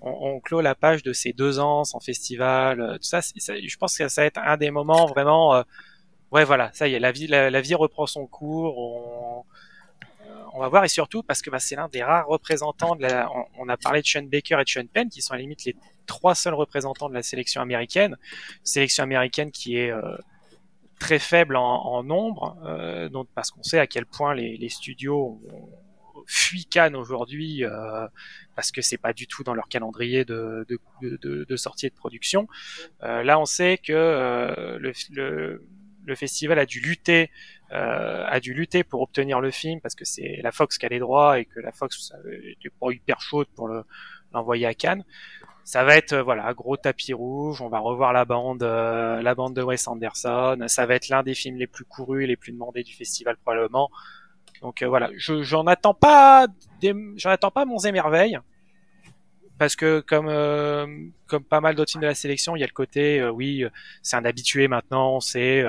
On, 0.00 0.40
clôt 0.40 0.60
la 0.60 0.74
page 0.74 1.02
de 1.02 1.12
ces 1.12 1.32
deux 1.32 1.58
ans 1.58 1.84
sans 1.84 2.00
festival, 2.00 2.80
euh, 2.80 2.94
tout 2.94 3.02
ça. 3.02 3.20
Je 3.20 3.76
pense 3.76 3.98
que 3.98 4.08
ça 4.08 4.22
va 4.22 4.26
être 4.26 4.38
un 4.38 4.56
des 4.56 4.70
moments 4.70 5.06
vraiment. 5.06 5.54
Euh, 5.54 5.62
ouais, 6.32 6.44
voilà, 6.44 6.70
ça 6.72 6.88
y 6.88 6.94
est, 6.94 7.00
la 7.00 7.12
vie, 7.12 7.74
reprend 7.74 8.06
son 8.06 8.26
cours. 8.26 9.44
On 10.54 10.60
va 10.60 10.68
voir 10.68 10.84
et 10.84 10.88
surtout 10.88 11.22
parce 11.22 11.42
que 11.42 11.50
bah, 11.50 11.58
c'est 11.58 11.74
l'un 11.74 11.88
des 11.88 12.02
rares 12.02 12.28
représentants 12.28 12.94
de 12.94 13.02
la. 13.02 13.28
On, 13.58 13.68
a 13.68 13.76
parlé 13.76 14.00
de 14.02 14.06
Sean 14.06 14.22
Baker 14.22 14.58
et 14.60 14.64
de 14.64 14.68
Sean 14.68 14.86
Penn 14.86 15.08
qui 15.10 15.20
sont 15.20 15.34
à 15.34 15.36
la 15.36 15.42
limite 15.42 15.64
les 15.64 15.74
trois 16.06 16.36
seuls 16.36 16.54
représentants 16.54 17.08
de 17.08 17.14
la 17.14 17.22
sélection 17.22 17.60
américaine, 17.60 18.16
sélection 18.62 19.02
américaine 19.02 19.50
qui 19.50 19.76
est 19.76 19.90
euh, 19.90 20.16
très 21.00 21.18
faible 21.18 21.56
en, 21.56 22.02
nombre, 22.04 22.56
euh, 22.64 23.08
donc 23.08 23.28
parce 23.34 23.50
qu'on 23.50 23.64
sait 23.64 23.80
à 23.80 23.88
quel 23.88 24.06
point 24.06 24.32
les, 24.34 24.68
studios 24.68 25.42
fuient 26.26 26.66
Cannes 26.66 26.94
aujourd'hui 26.94 27.64
euh, 27.64 28.06
parce 28.54 28.70
que 28.70 28.80
c'est 28.80 28.96
pas 28.96 29.12
du 29.12 29.26
tout 29.26 29.42
dans 29.42 29.54
leur 29.54 29.68
calendrier 29.68 30.24
de, 30.24 30.64
de, 31.02 31.56
sortie 31.56 31.86
et 31.86 31.90
de 31.90 31.94
production. 31.94 32.46
là, 33.02 33.40
on 33.40 33.44
sait 33.44 33.78
que 33.78 34.78
le, 34.78 35.60
le 36.04 36.14
festival 36.14 36.58
a 36.58 36.66
dû 36.66 36.80
lutter 36.80 37.22
euh, 37.24 37.26
a 37.70 38.40
dû 38.40 38.54
lutter 38.54 38.84
pour 38.84 39.02
obtenir 39.02 39.40
le 39.40 39.50
film 39.50 39.80
parce 39.80 39.94
que 39.94 40.04
c'est 40.04 40.40
la 40.42 40.52
Fox 40.52 40.78
qui 40.78 40.86
a 40.86 40.88
les 40.88 41.00
droits 41.00 41.40
et 41.40 41.44
que 41.44 41.60
la 41.60 41.72
Fox 41.72 42.12
était 42.24 42.70
pas 42.80 42.92
hyper 42.92 43.20
chaude 43.20 43.48
pour 43.56 43.68
l'envoyer 44.32 44.66
à 44.66 44.74
Cannes. 44.74 45.04
Ça 45.64 45.82
va 45.82 45.96
être 45.96 46.12
euh, 46.12 46.22
voilà 46.22 46.52
gros 46.52 46.76
tapis 46.76 47.14
rouge. 47.14 47.62
On 47.62 47.68
va 47.68 47.78
revoir 47.78 48.12
la 48.12 48.26
bande, 48.26 48.62
euh, 48.62 49.22
la 49.22 49.34
bande 49.34 49.56
de 49.56 49.62
Wes 49.62 49.88
Anderson. 49.88 50.62
Ça 50.68 50.84
va 50.84 50.94
être 50.94 51.08
l'un 51.08 51.22
des 51.22 51.34
films 51.34 51.56
les 51.56 51.66
plus 51.66 51.86
courus 51.86 52.24
et 52.24 52.26
les 52.26 52.36
plus 52.36 52.52
demandés 52.52 52.82
du 52.82 52.94
festival 52.94 53.36
probablement. 53.38 53.90
Donc 54.60 54.82
voilà, 54.82 55.10
je 55.16 55.42
j'en 55.42 55.66
attends 55.66 55.94
pas, 55.94 56.46
j'en 57.16 57.30
attends 57.30 57.50
pas 57.50 57.64
mon 57.64 57.78
émerveil 57.78 58.38
parce 59.58 59.76
que 59.76 60.00
comme 60.00 61.12
comme 61.26 61.44
pas 61.44 61.60
mal 61.60 61.74
d'autres 61.74 61.90
films 61.90 62.02
de 62.02 62.06
la 62.06 62.14
sélection, 62.14 62.56
il 62.56 62.60
y 62.60 62.62
a 62.62 62.66
le 62.66 62.72
côté 62.72 63.26
oui, 63.28 63.64
c'est 64.02 64.16
un 64.16 64.24
habitué 64.24 64.68
maintenant, 64.68 65.20
c'est 65.20 65.64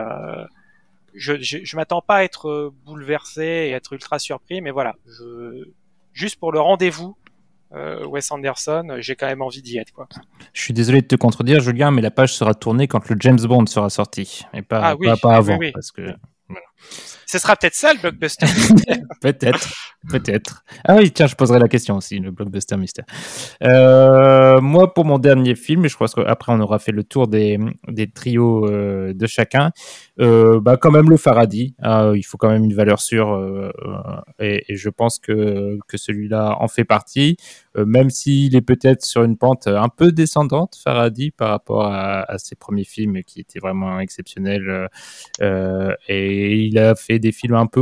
je, 1.15 1.33
je, 1.39 1.75
m'attends 1.75 2.01
pas 2.01 2.17
à 2.17 2.23
être 2.23 2.49
euh, 2.49 2.73
bouleversé 2.85 3.43
et 3.43 3.71
être 3.71 3.93
ultra 3.93 4.19
surpris, 4.19 4.61
mais 4.61 4.71
voilà, 4.71 4.95
je, 5.07 5.69
juste 6.13 6.39
pour 6.39 6.51
le 6.51 6.59
rendez-vous, 6.59 7.17
euh, 7.73 8.05
Wes 8.05 8.31
Anderson, 8.31 8.97
j'ai 8.99 9.15
quand 9.15 9.27
même 9.27 9.41
envie 9.41 9.61
d'y 9.61 9.77
être. 9.77 9.91
Quoi. 9.91 10.07
Je 10.53 10.61
suis 10.61 10.73
désolé 10.73 11.01
de 11.01 11.07
te 11.07 11.15
contredire, 11.15 11.59
Julien, 11.59 11.91
mais 11.91 12.01
la 12.01 12.11
page 12.11 12.33
sera 12.33 12.53
tournée 12.53 12.87
quand 12.87 13.09
le 13.09 13.15
James 13.19 13.39
Bond 13.41 13.65
sera 13.65 13.89
sorti, 13.89 14.45
et 14.53 14.61
pas, 14.61 14.81
ah 14.81 14.95
pas, 14.95 15.17
pas, 15.17 15.35
avant, 15.35 15.59
parce 15.73 15.91
que 15.91 16.13
ce 17.25 17.39
sera 17.39 17.55
peut-être 17.55 17.73
ça 17.73 17.93
le 17.93 17.99
blockbuster 17.99 18.45
peut-être, 19.21 19.73
peut-être. 20.09 20.63
Ah 20.83 20.95
oui, 20.97 21.11
tiens, 21.11 21.27
je 21.27 21.35
poserai 21.35 21.59
la 21.59 21.67
question 21.67 21.97
aussi, 21.97 22.19
le 22.19 22.31
blockbuster 22.31 22.77
mystère. 22.77 23.05
Euh, 23.63 24.61
moi, 24.61 24.93
pour 24.93 25.05
mon 25.05 25.17
dernier 25.17 25.55
film, 25.55 25.87
je 25.87 25.95
crois 25.95 26.07
qu'après 26.07 26.53
on 26.53 26.59
aura 26.59 26.79
fait 26.79 26.91
le 26.91 27.03
tour 27.03 27.27
des, 27.27 27.59
des 27.87 28.09
trios 28.09 28.69
euh, 28.69 29.13
de 29.13 29.27
chacun, 29.27 29.71
euh, 30.19 30.59
bah, 30.61 30.77
quand 30.77 30.91
même 30.91 31.09
le 31.09 31.17
Faraday. 31.17 31.73
Ah, 31.81 32.11
il 32.15 32.23
faut 32.23 32.37
quand 32.37 32.49
même 32.49 32.63
une 32.63 32.73
valeur 32.73 33.01
sûre, 33.01 33.71
et, 34.39 34.63
je 34.69 34.89
pense 34.89 35.19
que, 35.19 35.77
que 35.87 35.97
celui-là 35.97 36.57
en 36.59 36.67
fait 36.67 36.85
partie, 36.85 37.37
même 37.75 38.09
s'il 38.09 38.55
est 38.55 38.61
peut-être 38.61 39.03
sur 39.03 39.23
une 39.23 39.37
pente 39.37 39.67
un 39.67 39.89
peu 39.89 40.11
descendante, 40.11 40.77
Faraday, 40.81 41.31
par 41.35 41.49
rapport 41.49 41.85
à, 41.85 42.21
à 42.31 42.37
ses 42.37 42.55
premiers 42.55 42.83
films 42.83 43.23
qui 43.23 43.41
étaient 43.41 43.59
vraiment 43.59 43.99
exceptionnels. 43.99 44.89
et 45.41 46.64
il 46.67 46.77
a 46.77 46.95
fait 46.95 47.19
des 47.19 47.31
films 47.31 47.55
un 47.55 47.67
peu, 47.67 47.81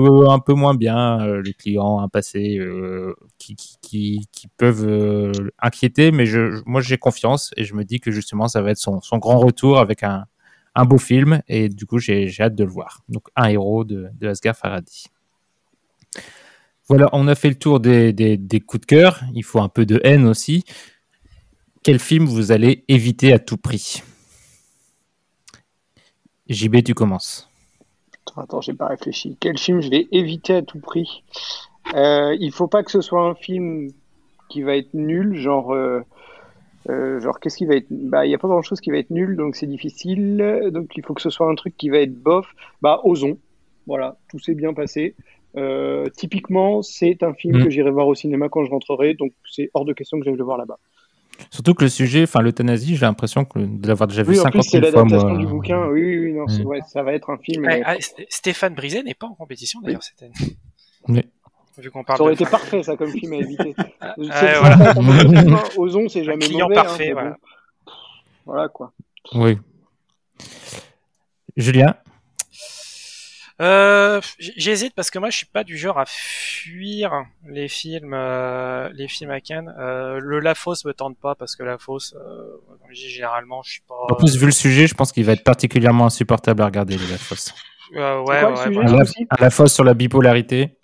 moins 0.53 0.75
bien, 0.75 1.21
euh, 1.21 1.41
les 1.41 1.53
clients, 1.53 1.99
un 1.99 2.09
passé 2.09 2.57
euh, 2.57 3.15
qui, 3.37 3.55
qui, 3.81 4.47
peuvent 4.57 4.85
euh, 4.87 5.31
inquiéter, 5.59 6.11
mais 6.11 6.25
moi 6.65 6.81
j'ai 6.81 6.97
confiance 6.97 7.53
et 7.57 7.63
je 7.63 7.73
me 7.73 7.83
dis 7.83 7.99
que 7.99 8.11
justement 8.11 8.47
ça 8.47 8.61
va 8.61 8.71
être 8.71 8.77
son, 8.77 8.99
grand 9.17 9.39
retour 9.39 9.79
avec 9.79 10.03
un, 10.03 10.25
beau 10.85 10.97
film 10.97 11.41
et 11.47 11.69
du 11.69 11.85
coup 11.85 11.99
j'ai 11.99 12.29
hâte 12.39 12.55
de 12.55 12.63
le 12.63 12.69
voir. 12.69 13.01
Donc 13.09 13.27
un 13.35 13.49
héros 13.49 13.83
de, 13.83 14.09
de 14.19 14.27
Asghar. 14.27 14.55
Voilà, 16.89 17.09
on 17.13 17.27
a 17.27 17.35
fait 17.35 17.49
le 17.49 17.55
tour 17.55 17.79
des, 17.79 18.11
des, 18.11 18.37
des, 18.37 18.59
coups 18.59 18.81
de 18.81 18.85
cœur. 18.85 19.21
Il 19.33 19.43
faut 19.43 19.61
un 19.61 19.69
peu 19.69 19.85
de 19.85 20.01
haine 20.03 20.25
aussi. 20.25 20.65
Quel 21.81 21.99
film 21.99 22.25
vous 22.25 22.51
allez 22.51 22.83
éviter 22.87 23.31
à 23.31 23.39
tout 23.39 23.57
prix? 23.57 24.03
JB, 26.49 26.83
tu 26.83 26.93
commences. 26.93 27.52
Attends, 28.35 28.61
j'ai 28.61 28.73
pas 28.73 28.87
réfléchi. 28.87 29.37
Quel 29.39 29.57
film 29.57 29.81
je 29.81 29.89
vais 29.89 30.07
éviter 30.11 30.55
à 30.55 30.61
tout 30.61 30.79
prix? 30.79 31.23
Euh, 31.95 32.35
Il 32.39 32.51
faut 32.51 32.67
pas 32.67 32.83
que 32.83 32.91
ce 32.91 33.01
soit 33.01 33.21
un 33.21 33.35
film 33.35 33.89
qui 34.49 34.61
va 34.61 34.75
être 34.75 34.93
nul, 34.93 35.35
genre. 35.35 35.73
Euh, 35.73 36.01
euh, 36.89 37.19
genre, 37.19 37.39
qu'est-ce 37.39 37.57
qui 37.57 37.65
va 37.65 37.75
être. 37.75 37.87
Bah, 37.89 38.25
il 38.25 38.29
n'y 38.29 38.35
a 38.35 38.37
pas 38.37 38.47
grand 38.47 38.61
chose 38.61 38.81
qui 38.81 38.91
va 38.91 38.97
être 38.97 39.09
nul, 39.09 39.35
donc 39.35 39.55
c'est 39.55 39.67
difficile. 39.67 40.69
Donc, 40.71 40.95
il 40.97 41.03
faut 41.03 41.13
que 41.13 41.21
ce 41.21 41.29
soit 41.29 41.49
un 41.49 41.55
truc 41.55 41.77
qui 41.77 41.89
va 41.89 41.99
être 41.99 42.13
bof. 42.13 42.47
Bah, 42.81 43.01
osons. 43.03 43.37
Voilà, 43.85 44.17
tout 44.29 44.39
s'est 44.39 44.55
bien 44.55 44.73
passé. 44.73 45.15
Euh, 45.55 46.09
typiquement, 46.09 46.81
c'est 46.81 47.21
un 47.23 47.33
film 47.33 47.59
mm. 47.59 47.63
que 47.65 47.69
j'irai 47.69 47.91
voir 47.91 48.07
au 48.07 48.15
cinéma 48.15 48.49
quand 48.49 48.65
je 48.65 48.71
rentrerai, 48.71 49.13
donc 49.13 49.33
c'est 49.49 49.69
hors 49.73 49.85
de 49.85 49.93
question 49.93 50.19
que 50.19 50.25
j'aille 50.25 50.35
le 50.35 50.43
voir 50.43 50.57
là-bas. 50.57 50.79
Surtout 51.49 51.73
que 51.73 51.83
le 51.83 51.89
sujet, 51.89 52.23
enfin 52.23 52.41
l'euthanasie, 52.41 52.95
j'ai 52.95 53.05
l'impression 53.05 53.47
de 53.55 53.87
l'avoir 53.87 54.07
déjà 54.07 54.23
vu 54.23 54.35
50 54.35 54.65
fois. 54.65 54.79
l'adaptation 54.79 55.35
du 55.35 55.45
bouquin. 55.45 55.87
Oui, 55.87 56.01
oui, 56.01 56.17
oui 56.19 56.33
non, 56.33 56.45
mm. 56.47 56.65
ouais, 56.65 56.79
ça 56.87 57.03
va 57.03 57.13
être 57.13 57.29
un 57.29 57.37
film. 57.37 57.67
Ah, 57.85 57.95
Stéphane 58.29 58.73
Brisé 58.73 59.03
n'est 59.03 59.13
pas 59.13 59.27
en 59.27 59.33
compétition 59.33 59.81
d'ailleurs 59.81 60.03
cette 60.03 60.23
année. 60.23 60.57
Mais... 61.07 61.25
Vu 61.79 61.89
qu'on 61.89 62.03
parle 62.03 62.17
ça 62.17 62.23
aurait 62.23 62.33
été 62.33 62.45
parfait 62.45 62.83
ça 62.83 62.95
comme 62.95 63.09
film 63.09 63.33
à 63.33 63.37
éviter. 63.37 63.75
ah, 63.99 64.13
voilà. 64.59 64.93
Ozon, 65.77 66.07
c'est 66.07 66.23
jamais 66.23 66.45
client 66.45 66.67
mauvais. 66.69 66.75
parfait, 66.75 67.09
hein, 67.09 67.13
voilà. 67.13 67.29
Bon. 67.31 67.91
voilà 68.45 68.69
quoi. 68.69 68.93
Oui. 69.33 69.57
Julien? 71.57 71.95
Euh, 73.61 74.21
J'hésite 74.39 74.93
parce 74.95 75.11
que 75.11 75.19
moi 75.19 75.29
je 75.29 75.37
suis 75.37 75.45
pas 75.45 75.63
du 75.63 75.77
genre 75.77 75.99
à 75.99 76.05
fuir 76.07 77.25
les 77.47 77.67
films, 77.67 78.13
euh, 78.13 78.89
les 78.93 79.07
films 79.07 79.31
à 79.31 79.41
Cannes. 79.41 79.73
Euh, 79.79 80.19
le 80.19 80.39
La 80.39 80.55
Fosse 80.55 80.85
me 80.85 80.93
tente 80.93 81.17
pas 81.17 81.35
parce 81.35 81.55
que 81.55 81.63
La 81.63 81.77
Fosse, 81.77 82.15
euh, 82.15 82.57
comme 82.67 82.89
je 82.89 82.95
dis 82.95 83.09
généralement, 83.09 83.61
je 83.63 83.71
suis 83.71 83.81
pas. 83.81 83.95
En 84.09 84.15
plus 84.15 84.37
vu 84.37 84.45
le 84.45 84.51
sujet, 84.51 84.87
je 84.87 84.95
pense 84.95 85.11
qu'il 85.11 85.25
va 85.25 85.33
être 85.33 85.43
particulièrement 85.43 86.05
insupportable 86.05 86.61
à 86.61 86.65
regarder 86.65 86.97
le 86.97 87.09
La 87.09 87.17
Fosse. 87.17 87.53
Euh, 87.95 88.21
ouais, 88.21 88.43
ouais, 88.43 88.55
sujet, 88.63 89.27
à, 89.29 89.41
la, 89.41 89.49
Fosse 89.49 89.73
sur 89.73 89.83
la 89.83 89.93
bipolarité. 89.93 90.77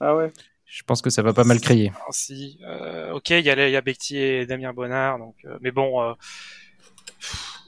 Ah 0.00 0.14
ouais. 0.16 0.32
Je 0.74 0.82
pense 0.82 1.02
que 1.02 1.10
ça 1.10 1.22
va 1.22 1.32
pas 1.32 1.44
mal 1.44 1.60
crier. 1.60 1.92
Si, 2.10 2.58
euh, 2.64 3.12
ok, 3.12 3.30
il 3.30 3.44
y 3.44 3.50
a, 3.50 3.68
y 3.68 3.76
a 3.76 3.80
Becti 3.80 4.16
et 4.16 4.44
Damien 4.44 4.72
Bonnard, 4.72 5.18
donc, 5.18 5.36
euh, 5.44 5.56
mais 5.60 5.70
bon, 5.70 6.02
euh, 6.02 6.14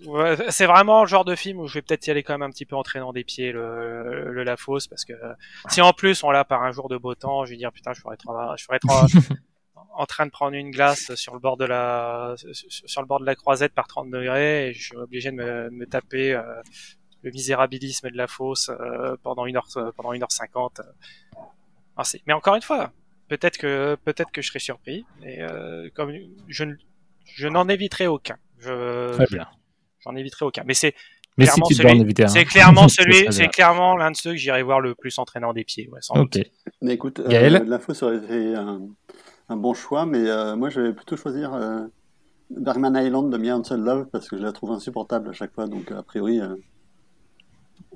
Ouais, 0.05 0.37
c'est 0.51 0.67
vraiment 0.67 1.03
le 1.03 1.07
genre 1.07 1.25
de 1.25 1.35
film 1.35 1.59
où 1.61 1.67
je 1.67 1.75
vais 1.75 1.83
peut-être 1.83 2.07
y 2.07 2.11
aller 2.11 2.23
quand 2.23 2.35
même 2.35 2.43
un 2.43 2.51
petit 2.51 2.67
peu 2.67 2.77
entraînant 2.77 3.13
des 3.13 3.25
pieds 3.25 3.53
le, 3.53 4.31
le, 4.33 4.43
La 4.43 4.57
Fosse 4.57 4.87
parce 4.87 5.05
que 5.05 5.15
si 5.69 5.81
en 5.81 5.93
plus 5.93 6.23
on 6.23 6.31
l'a 6.31 6.45
par 6.45 6.63
un 6.63 6.73
jour 6.73 6.89
de 6.89 6.97
beau 6.97 7.15
temps, 7.15 7.45
je 7.45 7.53
vais 7.53 7.57
dire 7.57 7.73
putain 7.73 7.93
je 7.95 8.01
ferais 8.01 8.15
être, 8.15 8.57
je 8.59 8.65
ferais 8.65 8.77
être 8.77 8.89
en, 9.95 10.07
train 10.07 10.27
de 10.27 10.31
prendre 10.31 10.55
une 10.55 10.71
glace 10.71 11.15
sur 11.15 11.33
le 11.33 11.41
bord 11.41 11.57
de 11.57 11.65
la 11.65 12.35
sur 12.69 13.01
le 13.01 13.07
bord 13.07 13.21
de 13.21 13.27
la 13.27 13.35
croisette 13.35 13.73
par 13.73 13.87
30 13.87 14.11
degrés 14.11 14.69
et 14.69 14.73
je 14.75 14.83
suis 14.83 14.97
obligé 14.97 15.31
de 15.31 15.37
me, 15.37 15.71
de 15.71 15.75
me 15.75 15.87
taper 15.87 16.35
euh, 16.35 16.43
le 17.23 17.31
misérabilisme 17.31 18.11
de 18.11 18.17
La 18.17 18.27
Fosse 18.27 18.69
euh, 18.69 19.17
pendant 19.23 19.47
une 19.47 19.57
heure 19.57 19.69
pendant 19.97 20.13
une 20.13 20.23
heure 20.23 20.33
cinquante. 20.33 20.81
mais 22.27 22.35
encore 22.35 22.55
une 22.55 22.63
fois, 22.63 22.93
peut-être 23.29 23.59
que 23.59 23.97
peut-être 24.05 24.31
que 24.31 24.43
je 24.43 24.49
serai 24.49 24.59
surpris. 24.59 25.05
Et 25.23 25.43
euh, 25.43 25.89
comme 25.95 26.13
je, 26.49 26.65
je 27.25 27.49
n'en 27.49 27.69
éviterai 27.69 28.07
aucun. 28.07 28.37
Je, 28.59 29.13
Très 29.13 29.27
bien. 29.27 29.49
J'en 30.07 30.17
éviterai 30.17 30.45
aucun. 30.45 30.63
Mais 30.67 30.75
c'est 30.75 30.95
mais 31.39 31.45
clairement 31.45 31.67
si 31.67 31.75
tu 31.75 31.83
celui, 31.83 32.01
éviter, 32.01 32.25
hein. 32.25 32.29
c'est 32.29 32.45
clairement 32.45 32.89
celui, 32.89 33.27
c'est 33.31 33.49
clairement 33.49 33.97
l'un 33.97 34.11
de 34.11 34.17
ceux 34.17 34.31
que 34.31 34.37
j'irai 34.37 34.63
voir 34.63 34.81
le 34.81 34.95
plus 34.95 35.19
entraînant 35.19 35.53
des 35.53 35.65
pieds. 35.65 35.89
Ouais, 35.91 36.01
sans 36.01 36.15
ok. 36.15 36.31
Doute. 36.31 36.51
Mais 36.81 36.95
écoute, 36.95 37.21
euh, 37.21 37.49
l'info 37.67 37.93
serait 37.93 38.55
un, 38.55 38.81
un, 39.49 39.57
bon 39.57 39.75
choix, 39.75 40.07
mais 40.07 40.27
euh, 40.27 40.57
moi 40.57 40.71
je 40.71 40.81
vais 40.81 40.93
plutôt 40.95 41.17
choisir 41.17 41.53
euh, 41.53 41.83
Bergman 42.51 42.97
Island 42.97 43.31
de 43.31 43.37
Mia 43.37 43.59
Love 43.71 44.07
parce 44.11 44.29
que 44.29 44.39
je 44.39 44.43
la 44.43 44.53
trouve 44.53 44.71
insupportable 44.73 45.29
à 45.29 45.33
chaque 45.33 45.53
fois. 45.53 45.67
Donc 45.67 45.91
a 45.93 46.03
priori, 46.03 46.41
euh, 46.41 46.55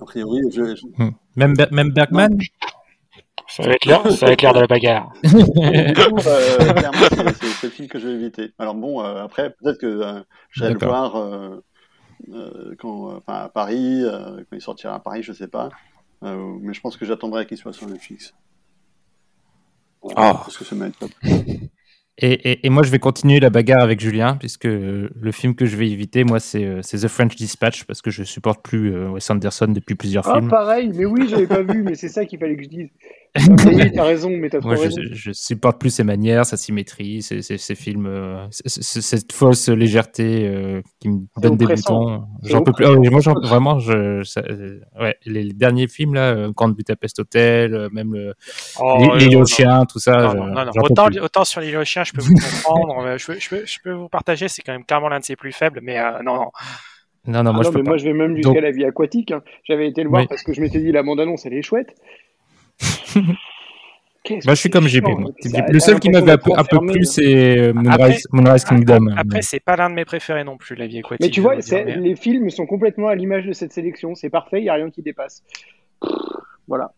a 0.00 0.04
priori, 0.04 0.40
je, 0.52 0.76
je... 0.76 1.02
Hmm. 1.02 1.12
Même, 1.36 1.54
même 1.70 1.92
Bergman. 1.92 2.30
Non. 2.30 2.38
Ça 3.50 3.64
va 3.64 3.72
être 3.72 3.84
l'air, 3.84 4.12
ça 4.12 4.26
va 4.26 4.32
être 4.32 4.42
l'air 4.42 4.54
de 4.54 4.60
la 4.60 4.66
bagarre. 4.68 5.12
euh, 5.24 5.92
clairement, 5.92 6.18
c'est 6.20 7.64
le 7.64 7.70
film 7.70 7.88
que 7.88 7.98
je 7.98 8.06
vais 8.06 8.14
éviter. 8.14 8.52
Alors 8.60 8.76
bon, 8.76 9.04
euh, 9.04 9.24
après, 9.24 9.50
peut-être 9.50 9.78
que 9.78 9.86
euh, 9.86 10.20
j'irai 10.52 10.74
le 10.74 10.78
voir 10.78 11.16
euh, 11.16 11.60
quand, 12.78 13.16
enfin, 13.16 13.34
à 13.34 13.48
Paris, 13.48 14.02
quand 14.04 14.56
il 14.56 14.60
sortira 14.60 14.94
à 14.94 15.00
Paris, 15.00 15.22
je 15.22 15.32
sais 15.32 15.48
pas. 15.48 15.70
mais 16.22 16.74
je 16.74 16.80
pense 16.80 16.96
que 16.96 17.04
j'attendrai 17.04 17.46
qu'il 17.46 17.56
soit 17.56 17.72
sur 17.72 17.86
Netflix. 17.88 18.34
Oh. 20.02 20.12
Parce 20.14 20.56
que 20.56 20.64
ça 20.64 20.74
m'aide 20.74 20.96
top. 20.98 21.10
Et, 22.22 22.32
et, 22.32 22.66
et, 22.66 22.68
moi, 22.68 22.82
je 22.82 22.90
vais 22.90 22.98
continuer 22.98 23.40
la 23.40 23.48
bagarre 23.48 23.82
avec 23.82 23.98
Julien, 23.98 24.36
puisque 24.36 24.64
le 24.64 25.32
film 25.32 25.54
que 25.54 25.64
je 25.64 25.74
vais 25.74 25.88
éviter, 25.88 26.22
moi, 26.24 26.38
c'est 26.38 26.82
The 26.82 27.08
French 27.08 27.34
Dispatch, 27.34 27.84
parce 27.84 28.02
que 28.02 28.10
je 28.10 28.24
supporte 28.24 28.62
plus 28.62 28.94
Wes 29.08 29.30
Anderson 29.30 29.68
depuis 29.68 29.94
plusieurs 29.94 30.28
ah, 30.28 30.34
films. 30.34 30.50
pareil, 30.50 30.92
mais 30.94 31.06
oui, 31.06 31.28
j'avais 31.30 31.46
pas 31.46 31.62
vu, 31.62 31.82
mais 31.82 31.94
c'est 31.94 32.10
ça 32.10 32.26
qu'il 32.26 32.38
fallait 32.38 32.56
que 32.56 32.64
je 32.64 32.68
dise. 32.68 32.90
Oui, 33.36 33.92
t'as 33.94 34.04
raison, 34.04 34.30
mais 34.30 34.48
t'as 34.48 34.58
trop 34.58 34.70
Moi, 34.70 34.78
raison. 34.78 35.00
Je, 35.02 35.14
je, 35.14 35.32
supporte 35.32 35.80
plus 35.80 35.90
ses 35.90 36.04
manières, 36.04 36.44
sa 36.44 36.56
symétrie, 36.56 37.22
ces 37.22 37.74
films, 37.74 38.06
euh, 38.06 38.46
cette 38.50 39.32
fausse 39.32 39.68
légèreté 39.68 40.48
euh, 40.48 40.82
qui 41.00 41.08
me 41.10 41.20
donne 41.40 41.56
des 41.56 41.66
boutons. 41.66 42.24
J'en 42.42 42.62
peux 42.62 42.72
plus. 42.72 42.86
Oh, 42.86 42.98
moi, 42.98 43.20
vraiment, 43.42 43.78
je, 43.78 44.22
ça, 44.24 44.42
euh, 44.48 44.80
ouais, 45.00 45.16
les, 45.24 45.44
les, 45.44 45.52
derniers 45.52 45.86
films 45.86 46.14
là, 46.14 46.48
Grand 46.56 46.68
Budapest 46.70 47.20
Hotel, 47.20 47.88
même 47.92 48.14
le, 48.14 48.34
oh, 48.80 49.08
aux 49.36 49.46
chiens, 49.46 49.84
tout 49.86 50.00
ça. 50.00 50.34
Non, 50.34 50.46
non, 50.46 50.64
non, 50.64 50.72
autant, 50.82 51.08
autant, 51.22 51.44
sur 51.44 51.62
aux 51.62 51.84
chiens, 51.84 52.04
je 52.04 52.12
peux 52.12 52.22
vous 52.22 52.34
comprendre. 52.34 53.16
je, 53.16 53.26
peux, 53.26 53.38
je, 53.38 53.48
peux, 53.48 53.62
je 53.64 53.78
peux 53.82 53.92
vous 53.92 54.08
partager, 54.08 54.48
c'est 54.48 54.62
quand 54.62 54.72
même 54.72 54.84
clairement 54.84 55.08
l'un 55.08 55.20
de 55.20 55.24
ses 55.24 55.36
plus 55.36 55.52
faibles, 55.52 55.80
mais 55.82 55.98
non, 56.22 56.34
non. 56.34 56.50
Non, 57.26 57.42
non, 57.42 57.50
ah 57.50 57.52
moi, 57.52 57.64
je 57.64 57.70
mais 57.70 57.82
moi 57.82 57.96
je 57.98 58.04
vais 58.04 58.14
même 58.14 58.34
jusqu'à 58.34 58.54
Donc... 58.54 58.62
la 58.62 58.70
vie 58.70 58.84
aquatique. 58.84 59.30
Hein. 59.30 59.42
J'avais 59.64 59.88
été 59.88 60.02
le 60.02 60.08
voir 60.08 60.22
Oui. 60.22 60.26
parce 60.28 60.42
que 60.42 60.54
je 60.54 60.60
m'étais 60.62 60.80
dit 60.80 60.90
la 60.90 61.02
bande-annonce 61.02 61.44
elle 61.44 61.52
est 61.52 61.62
chouette. 61.62 61.94
Bah, 64.44 64.54
je 64.54 64.60
suis 64.60 64.70
comme 64.70 64.86
JP. 64.86 65.02
Moi. 65.02 65.30
Le 65.68 65.80
seul 65.80 65.98
qui 65.98 66.10
m'avait 66.10 66.32
un 66.32 66.38
peu, 66.38 66.52
un 66.56 66.64
peu 66.64 66.78
plu, 66.86 67.04
c'est 67.04 67.72
Moonrise, 67.72 68.26
Moonrise 68.32 68.64
Kingdom. 68.64 69.08
Après, 69.16 69.42
c'est 69.42 69.60
pas 69.60 69.76
l'un 69.76 69.90
de 69.90 69.94
mes 69.94 70.04
préférés 70.04 70.44
non 70.44 70.56
plus, 70.56 70.76
la 70.76 70.86
vie 70.86 70.98
aquatique. 70.98 71.20
Mais 71.20 71.30
tu 71.30 71.40
vois, 71.40 71.56
dire, 71.56 71.82
mais... 71.84 71.96
les 71.96 72.16
films 72.16 72.50
sont 72.50 72.66
complètement 72.66 73.08
à 73.08 73.14
l'image 73.14 73.46
de 73.46 73.52
cette 73.52 73.72
sélection. 73.72 74.14
C'est 74.14 74.30
parfait, 74.30 74.58
il 74.60 74.64
n'y 74.64 74.68
a 74.68 74.74
rien 74.74 74.90
qui 74.90 75.02
dépasse. 75.02 75.42
Voilà. 76.68 76.92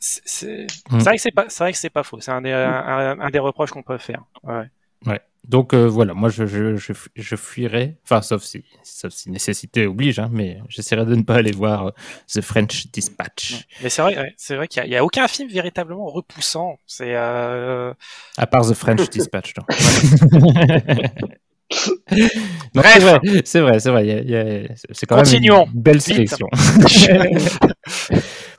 C'est 0.00 0.66
mm. 0.90 0.98
vrai 0.98 1.16
que 1.16 1.22
c'est 1.22 1.34
pas, 1.34 1.46
c'est 1.48 1.64
vrai 1.64 1.72
que 1.72 1.78
c'est 1.78 1.90
pas 1.90 2.02
faux. 2.02 2.20
C'est 2.20 2.32
un, 2.32 2.42
des, 2.42 2.52
un, 2.52 3.18
un 3.20 3.30
des 3.30 3.38
reproches 3.38 3.70
qu'on 3.70 3.82
peut 3.82 3.98
faire. 3.98 4.24
Ouais. 4.42 4.66
Ouais. 5.06 5.20
Donc 5.48 5.72
euh, 5.72 5.86
voilà, 5.86 6.12
moi 6.12 6.28
je, 6.28 6.44
je, 6.44 6.76
je, 6.76 6.92
je, 7.16 7.36
fuirais, 7.36 7.96
enfin 8.04 8.20
sauf 8.20 8.42
si, 8.42 8.62
sauf 8.82 9.14
si 9.14 9.30
nécessité 9.30 9.86
oblige, 9.86 10.18
hein, 10.18 10.28
mais 10.30 10.58
j'essaierai 10.68 11.06
de 11.06 11.14
ne 11.14 11.22
pas 11.22 11.36
aller 11.36 11.52
voir 11.52 11.86
euh, 11.86 11.90
The 12.30 12.42
French 12.42 12.88
Dispatch. 12.92 13.66
Mais 13.82 13.88
c'est 13.88 14.02
vrai, 14.02 14.18
ouais, 14.18 14.34
c'est 14.36 14.56
vrai 14.56 14.68
qu'il 14.68 14.84
n'y 14.84 14.94
a, 14.94 15.00
a, 15.00 15.04
aucun 15.04 15.26
film 15.26 15.48
véritablement 15.48 16.04
repoussant. 16.06 16.76
C'est 16.86 17.14
euh... 17.14 17.94
à 18.36 18.46
part 18.46 18.68
The 18.68 18.74
French 18.74 19.08
Dispatch. 19.10 19.54
non, 22.74 22.82
c'est 22.82 22.98
vrai, 22.98 23.20
c'est 23.44 23.60
vrai, 23.60 23.80
c'est 23.80 23.90
vrai. 23.90 24.68
C'est 24.92 25.06
quand 25.06 25.16
Continuons. 25.16 25.64
même 25.64 25.74
une 25.74 25.80
belle 25.80 26.02
sélection. 26.02 26.48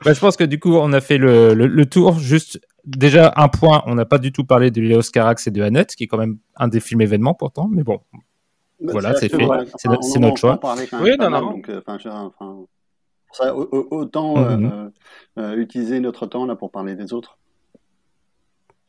bah, 0.04 0.12
je 0.12 0.18
pense 0.18 0.36
que 0.36 0.44
du 0.44 0.58
coup, 0.58 0.74
on 0.74 0.92
a 0.92 1.00
fait 1.00 1.18
le, 1.18 1.54
le, 1.54 1.68
le 1.68 1.86
tour. 1.86 2.18
Juste 2.18 2.60
déjà 2.84 3.32
un 3.36 3.48
point, 3.48 3.82
on 3.86 3.94
n'a 3.94 4.04
pas 4.04 4.18
du 4.18 4.32
tout 4.32 4.44
parlé 4.44 4.70
de 4.70 4.80
Léos 4.80 5.10
Carax 5.12 5.46
et 5.46 5.50
de 5.50 5.62
Annette, 5.62 5.94
qui 5.94 6.04
est 6.04 6.06
quand 6.06 6.18
même 6.18 6.38
un 6.56 6.68
des 6.68 6.80
films 6.80 7.00
événements 7.00 7.34
pourtant, 7.34 7.68
mais 7.70 7.82
bon. 7.82 8.00
Bah, 8.80 8.92
voilà, 8.92 9.14
c'est 9.14 9.28
fait, 9.28 9.46
c'est 9.76 9.88
notre, 9.88 10.18
notre 10.18 10.36
choix. 10.36 10.58
Oui, 11.00 11.16
non, 11.18 11.30
non. 11.30 11.40
Donc, 11.40 11.68
euh, 11.68 11.82
enfin, 11.86 11.98
ça, 13.32 13.54
autant 13.54 14.36
mm 14.36 14.40
-hmm. 14.40 14.72
euh, 14.72 14.90
euh, 15.38 15.56
utiliser 15.56 16.00
notre 16.00 16.26
temps 16.26 16.46
là 16.46 16.56
pour 16.56 16.70
parler 16.70 16.96
des 16.96 17.12
autres. 17.12 17.38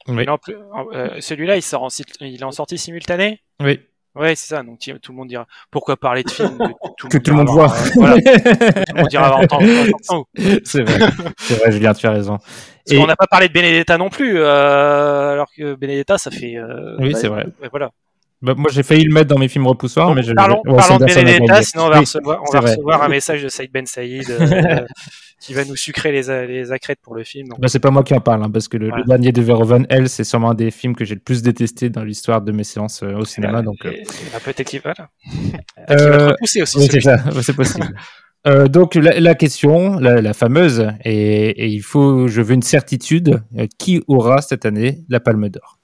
Oui. 0.08 0.26
Euh, 0.28 1.20
Celui-là, 1.20 1.58
il, 1.58 1.62
sort 1.62 1.84
en, 1.84 1.90
il 2.22 2.42
est 2.42 2.44
en 2.44 2.52
sortie 2.52 2.78
simultanée? 2.78 3.42
Oui. 3.60 3.80
Ouais, 4.16 4.36
c'est 4.36 4.48
ça. 4.48 4.64
Donc 4.64 4.80
tout 4.80 5.12
le 5.12 5.18
monde 5.18 5.30
dira 5.30 5.48
pourquoi 5.70 5.96
parler 5.96 6.24
de 6.24 6.30
films 6.30 6.58
que 6.58 6.90
tout, 6.98 7.08
que 7.08 7.18
tout 7.18 7.32
le 7.32 7.38
monde 7.38 7.50
voit. 7.50 7.72
Euh, 7.72 7.90
voilà. 7.96 8.16
tout 8.16 8.94
le 8.96 9.00
monde 9.00 9.08
dira 9.10 9.36
en 9.38 9.48
temps. 9.48 9.60
C'est 10.64 10.82
vrai. 10.82 11.10
C'est 11.38 11.56
vrai, 11.56 11.72
Julien, 11.72 11.94
tu 11.94 12.08
as 12.08 12.12
raison. 12.12 12.38
Parce 12.38 12.52
Et... 12.92 12.98
qu'on 12.98 13.08
n'a 13.08 13.16
pas 13.16 13.28
parlé 13.28 13.48
de 13.48 13.54
Benedetta 13.54 13.98
non 13.98 14.10
plus, 14.10 14.40
euh, 14.40 15.32
alors 15.32 15.48
que 15.56 15.76
Benedetta, 15.76 16.18
ça 16.18 16.30
fait. 16.30 16.58
Euh, 16.58 16.98
oui, 17.00 17.14
c'est 17.16 17.30
vrai. 17.30 17.46
Ouais, 17.62 17.70
voilà. 17.70 17.92
Bah, 18.42 18.56
moi, 18.58 18.72
j'ai 18.72 18.84
failli 18.84 19.04
le 19.04 19.14
mettre 19.14 19.28
dans 19.28 19.38
mes 19.38 19.48
films 19.48 19.68
repoussoirs, 19.68 20.08
Donc, 20.08 20.16
mais 20.16 20.24
je. 20.24 20.34
Parlons, 20.34 20.62
parlons 20.64 20.98
de 20.98 21.06
Benedetta, 21.06 21.62
sinon 21.62 21.86
on 21.86 21.90
va 21.90 21.96
oui, 21.96 22.02
recevoir, 22.02 22.42
on 22.48 22.52
va 22.52 22.60
recevoir 22.60 23.04
un 23.04 23.10
message 23.10 23.44
de 23.44 23.50
Saïd 23.50 23.72
Ben 23.72 23.86
Saïd 23.86 24.30
euh, 24.30 24.80
qui 25.40 25.54
va 25.54 25.64
nous 25.64 25.76
sucrer 25.76 26.12
les, 26.12 26.48
les 26.48 26.72
accrètes 26.72 27.00
pour 27.02 27.16
le 27.16 27.24
film. 27.24 27.50
Donc. 27.50 27.60
Bah, 27.60 27.68
c'est 27.68 27.80
pas 27.80 27.92
moi 27.92 28.04
qui 28.04 28.14
en 28.16 28.20
parle, 28.20 28.44
hein, 28.44 28.50
parce 28.52 28.68
que 28.68 28.78
le, 28.78 28.88
voilà. 28.88 29.04
le 29.04 29.08
dernier 29.08 29.32
de 29.32 29.42
Verhoeven, 29.42 29.86
elle, 29.90 30.10
c'est 30.10 30.24
sûrement 30.24 30.52
un 30.52 30.56
des 30.56 30.72
films 30.72 30.96
que 30.96 31.06
j'ai 31.06 31.16
le 31.16 31.22
plus 31.22 31.44
détesté 31.44 31.90
dans 31.90 32.04
l'histoire 32.04 32.42
de 32.42 32.52
mes 32.52 32.64
séances 32.64 33.04
euh, 33.04 33.14
au 33.14 33.26
cinéma. 33.26 33.54
Bah, 33.54 33.62
donc, 33.62 33.86
euh... 33.86 33.94
bah, 34.34 34.40
peut-être 34.44 34.68
qu'il 34.68 34.82
va 34.82 34.94
repousser 35.88 36.64
aussi. 36.64 36.78
Oui, 36.78 36.88
c'est 36.90 37.02
ça, 37.02 37.18
c'est 37.42 37.56
possible. 37.56 37.96
Euh, 38.48 38.68
donc 38.68 38.96
la, 38.96 39.20
la 39.20 39.36
question, 39.36 40.00
la, 40.00 40.20
la 40.20 40.34
fameuse, 40.34 40.88
et, 41.06 41.50
et, 41.50 41.68
il 41.68 41.84
faut, 41.84 42.28
je 42.28 42.42
veux 42.42 42.56
une 42.56 42.64
certitude, 42.64 43.44
euh, 43.58 43.68
qui 43.78 44.04
aura 44.08 44.42
cette 44.42 44.66
année 44.66 45.04
la 45.10 45.20
Palme 45.20 45.50
d'Or? 45.50 45.78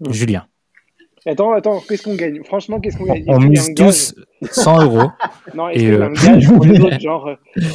Mmh. 0.00 0.12
Julien. 0.12 0.46
Attends, 1.26 1.52
attends, 1.52 1.80
qu'est-ce 1.86 2.02
qu'on 2.02 2.14
gagne? 2.14 2.42
Franchement, 2.44 2.80
qu'est-ce 2.80 2.96
qu'on 2.96 3.04
gagne? 3.04 3.24
On 3.26 3.38
mise 3.40 3.74
tous 3.74 4.14
100 4.42 4.84
euros. 4.84 5.10
non, 5.54 5.68
est-ce 5.68 5.78
qu'il 5.84 5.94
y 5.94 5.96
a 5.96 6.04
un 6.06 6.12
gage 6.12 6.48
pour 6.48 6.64
les 6.64 6.80
autres? 6.80 7.00
Genre, 7.00 7.30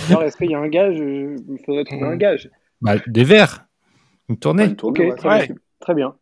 genre 0.10 0.24
est-ce 0.24 0.38
qu'il 0.38 0.50
y 0.50 0.56
a 0.56 0.60
un 0.60 0.68
gage? 0.68 0.98
Il 0.98 1.60
faudrait 1.66 1.84
trouver 1.84 2.06
un 2.06 2.16
gage. 2.16 2.50
Bah, 2.82 2.96
des 3.06 3.24
verres. 3.24 3.66
Une 4.30 4.38
tournée. 4.38 4.66
Une 4.66 4.76
tournée 4.76 5.12
okay, 5.12 5.16
très, 5.16 5.30
ouais. 5.30 5.48
bien. 5.48 5.56
très 5.80 5.94
bien. 5.94 6.16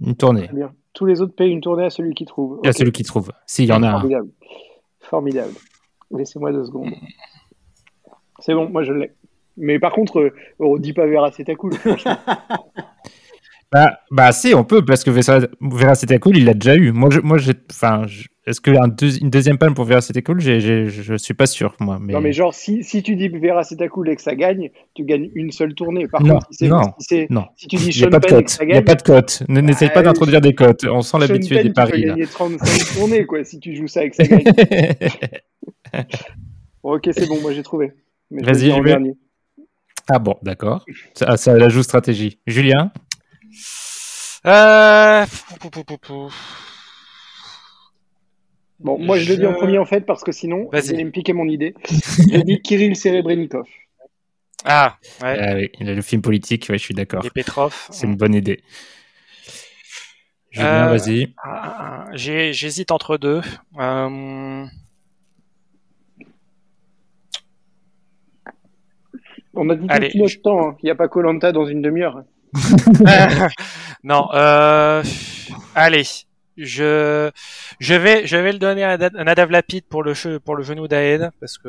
Une 0.00 0.16
tournée. 0.16 0.46
Très 0.46 0.54
bien. 0.56 0.72
Tous 0.94 1.04
les 1.04 1.20
autres 1.20 1.34
payent 1.34 1.52
une 1.52 1.60
tournée 1.60 1.84
à 1.84 1.90
celui 1.90 2.14
qui 2.14 2.24
trouve. 2.24 2.58
Okay. 2.58 2.68
À 2.70 2.72
celui 2.72 2.92
qui 2.92 3.02
trouve, 3.02 3.30
s'il 3.46 3.66
y 3.66 3.72
en 3.72 3.82
a 3.82 3.92
Formidable. 3.92 4.28
un. 4.28 5.06
Formidable. 5.06 5.54
Laissez-moi 6.10 6.52
deux 6.52 6.64
secondes. 6.64 6.92
C'est 8.38 8.54
bon, 8.54 8.68
moi 8.70 8.82
je 8.84 8.92
l'ai. 8.92 9.12
Mais 9.58 9.78
par 9.78 9.92
contre, 9.92 10.32
on 10.58 10.78
dit 10.78 10.92
pas 10.94 11.06
Veracetacul, 11.06 11.74
franchement. 11.74 12.16
Bah, 13.70 14.00
bah 14.10 14.32
si, 14.32 14.54
on 14.54 14.64
peut, 14.64 14.82
parce 14.82 15.04
que 15.04 15.10
Veracetacul, 15.10 16.36
il 16.36 16.46
l'a 16.46 16.54
déjà 16.54 16.74
eu. 16.74 16.90
Moi, 16.92 17.10
je, 17.10 17.20
moi 17.20 17.36
j'ai, 17.36 17.52
enfin, 17.70 18.06
est-ce 18.46 18.62
qu'une 18.62 18.78
un 18.78 18.88
deux, 18.88 19.18
deuxième 19.20 19.58
palme 19.58 19.74
pour 19.74 19.84
Veracetacul, 19.84 20.40
je 20.40 21.16
suis 21.18 21.34
pas 21.34 21.44
sûr, 21.44 21.76
moi. 21.78 21.98
Mais... 22.00 22.14
Non, 22.14 22.22
mais 22.22 22.32
genre, 22.32 22.54
si, 22.54 22.82
si 22.82 23.02
tu 23.02 23.14
dis 23.14 23.28
Veracetacul 23.28 24.08
et 24.08 24.16
que 24.16 24.22
ça 24.22 24.34
gagne, 24.34 24.70
tu 24.94 25.04
gagnes 25.04 25.30
une 25.34 25.52
seule 25.52 25.74
tournée. 25.74 26.08
Par 26.08 26.22
non, 26.22 26.34
contre, 26.34 26.46
si, 26.50 26.66
non, 26.66 26.80
si, 26.98 27.26
non. 27.28 27.44
si 27.56 27.68
tu 27.68 27.76
dis 27.76 27.90
Il 27.90 28.00
n'y 28.00 28.06
a 28.06 28.10
pas 28.10 28.20
de 28.20 28.26
cote. 28.26 28.58
Il 28.62 28.68
n'y 28.68 28.72
a 28.72 28.82
pas 28.82 28.94
de 28.94 29.02
cote. 29.02 29.42
N'essaye 29.48 29.90
pas 29.90 30.02
d'introduire 30.02 30.40
des 30.40 30.54
cotes. 30.54 30.84
On 30.84 31.02
sent 31.02 31.18
l'habitude 31.18 31.62
des 31.62 31.70
paris. 31.70 31.92
Tu 31.92 32.00
peux 32.00 32.08
gagner 32.08 32.26
35 32.26 32.94
tournées, 32.94 33.26
quoi, 33.26 33.44
si 33.44 33.60
tu 33.60 33.76
joues 33.76 33.88
ça 33.88 34.02
et 34.02 34.10
que 34.10 34.16
ça 34.16 34.24
gagne. 34.24 34.44
bon, 36.82 36.94
ok, 36.94 37.10
c'est 37.12 37.28
bon, 37.28 37.38
moi 37.42 37.52
j'ai 37.52 37.62
trouvé. 37.62 37.92
Vas-y, 38.30 38.68
dernier. 38.82 39.12
Ah 40.10 40.18
bon, 40.18 40.36
d'accord. 40.42 40.86
Ça, 41.12 41.36
ça 41.36 41.54
la 41.54 41.68
joue 41.68 41.82
stratégie. 41.82 42.38
Julien? 42.46 42.90
Euh... 44.46 45.26
Bon, 48.80 48.96
moi 48.98 49.18
je, 49.18 49.28
le 49.28 49.38
dis 49.38 49.46
en 49.46 49.54
premier 49.54 49.78
en 49.78 49.84
fait 49.84 50.02
parce 50.02 50.22
que 50.22 50.30
sinon, 50.30 50.68
vous 50.72 50.90
allez 50.90 51.04
me 51.04 51.10
piquer 51.10 51.32
mon 51.32 51.48
idée. 51.48 51.74
je 51.88 52.40
dis 52.42 52.62
Kirill 52.62 52.94
Serebrennikov. 52.94 53.66
Ah, 54.64 54.96
ouais. 55.22 55.38
Ah 55.40 55.54
oui, 55.54 55.70
il 55.80 55.88
a 55.88 55.94
le 55.94 56.02
film 56.02 56.22
politique, 56.22 56.66
ouais, 56.68 56.78
je 56.78 56.82
suis 56.82 56.94
d'accord. 56.94 57.24
Et 57.24 57.30
Petrov. 57.30 57.88
C'est 57.90 58.06
une 58.06 58.16
bonne 58.16 58.34
idée. 58.34 58.60
Julien, 60.50 60.88
euh, 60.88 60.96
vas-y. 60.96 61.34
J'hésite 62.52 62.90
entre 62.90 63.18
deux. 63.18 63.40
Euh... 63.78 64.66
On 69.54 69.68
a 69.70 69.74
dit 69.74 69.86
tout 69.86 70.18
notre 70.18 70.28
je... 70.28 70.38
temps, 70.38 70.68
hein. 70.68 70.76
il 70.82 70.86
n'y 70.86 70.90
a 70.90 70.94
pas 70.94 71.08
Colanta 71.08 71.52
dans 71.52 71.66
une 71.66 71.82
demi-heure. 71.82 72.22
non, 74.04 74.28
euh, 74.34 75.02
allez, 75.74 76.06
je 76.56 77.30
je 77.78 77.94
vais 77.94 78.26
je 78.26 78.36
vais 78.36 78.52
le 78.52 78.58
donner 78.58 78.84
à 78.84 78.96
Nadav 78.96 79.50
Lapid 79.50 79.84
pour 79.84 80.02
le 80.02 80.14
pour 80.38 80.56
le 80.56 80.62
genou 80.62 80.88
d'Aed 80.88 81.30
parce 81.40 81.58
que 81.58 81.68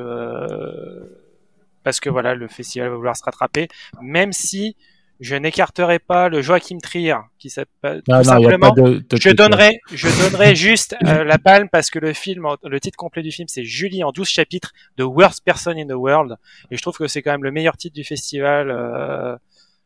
parce 1.84 2.00
que 2.00 2.10
voilà 2.10 2.36
le 2.36 2.48
festival 2.48 2.90
va 2.90 2.96
vouloir 2.96 3.18
se 3.18 3.24
rattraper, 3.24 3.68
même 4.02 4.34
si 4.34 4.76
je 5.20 5.36
n'écarterai 5.36 6.00
pas 6.00 6.30
le 6.30 6.42
Joachim 6.42 6.78
Trier 6.82 7.16
qui 7.40 7.50
s'appelle 7.50 8.02
tout 8.04 8.24
simplement. 8.24 8.74
je 8.76 9.30
donnerai, 9.32 9.80
je 9.92 10.08
donnerai 10.24 10.56
juste 10.56 10.96
euh, 11.06 11.26
la 11.26 11.38
palme 11.38 11.68
parce 11.70 11.90
que 11.90 12.00
le 12.00 12.14
film, 12.14 12.48
le 12.64 12.80
titre 12.80 12.96
complet 12.96 13.22
du 13.22 13.32
film, 13.32 13.48
c'est 13.50 13.66
Julie 13.66 14.04
en 14.04 14.12
12 14.12 14.28
chapitres, 14.28 14.72
The 14.98 15.02
Worst 15.02 15.44
Person 15.44 15.72
in 15.72 15.88
the 15.88 15.94
World, 15.94 16.38
et 16.72 16.78
je 16.78 16.82
trouve 16.82 16.98
que 16.98 17.08
c'est 17.08 17.22
quand 17.22 17.32
même 17.32 17.44
le 17.44 17.52
meilleur 17.52 17.76
titre 17.76 17.96
du 17.96 18.04
festival. 18.04 18.72
Euh, 18.72 19.36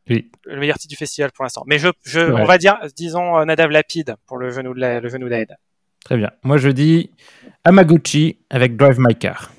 oui. 0.09 0.29
Le 0.45 0.59
meilleur 0.59 0.77
titre 0.77 0.89
du 0.89 0.97
festival 0.97 1.31
pour 1.31 1.43
l'instant. 1.43 1.63
Mais 1.65 1.79
je, 1.79 1.87
je 2.03 2.19
on 2.19 2.45
va 2.45 2.57
dire, 2.57 2.77
disons 2.95 3.37
euh, 3.37 3.45
Nadav 3.45 3.69
Lapide 3.69 4.15
pour 4.25 4.37
le 4.37 4.49
genou 4.49 4.73
de 4.73 4.99
le 4.99 5.09
genou 5.09 5.29
d'Aide. 5.29 5.55
Très 6.03 6.17
bien. 6.17 6.31
Moi, 6.43 6.57
je 6.57 6.69
dis 6.69 7.11
Amaguchi 7.63 8.37
avec 8.49 8.75
Drive 8.75 8.99
My 8.99 9.15
Car. 9.15 9.53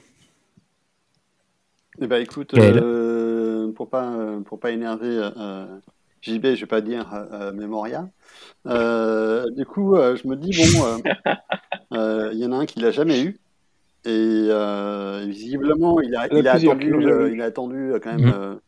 Eh 2.00 2.06
ben, 2.06 2.20
écoute, 2.20 2.54
euh, 2.54 3.72
pour 3.72 3.88
pas 3.88 4.12
pour 4.44 4.58
pas 4.58 4.70
énerver 4.70 5.30
euh, 5.36 5.64
JB, 6.22 6.54
je 6.54 6.60
vais 6.60 6.66
pas 6.66 6.80
dire 6.80 7.08
euh, 7.32 7.52
Memoria. 7.52 8.08
Euh, 8.66 9.44
du 9.56 9.64
coup, 9.64 9.96
je 9.96 10.28
me 10.28 10.36
dis 10.36 10.50
bon, 10.76 11.02
il 12.32 12.38
y 12.38 12.46
en 12.46 12.52
a 12.52 12.56
un 12.56 12.66
qui 12.66 12.80
l'a 12.80 12.90
jamais 12.90 13.22
eu 13.22 13.38
et 14.04 14.48
visiblement, 15.26 16.00
il 16.00 16.14
a, 16.14 16.26
il 16.30 16.46
a 16.46 16.52
attendu, 16.52 16.94
il 17.32 17.40
a 17.40 17.44
attendu 17.44 17.92
quand 18.02 18.18
même 18.18 18.28
mm. 18.28 18.60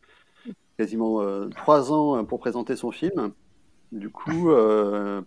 Quasiment 0.77 1.21
trois 1.51 1.93
ans 1.93 2.25
pour 2.25 2.39
présenter 2.39 2.77
son 2.77 2.91
film. 2.91 3.33
Du 3.93 4.11
coup, 4.11 4.49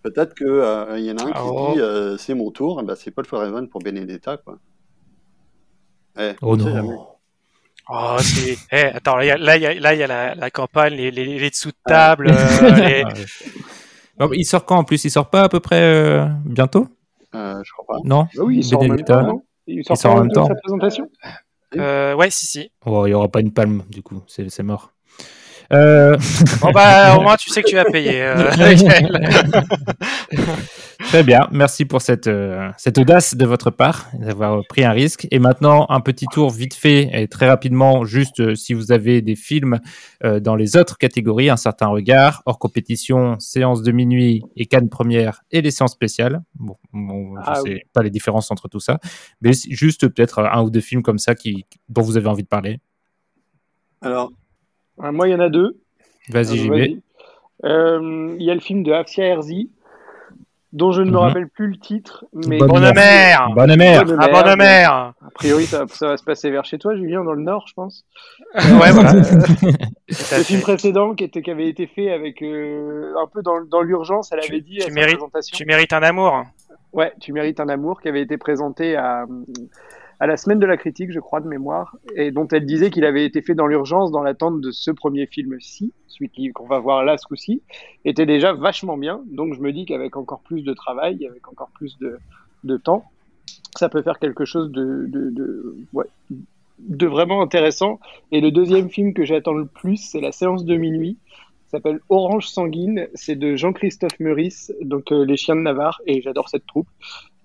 peut-être 0.03 0.35
qu'il 0.35 0.47
y 0.47 1.11
en 1.11 1.17
a 1.17 1.23
un 1.23 1.31
qui 1.31 1.39
oh. 1.43 1.73
dit 1.73 2.21
c'est 2.21 2.33
mon 2.33 2.51
tour, 2.51 2.83
bah, 2.83 2.95
c'est 2.95 3.11
Paul 3.11 3.25
Forever 3.25 3.65
pour 3.67 3.81
Benedetta. 3.81 4.37
Quoi. 4.37 4.59
Eh, 6.19 6.33
oh 6.41 6.57
non! 6.57 7.07
Oh, 7.91 8.17
c'est. 8.19 8.57
Eh, 8.71 8.95
attends, 8.95 9.17
là, 9.17 9.55
il 9.57 9.61
y 9.63 9.65
a, 9.65 9.93
y 9.93 10.07
la, 10.07 10.35
la, 10.35 10.51
campagne, 10.51 10.93
les, 10.93 11.09
les, 11.09 11.39
les 11.39 11.49
dessous 11.49 11.69
de 11.69 11.77
table. 11.85 12.29
Euh, 12.29 12.75
les... 12.75 13.03
non, 14.19 14.29
il 14.33 14.45
sort 14.45 14.65
quand 14.65 14.77
en 14.77 14.83
plus? 14.83 15.03
Il 15.05 15.09
sort 15.09 15.29
pas 15.29 15.43
à 15.43 15.49
peu 15.49 15.59
près 15.59 15.81
euh, 15.81 16.25
bientôt? 16.45 16.87
Euh, 17.33 17.59
Je 17.63 17.71
crois 17.71 17.85
pas. 17.87 18.01
Non? 18.03 18.27
Bah 18.35 18.43
Oui, 18.43 18.57
il 18.57 18.63
sort, 18.63 18.81
en 18.81 18.87
même 18.87 19.03
temps, 19.03 19.43
il 19.65 19.83
sort, 19.83 19.95
il 19.95 19.99
sort 19.99 20.11
en 20.11 20.19
même 20.19 20.31
temps. 20.31 20.45
Sa 20.45 20.55
présentation? 20.55 21.09
Euh, 21.77 22.13
Ouais, 22.15 22.29
si, 22.29 22.45
si. 22.45 22.71
Oh, 22.85 23.07
il 23.07 23.11
y 23.11 23.13
aura 23.13 23.27
pas 23.27 23.39
une 23.39 23.53
palme, 23.53 23.83
du 23.89 24.03
coup, 24.03 24.21
c'est 24.27 24.61
mort. 24.61 24.91
Euh... 25.71 26.17
bon 26.61 26.71
bah 26.71 27.15
au 27.17 27.21
moins 27.21 27.35
tu 27.35 27.49
sais 27.49 27.61
que 27.61 27.69
tu 27.69 27.75
vas 27.75 27.85
payer. 27.85 28.21
Euh... 28.23 28.51
Très 30.99 31.23
bien, 31.23 31.47
merci 31.51 31.85
pour 31.85 32.01
cette, 32.01 32.27
euh, 32.27 32.69
cette 32.77 32.97
audace 32.97 33.35
de 33.35 33.45
votre 33.45 33.71
part 33.71 34.09
d'avoir 34.13 34.61
pris 34.67 34.83
un 34.83 34.91
risque. 34.91 35.27
Et 35.31 35.39
maintenant, 35.39 35.85
un 35.89 36.01
petit 36.01 36.25
tour 36.31 36.51
vite 36.51 36.75
fait 36.75 37.09
et 37.13 37.27
très 37.27 37.47
rapidement, 37.47 38.03
juste 38.03 38.41
euh, 38.41 38.53
si 38.53 38.73
vous 38.73 38.91
avez 38.91 39.21
des 39.21 39.35
films 39.35 39.79
euh, 40.23 40.39
dans 40.39 40.55
les 40.55 40.75
autres 40.75 40.97
catégories, 40.97 41.49
un 41.49 41.57
certain 41.57 41.87
regard, 41.87 42.43
hors 42.45 42.59
compétition, 42.59 43.39
séance 43.39 43.81
de 43.81 43.91
minuit 43.91 44.43
et 44.57 44.65
canne 44.65 44.89
première 44.89 45.41
et 45.51 45.61
les 45.61 45.71
séances 45.71 45.93
spéciales. 45.93 46.41
Bon, 46.55 46.75
bon 46.91 47.35
je 47.37 47.41
ah 47.45 47.61
sais 47.65 47.81
pas 47.93 48.03
les 48.03 48.11
différences 48.11 48.51
entre 48.51 48.67
tout 48.67 48.81
ça, 48.81 48.99
mais 49.41 49.51
juste 49.53 50.07
peut-être 50.09 50.39
un 50.39 50.61
ou 50.61 50.69
deux 50.69 50.81
films 50.81 51.01
comme 51.01 51.17
ça 51.17 51.33
qui, 51.33 51.65
dont 51.87 52.01
vous 52.01 52.17
avez 52.17 52.27
envie 52.27 52.43
de 52.43 52.47
parler. 52.47 52.81
Alors, 54.01 54.31
moi, 54.99 55.27
il 55.27 55.31
y 55.31 55.35
en 55.35 55.39
a 55.39 55.49
deux. 55.49 55.77
Vas-y, 56.29 56.57
j'y 56.57 56.69
vais. 56.69 56.97
Il 57.63 58.43
y 58.43 58.51
a 58.51 58.53
le 58.53 58.59
film 58.59 58.83
de 58.83 58.91
Afsia 58.91 59.25
Herzi, 59.25 59.69
dont 60.71 60.91
je 60.91 61.01
ne 61.01 61.07
me 61.07 61.11
mhm. 61.11 61.17
rappelle 61.17 61.47
plus 61.47 61.67
le 61.67 61.77
titre. 61.77 62.25
Mais... 62.33 62.59
Bonne, 62.59 62.93
mère 62.93 63.49
Bonne 63.55 63.75
mère 63.75 64.03
Ah, 64.19 64.27
bonne 64.27 64.57
mère 64.57 64.93
A 65.25 65.31
priori, 65.33 65.65
ça, 65.65 65.85
va 66.01 66.17
se 66.17 66.23
passer 66.23 66.51
vers 66.51 66.65
chez 66.65 66.77
toi, 66.77 66.95
Julien, 66.95 67.23
dans 67.23 67.33
le 67.33 67.41
Nord, 67.41 67.65
je 67.67 67.73
pense. 67.73 68.05
ouais, 68.55 68.91
voilà. 68.91 69.13
le 70.07 70.43
film 70.43 70.61
précédent 70.61 71.15
qui, 71.15 71.23
était, 71.23 71.41
qui 71.41 71.49
avait 71.49 71.67
été 71.67 71.87
fait 71.87 72.11
avec 72.11 72.41
euh, 72.41 73.13
un 73.21 73.27
peu 73.27 73.41
dans, 73.41 73.61
dans 73.65 73.81
l'urgence, 73.81 74.31
elle 74.31 74.39
avait 74.39 74.61
dit 74.61 74.77
tu 74.77 74.91
mérites, 74.91 75.15
présentation. 75.15 75.57
Tu 75.57 75.65
mérites 75.65 75.93
un 75.93 76.03
amour. 76.03 76.43
Ouais, 76.93 77.13
tu 77.19 77.33
mérites 77.33 77.59
un 77.59 77.69
amour, 77.69 78.01
qui 78.01 78.09
avait 78.09 78.21
été 78.21 78.37
présenté 78.37 78.95
à, 78.95 79.25
à 80.19 80.27
la 80.27 80.35
semaine 80.35 80.59
de 80.59 80.65
la 80.65 80.77
critique, 80.77 81.11
je 81.11 81.19
crois, 81.19 81.39
de 81.39 81.47
mémoire, 81.47 81.95
et 82.15 82.31
dont 82.31 82.47
elle 82.49 82.65
disait 82.65 82.89
qu'il 82.89 83.05
avait 83.05 83.25
été 83.25 83.41
fait 83.41 83.55
dans 83.55 83.67
l'urgence 83.67 84.11
dans 84.11 84.21
l'attente 84.21 84.59
de 84.59 84.71
ce 84.71 84.91
premier 84.91 85.25
film-ci, 85.27 85.93
celui 86.07 86.51
qu'on 86.51 86.67
va 86.67 86.79
voir 86.79 87.03
là 87.05 87.17
ce 87.17 87.25
coup-ci, 87.25 87.61
était 88.03 88.25
déjà 88.25 88.51
vachement 88.53 88.97
bien. 88.97 89.21
Donc 89.31 89.53
je 89.53 89.61
me 89.61 89.71
dis 89.71 89.85
qu'avec 89.85 90.17
encore 90.17 90.41
plus 90.41 90.63
de 90.63 90.73
travail, 90.73 91.25
avec 91.25 91.47
encore 91.47 91.69
plus 91.73 91.97
de, 91.99 92.77
temps, 92.77 93.05
ça 93.77 93.87
peut 93.87 94.01
faire 94.01 94.19
quelque 94.19 94.43
chose 94.43 94.71
de, 94.71 95.05
de, 95.07 95.29
de, 95.29 95.75
de 96.79 97.07
vraiment 97.07 97.41
intéressant. 97.41 97.99
Et 98.33 98.41
le 98.41 98.51
deuxième 98.51 98.89
film 98.89 99.13
que 99.13 99.23
j'attends 99.23 99.53
le 99.53 99.65
plus, 99.65 99.97
c'est 99.97 100.19
La 100.19 100.33
séance 100.33 100.65
de 100.65 100.75
minuit, 100.75 101.17
s'appelle 101.69 101.99
Orange 102.09 102.47
Sanguine. 102.47 103.07
C'est 103.13 103.35
de 103.35 103.55
Jean-Christophe 103.55 104.19
Meurice, 104.19 104.73
donc 104.81 105.11
euh, 105.11 105.23
Les 105.23 105.37
Chiens 105.37 105.55
de 105.55 105.61
Navarre, 105.61 106.01
et 106.05 106.21
j'adore 106.21 106.49
cette 106.49 106.65
troupe. 106.65 106.87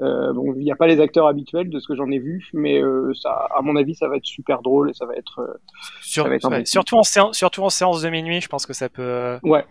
Euh, 0.00 0.32
bon, 0.32 0.54
il 0.56 0.64
n'y 0.64 0.72
a 0.72 0.76
pas 0.76 0.86
les 0.86 1.00
acteurs 1.00 1.28
habituels 1.28 1.70
de 1.70 1.78
ce 1.78 1.86
que 1.86 1.94
j'en 1.94 2.10
ai 2.10 2.18
vu, 2.18 2.48
mais 2.52 2.82
euh, 2.82 3.12
ça, 3.14 3.46
à 3.56 3.62
mon 3.62 3.76
avis, 3.76 3.94
ça 3.94 4.08
va 4.08 4.16
être 4.16 4.26
super 4.26 4.60
drôle 4.60 4.90
et 4.90 4.94
ça 4.94 5.06
va 5.06 5.14
être. 5.14 5.40
Euh, 5.40 5.54
Sur, 6.00 6.28
surtout, 6.64 6.96
en 6.96 7.04
séance, 7.04 7.36
surtout 7.36 7.62
en 7.62 7.70
séance 7.70 8.02
de 8.02 8.10
minuit, 8.10 8.40
je 8.40 8.48
pense 8.48 8.66
que 8.66 8.72
ça 8.72 8.88
peut. 8.88 9.38
Ouais, 9.44 9.64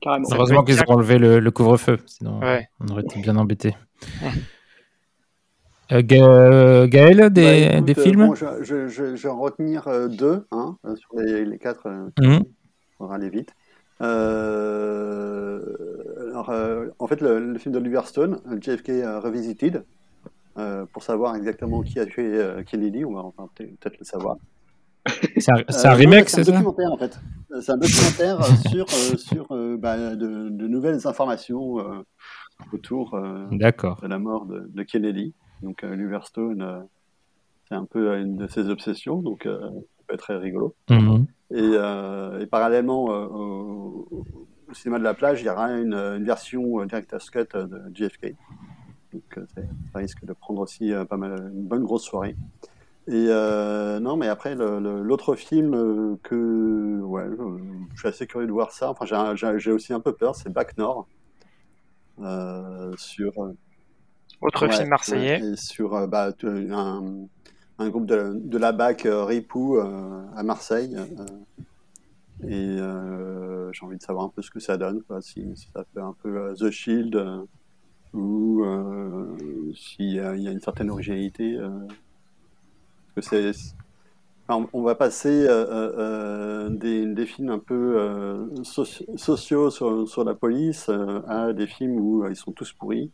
carrément. 0.00 0.28
Heureusement 0.32 0.62
qu'ils 0.62 0.80
ont 0.80 0.92
enlevé 0.92 1.18
le, 1.18 1.50
couvre-feu, 1.50 1.98
sinon 2.06 2.40
on 2.80 2.88
aurait 2.88 3.02
été 3.02 3.20
bien 3.20 3.36
embêtés. 3.36 3.74
Gaël, 5.90 7.30
des, 7.30 7.68
bah, 7.68 7.80
des 7.82 7.94
films 7.94 8.28
bon, 8.28 8.34
je, 8.34 8.62
je, 8.62 8.88
je, 8.88 9.04
vais 9.04 9.28
en 9.28 9.38
retenir 9.38 9.86
deux 10.08 10.46
hein, 10.50 10.76
sur 10.96 11.20
les, 11.20 11.44
les 11.44 11.58
quatre. 11.58 11.88
Mmh. 12.18 12.38
On 13.00 13.06
va 13.06 13.16
aller 13.16 13.28
vite. 13.28 13.54
Euh, 14.00 15.60
alors, 16.30 16.50
euh, 16.50 16.86
en 16.98 17.06
fait, 17.06 17.20
le, 17.20 17.56
film 17.58 17.74
d'Oliver 17.74 18.02
Stone, 18.04 18.40
JFK 18.60 18.88
Revisited, 19.22 19.84
euh, 20.56 20.86
pour 20.86 21.02
savoir 21.02 21.34
exactement 21.36 21.82
qui 21.82 21.98
a 21.98 22.06
tué 22.06 22.40
Kennedy, 22.66 23.04
on 23.04 23.14
va 23.14 23.20
enfin, 23.20 23.48
peut-être 23.54 23.98
le 23.98 24.04
savoir. 24.04 24.36
C'est 25.36 25.52
un, 25.52 25.92
remake, 25.92 26.30
c'est 26.30 26.44
ça 26.44 26.52
C'est 26.52 26.56
un 26.56 26.62
documentaire, 26.62 26.92
en 26.92 26.96
fait. 26.96 27.20
C'est 27.60 27.72
un 27.72 27.76
documentaire 27.76 28.44
sur, 28.70 28.88
sur 29.18 29.48
bah, 29.78 30.16
de, 30.16 30.48
de, 30.48 30.66
nouvelles 30.66 31.06
informations 31.06 31.76
autour 32.72 33.10
de 33.12 34.06
la 34.06 34.18
mort 34.18 34.46
de, 34.46 34.70
de 34.72 34.82
Kennedy. 34.82 35.34
Donc, 35.62 35.84
Oliver 35.84 36.20
Stone, 36.24 36.86
c'est 37.68 37.74
un 37.74 37.84
peu 37.84 38.16
une 38.16 38.36
de 38.36 38.46
ses 38.46 38.70
obsessions, 38.70 39.20
donc 39.20 39.42
ça 39.44 39.58
peut 40.06 40.14
être 40.14 40.20
très 40.20 40.38
rigolo. 40.38 40.74
Mm-hmm. 40.88 41.26
Et, 41.54 42.42
et, 42.42 42.46
parallèlement 42.46 43.04
au, 43.04 44.24
au 44.74 44.74
cinéma 44.74 44.98
de 44.98 45.04
la 45.04 45.14
plage, 45.14 45.40
il 45.40 45.46
y 45.46 45.48
aura 45.48 45.70
une, 45.70 45.94
une 45.94 46.24
version 46.24 46.80
euh, 46.80 46.86
Director's 46.86 47.30
Cut 47.30 47.46
euh, 47.54 47.66
de 47.66 47.94
JFK. 47.94 48.34
Donc 49.12 49.38
euh, 49.38 49.46
ça 49.92 49.98
risque 49.98 50.24
de 50.24 50.32
prendre 50.32 50.60
aussi 50.60 50.92
pas 51.08 51.16
mal, 51.16 51.52
une 51.54 51.64
bonne 51.64 51.84
grosse 51.84 52.04
soirée. 52.04 52.36
Et 53.06 53.28
non, 54.00 54.16
mais 54.16 54.28
après, 54.28 54.54
l'autre 54.56 55.36
film 55.36 56.18
que 56.22 57.00
ouais, 57.00 57.26
je 57.94 57.98
suis 57.98 58.08
assez 58.08 58.26
curieux 58.26 58.46
de 58.46 58.52
voir 58.52 58.72
ça. 58.72 58.90
Enfin, 58.90 59.34
j'ai 59.36 59.70
aussi 59.70 59.92
un 59.92 60.00
peu 60.00 60.14
peur, 60.14 60.34
c'est 60.34 60.50
Back 60.50 60.76
Nord. 60.78 61.06
sur. 62.96 63.32
Autre 64.40 64.68
film 64.68 64.88
marseillais. 64.88 65.54
sur 65.54 66.08
bah, 66.08 66.32
un, 66.42 67.26
un, 67.78 67.88
groupe 67.88 68.06
de, 68.06 68.32
de 68.34 68.58
la 68.58 68.72
BAC 68.72 69.06
Ripou 69.06 69.78
à 69.78 70.42
Marseille. 70.42 70.96
Et 72.42 72.78
euh, 72.78 73.72
j'ai 73.72 73.86
envie 73.86 73.96
de 73.96 74.02
savoir 74.02 74.26
un 74.26 74.28
peu 74.28 74.42
ce 74.42 74.50
que 74.50 74.60
ça 74.60 74.76
donne, 74.76 75.02
si, 75.20 75.54
ça 75.72 75.84
fait 75.94 76.00
un 76.00 76.14
peu 76.22 76.36
euh, 76.36 76.54
The 76.54 76.70
Shield 76.70 77.14
euh, 77.16 77.44
ou 78.12 78.64
s'il 79.74 80.12
y, 80.12 80.20
a 80.20 80.34
une 80.34 80.60
certaine 80.60 80.90
originalité. 80.90 81.58
que 83.16 83.20
c'est, 83.20 83.50
on 84.48 84.82
va 84.82 84.94
passer 84.94 85.48
des, 86.70 87.06
des, 87.06 87.26
films 87.26 87.50
un 87.50 87.58
peu 87.58 88.48
sociaux 88.62 89.70
sur, 89.70 90.08
sur, 90.08 90.24
la 90.24 90.34
police 90.34 90.88
à 91.26 91.52
des 91.52 91.66
films 91.66 91.96
où 91.96 92.28
ils 92.28 92.36
sont 92.36 92.52
tous 92.52 92.72
pourris. 92.72 93.10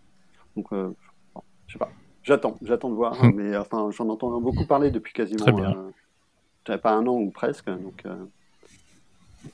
Donc, 0.55 0.67
je 1.67 1.73
sais 1.73 1.79
pas. 1.79 1.91
J'attends, 2.31 2.57
j'attends 2.63 2.91
de 2.91 2.95
voir, 2.95 3.21
hein, 3.21 3.33
mais 3.35 3.57
enfin, 3.57 3.91
j'en 3.91 4.09
entends 4.09 4.41
beaucoup 4.41 4.65
parler 4.65 4.93
depuis 4.93 5.13
quasiment, 5.13 5.45
euh, 6.69 6.79
pas 6.79 6.93
un 6.93 7.05
an 7.09 7.19
ou 7.19 7.31
presque, 7.31 7.67
donc 7.67 8.05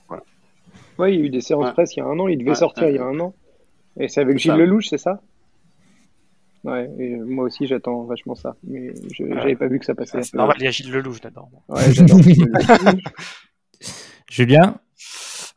voilà. 0.09 0.23
Oui, 0.99 1.15
il 1.15 1.21
y 1.21 1.23
a 1.23 1.25
eu 1.25 1.31
des 1.31 1.41
séances 1.41 1.73
presse 1.73 1.97
il 1.97 2.01
y 2.01 2.03
a 2.03 2.07
un 2.07 2.19
an, 2.19 2.29
il 2.29 2.37
devait 2.37 2.55
sortir 2.55 2.91
il 2.91 2.97
y 2.97 2.99
a 2.99 3.05
un 3.05 3.19
an. 3.19 3.35
Et 3.99 4.09
c'est 4.09 4.21
avec 4.21 4.39
Gilles 4.39 4.53
Lelouch, 4.53 4.89
c'est 4.89 4.99
ça? 4.99 5.23
Ouais, 6.65 6.91
et 6.99 7.17
moi 7.17 7.45
aussi 7.45 7.67
j'attends 7.67 8.05
vachement 8.05 8.35
ça, 8.35 8.57
mais 8.65 8.93
je 9.15 9.23
n'avais 9.23 9.57
pas 9.57 9.69
vu 9.69 9.79
que 9.79 9.87
ça 9.87 9.95
passait. 9.95 10.23
C'est 10.23 10.35
normal, 10.35 10.57
il 10.59 10.65
y 10.65 10.67
a 10.67 10.71
Gilles 10.71 10.93
Lelouch 10.93 11.23
dedans. 11.23 11.49
Ouais, 11.69 11.91
j'adore 11.93 12.21
Julien? 14.31 14.75
euh, 14.75 14.79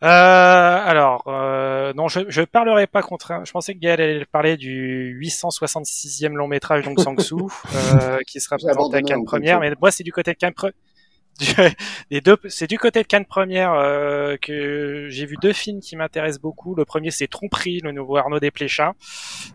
alors, 0.08 1.24
euh, 1.28 1.94
non, 1.94 2.08
je 2.08 2.22
ne 2.22 2.46
parlerai 2.46 2.88
pas 2.88 3.02
contre. 3.02 3.42
Je 3.44 3.52
pensais 3.52 3.74
que 3.74 3.80
Gaël 3.80 4.02
allait 4.02 4.26
parler 4.26 4.58
du 4.58 5.18
866e 5.22 6.34
long 6.34 6.48
métrage 6.48 6.86
donc 6.86 7.00
Sangsu, 7.00 7.36
euh, 7.76 8.20
qui 8.28 8.40
sera 8.40 8.58
présenté 8.58 8.98
à 8.98 9.02
Cannes 9.02 9.26
première, 9.26 9.60
mais 9.60 9.74
moi 9.80 9.92
c'est 9.92 10.04
du 10.04 10.12
côté 10.12 10.32
de 10.34 10.38
Cannes 10.38 10.54
deux, 12.22 12.38
c'est 12.48 12.68
du 12.68 12.78
côté 12.78 13.02
de 13.02 13.08
Cannes 13.08 13.26
Première 13.26 13.74
euh, 13.74 14.36
que 14.38 15.08
j'ai 15.10 15.26
vu 15.26 15.38
deux 15.42 15.54
films 15.54 15.80
qui 15.80 15.96
m'intéressent 15.96 16.42
beaucoup. 16.42 16.76
Le 16.76 16.86
premier, 16.86 17.12
c'est 17.12 17.28
Tromperie, 17.28 17.80
le 17.82 17.92
nouveau 17.92 18.18
Arnaud 18.18 18.40
Desplechin. 18.40 18.94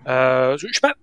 Euh, 0.08 0.56
je, 0.56 0.66
je 0.68 0.72
sais 0.72 0.80
pas, 0.80 0.94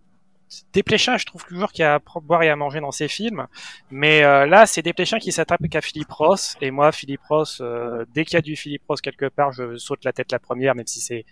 Desplechin, 0.74 1.18
je 1.18 1.26
trouve 1.26 1.46
toujours 1.46 1.72
qu'il 1.72 1.84
y 1.84 1.86
a 1.86 1.96
à 1.96 2.00
boire 2.22 2.44
et 2.44 2.50
à 2.50 2.56
manger 2.56 2.80
dans 2.80 2.92
ses 2.92 3.08
films, 3.08 3.48
mais 3.90 4.24
euh, 4.24 4.46
là, 4.46 4.66
c'est 4.66 4.82
Desplechin 4.82 5.20
qui 5.20 5.32
s'attaque 5.32 5.62
qu'à 5.70 5.82
Philippe 5.82 6.12
Ross, 6.12 6.56
et 6.62 6.72
moi, 6.72 6.92
Philippe 6.92 7.24
Ross, 7.30 7.60
euh, 7.62 8.06
dès 8.14 8.26
qu'il 8.26 8.36
y 8.36 8.38
a 8.38 8.42
du 8.42 8.56
Philippe 8.56 8.84
Ross 8.88 9.02
quelque 9.02 9.28
part, 9.28 9.52
je 9.52 9.78
saute 9.78 10.04
la 10.04 10.14
tête 10.14 10.32
la 10.32 10.40
première, 10.40 10.76
même 10.76 10.88
si 10.88 11.00
c'est 11.00 11.26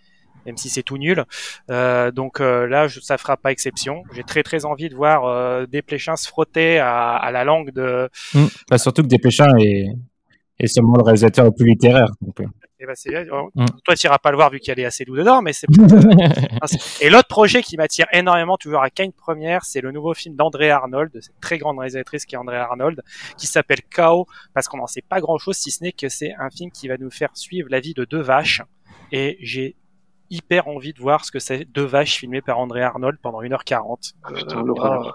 même 0.45 0.57
si 0.57 0.69
c'est 0.69 0.83
tout 0.83 0.97
nul. 0.97 1.25
Euh, 1.69 2.11
donc 2.11 2.39
euh, 2.39 2.65
là, 2.65 2.87
je, 2.87 2.99
ça 3.01 3.17
fera 3.17 3.37
pas 3.37 3.51
exception. 3.51 4.03
J'ai 4.13 4.23
très 4.23 4.41
très 4.43 4.65
envie 4.65 4.89
de 4.89 4.95
voir 4.95 5.25
euh, 5.25 5.65
Desplechin 5.65 6.15
se 6.15 6.27
frotter 6.27 6.79
à, 6.79 7.15
à 7.15 7.31
la 7.31 7.43
langue 7.43 7.71
de. 7.71 8.09
Mmh. 8.33 8.45
Bah, 8.69 8.77
surtout 8.77 9.03
que 9.03 9.07
Desplechin 9.07 9.57
est, 9.59 9.87
est 10.59 10.67
seulement 10.67 10.95
le 10.97 11.03
réalisateur 11.03 11.45
le 11.45 11.51
plus 11.51 11.67
littéraire. 11.67 12.07
Donc... 12.21 12.41
Et 12.81 12.85
bah 12.85 12.93
c'est 12.95 13.11
mmh. 13.11 13.65
Toi, 13.83 13.95
tu 13.95 14.07
iras 14.07 14.19
pas 14.19 14.31
le 14.31 14.37
voir 14.37 14.49
vu 14.49 14.59
qu'elle 14.59 14.79
est 14.79 14.85
assez 14.85 15.03
doux 15.03 15.17
dedans, 15.17 15.41
mais 15.41 15.51
c'est. 15.51 15.67
et 17.01 17.09
l'autre 17.09 17.27
projet 17.27 17.61
qui 17.61 17.75
m'attire 17.75 18.05
énormément, 18.13 18.55
toujours 18.55 18.81
à 18.81 18.89
Kane 18.89 19.11
Première, 19.11 19.65
c'est 19.65 19.81
le 19.81 19.91
nouveau 19.91 20.13
film 20.13 20.35
d'André 20.35 20.69
Arnold, 20.71 21.11
de 21.11 21.19
cette 21.19 21.37
très 21.41 21.57
grande 21.57 21.77
réalisatrice 21.77 22.25
qui 22.25 22.35
est 22.35 22.37
André 22.37 22.55
Arnold, 22.55 23.01
qui 23.37 23.47
s'appelle 23.47 23.81
Chaos, 23.93 24.27
parce 24.53 24.69
qu'on 24.69 24.77
n'en 24.77 24.87
sait 24.87 25.01
pas 25.01 25.19
grand-chose, 25.19 25.57
si 25.57 25.71
ce 25.71 25.83
n'est 25.83 25.91
que 25.91 26.07
c'est 26.07 26.33
un 26.39 26.49
film 26.49 26.71
qui 26.71 26.87
va 26.87 26.97
nous 26.97 27.11
faire 27.11 27.31
suivre 27.33 27.67
la 27.69 27.81
vie 27.81 27.93
de 27.93 28.05
deux 28.05 28.21
vaches. 28.21 28.61
Et 29.11 29.37
j'ai 29.41 29.75
hyper 30.29 30.69
envie 30.69 30.93
de 30.93 30.99
voir 30.99 31.25
ce 31.25 31.31
que 31.31 31.39
c'est 31.39 31.65
deux 31.65 31.85
vaches 31.85 32.15
filmées 32.15 32.41
par 32.41 32.59
André 32.59 32.81
Arnold 32.81 33.19
pendant 33.21 33.41
1h40. 33.41 34.13
Ah, 34.23 34.31
putain, 34.31 34.63
euh, 34.63 35.11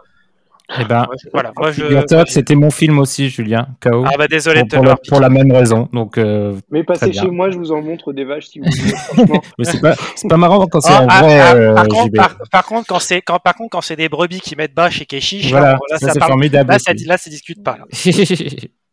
eh 0.81 0.85
ben, 0.85 1.07
voilà, 1.33 1.53
moi 1.57 1.71
je. 1.73 1.85
C'était 2.27 2.55
mon 2.55 2.71
film 2.71 2.99
aussi, 2.99 3.29
Julien. 3.29 3.69
KO. 3.81 4.05
Ah 4.07 4.17
bah 4.17 4.27
désolé 4.29 4.61
pour, 4.61 4.79
pour, 4.79 4.85
la, 4.85 4.97
pour 4.97 5.21
la 5.21 5.29
même 5.29 5.53
raison. 5.53 5.89
Donc. 5.93 6.17
Euh, 6.17 6.55
mais 6.71 6.83
passez 6.83 7.13
chez 7.13 7.29
moi, 7.29 7.51
je 7.51 7.59
vous 7.59 7.71
en 7.71 7.83
montre 7.83 8.15
des 8.15 8.25
vaches 8.25 8.47
si 8.47 8.61
vous 8.61 8.67
voulez. 8.67 8.95
Franchement. 8.95 9.43
mais 9.59 9.65
c'est 9.65 9.81
pas, 9.81 9.95
c'est 10.17 10.29
pas 10.29 10.39
marrant 10.39 10.67
quand 10.67 10.81
c'est 10.81 10.93
ah, 10.93 11.03
en 11.03 11.07
ah, 11.09 11.23
vrai. 11.23 11.39
Ah, 11.39 11.55
euh, 11.55 11.75
par, 11.75 11.89
contre, 11.89 12.13
par, 12.15 12.37
par, 12.51 12.65
contre, 12.65 12.87
quand 12.89 12.99
c'est 12.99 13.21
quand 13.21 13.39
par 13.39 13.55
contre 13.55 13.71
quand 13.71 13.83
c'est 13.83 13.97
des 13.97 14.09
brebis 14.09 14.41
qui 14.41 14.57
mettent 14.57 14.75
bâche 14.75 15.03
et 15.03 15.07
qui 15.07 15.21
chichent, 15.21 15.51
voilà, 15.51 15.73
là, 15.73 15.79
là, 15.91 15.99
ça, 15.99 16.07
ça 16.07 16.13
c'est 16.15 16.19
parle, 16.19 16.33
formidable. 16.33 16.71
Là, 16.71 16.79
ça, 16.79 16.93
là, 17.07 17.19
ça 17.19 17.29
discute 17.29 17.63
pas. 17.63 17.77
Là. 17.77 17.85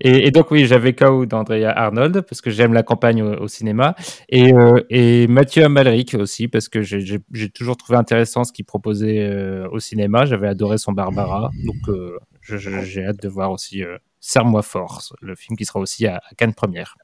Et, 0.00 0.26
et, 0.26 0.30
donc 0.30 0.50
oui, 0.50 0.66
j'avais 0.66 0.94
KO 0.94 1.26
d'Andrea 1.26 1.66
Arnold 1.66 2.22
parce 2.22 2.40
que 2.40 2.50
j'aime 2.50 2.72
la 2.72 2.82
campagne 2.82 3.22
au, 3.22 3.34
au 3.42 3.48
cinéma 3.48 3.94
et, 4.28 4.52
euh, 4.52 4.82
et 4.90 5.26
Mathieu 5.28 5.64
Amalric 5.64 6.14
aussi 6.14 6.48
parce 6.48 6.68
que 6.68 6.82
j'ai 6.82 7.20
toujours 7.54 7.76
trouvé 7.76 7.98
intéressant 7.98 8.44
ce 8.44 8.52
qu'il 8.52 8.64
proposait 8.64 9.20
euh, 9.20 9.68
au 9.70 9.78
cinéma. 9.78 10.24
J'avais 10.24 10.48
adoré 10.48 10.78
son 10.78 10.92
Barbara, 10.92 11.50
donc 11.64 11.76
euh, 11.88 12.18
j'ai 12.42 13.04
hâte 13.04 13.22
de 13.22 13.28
voir 13.28 13.52
aussi 13.52 13.84
euh, 13.84 13.96
Serre-moi 14.20 14.62
fort, 14.62 15.02
le 15.20 15.34
film 15.36 15.56
qui 15.56 15.64
sera 15.64 15.78
aussi 15.78 16.06
à, 16.06 16.16
à 16.16 16.34
Cannes 16.36 16.54
Première. 16.54 16.96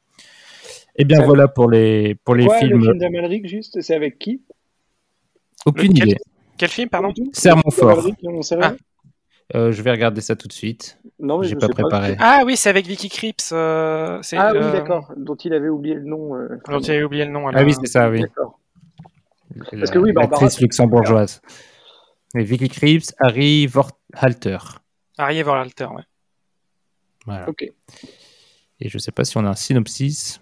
Et 0.97 1.05
bien 1.05 1.23
voilà 1.25 1.49
pour 1.49 1.71
les 1.71 2.15
pour 2.25 2.35
les 2.35 2.47
Quoi, 2.47 2.59
films. 2.59 2.79
Le 2.79 2.85
film 2.85 2.99
d'Amalric, 2.99 3.47
juste, 3.49 3.81
c'est 3.81 3.95
avec 3.95 4.19
qui? 4.19 4.43
Aucune 5.67 5.93
quel, 5.93 6.09
idée. 6.09 6.19
Quel 6.59 6.69
film, 6.69 6.89
pardon? 6.89 7.13
Serre-moi 7.33 7.71
fort. 7.71 8.07
Euh, 9.55 9.73
je 9.73 9.83
vais 9.83 9.91
regarder 9.91 10.21
ça 10.21 10.37
tout 10.37 10.49
de 10.49 10.53
suite. 10.53 10.99
Non, 11.19 11.39
mais 11.39 11.47
j'ai 11.47 11.55
je 11.55 11.59
pas 11.59 11.69
préparé. 11.69 12.17
Ah 12.19 12.43
oui, 12.47 12.57
c'est 12.57 12.71
avec 12.71 12.87
Vicky 12.87 13.09
Krieps. 13.11 13.51
Euh, 13.53 14.21
Ah 14.33 14.53
oui, 14.53 14.59
euh, 14.59 14.73
d'accord, 14.73 15.13
dont 15.17 15.35
il 15.37 15.53
avait 15.53 15.69
oublié 15.69 15.95
le 15.95 16.05
nom. 16.05 16.35
euh, 16.35 16.49
Dont 16.69 16.79
il 16.81 16.91
a 16.93 17.05
oublié 17.05 17.25
le 17.27 17.31
nom. 17.31 17.49
Ah 17.53 17.63
oui, 17.63 17.75
c'est 17.75 17.87
ça, 17.87 18.09
oui. 18.09 18.23
La- 19.55 19.79
Parce 19.79 19.91
que 19.91 19.99
oui, 19.99 20.13
Barbara, 20.13 20.49
c'est- 20.49 20.61
luxembourgeoise. 20.63 21.43
Et 22.37 22.43
Vicky 22.43 22.69
Krieps, 22.69 23.15
Harry 23.21 23.67
Vorhalter. 23.67 24.59
Harry 25.19 25.39
Everalter, 25.39 25.87
ouais. 25.95 26.03
Voilà. 27.27 27.49
Ok. 27.49 27.63
Et 28.81 28.89
je 28.89 28.99
sais 28.99 29.13
pas 29.13 29.25
si 29.25 29.37
on 29.37 29.45
a 29.45 29.51
un 29.51 29.55
synopsis. 29.55 30.41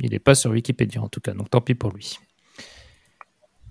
Il 0.00 0.10
n'est 0.12 0.18
pas 0.20 0.34
sur 0.36 0.52
Wikipédia 0.52 1.02
en 1.02 1.08
tout 1.08 1.20
cas, 1.20 1.32
donc 1.32 1.50
tant 1.50 1.60
pis 1.60 1.74
pour 1.74 1.92
lui. 1.92 2.18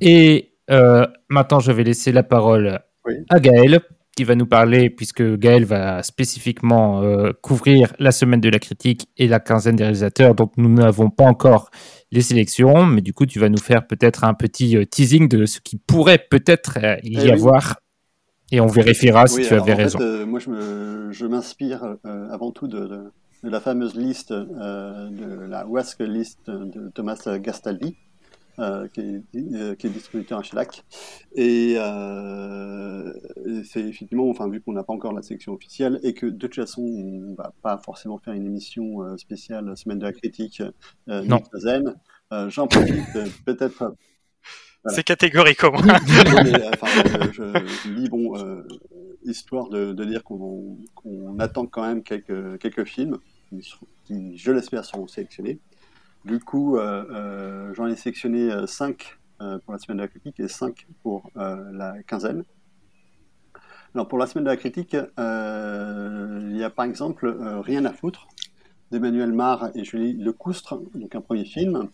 Et 0.02 0.54
euh, 0.70 1.08
maintenant, 1.30 1.60
je 1.60 1.72
vais 1.72 1.84
laisser 1.84 2.12
la 2.12 2.24
parole 2.24 2.80
Oui. 3.06 3.16
à 3.30 3.40
Gaël, 3.40 3.82
qui 4.18 4.24
va 4.26 4.36
nous 4.36 4.48
parler, 4.48 4.90
puisque 4.90 5.24
Gaël 5.38 5.64
va 5.64 6.04
spécifiquement 6.04 7.04
euh, 7.04 7.32
couvrir 7.42 7.94
la 8.00 8.12
semaine 8.12 8.42
de 8.42 8.50
la 8.50 8.60
critique 8.60 9.08
et 9.16 9.28
la 9.28 9.40
quinzaine 9.40 9.76
des 9.78 9.84
réalisateurs, 9.84 10.36
donc 10.36 10.52
nous 10.58 10.70
n'avons 10.74 11.10
pas 11.10 11.26
encore 11.26 11.70
les 12.12 12.22
sélections, 12.22 12.86
mais 12.86 13.02
du 13.02 13.14
coup, 13.14 13.26
tu 13.26 13.40
vas 13.40 13.50
nous 13.50 13.60
faire 13.70 13.86
peut-être 13.88 14.24
un 14.26 14.34
petit 14.34 14.76
euh, 14.76 14.86
teasing 14.86 15.30
de 15.30 15.46
ce 15.46 15.60
qui 15.62 15.78
pourrait 15.78 16.18
peut-être 16.30 16.80
euh, 16.84 16.98
y 17.04 17.20
Eh 17.20 17.32
oui. 17.32 17.32
avoir, 17.32 17.78
et 18.52 18.60
on 18.60 18.68
vérifiera 18.68 19.28
si 19.28 19.42
tu 19.42 19.54
avais 19.54 19.76
fait, 19.76 19.84
raison. 19.84 20.00
moi, 20.26 20.40
je 20.40 21.26
m'inspire 21.26 21.96
avant 22.32 22.52
tout 22.52 22.68
de, 22.68 22.80
de- 22.80 23.12
de 23.44 23.50
la 23.52 23.60
fameuse 23.60 23.96
liste 23.96 24.34
de 24.34 25.46
la 25.48 25.68
WASC 25.68 26.00
list 26.00 26.40
de 26.50 26.90
Thomas 26.96 27.22
Gastaldi, 27.40 27.96
euh, 28.60 28.88
qui, 28.88 29.02
est, 29.02 29.22
euh, 29.54 29.76
qui 29.76 29.88
est 29.88 29.90
distributeur 29.90 30.40
à 30.40 30.44
Shellac. 30.44 30.84
Et, 31.36 31.76
euh, 31.78 33.14
et 33.46 33.64
c'est 33.64 33.82
effectivement, 33.82 34.30
enfin, 34.30 34.50
vu 34.50 34.62
qu'on 34.62 34.74
n'a 34.74 34.84
pas 34.84 34.94
encore 34.94 35.14
la 35.14 35.22
sélection 35.22 35.54
officielle 35.54 36.00
et 36.04 36.14
que 36.14 36.26
de 36.26 36.48
toute 36.48 36.56
façon, 36.56 36.82
on 36.82 37.36
va 37.36 37.54
pas 37.62 37.78
forcément 37.78 38.18
faire 38.18 38.34
une 38.34 38.46
émission 38.46 39.04
euh, 39.04 39.18
spéciale 39.18 39.76
semaine 39.78 40.00
de 40.00 40.06
la 40.06 40.14
critique 40.14 40.62
euh, 41.10 41.22
Non. 41.24 41.42
Zen, 41.54 41.96
euh, 42.34 42.50
j'en 42.50 42.68
profite 42.68 43.16
euh, 43.16 43.28
peut-être 43.46 43.96
Voilà. 44.84 44.96
C'est 44.96 45.04
catégorique 45.04 45.64
au 45.64 45.72
moins. 45.72 45.84
euh, 45.88 46.72
enfin, 46.74 46.88
euh, 47.20 47.32
je, 47.32 47.90
lis, 47.90 48.10
bon, 48.10 48.38
euh, 48.38 48.64
histoire 49.24 49.70
de, 49.70 49.94
de 49.94 50.06
dire 50.06 50.24
qu'on 50.24 50.78
attend 51.40 51.66
quand 51.66 51.86
même 51.86 52.04
quelques, 52.04 52.58
quelques 52.60 52.86
films 52.86 53.18
qui, 54.06 54.38
je 54.38 54.52
l'espère, 54.52 54.84
seront 54.86 55.08
sélectionnés. 55.08 55.60
Du 56.28 56.40
coup, 56.42 56.76
euh, 56.76 57.06
euh, 57.10 57.74
j'en 57.74 57.88
ai 57.88 57.96
sélectionné 57.96 58.52
5 58.68 59.18
pour 59.38 59.72
la 59.72 59.78
semaine 59.80 59.98
de 59.98 60.02
la 60.02 60.10
critique 60.10 60.42
et 60.42 60.50
5 60.50 60.86
pour 61.02 61.32
euh, 61.38 61.72
la 61.72 62.04
quinzaine. 62.04 62.44
Alors, 63.96 64.10
pour 64.10 64.18
la 64.18 64.28
semaine 64.28 64.44
de 64.44 64.50
la 64.50 64.58
critique, 64.58 64.98
euh, 65.18 66.50
il 66.52 66.58
y 66.58 66.66
a 66.66 66.70
par 66.70 66.84
exemple 66.84 67.28
euh, 67.28 67.62
Rien 67.62 67.86
à 67.86 67.94
foutre 67.94 68.28
d'Emmanuel 68.92 69.32
Mar 69.32 69.70
et 69.74 69.86
Julie 69.86 70.14
Lecoustre, 70.18 70.78
donc 70.96 71.16
un 71.16 71.22
premier 71.22 71.46
film 71.46 71.90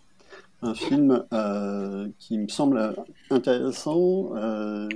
un 0.64 0.74
film 0.74 1.26
euh, 1.32 2.08
qui 2.18 2.40
me 2.40 2.48
semble 2.48 2.96
intéressant. 3.30 4.36
Euh, 4.36 4.88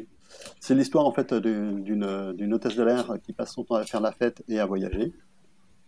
c'est 0.60 0.74
l'histoire 0.74 1.06
en 1.06 1.12
fait 1.12 1.34
d'une 1.34 2.54
hôtesse 2.54 2.76
de 2.76 2.84
l'air 2.84 3.18
qui 3.22 3.34
passe 3.34 3.54
son 3.54 3.66
temps 3.66 3.76
à 3.76 3.84
faire 3.84 4.02
la 4.02 4.14
fête 4.14 4.42
et 4.48 4.60
à 4.60 4.66
voyager. 4.66 5.14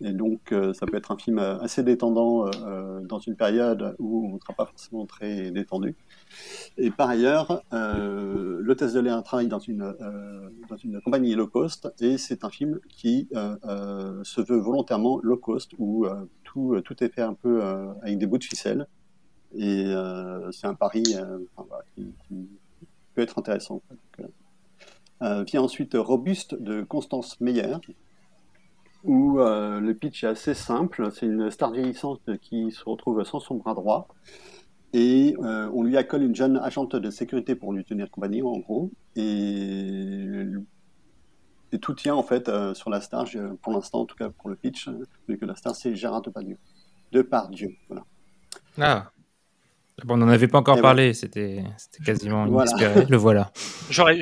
Et 0.01 0.13
donc 0.13 0.51
euh, 0.51 0.73
ça 0.73 0.85
peut 0.85 0.95
être 0.95 1.11
un 1.11 1.17
film 1.17 1.39
assez 1.39 1.83
détendant 1.83 2.47
euh, 2.47 3.01
dans 3.01 3.19
une 3.19 3.35
période 3.35 3.95
où 3.99 4.29
on 4.31 4.35
ne 4.35 4.39
sera 4.39 4.53
pas 4.53 4.65
forcément 4.65 5.05
très 5.05 5.51
détendu. 5.51 5.95
Et 6.77 6.89
par 6.89 7.09
ailleurs, 7.09 7.63
euh, 7.73 8.59
l'hôtesse 8.61 8.93
de 8.93 8.99
l'air 9.01 9.21
travaille 9.23 9.47
dans 9.47 9.59
une, 9.59 9.81
euh, 9.81 10.49
dans 10.69 10.77
une 10.77 11.01
compagnie 11.01 11.35
low 11.35 11.47
cost 11.47 11.91
et 11.99 12.17
c'est 12.17 12.45
un 12.45 12.49
film 12.49 12.79
qui 12.87 13.27
euh, 13.35 13.57
euh, 13.65 14.23
se 14.23 14.41
veut 14.41 14.59
volontairement 14.59 15.19
low 15.21 15.37
cost 15.37 15.71
où 15.77 16.05
euh, 16.05 16.25
tout, 16.43 16.79
tout 16.85 17.03
est 17.03 17.09
fait 17.09 17.21
un 17.21 17.33
peu 17.33 17.63
euh, 17.63 17.91
avec 18.01 18.17
des 18.17 18.25
bouts 18.25 18.37
de 18.37 18.43
ficelle. 18.43 18.87
Et 19.55 19.85
euh, 19.87 20.51
c'est 20.51 20.67
un 20.67 20.75
pari 20.75 21.03
euh, 21.15 21.39
qui, 21.95 22.47
peut 23.15 23.21
être 23.21 23.39
intéressant. 23.39 23.81
Donc, 23.89 23.99
euh, 24.19 24.27
euh, 25.21 25.43
vient 25.43 25.61
ensuite 25.61 25.95
Robuste 25.95 26.55
de 26.55 26.83
Constance 26.83 27.41
Meyer, 27.41 27.75
où 29.03 29.39
euh, 29.39 29.79
le 29.79 29.93
pitch 29.93 30.23
est 30.23 30.27
assez 30.27 30.53
simple. 30.53 31.09
C'est 31.13 31.25
une 31.25 31.49
star 31.51 31.71
vieillissante 31.71 32.21
qui 32.41 32.71
se 32.71 32.83
retrouve 32.83 33.23
sans 33.23 33.39
son 33.39 33.55
bras 33.55 33.73
droit. 33.73 34.07
Et 34.93 35.35
euh, 35.43 35.69
on 35.73 35.83
lui 35.83 35.97
accole 35.97 36.23
une 36.23 36.35
jeune 36.35 36.57
agente 36.57 36.95
de 36.95 37.09
sécurité 37.11 37.55
pour 37.55 37.73
lui 37.73 37.83
tenir 37.85 38.09
compagnie, 38.09 38.41
en 38.41 38.57
gros. 38.57 38.91
Et, 39.15 40.25
et 41.71 41.79
tout 41.79 41.93
tient 41.93 42.15
en 42.15 42.23
fait 42.23 42.49
euh, 42.49 42.73
sur 42.73 42.89
la 42.89 42.99
star, 42.99 43.25
pour 43.61 43.73
l'instant, 43.73 44.01
en 44.01 44.05
tout 44.05 44.15
cas 44.15 44.29
pour 44.29 44.49
le 44.49 44.55
pitch, 44.55 44.89
vu 45.27 45.37
que 45.37 45.45
la 45.45 45.55
star 45.55 45.75
c'est 45.75 45.95
Gérard 45.95 46.21
Depardieu. 46.21 46.57
Depardieu, 47.11 47.75
voilà. 47.87 48.03
Ah. 48.79 49.11
Bon, 50.05 50.13
on 50.13 50.17
n'en 50.17 50.29
avait 50.29 50.47
pas 50.47 50.59
encore 50.59 50.77
Et 50.77 50.81
parlé, 50.81 51.13
c'était 51.13 51.63
c'était 51.77 52.03
quasiment 52.03 52.45
Voilà. 52.47 52.71
inespéré. 52.71 53.05
Le 53.09 53.17
voilà. 53.17 53.51
J'aurais, 53.89 54.21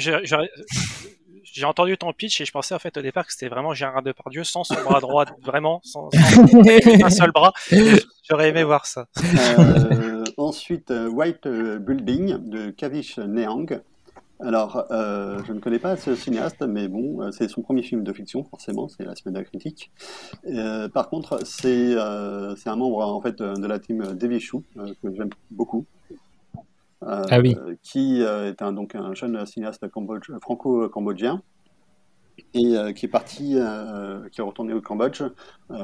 j'ai- 1.59 1.65
entendu 1.65 1.97
ton 1.97 2.11
pitch 2.13 2.39
et 2.41 2.45
je 2.45 2.51
pensais 2.51 2.73
en 2.75 2.79
fait 2.79 2.95
au 2.97 3.01
départ 3.01 3.25
que 3.25 3.33
c'était 3.33 3.49
vraiment 3.49 3.73
Gérard 3.73 4.03
Depardieu 4.03 4.43
sans 4.43 4.63
son 4.63 4.75
bras 4.83 4.99
droit, 4.99 5.25
vraiment 5.43 5.81
sans, 5.83 6.09
sans 6.11 7.03
un 7.03 7.09
seul 7.09 7.31
bras. 7.31 7.53
J'aurais 8.29 8.49
aimé 8.49 8.63
voir 8.63 8.85
ça. 8.85 9.07
Euh, 9.59 10.23
ensuite, 10.37 10.91
euh, 10.91 11.07
White 11.09 11.45
euh, 11.45 11.79
Building 11.79 12.37
de 12.49 12.69
Kavish 12.71 13.17
Neang. 13.17 13.79
Alors, 14.39 14.85
euh, 14.91 15.39
je 15.47 15.51
ne 15.53 15.59
connais 15.59 15.79
pas 15.79 15.95
ce 15.97 16.13
cinéaste, 16.15 16.61
mais 16.61 16.87
bon, 16.87 17.31
c'est 17.31 17.47
son 17.49 17.63
premier 17.63 17.81
film 17.81 18.03
de 18.03 18.13
fiction, 18.13 18.43
forcément, 18.43 18.87
c'est 18.87 19.03
la 19.03 19.15
semaine 19.15 19.33
de 19.33 19.39
la 19.39 19.45
critique. 19.45 19.89
Euh, 20.45 20.87
par 20.89 21.09
contre, 21.09 21.39
c'est 21.43 21.95
euh, 21.95 22.55
c'est 22.55 22.69
un 22.69 22.75
membre 22.75 22.99
en 22.99 23.19
fait 23.19 23.41
de 23.41 23.65
la 23.65 23.79
team 23.79 24.13
Devi 24.13 24.39
Chou, 24.39 24.63
euh, 24.77 24.93
que 25.01 25.11
j'aime 25.15 25.29
beaucoup. 25.49 25.85
Euh, 27.03 27.23
Ah 27.29 27.39
oui. 27.39 27.55
Qui 27.83 28.23
euh, 28.23 28.49
est 28.49 28.61
un, 28.61 28.73
donc 28.73 28.95
un 28.95 29.13
jeune 29.13 29.45
cinéaste 29.45 29.87
cambodge- 29.89 30.39
franco-cambodgien. 30.41 31.41
et 32.53 32.93
qui 32.93 33.05
est 33.05 33.09
parti, 33.09 33.57
qui 34.31 34.41
est 34.41 34.43
retourné 34.43 34.73
au 34.73 34.81
Cambodge 34.81 35.23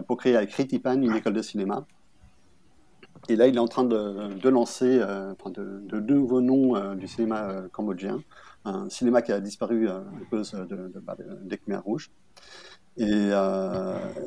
pour 0.08 0.18
créer 0.18 0.36
avec 0.36 0.52
Kritipan 0.52 1.02
une 1.02 1.16
école 1.16 1.34
de 1.34 1.42
cinéma. 1.42 1.86
Et 3.30 3.36
là, 3.36 3.48
il 3.48 3.56
est 3.56 3.60
en 3.60 3.68
train 3.68 3.86
de, 3.86 4.50
lancer 4.50 5.00
de, 5.00 5.80
de, 5.88 6.00
nouveaux 6.00 6.42
noms 6.42 6.94
du 6.94 7.08
cinéma 7.08 7.64
cambodgien, 7.72 8.20
un 8.66 8.90
cinéma 8.90 9.22
qui 9.22 9.32
a 9.32 9.40
disparu 9.40 9.88
à 9.88 10.04
cause 10.30 10.52
de, 10.52 10.92
bah, 11.00 11.18
des 11.44 11.58
Khmer 11.58 11.78
rouges. 11.78 12.12
Et, 12.98 13.32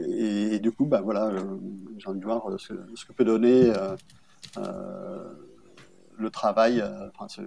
et, 0.08 0.58
du 0.58 0.72
coup, 0.72 0.86
bah, 0.86 1.02
voilà, 1.02 1.30
j'ai 1.98 2.08
envie 2.08 2.18
de 2.20 2.24
voir 2.24 2.44
ce, 2.58 2.72
que 2.72 3.12
peut 3.12 3.24
donner 3.24 3.72
le 6.18 6.30
travail, 6.30 6.82
enfin, 7.18 7.42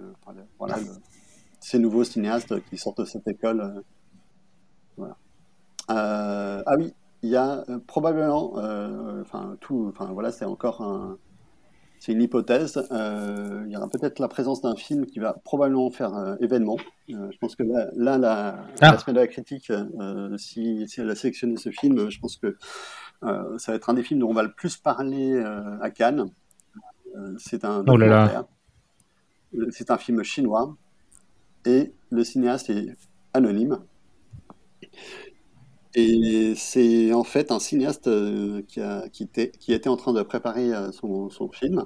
voilà, 0.58 0.76
ces 1.60 1.78
nouveaux 1.78 2.04
cinéastes 2.04 2.60
qui 2.66 2.78
sortent 2.78 3.00
de 3.00 3.04
cette 3.04 3.26
école. 3.28 3.82
voilà. 4.96 5.16
ah 5.88 6.76
oui, 6.78 6.94
il 7.22 7.30
y 7.30 7.36
a 7.36 7.64
probablement, 7.86 8.54
enfin 9.20 9.56
tout, 9.60 9.92
enfin 9.92 10.12
voilà, 10.12 10.32
c'est 10.32 10.44
encore 10.44 10.82
un, 10.82 11.18
c'est 12.00 12.12
une 12.12 12.22
hypothèse. 12.22 12.82
Euh, 12.90 13.62
il 13.66 13.72
y 13.72 13.76
aura 13.76 13.88
peut-être 13.88 14.18
la 14.18 14.28
présence 14.28 14.62
d'un 14.62 14.74
film 14.74 15.04
qui 15.04 15.18
va 15.20 15.34
probablement 15.44 15.90
faire 15.90 16.16
euh, 16.16 16.34
événement. 16.40 16.78
Euh, 17.10 17.28
je 17.30 17.38
pense 17.38 17.54
que 17.54 17.62
là, 17.62 18.16
la, 18.18 18.64
ah. 18.80 18.98
semaine 18.98 19.16
de 19.16 19.20
la 19.20 19.26
critique, 19.26 19.70
si, 20.38 20.86
elle 20.96 21.10
a 21.10 21.14
sélectionné 21.14 21.58
ce 21.58 21.70
film, 21.70 22.08
je 22.10 22.18
pense 22.18 22.38
que 22.38 22.56
ça 23.22 23.72
va 23.72 23.74
être 23.74 23.90
un 23.90 23.94
des 23.94 24.02
films 24.02 24.20
dont 24.20 24.30
on 24.30 24.34
va 24.34 24.42
le 24.42 24.52
plus 24.52 24.78
parler 24.78 25.38
à 25.82 25.90
Cannes. 25.90 26.30
c'est 27.36 27.66
un 27.66 27.84
oh 27.86 27.98
C'est 29.70 29.90
un 29.90 29.98
film 29.98 30.22
chinois 30.22 30.76
et 31.64 31.92
le 32.10 32.24
cinéaste 32.24 32.70
est 32.70 32.96
anonyme. 33.34 33.80
Et 35.94 36.54
c'est 36.56 37.12
en 37.12 37.24
fait 37.24 37.50
un 37.50 37.58
cinéaste 37.58 38.06
euh, 38.06 38.62
qui, 38.68 38.80
a, 38.80 39.08
qui, 39.08 39.24
était, 39.24 39.50
qui 39.50 39.72
était 39.72 39.88
en 39.88 39.96
train 39.96 40.12
de 40.12 40.22
préparer 40.22 40.72
euh, 40.72 40.92
son, 40.92 41.30
son 41.30 41.50
film. 41.50 41.84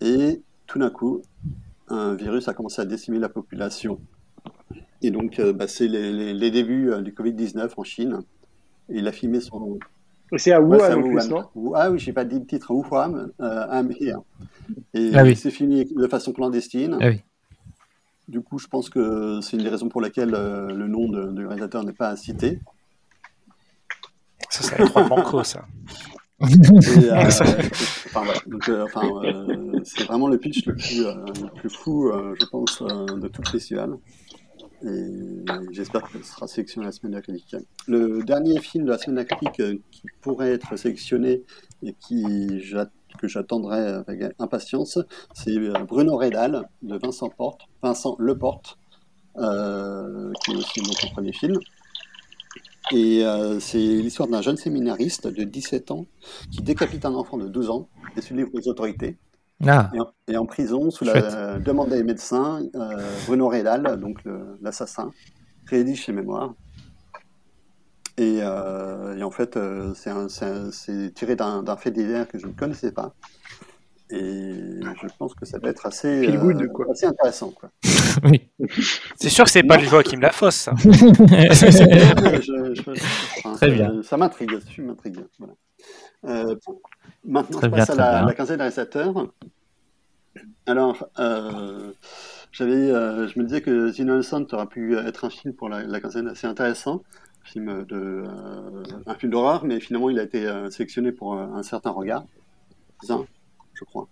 Et 0.00 0.42
tout 0.66 0.78
d'un 0.78 0.90
coup, 0.90 1.22
un 1.88 2.14
virus 2.14 2.48
a 2.48 2.54
commencé 2.54 2.82
à 2.82 2.84
décimer 2.84 3.18
la 3.18 3.28
population. 3.28 4.00
Et 5.02 5.10
donc, 5.10 5.38
euh, 5.38 5.52
bah, 5.52 5.68
c'est 5.68 5.88
les, 5.88 6.34
les, 6.34 6.50
débuts 6.50 6.90
du 7.02 7.12
Covid-19 7.12 7.70
en 7.76 7.84
Chine. 7.84 8.20
Il 8.88 9.06
a 9.06 9.12
filmé 9.12 9.40
son. 9.40 9.78
C'est 10.36 10.52
à 10.52 10.60
Wuhan, 10.60 11.02
ouais, 11.02 11.22
Ah 11.74 11.90
oui, 11.90 11.98
je 11.98 12.06
n'ai 12.06 12.12
pas 12.12 12.24
dit 12.24 12.38
le 12.38 12.46
titre, 12.46 12.72
Wuhan, 12.72 13.30
euh, 13.40 13.82
Et 14.94 15.10
ah, 15.14 15.22
oui. 15.24 15.34
c'est 15.36 15.50
filmé 15.50 15.84
de 15.84 16.06
façon 16.06 16.32
clandestine. 16.32 16.96
Ah, 17.00 17.08
oui. 17.08 17.20
Du 18.28 18.40
coup, 18.40 18.58
je 18.58 18.68
pense 18.68 18.90
que 18.90 19.40
c'est 19.40 19.56
une 19.56 19.64
des 19.64 19.68
raisons 19.68 19.88
pour 19.88 20.00
lesquelles 20.00 20.30
le 20.30 20.86
nom 20.86 21.08
du 21.32 21.46
réalisateur 21.46 21.82
n'est 21.82 21.92
pas 21.92 22.14
cité. 22.16 22.60
Ça, 24.48 24.76
va 24.76 24.84
être 24.84 25.08
banco, 25.08 25.42
ça. 25.42 25.64
Euh, 26.42 26.46
enfin, 27.26 28.22
Donc, 28.46 28.66
euh, 28.70 28.84
enfin, 28.84 29.06
euh, 29.24 29.80
c'est 29.84 30.04
vraiment 30.04 30.26
le 30.26 30.38
pitch 30.38 30.64
le 30.64 30.74
plus, 30.74 31.04
le 31.04 31.50
plus 31.54 31.68
fou, 31.68 32.10
je 32.40 32.46
pense, 32.46 32.80
de 32.82 33.28
tout 33.28 33.42
le 33.44 33.50
festival. 33.50 33.98
Et 34.82 35.44
j'espère 35.72 36.02
que 36.10 36.22
sera 36.22 36.46
sélectionné 36.46 36.86
la 36.86 36.92
semaine 36.92 37.12
de. 37.12 37.64
Le 37.86 38.22
dernier 38.22 38.60
film 38.60 38.84
de 38.84 38.90
la 38.90 38.98
semaine 38.98 39.16
de 39.16 39.22
critique 39.24 39.62
qui 39.90 40.02
pourrait 40.20 40.52
être 40.52 40.76
sélectionné 40.76 41.42
et 41.82 41.94
qui 41.94 42.62
que 43.18 43.28
j'attendrai 43.28 43.80
avec 43.80 44.22
impatience, 44.38 44.98
c'est 45.34 45.56
Bruno 45.86 46.16
Redal 46.16 46.68
de 46.82 46.96
Vincent 46.96 47.28
Porte, 47.28 47.62
Vincent 47.82 48.16
Leporte, 48.18 48.78
qui 49.34 50.52
est 50.52 50.56
aussi 50.56 50.80
mon 50.80 51.10
premier 51.12 51.32
film. 51.32 51.58
Et 52.92 53.24
euh, 53.24 53.60
c'est 53.60 53.78
l'histoire 53.78 54.28
d'un 54.28 54.42
jeune 54.42 54.56
séminariste 54.56 55.28
de 55.28 55.44
17 55.44 55.92
ans 55.92 56.06
qui 56.50 56.60
décapite 56.60 57.04
un 57.04 57.14
enfant 57.14 57.38
de 57.38 57.46
12 57.46 57.70
ans 57.70 57.88
et 58.16 58.20
se 58.20 58.34
livre 58.34 58.50
aux 58.52 58.68
autorités. 58.68 59.16
Ah. 59.66 59.90
Et, 60.28 60.36
en, 60.36 60.46
prison, 60.46 60.90
sous 60.90 61.04
la 61.04 61.58
demande 61.58 61.90
des 61.90 62.02
médecins, 62.02 62.62
euh, 62.74 62.96
Bruno 63.26 63.48
Redal, 63.48 64.00
donc 64.00 64.18
l'assassin, 64.62 65.10
rédige 65.66 66.06
ses 66.06 66.12
mémoires. 66.12 66.54
Et, 68.16 68.38
euh, 68.42 69.16
et 69.16 69.22
en 69.22 69.30
fait, 69.30 69.58
c'est 69.94 71.14
tiré 71.14 71.36
d'un 71.36 71.76
fait 71.76 71.90
divers 71.90 72.26
que 72.28 72.38
je 72.38 72.46
ne 72.46 72.52
connaissais 72.52 72.92
pas. 72.92 73.14
Et 74.12 74.54
je 75.02 75.06
pense 75.18 75.34
que 75.34 75.46
ça 75.46 75.58
va 75.58 75.68
être 75.68 75.86
assez, 75.86 76.26
euh, 76.26 76.66
assez 76.90 77.06
intéressant. 77.06 77.50
Quoi. 77.50 77.70
oui. 78.24 78.50
C'est 79.16 79.28
sûr 79.28 79.44
que 79.44 79.50
c'est 79.50 79.62
pas 79.62 79.76
le 79.76 79.84
Joachim 79.84 80.18
Lafosse, 80.18 80.56
ça. 80.56 80.72
Très 83.54 83.70
bien. 83.70 84.02
Ça 84.02 84.16
m'intrigue, 84.16 84.50
ça 84.58 84.82
m'intrigue. 84.82 85.20
Voilà. 85.38 85.54
Euh, 86.24 86.54
maintenant, 87.24 87.60
je 87.62 87.68
passe 87.68 87.90
à 87.90 88.22
la, 88.24 88.34
quinzaine 88.34 88.56
des 88.56 88.62
réalisateurs. 88.62 89.28
Alors, 90.66 91.08
euh, 91.18 91.92
j'avais, 92.52 92.72
euh, 92.72 93.26
je 93.28 93.38
me 93.38 93.44
disais 93.44 93.60
que 93.60 93.90
The 93.90 93.98
Innocent 93.98 94.46
aurait 94.52 94.66
pu 94.66 94.96
être 94.96 95.24
un 95.24 95.30
film 95.30 95.54
pour 95.54 95.68
la, 95.68 95.82
la 95.82 96.00
quinzaine 96.00 96.28
assez 96.28 96.46
intéressant. 96.46 97.02
Film 97.42 97.84
de, 97.86 98.24
un 99.06 99.14
film 99.14 99.32
d'horreur, 99.32 99.64
mais 99.64 99.80
finalement, 99.80 100.10
il 100.10 100.18
a 100.18 100.22
été 100.22 100.46
sélectionné 100.70 101.10
pour 101.10 101.34
un 101.34 101.62
certain 101.62 101.90
regard. 101.90 102.24
Ça 103.02 103.18
je 103.80 103.84
crois. 103.84 104.08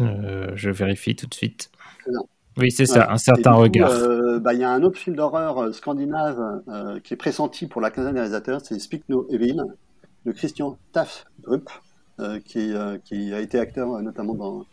Euh, 0.00 0.50
je 0.54 0.70
vérifie 0.70 1.14
tout 1.14 1.26
de 1.26 1.34
suite. 1.34 1.70
Oui, 2.56 2.70
c'est 2.70 2.86
ça, 2.86 3.10
un 3.10 3.18
certain 3.18 3.52
regard. 3.52 3.90
Euh, 3.90 4.38
bah, 4.38 4.54
il 4.54 4.60
y 4.60 4.64
a 4.64 4.70
un 4.70 4.82
autre 4.82 4.98
film 4.98 5.16
d'horreur 5.16 5.58
euh, 5.58 5.72
scandinave 5.72 6.62
qui 7.04 7.14
est 7.14 7.16
pressenti 7.16 7.66
pour 7.66 7.80
la 7.80 7.90
quinzaine 7.90 8.14
des 8.14 8.20
réalisateurs, 8.20 8.60
c'est 8.64 8.78
Speak 8.78 9.08
No 9.08 9.26
Evil, 9.30 9.62
de 10.26 10.32
Christian 10.32 10.78
Tafdrup, 10.92 11.70
qui, 12.44 12.72
qui, 13.04 13.32
a 13.32 13.40
été 13.40 13.58
acteur 13.58 14.00
notamment 14.02 14.34
dans, 14.34 14.66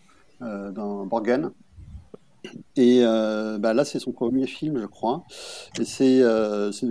dans 0.72 1.06
Borgen. 1.06 1.52
Et 2.76 3.02
bah, 3.04 3.74
là, 3.74 3.86
c'est 3.86 4.00
son 4.00 4.12
premier 4.12 4.48
film, 4.48 4.80
je 4.80 4.86
crois. 4.86 5.24
Et 5.80 5.86
c'est, 5.86 6.24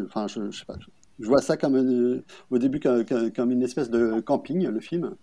enfin, 0.04 0.26
je, 0.28 0.50
je, 0.50 0.58
sais 0.58 0.64
pas, 0.64 0.76
je, 1.18 1.26
vois 1.26 1.42
ça 1.42 1.56
comme 1.56 2.22
au 2.50 2.58
début 2.58 2.80
comme, 2.80 3.04
comme, 3.34 3.50
une 3.50 3.62
espèce 3.62 3.90
de 3.90 4.20
camping, 4.20 4.66
le 4.66 4.80
film 4.80 5.14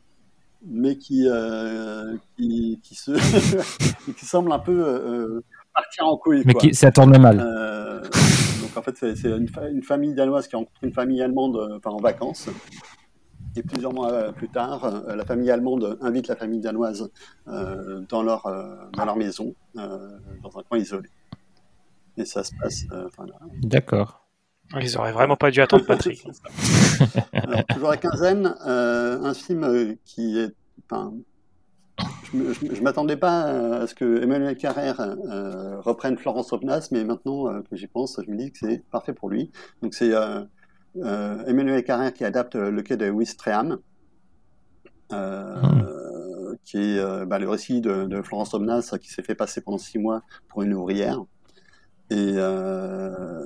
mais 0.65 0.97
qui, 0.97 1.27
euh, 1.27 2.15
qui, 2.38 2.79
qui, 2.84 2.95
se 2.95 3.11
qui 4.11 4.25
semble 4.25 4.51
un 4.51 4.59
peu 4.59 4.84
euh, 4.86 5.43
partir 5.73 6.07
en 6.07 6.17
couille. 6.17 6.43
Mais 6.45 6.53
qui, 6.53 6.73
ça 6.73 6.91
tourne 6.91 7.17
mal. 7.17 7.39
Euh, 7.39 8.01
donc 8.01 8.75
en 8.75 8.81
fait, 8.81 8.95
c'est 8.97 9.29
une, 9.29 9.49
une, 9.71 9.84
famille 9.84 10.13
danoise 10.13 10.47
qui 10.47 10.55
rencontre 10.55 10.84
une 10.84 10.93
famille 10.93 11.21
allemande 11.21 11.57
enfin, 11.77 11.91
en 11.91 12.01
vacances. 12.01 12.49
Et 13.56 13.64
plusieurs 13.64 13.93
mois 13.93 14.34
plus 14.34 14.49
tard, 14.49 15.04
la 15.08 15.26
famille 15.26 15.51
allemande 15.51 15.97
invite 16.01 16.28
la 16.28 16.36
famille 16.36 16.60
danoise 16.60 17.10
dans, 17.45 18.24
leur, 18.24 18.43
dans 18.93 19.06
leur 19.06 19.16
maison, 19.16 19.54
dans 19.76 20.58
un 20.58 20.64
coin 20.64 20.78
isolé. 20.78 21.10
Et 22.18 22.26
ça 22.26 22.43
se 22.43 22.51
passe. 22.60 22.86
D'accord. 23.62 24.24
Ils 24.82 24.97
auraient 24.97 25.12
vraiment 25.12 25.36
pas 25.36 25.51
dû 25.51 25.62
attendre 25.62 25.86
Patrick. 25.86 26.26
Alors, 27.34 27.64
toujours 27.66 27.89
la 27.89 27.97
quinzaine, 27.97 28.56
euh, 28.66 29.22
un 29.22 29.34
film 29.34 29.64
euh, 29.64 29.93
qui 30.06 30.39
est. 30.39 30.51
Enfin, 30.89 31.14
je 32.34 32.38
ne 32.38 32.82
m'attendais 32.82 33.18
pas 33.18 33.43
à 33.82 33.88
ce 33.88 33.93
que 33.93 34.24
Emmanuel 34.24 34.58
Carrère 34.58 34.99
euh, 34.99 35.80
reprenne 35.80 36.18
Florence 36.18 36.51
Opnas, 36.51 36.89
mais 36.91 37.04
maintenant 37.04 37.62
que 37.62 37.76
j'y 37.76 37.88
pense, 37.88 38.20
je 38.26 38.32
me 38.32 38.38
dis 38.38 38.51
que 38.51 38.58
c'est 38.58 38.84
parfait 38.89 39.14
pour 39.14 39.30
lui. 39.30 39.51
Donc 39.84 39.93
c'est 39.93 40.12
Emmanuel 40.95 41.83
Carrère 41.83 42.13
qui 42.13 42.23
adapte 42.23 42.55
Le 42.55 42.81
quai 42.81 42.97
de 42.97 43.09
Wistreham, 43.09 43.79
hmm. 45.09 46.55
qui 46.63 46.77
est 46.77 47.25
bah, 47.25 47.39
le 47.39 47.49
récit 47.49 47.81
de, 47.81 48.05
de 48.05 48.21
Florence 48.21 48.53
Opnas 48.53 48.95
qui 49.01 49.11
s'est 49.11 49.23
fait 49.23 49.35
passer 49.35 49.61
pendant 49.61 49.77
six 49.77 49.97
mois 49.99 50.21
pour 50.49 50.63
une 50.63 50.73
ouvrière. 50.73 51.23
Et, 52.09 52.33
euh, 52.35 53.43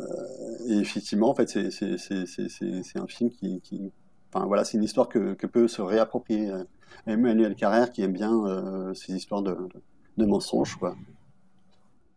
et, 0.67 0.77
effectivement, 0.79 1.29
en 1.29 1.35
fait, 1.35 1.47
c'est 1.47 2.99
un 2.99 3.07
film 3.07 3.29
qui, 3.29 3.61
qui 3.61 3.91
enfin 4.33 4.45
voilà, 4.45 4.65
c'est 4.65 4.77
une 4.77 4.83
histoire 4.83 5.07
que, 5.07 5.33
que, 5.35 5.47
peut 5.47 5.67
se 5.67 5.81
réapproprier 5.81 6.51
euh, 6.51 6.63
Emmanuel 7.05 7.55
Carrère, 7.55 7.91
qui 7.91 8.01
aime 8.01 8.13
bien 8.13 8.45
euh, 8.45 8.93
ces 8.93 9.13
histoires 9.13 9.41
de, 9.41 9.55
de, 10.17 10.25
mensonges, 10.25 10.75
quoi. 10.75 10.95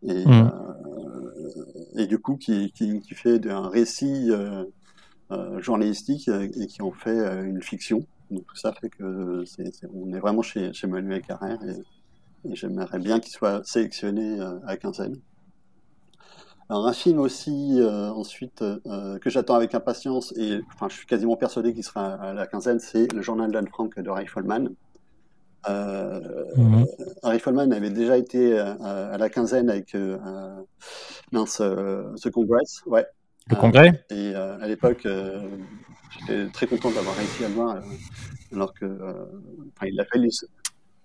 Et, 0.03 0.25
mmh. 0.25 0.31
euh, 0.31 2.01
et 2.01 2.07
du 2.07 2.19
coup, 2.19 2.35
qui, 2.35 2.71
qui, 2.71 2.99
qui 2.99 3.13
fait 3.13 3.47
un 3.47 3.69
récit 3.69 4.31
euh, 4.31 4.35
euh, 4.35 4.65
journalistique 5.59 6.27
et 6.29 6.67
qui 6.67 6.81
en 6.81 6.91
fait 6.91 7.17
une 7.43 7.61
fiction. 7.61 8.05
Donc 8.29 8.45
tout 8.45 8.55
ça 8.55 8.73
fait 8.73 8.89
que 8.89 9.43
c'est 9.45 9.71
on 9.93 10.13
est 10.13 10.19
vraiment 10.19 10.41
chez, 10.41 10.73
chez 10.73 10.87
Emmanuel 10.87 11.21
Carrère 11.21 11.59
et, 11.63 12.49
et 12.49 12.55
j'aimerais 12.55 12.99
bien 12.99 13.19
qu'il 13.19 13.31
soit 13.31 13.65
sélectionné 13.65 14.39
à 14.65 14.77
quinzaine. 14.77 15.17
Alors, 16.71 16.87
un 16.87 16.93
film 16.93 17.19
aussi, 17.19 17.81
euh, 17.81 18.09
ensuite, 18.13 18.61
euh, 18.61 19.19
que 19.19 19.29
j'attends 19.29 19.55
avec 19.55 19.75
impatience, 19.75 20.33
et 20.37 20.61
enfin, 20.73 20.87
je 20.87 20.95
suis 20.95 21.05
quasiment 21.05 21.35
persuadé 21.35 21.73
qu'il 21.73 21.83
sera 21.83 22.13
à 22.13 22.33
la 22.33 22.47
quinzaine, 22.47 22.79
c'est 22.79 23.11
Le 23.11 23.21
Journal 23.21 23.51
d'Anne 23.51 23.67
Frank 23.67 23.99
de 23.99 24.09
Harry 24.09 24.25
Folman. 24.25 24.69
Euh, 25.67 26.45
mhm. 26.55 26.85
Harry 27.23 27.39
Folman 27.39 27.73
avait 27.73 27.89
déjà 27.89 28.17
été 28.17 28.57
à, 28.57 29.17
la 29.17 29.29
quinzaine 29.29 29.69
avec 29.69 29.97
mince, 31.33 31.57
The 31.57 32.29
Congress, 32.31 32.83
ouais. 32.85 33.05
Le 33.51 33.55
congrès 33.55 34.03
Et 34.09 34.33
à 34.33 34.67
l'époque, 34.67 35.07
j'étais 36.11 36.47
très 36.47 36.67
content 36.67 36.89
d'avoir 36.91 37.15
réussi 37.15 37.45
à 37.45 37.49
le 37.49 37.53
voir, 37.53 37.77
alors 38.53 38.73
que. 38.73 38.85
Enfin, 39.75 39.87
il 39.87 39.99
a 39.99 40.05
fallu. 40.05 40.29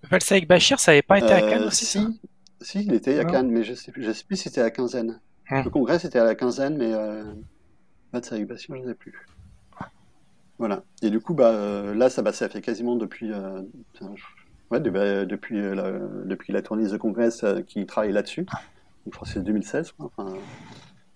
Valsa 0.09 0.35
avec 0.35 0.47
Bachir, 0.47 0.79
ça 0.79 0.91
n'avait 0.91 1.01
pas 1.01 1.17
été 1.17 1.31
à 1.31 1.41
Cannes 1.41 1.63
aussi 1.63 1.85
si, 1.85 2.19
si, 2.61 2.85
il 2.85 2.93
était 2.93 3.19
à 3.19 3.25
Cannes, 3.25 3.49
mais 3.49 3.63
je 3.63 3.71
ne 3.71 3.75
sais, 3.75 3.91
je 3.95 4.11
sais 4.11 4.23
plus 4.23 4.37
si 4.37 4.43
c'était 4.43 4.61
à 4.61 4.65
la 4.65 4.71
quinzaine. 4.71 5.19
Hum. 5.49 5.63
Le 5.63 5.69
congrès, 5.69 5.99
c'était 5.99 6.19
à 6.19 6.25
la 6.25 6.35
quinzaine, 6.35 6.77
mais 6.77 6.93
euh, 6.93 7.23
Valsa 8.13 8.35
avec 8.35 8.47
Bachir, 8.47 8.75
je 8.75 8.81
ne 8.81 8.87
sais 8.87 8.95
plus. 8.95 9.13
Voilà. 10.59 10.83
Et 11.01 11.09
du 11.09 11.19
coup, 11.19 11.33
bah, 11.33 11.93
là, 11.93 12.09
ça, 12.09 12.21
bah, 12.21 12.33
ça 12.33 12.49
fait 12.49 12.61
quasiment 12.61 12.95
depuis. 12.95 13.31
Ouais, 14.69 14.79
bah, 14.79 15.25
depuis, 15.25 15.61
la, 15.61 15.91
depuis 16.25 16.51
la 16.51 16.61
tournée 16.61 16.87
de 16.87 16.97
Congress 16.97 17.45
qui 17.67 17.85
travaille 17.85 18.11
là-dessus. 18.11 18.45
Je 19.05 19.11
crois 19.11 19.27
que 19.27 19.33
c'est 19.33 19.43
2016. 19.43 19.91
Quoi. 19.93 20.11
Enfin, 20.17 20.33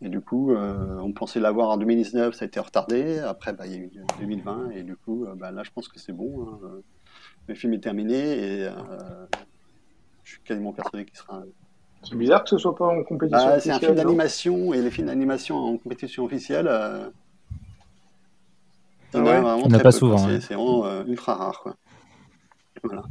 et 0.01 0.09
du 0.09 0.21
coup, 0.21 0.51
euh, 0.51 0.97
on 0.99 1.11
pensait 1.11 1.39
l'avoir 1.39 1.69
en 1.69 1.77
2019, 1.77 2.33
ça 2.33 2.45
a 2.45 2.47
été 2.47 2.59
retardé. 2.59 3.19
Après, 3.19 3.53
bah, 3.53 3.65
il 3.67 3.71
y 3.71 3.75
a 3.75 3.79
eu 3.79 3.91
2020, 4.19 4.71
et 4.71 4.83
du 4.83 4.95
coup, 4.95 5.25
euh, 5.25 5.35
bah, 5.35 5.51
là, 5.51 5.63
je 5.63 5.71
pense 5.71 5.87
que 5.87 5.99
c'est 5.99 6.13
bon. 6.13 6.47
Hein. 6.47 6.81
Le 7.47 7.55
film 7.55 7.73
est 7.73 7.79
terminé, 7.79 8.17
et 8.17 8.63
euh, 8.65 8.71
je 10.23 10.31
suis 10.31 10.41
quasiment 10.41 10.73
persuadé 10.73 11.05
qu'il 11.05 11.17
sera. 11.17 11.43
C'est 12.03 12.15
bizarre 12.15 12.43
que 12.43 12.49
ce 12.49 12.57
soit 12.57 12.75
pas 12.75 12.87
en 12.87 13.03
compétition 13.03 13.45
bah, 13.45 13.55
officielle. 13.55 13.75
C'est 13.79 13.85
un 13.85 13.87
film 13.87 13.95
d'animation, 13.95 14.73
et 14.73 14.81
les 14.81 14.89
films 14.89 15.07
d'animation 15.07 15.57
en 15.57 15.77
compétition 15.77 16.25
officielle, 16.25 16.67
euh, 16.67 17.07
a 19.13 19.17
Ah 19.17 19.23
ouais 19.23 19.41
vraiment 19.41 19.65
Il 19.65 19.67
n'y 19.67 19.73
en 19.73 19.77
a 19.77 19.79
très 19.79 19.83
pas 19.83 19.91
peu, 19.91 19.97
souvent. 19.97 20.17
C'est 20.17 20.53
vraiment 20.53 20.85
euh, 20.85 21.03
ultra 21.05 21.35
rare. 21.35 21.59
Quoi. 21.61 21.75
Voilà. 22.83 23.03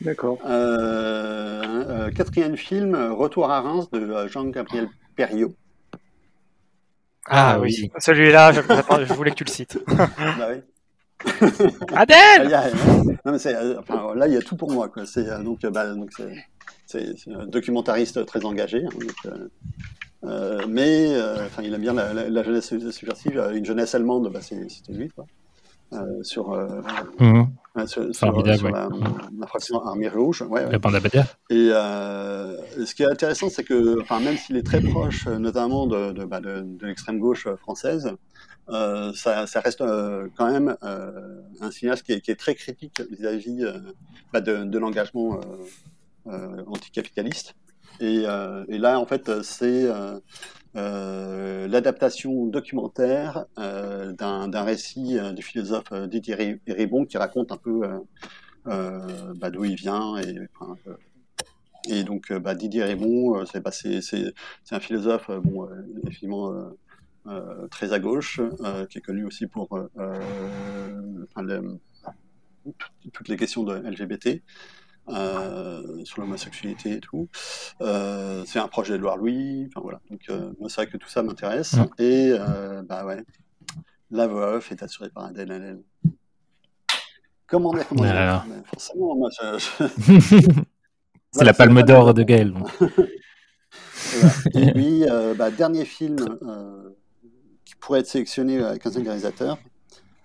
D'accord. 0.00 0.38
Euh, 0.44 1.62
euh, 1.64 2.10
quatrième 2.10 2.56
film, 2.56 2.94
Retour 2.94 3.50
à 3.50 3.60
Reims 3.60 3.90
de 3.90 4.26
Jean-Gabriel 4.28 4.88
Perriot. 5.16 5.54
Ah 7.26 7.58
oui. 7.60 7.90
Celui-là, 7.98 8.52
je, 8.52 8.60
voulais 9.14 9.30
que 9.30 9.36
tu 9.36 9.44
le 9.44 9.50
cites. 9.50 9.78
bah 9.88 10.48
oui. 10.50 10.60
Adèle 11.94 12.16
Ah, 12.40 12.44
il 12.44 12.50
y 12.50 12.54
a- 12.54 12.70
non, 13.24 13.32
mais 13.32 13.38
c'est, 13.38 13.54
euh, 13.54 13.78
enfin, 13.80 14.14
là, 14.14 14.26
il 14.26 14.34
y 14.34 14.36
a 14.36 14.42
tout 14.42 14.56
pour 14.56 14.70
moi. 14.70 14.88
Quoi. 14.88 15.06
C'est, 15.06 15.28
euh, 15.28 15.42
donc, 15.42 15.64
euh, 15.64 15.70
bah, 15.70 15.94
donc 15.94 16.10
c'est, 16.16 16.34
c'est, 16.86 17.16
c'est 17.18 17.32
un 17.32 17.46
documentariste 17.46 18.24
très 18.26 18.44
engagé. 18.44 18.84
hein, 18.84 18.88
donc, 18.98 19.12
euh, 19.26 19.48
euh, 20.24 20.66
mais 20.68 21.14
euh, 21.14 21.46
enfin, 21.46 21.62
il 21.62 21.72
aime 21.72 21.80
bien 21.80 21.94
la, 21.94 22.12
la- 22.12 22.28
la 22.28 22.42
jeunesse 22.42 22.74
subversive. 22.90 23.42
Une 23.54 23.64
jeunesse 23.64 23.94
allemande, 23.94 24.30
bah, 24.32 24.40
c'est, 24.42 24.68
c'était 24.70 24.92
lui. 24.92 25.08
Quoi. 25.08 25.26
Euh, 25.94 26.22
sur, 26.22 26.50
Mhm. 27.20 27.48
ouais, 27.76 27.86
sur, 27.86 28.02
sur- 28.14 28.14
Formidable, 28.14 28.56
sur 28.58 28.66
ouais. 28.66 28.72
la, 28.72 28.88
la 29.38 29.46
fraction 29.46 29.80
Armée 29.84 30.08
Rouge. 30.08 30.42
Ouais, 30.42 30.64
ouais. 30.64 30.70
Et 31.50 31.68
ce 31.70 32.94
qui 32.94 33.02
est 33.02 33.06
intéressant, 33.06 33.48
c'est 33.50 33.64
que, 33.64 33.98
même 34.22 34.36
s'il 34.36 34.56
est 34.56 34.62
très 34.66 34.80
proche, 34.80 35.26
notamment 35.26 35.86
de, 35.86 36.12
de, 36.12 36.24
bah, 36.24 36.40
de, 36.40 36.62
de 36.62 36.86
l'extrême 36.86 37.18
gauche 37.18 37.46
française, 37.56 38.10
euh, 38.70 39.12
ça, 39.14 39.46
ça 39.46 39.60
reste 39.60 39.82
euh, 39.82 40.26
quand 40.36 40.50
même 40.50 40.76
euh, 40.82 41.40
un 41.60 41.70
cinéaste 41.70 42.02
qui 42.04 42.12
est, 42.12 42.20
qui 42.20 42.30
est 42.30 42.36
très 42.36 42.54
critique 42.54 43.00
vis-à-vis 43.10 43.64
bah, 44.32 44.40
de, 44.40 44.64
de 44.64 44.78
l'engagement 44.78 45.38
anticapitaliste. 46.66 47.54
Et, 48.00 48.22
euh, 48.26 48.64
et 48.68 48.78
là, 48.78 48.98
en 48.98 49.06
fait, 49.06 49.42
c'est 49.42 49.84
euh, 49.84 50.18
euh, 50.76 51.68
l'adaptation 51.68 52.46
documentaire 52.46 53.46
d'un 53.56 54.62
récit 54.62 55.18
du 55.34 55.42
philosophe 55.42 55.92
Didier 56.08 56.34
Ri- 56.34 56.60
Ribon 56.66 57.04
qui 57.04 57.16
raconte 57.18 57.52
un 57.52 57.56
peu 57.56 57.82
bah, 58.64 59.50
d'où 59.50 59.64
il 59.64 59.76
vient 59.76 60.16
et 61.88 62.02
donc, 62.02 62.32
bah, 62.32 62.54
Didier 62.54 62.96
c'est 63.52 63.60
bah, 63.60 63.70
c'est- 63.70 64.32
un 64.72 64.80
philosophe, 64.80 65.30
effectivement, 66.02 66.52
très 67.70 67.92
à 67.92 67.98
gauche, 68.00 68.40
qui 68.90 68.98
est 68.98 69.02
connu 69.02 69.24
aussi 69.24 69.46
pour 69.46 69.68
toutes 73.12 73.28
les 73.28 73.36
questions 73.36 73.62
de 73.62 73.76
LGBT, 73.76 74.42
sur 75.08 76.20
l'homosexualité 76.20 76.92
et 76.94 77.00
tout. 77.00 77.28
Euh, 77.80 78.42
c'est 78.46 78.58
un 78.58 78.68
projet 78.68 78.94
d'Edouard 78.94 79.16
Louis, 79.18 79.66
enfin 79.68 79.80
voilà. 79.82 80.00
Donc, 80.10 80.20
euh, 80.30 80.52
moi, 80.60 80.68
c'est 80.68 80.82
vrai 80.82 80.86
que 80.86 80.96
tout 80.96 81.08
ça 81.08 81.22
m'intéresse. 81.22 81.76
Et, 81.98 82.30
euh, 82.38 82.82
bah 82.82 83.04
ouais, 83.04 83.22
la 84.10 84.26
voix 84.26 84.54
off 84.56 84.70
est 84.72 84.82
assurée 84.82 85.10
par 85.10 85.24
Adèle 85.26 85.50
Haenel. 85.52 85.80
Comment 87.46 87.72
dire, 87.74 87.86
comment 87.88 88.04
Forcément, 88.66 89.14
moi, 89.16 89.28
je- 89.40 89.58
C'est 91.30 91.38
Voilà, 91.40 91.50
la 91.50 91.54
palme 91.54 91.82
d'or 91.82 92.14
de 92.14 92.22
Gaël. 92.22 92.54
Et 94.54 94.72
puis, 94.72 95.04
euh, 95.10 95.34
bah, 95.34 95.50
dernier 95.50 95.84
film 95.84 96.16
euh, 96.42 96.90
qui 97.64 97.74
pourrait 97.76 98.00
être 98.00 98.06
sélectionné 98.06 98.62
à 98.62 98.76
15e 98.76 99.02
réalisateur. 99.04 99.58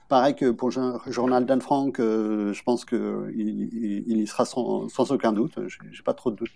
Pareil 0.10 0.36
que 0.36 0.50
pour 0.50 0.70
le 0.70 0.74
jour- 0.74 1.02
journal 1.08 1.46
d'Anne 1.46 1.62
Frank, 1.62 2.00
euh, 2.00 2.52
je 2.52 2.64
pense 2.64 2.84
qu'il 2.84 3.32
il, 3.36 4.04
il 4.08 4.18
y 4.18 4.28
sera 4.28 4.44
sans, 4.44 4.90
sans 4.90 5.12
aucun 5.12 5.32
doute. 5.32 5.60
J'ai 5.92 6.04
pas 6.04 6.16
trop 6.16 6.32
de 6.32 6.36
doute. 6.36 6.52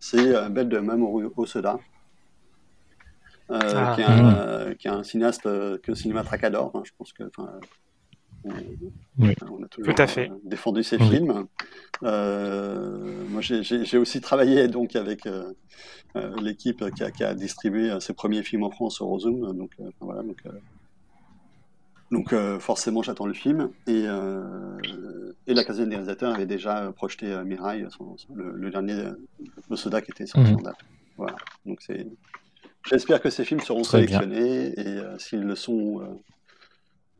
C'est 0.00 0.34
euh, 0.34 0.48
Belle 0.48 0.70
de 0.70 0.78
Mamoru 0.78 1.28
Hosoda, 1.36 1.78
euh, 3.50 3.58
Ah. 3.62 3.92
qui, 3.94 4.00
est 4.00 4.04
un, 4.04 4.34
euh, 4.34 4.74
qui 4.74 4.88
est 4.88 4.90
un 4.90 5.02
cinéaste 5.04 5.44
euh, 5.44 5.76
que 5.82 5.94
Cinéma 5.94 6.24
Trac 6.24 6.42
adore. 6.42 6.70
hein. 6.74 6.82
je 6.84 6.92
pense 6.96 7.12
que. 7.12 7.24
enfin, 7.24 7.50
on, 8.44 8.50
Oui. 9.18 9.34
on 9.50 9.62
a 9.62 9.68
toujours 9.68 9.94
Tout 9.94 10.02
à 10.02 10.06
fait. 10.06 10.30
euh, 10.30 10.34
défendu 10.44 10.82
ses 10.82 10.96
Oui. 10.96 11.08
films. 11.10 11.46
Euh, 12.02 13.24
moi, 13.28 13.42
j'ai- 13.42 13.98
aussi 13.98 14.20
travaillé 14.22 14.68
donc 14.68 14.96
avec 14.96 15.26
euh, 15.26 15.52
euh, 16.16 16.34
l'équipe 16.40 16.82
qui 16.94 17.02
a, 17.04 17.10
qui 17.10 17.24
a 17.24 17.34
distribué 17.34 17.90
euh, 17.90 18.00
ses 18.00 18.14
premiers 18.14 18.42
films 18.42 18.62
en 18.64 18.70
France 18.70 19.02
au 19.02 19.06
Rosum. 19.06 19.52
Donc, 19.54 19.72
euh, 19.80 19.90
voilà, 20.00 20.22
donc, 20.22 20.38
euh, 20.46 20.50
donc 22.10 22.32
euh, 22.32 22.58
forcément, 22.58 23.02
j'attends 23.02 23.26
le 23.26 23.34
film. 23.34 23.70
Et, 23.86 24.04
euh, 24.06 25.32
et 25.46 25.54
la 25.54 25.64
caserne 25.64 25.88
des 25.88 25.96
réalisateurs 25.96 26.34
avait 26.34 26.46
déjà 26.46 26.92
projeté 26.96 27.32
euh, 27.32 27.44
Mirail, 27.44 27.86
son- 27.90 28.16
son- 28.16 28.34
le, 28.34 28.52
le 28.52 28.70
dernier 28.70 28.94
euh, 28.94 29.12
de 29.70 29.76
Soda 29.76 30.00
qui 30.00 30.10
était 30.12 30.26
sorti 30.26 30.50
Mhm. 30.52 30.58
en 30.58 30.62
date. 30.62 30.76
Voilà. 31.16 31.36
Donc 31.64 31.78
c'est. 31.86 32.06
J'espère 32.88 33.20
que 33.20 33.30
ces 33.30 33.44
films 33.44 33.60
seront 33.60 33.82
Très 33.82 34.04
bien. 34.06 34.20
sélectionnés 34.20 34.72
et 34.78 34.86
euh, 34.98 35.18
s'ils 35.18 35.40
le 35.42 35.56
sont, 35.56 36.00
euh, 36.02 36.04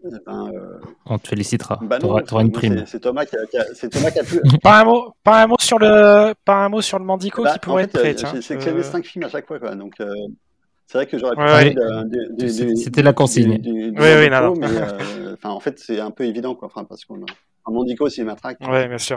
eh 0.05 0.09
ben, 0.25 0.49
euh, 0.55 0.79
On 1.07 1.19
te 1.19 1.27
félicitera. 1.27 1.81
bah 1.83 1.99
T'auras 1.99 2.23
t'auras 2.23 2.43
une 2.43 2.53
prime. 2.53 2.79
c'est- 2.81 2.87
C'est 2.87 3.01
Thomas 3.01 3.25
qui 3.25 3.37
a, 3.37 3.45
qui 3.47 3.57
a- 3.59 3.75
c'est 3.75 3.89
Thomas 3.89 4.13
qui 4.13 4.21
a 4.21 4.25
pu. 4.25 4.41
Pas 4.63 4.81
un 4.83 4.85
mot, 4.85 5.15
pas 5.25 5.43
un 5.43 5.47
mot 5.49 5.57
sur 5.59 5.81
le, 5.81 6.35
pas 6.45 6.65
un 6.65 6.69
mot 6.69 6.81
sur 6.81 7.01
le 7.01 7.05
Mandico 7.05 7.43
Bah, 7.43 7.55
qui 7.55 7.59
pourrait 7.59 7.83
en 7.83 7.87
être 7.87 7.93
prêt. 7.99 8.15
euh, 8.15 8.41
sélectionné 8.41 8.79
Euh, 8.79 8.83
cinq 8.85 9.05
films 9.05 9.25
à 9.25 9.29
chaque 9.29 9.47
fois, 9.49 9.59
quoi. 9.59 9.75
Donc, 9.75 9.95
euh, 10.01 10.15
c'est 10.87 10.99
vrai 10.99 11.07
que 11.07 11.19
j'aurais 11.19 11.35
pu 11.35 11.41
Ouais, 11.43 11.47
parler 11.47 11.69
ouais. 11.71 11.75
de- 11.75 12.37
du- 12.39 12.47
du- 12.67 12.77
C'était- 12.77 13.03
la 13.03 13.13
consigne. 13.13 13.59
du- 13.59 13.73
du- 13.73 13.91
du 13.93 14.01
Oui, 14.01 14.09
oui, 14.19 14.31
non, 14.31 14.55
mais 14.57 14.67
euh, 14.69 15.35
enfin, 15.35 15.51
en 15.51 15.61
fait, 15.61 15.79
c'est 15.79 16.01
un 16.01 16.11
peu 16.11 16.25
évident, 16.25 16.55
quoi. 16.55 16.69
Enfin, 16.73 16.85
parce 16.85 17.05
qu'on 17.05 17.17
a 17.17 17.27
un 17.67 17.73
Mondico, 17.73 18.09
c'est 18.09 18.23
Matraque. 18.25 18.59
Ouais, 18.69 18.87
bien 18.89 18.99
sûr. 18.99 19.17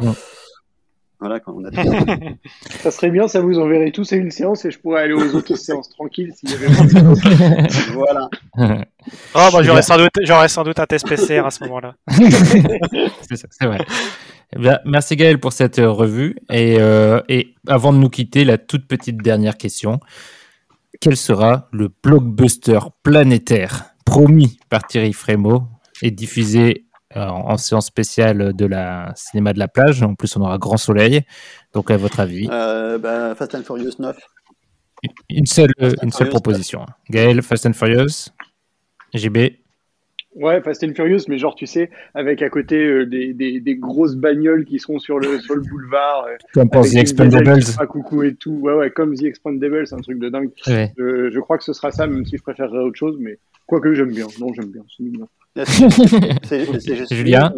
Voilà, 1.21 1.41
quand 1.41 1.53
on 1.53 1.65
a 1.65 1.69
Ça 2.79 2.91
serait 2.91 3.09
bien, 3.09 3.27
ça 3.27 3.41
vous 3.41 3.59
enverrait 3.59 3.91
tous 3.91 4.13
à 4.13 4.15
une 4.15 4.31
séance 4.31 4.63
et 4.63 4.71
je 4.71 4.79
pourrais 4.79 5.01
aller 5.03 5.13
aux 5.13 5.35
autres 5.35 5.55
séances 5.57 5.89
tranquilles 5.89 6.31
s'il 6.33 6.49
y 6.49 6.53
avait 6.53 6.67
voilà. 7.93 8.29
Oh, 8.57 9.49
bah, 9.51 9.61
j'aurais 9.61 9.81
sans 9.81 9.97
doute, 9.97 10.11
j'aurais 10.23 10.47
sans 10.47 10.63
doute 10.63 10.79
un 10.79 10.85
test 10.85 11.05
PCR 11.07 11.45
à 11.45 11.51
ce 11.51 11.63
moment-là. 11.65 11.95
c'est 12.09 13.35
ça, 13.35 13.47
c'est 13.51 13.65
vrai. 13.65 13.79
Eh 14.55 14.59
bien, 14.59 14.79
merci 14.85 15.15
Gaël 15.17 15.39
pour 15.39 15.51
cette 15.53 15.77
euh, 15.79 15.91
revue. 15.91 16.37
Et, 16.49 16.77
euh, 16.79 17.21
et 17.27 17.53
avant 17.67 17.91
de 17.93 17.97
nous 17.97 18.09
quitter, 18.09 18.45
la 18.45 18.57
toute 18.57 18.87
petite 18.87 19.17
dernière 19.21 19.57
question. 19.57 19.99
Quel 20.99 21.15
sera 21.15 21.69
le 21.71 21.89
blockbuster 22.03 22.79
planétaire 23.03 23.91
promis 24.05 24.59
par 24.69 24.85
Thierry 24.85 25.13
Frémaux 25.13 25.63
et 26.01 26.11
diffusé 26.11 26.85
euh, 27.15 27.25
en 27.25 27.57
séance 27.57 27.87
spéciale 27.87 28.53
de 28.53 28.65
la 28.65 29.13
cinéma 29.15 29.53
de 29.53 29.59
la 29.59 29.67
plage? 29.67 30.03
En 30.03 30.15
plus, 30.15 30.35
on 30.35 30.41
aura 30.41 30.57
grand 30.57 30.77
soleil. 30.77 31.21
Donc, 31.73 31.89
à 31.91 31.97
votre 31.97 32.19
avis, 32.19 32.47
Euh, 32.51 32.97
bah, 32.97 33.33
Fast 33.35 33.55
and 33.55 33.63
Furious 33.63 33.93
9. 33.99 34.17
une 35.29 35.45
seule, 35.45 35.71
Fast 35.79 35.95
une 36.03 36.11
seule 36.11 36.27
Furious, 36.27 36.29
proposition. 36.31 36.85
Gaël, 37.09 37.41
Fast 37.41 37.65
and 37.65 37.73
Furious, 37.73 38.29
JB. 39.13 39.37
Ouais, 40.35 40.61
Fast 40.61 40.83
and 40.83 40.93
Furious, 40.95 41.21
mais 41.27 41.37
genre, 41.39 41.55
tu 41.55 41.65
sais, 41.65 41.89
avec 42.13 42.41
à 42.43 42.49
côté 42.49 42.75
euh, 42.85 43.05
des, 43.05 43.33
des, 43.33 43.59
des 43.59 43.75
grosses 43.75 44.15
bagnoles 44.15 44.63
qui 44.63 44.77
seront 44.79 44.99
sur 44.99 45.19
le, 45.19 45.39
sur 45.41 45.55
le 45.55 45.61
boulevard. 45.61 46.25
euh, 46.29 46.35
Comme 46.53 46.69
pour 46.69 46.83
The 46.85 46.95
Expendables. 46.95 47.61
fera 47.63 47.87
coucou 47.87 48.23
et 48.23 48.35
tout. 48.35 48.51
Ouais, 48.51 48.73
ouais, 48.73 48.91
comme 48.91 49.15
The 49.15 49.23
Expendables, 49.23 49.87
c'est 49.87 49.95
un 49.95 50.01
truc 50.01 50.19
de 50.19 50.29
dingue. 50.29 50.51
Ouais. 50.67 50.93
Euh, 50.99 51.29
je 51.33 51.39
crois 51.39 51.57
que 51.57 51.63
ce 51.63 51.73
sera 51.73 51.91
ça, 51.91 52.05
même 52.07 52.25
si 52.25 52.37
je 52.37 52.43
préférerais 52.43 52.77
autre 52.83 52.95
chose, 52.97 53.17
mais 53.19 53.39
quoique 53.65 53.93
j'aime 53.95 54.11
bien. 54.11 54.27
Non, 54.39 54.53
j'aime 54.53 54.69
bien, 54.71 54.83
c'est 54.95 55.03
mignon. 55.03 55.27
C'est- 56.43 57.13
Julien 57.13 57.53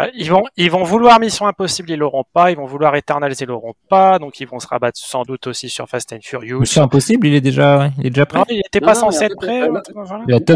Euh, 0.00 0.06
ils 0.14 0.30
vont, 0.30 0.42
ils 0.56 0.70
vont 0.70 0.82
vouloir 0.84 1.18
Mission 1.18 1.46
Impossible, 1.46 1.90
ils 1.90 1.96
l'auront 1.96 2.24
pas. 2.32 2.50
Ils 2.50 2.56
vont 2.56 2.66
vouloir 2.66 2.94
Eternals, 2.94 3.32
ils 3.40 3.46
l'auront 3.46 3.74
pas. 3.88 4.18
Donc 4.18 4.38
ils 4.40 4.46
vont 4.46 4.58
se 4.60 4.66
rabattre 4.66 4.98
sans 4.98 5.22
doute 5.22 5.46
aussi 5.46 5.68
sur 5.68 5.88
Fast 5.88 6.12
and 6.12 6.18
Furious. 6.22 6.64
C'est 6.66 6.80
impossible, 6.80 7.26
il 7.26 7.34
est 7.34 7.40
déjà, 7.40 7.90
il 7.98 8.06
est 8.06 8.10
déjà 8.10 8.26
prêt. 8.26 8.38
Non, 8.40 8.44
il 8.50 8.60
était 8.64 8.80
Non, 8.80 8.86
pas 8.86 8.94
non, 8.94 9.00
censé 9.00 9.24
être 9.24 9.36
prêt. 9.36 9.62
euh, 9.62 9.80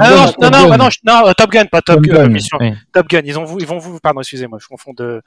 Ah 0.01 0.11
non, 0.11 0.51
non, 0.51 0.69
non, 0.69 0.77
non, 0.77 0.91
je- 0.91 0.99
non, 1.05 1.33
Top 1.37 1.51
Gun, 1.51 1.65
pas 1.67 1.81
Top 1.83 1.97
Top 1.97 2.05
Gun, 2.07 2.29
Mission. 2.29 2.59
Top 2.93 3.09
Gun, 3.09 3.23
ils 3.25 3.39
ont 3.39 3.45
vou- 3.45 3.59
ils 3.59 3.67
vont 3.67 3.79
vous, 3.79 3.99
pardon, 4.01 4.21
excusez-moi, 4.21 4.59
je 4.61 4.67
confonds 4.69 4.93
de, 4.93 5.23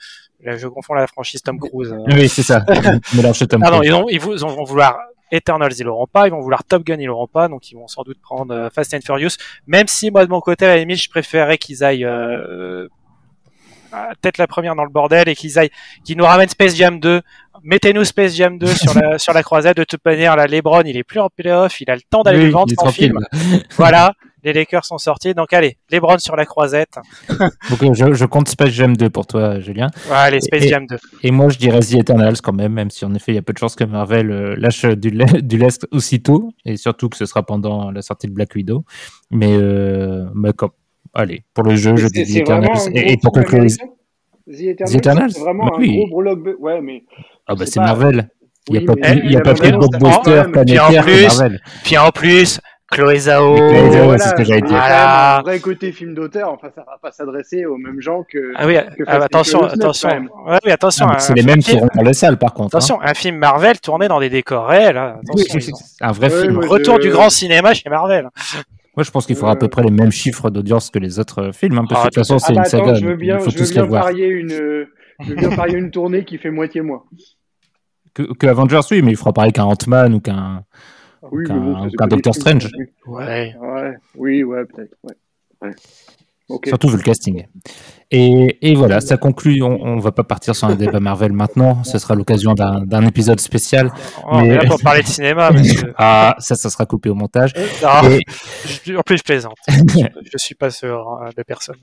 je 0.46 0.68
confonds 0.68 0.94
la 0.94 1.08
franchise 1.08 1.42
Tom 1.42 1.60
Cruise. 1.60 1.92
euh. 1.94 2.04
Oui, 2.14 2.30
c'est 2.30 2.44
ça. 2.44 2.64
Mélange 3.16 3.48
Tom 3.48 3.62
Ah 3.66 3.72
non, 3.72 3.78
Cruise. 3.78 3.90
ils, 3.90 3.94
ont, 3.94 4.06
ils 4.10 4.20
vou- 4.20 4.34
ils 4.34 4.40
vont 4.40 4.64
vouloir 4.64 4.98
Eternals, 5.36 5.74
ils 5.78 5.84
l'auront 5.86 6.08
pas. 6.08 6.28
Ils 6.28 6.32
vont 6.32 6.42
vouloir 6.42 6.64
Top 6.64 6.84
Gun, 6.84 6.98
ils 7.00 7.06
l'auront 7.06 7.28
pas. 7.28 7.48
Donc, 7.48 7.72
ils 7.72 7.76
vont 7.76 7.88
sans 7.88 8.04
doute 8.04 8.20
prendre 8.22 8.54
euh, 8.54 8.70
Fast 8.70 8.94
and 8.94 9.02
Furious. 9.06 9.38
Même 9.68 9.88
si, 9.88 10.12
moi, 10.12 10.26
de 10.26 10.32
mon 10.32 10.42
côté, 10.42 10.66
à 10.66 10.70
la 10.70 10.78
limite, 10.78 11.02
je 11.02 11.10
préférerais 11.10 11.58
qu'ils 11.58 11.84
aillent 11.84 12.08
peut-être 14.22 14.38
la 14.38 14.48
première 14.48 14.76
dans 14.76 14.84
le 14.84 14.90
bordel 14.90 15.28
et 15.30 15.36
qu'ils 15.36 15.58
aillent, 15.60 15.70
qu'ils 16.04 16.18
nous 16.18 16.26
ramènent 16.26 16.50
Space 16.50 16.76
Jam 16.76 17.00
2. 17.00 17.22
Mettez-nous 17.64 18.04
Space 18.04 18.36
Jam 18.36 18.58
2 18.58 18.68
sur 18.68 18.94
la, 18.94 19.18
sur 19.18 19.34
la 19.34 19.42
croisade. 19.44 19.78
De 19.78 19.84
toute 19.84 20.04
manière, 20.06 20.36
là, 20.36 20.46
LeBron, 20.48 20.82
il 20.86 20.98
est 20.98 21.04
plus 21.04 21.20
en 21.20 21.30
playoff. 21.30 21.80
Il 21.82 21.90
a 21.90 21.96
le 21.96 22.02
temps 22.10 22.22
d'aller 22.24 22.40
Oui, 22.40 22.46
le 22.46 22.52
vendre 22.52 22.74
tranquille. 22.76 23.14
film. 23.34 23.62
voilà. 23.78 24.14
Les 24.44 24.54
Lakers 24.54 24.86
sont 24.86 25.00
sortis. 25.00 25.34
Donc, 25.34 25.54
allez, 25.54 25.78
LeBron 25.90 26.20
sur 26.20 26.36
la 26.36 26.46
croisette. 26.46 27.00
Donc, 27.30 27.96
je, 27.96 28.14
je 28.14 28.26
compte 28.26 28.48
Space 28.48 28.70
Jam 28.70 28.96
2 28.96 29.10
pour 29.10 29.26
toi, 29.26 29.60
Julien. 29.60 29.88
Ouais, 30.08 30.16
allez, 30.16 30.40
Space 30.42 30.66
Et- 30.66 30.68
Jam 30.68 30.86
2. 30.86 30.98
Et 31.24 31.32
moi, 31.32 31.50
je 31.50 31.58
dirais 31.58 31.80
The 31.80 31.96
Eternals 31.96 32.42
quand 32.44 32.54
même, 32.54 32.74
même 32.74 32.92
si 32.92 33.06
en 33.06 33.16
effet, 33.16 33.32
il 33.32 33.36
y 33.36 33.40
a 33.40 33.42
peu 33.42 33.54
de 33.54 33.58
chances 33.58 33.76
que 33.76 33.86
Marvel 33.86 34.30
euh, 34.30 34.54
lâche 34.58 34.86
du, 34.86 35.10
du 35.42 35.58
lest 35.58 35.88
aussitôt, 35.92 36.52
et 36.64 36.78
surtout 36.78 37.10
que 37.10 37.18
ce 37.18 37.26
sera 37.26 37.44
pendant 37.44 37.90
la 37.90 38.04
sortie 38.04 38.28
de 38.28 38.34
Black 38.34 38.54
Widow. 38.54 38.84
Mais, 39.32 39.52
euh, 39.52 40.26
mais 40.36 40.54
comme, 40.54 40.70
allez, 41.16 41.44
pour 41.54 41.64
le 41.64 41.76
jeu, 41.76 41.96
je 41.98 42.08
C'est- 42.08 42.24
dis 42.24 42.40
Eternals. 42.40 42.78
Et, 42.94 43.14
et 43.14 43.18
pour 43.18 43.32
conclure, 43.32 43.66
The 44.48 44.94
Eternals, 44.96 45.32
c'est 45.32 45.40
vraiment 45.40 45.66
Bah 45.66 45.72
un 45.76 45.80
oui. 45.80 46.06
gros 46.08 46.22
blockbuster. 46.22 46.60
Ouais, 46.62 46.82
mais 46.82 47.04
ah 47.48 47.56
bah 47.56 47.66
c'est. 47.66 47.80
Marvel. 47.80 48.30
Il 48.70 48.74
n'y 48.74 48.80
Oui, 48.80 48.84
a 48.84 48.88
pas 48.88 48.96
mais 48.96 49.12
plus, 49.20 49.26
il 49.28 49.32
y 49.32 49.38
a 49.38 49.42
pas 49.42 49.54
plus 49.54 49.72
de 49.72 49.78
blockbuster 49.78 50.44
planétaire 50.52 50.88
que 50.90 51.02
plus, 51.04 51.28
Marvel. 51.40 51.60
puis 51.84 51.98
en 52.00 52.10
plus, 52.12 52.60
Chloé 52.92 53.18
Zhao. 53.20 53.56
Et 53.56 53.60
Chloé 53.60 53.92
Zhao, 53.92 54.04
voilà, 54.06 54.18
c'est 54.20 54.30
ce 54.30 54.34
que 54.36 54.44
j'allais 54.44 54.62
dire. 54.62 54.70
Voilà. 54.70 55.38
un 55.38 55.42
vrai 55.42 55.60
côté 55.60 55.92
film 55.92 56.14
d'auteur. 56.16 56.52
Enfin, 56.52 56.70
ça 56.76 56.82
va 56.86 56.98
pas 57.02 57.12
s'adresser 57.12 57.66
aux 57.66 57.78
mêmes 57.78 58.02
gens 58.02 58.24
que. 58.24 58.54
Ah 58.56 58.66
oui, 58.68 58.76
que 58.98 59.04
ah, 59.08 59.24
attention, 59.24 59.60
Furious 59.60 59.76
9, 59.78 59.84
attention. 59.86 60.10
Ouais, 60.10 60.20
oui. 60.66 60.72
Ah, 60.82 61.16
c'est 61.20 61.34
les 61.36 61.44
mêmes 61.44 61.60
qui 61.60 61.72
seront 61.72 61.90
dans 61.96 62.02
les 62.04 62.14
salles, 62.14 62.38
par 62.38 62.54
contre. 62.54 62.76
hein. 62.76 62.80
Attention, 62.80 63.00
un 63.02 63.14
film 63.14 63.38
Marvel 63.38 63.80
tourné 63.80 64.08
dans 64.08 64.20
des 64.20 64.30
décors 64.30 64.66
réels. 64.68 64.98
hein. 64.98 65.18
Attention, 65.28 65.74
un 66.02 66.12
vrai 66.12 66.34
Ouais, 66.34 66.42
film. 66.42 66.58
Retour 66.60 66.96
je- 66.98 67.02
du 67.08 67.10
grand 67.12 67.30
cinéma 67.30 67.74
chez 67.76 67.90
Marvel. 67.90 68.30
Moi, 68.96 69.04
je 69.04 69.12
pense 69.12 69.26
qu'il 69.26 69.36
fera 69.36 69.52
à 69.52 69.56
peu 69.56 69.68
près 69.68 69.84
les 69.84 69.92
mêmes 69.92 70.12
chiffres 70.12 70.50
d'audience 70.50 70.90
que 70.90 71.00
les 71.00 71.20
autres 71.20 71.42
euh, 71.44 71.52
films, 71.52 71.78
hein, 71.80 71.86
parce 71.88 72.02
que 72.04 72.08
Ah, 72.08 72.10
de 72.10 72.14
toute 72.16 72.28
façon, 72.28 72.36
Ah 72.36 72.40
c'est 72.40 72.54
bah 72.54 72.62
une 72.62 72.66
attends, 72.66 72.86
saga. 72.86 72.94
je 72.96 73.06
veux 73.06 73.16
bien, 73.16 73.40
je 73.40 73.74
veux 73.80 73.86
voir. 73.88 74.04
parier 74.04 74.28
une, 74.28 74.50
je 74.50 75.26
veux 75.30 75.36
bien 75.36 75.50
parier 75.56 75.78
une 75.78 75.92
tournée 75.92 76.24
qui 76.24 76.38
fait 76.38 76.52
moitié 76.52 76.82
moins. 76.82 77.04
Que, 78.14 78.34
que 78.34 78.48
Avengers, 78.48 78.80
oui, 78.92 79.02
mais 79.02 79.12
il 79.12 79.18
fera 79.18 79.34
pareil 79.34 79.52
qu'un 79.52 79.66
Ant-Man 79.66 80.14
ou 80.14 80.20
qu'un 80.22 80.64
Oui, 81.32 81.44
bon, 81.50 81.88
Doctor 82.08 82.34
Strange. 82.34 82.70
Ouais. 83.06 83.54
Ouais, 83.60 83.94
oui, 84.16 84.44
ouais, 84.44 84.64
peut-être. 84.66 84.96
Ouais. 85.04 85.16
Ouais. 85.62 85.72
Surtout 86.68 86.90
vu 86.90 86.98
le 86.98 87.04
casting. 87.04 87.46
Et, 88.12 88.58
et 88.62 88.76
voilà, 88.76 89.02
ça 89.02 89.18
conclut. 89.18 89.64
On, 89.64 89.80
on 89.82 89.98
va 90.00 90.12
pas 90.12 90.24
partir 90.24 90.56
sur 90.56 90.68
un 90.68 90.76
débat 90.76 91.00
Marvel 91.02 91.32
maintenant. 91.34 91.84
Ce 91.84 91.98
sera 91.98 92.14
l'occasion 92.14 92.54
d'un 92.54 93.06
épisode 93.08 93.40
spécial. 93.40 93.92
Oh, 94.20 94.28
on 94.34 94.44
est 94.44 94.56
là 94.56 94.66
pour 94.66 94.80
parler 94.80 95.02
de 95.02 95.08
cinéma. 95.08 95.50
ah, 95.98 96.36
ça, 96.38 96.54
ça 96.56 96.70
sera 96.70 96.86
coupé 96.86 97.10
au 97.10 97.16
montage. 97.16 97.52
Non, 97.82 98.10
Et- 98.12 98.20
je- 98.86 98.96
en 98.96 99.02
plus, 99.02 99.18
je 99.18 99.24
plaisante. 99.24 99.56
je, 99.68 99.74
je 100.32 100.38
suis 100.38 100.56
pas 100.56 100.70
sûr 100.70 101.20
euh, 101.24 101.30
de 101.36 101.42
personne. 101.44 101.78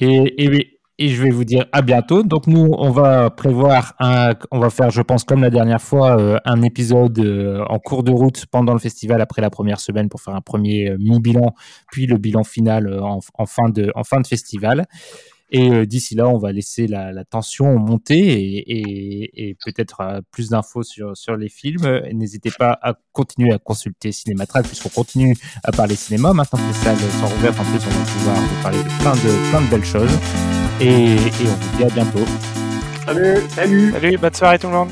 Et, 0.00 0.42
et, 0.42 0.48
oui, 0.48 0.77
et 0.98 1.08
je 1.10 1.22
vais 1.22 1.30
vous 1.30 1.44
dire 1.44 1.66
à 1.72 1.82
bientôt. 1.82 2.22
Donc 2.22 2.46
nous, 2.46 2.74
on 2.76 2.90
va 2.90 3.30
prévoir 3.30 3.94
un, 4.00 4.32
on 4.50 4.58
va 4.58 4.68
faire, 4.70 4.90
je 4.90 5.02
pense, 5.02 5.24
comme 5.24 5.42
la 5.42 5.50
dernière 5.50 5.80
fois, 5.80 6.18
euh, 6.18 6.38
un 6.44 6.62
épisode 6.62 7.18
euh, 7.20 7.64
en 7.68 7.78
cours 7.78 8.02
de 8.02 8.10
route 8.10 8.46
pendant 8.46 8.72
le 8.72 8.80
festival 8.80 9.20
après 9.20 9.40
la 9.40 9.50
première 9.50 9.80
semaine 9.80 10.08
pour 10.08 10.20
faire 10.20 10.34
un 10.34 10.40
premier 10.40 10.90
euh, 10.90 10.96
mi-bilan, 10.98 11.54
puis 11.92 12.06
le 12.06 12.18
bilan 12.18 12.42
final 12.42 12.88
euh, 12.88 13.00
en, 13.02 13.46
fin 13.46 13.68
de, 13.68 13.92
en 13.94 14.02
fin 14.02 14.20
de 14.20 14.26
festival. 14.26 14.86
Et 15.50 15.86
d'ici 15.86 16.14
là, 16.14 16.28
on 16.28 16.36
va 16.36 16.52
laisser 16.52 16.86
la, 16.86 17.24
tension 17.24 17.78
monter 17.78 18.64
et, 18.68 19.56
peut-être 19.64 20.20
plus 20.30 20.50
d'infos 20.50 20.82
sur, 20.82 21.16
sur 21.16 21.38
les 21.38 21.48
films. 21.48 22.02
N'hésitez 22.12 22.50
pas 22.50 22.78
à 22.82 22.92
continuer 23.12 23.54
à 23.54 23.58
consulter 23.58 24.12
Cinématrack 24.12 24.66
puisqu'on 24.66 24.90
continue 24.90 25.34
à 25.64 25.72
parler 25.72 25.96
cinéma. 25.96 26.34
Maintenant 26.34 26.58
que 26.58 26.66
les 26.66 26.74
salles 26.74 26.98
sont 26.98 27.34
rouvertes, 27.34 27.58
en 27.58 27.64
plus, 27.64 27.80
on 27.86 27.98
va 27.98 28.04
pouvoir 28.12 28.62
parler 28.62 28.82
de 28.82 29.00
plein 29.00 29.14
de, 29.14 29.50
plein 29.50 29.62
de 29.62 29.70
belles 29.70 29.86
choses. 29.86 30.57
Et, 30.80 31.14
et 31.14 31.16
on 31.42 31.56
vous 31.56 31.76
dit 31.76 31.84
à 31.84 31.88
bientôt. 31.88 32.24
Salut, 33.04 33.36
salut. 33.50 33.92
Salut, 33.92 34.18
bonne 34.18 34.34
soirée 34.34 34.58
tout 34.58 34.68
le 34.68 34.74
monde. 34.74 34.90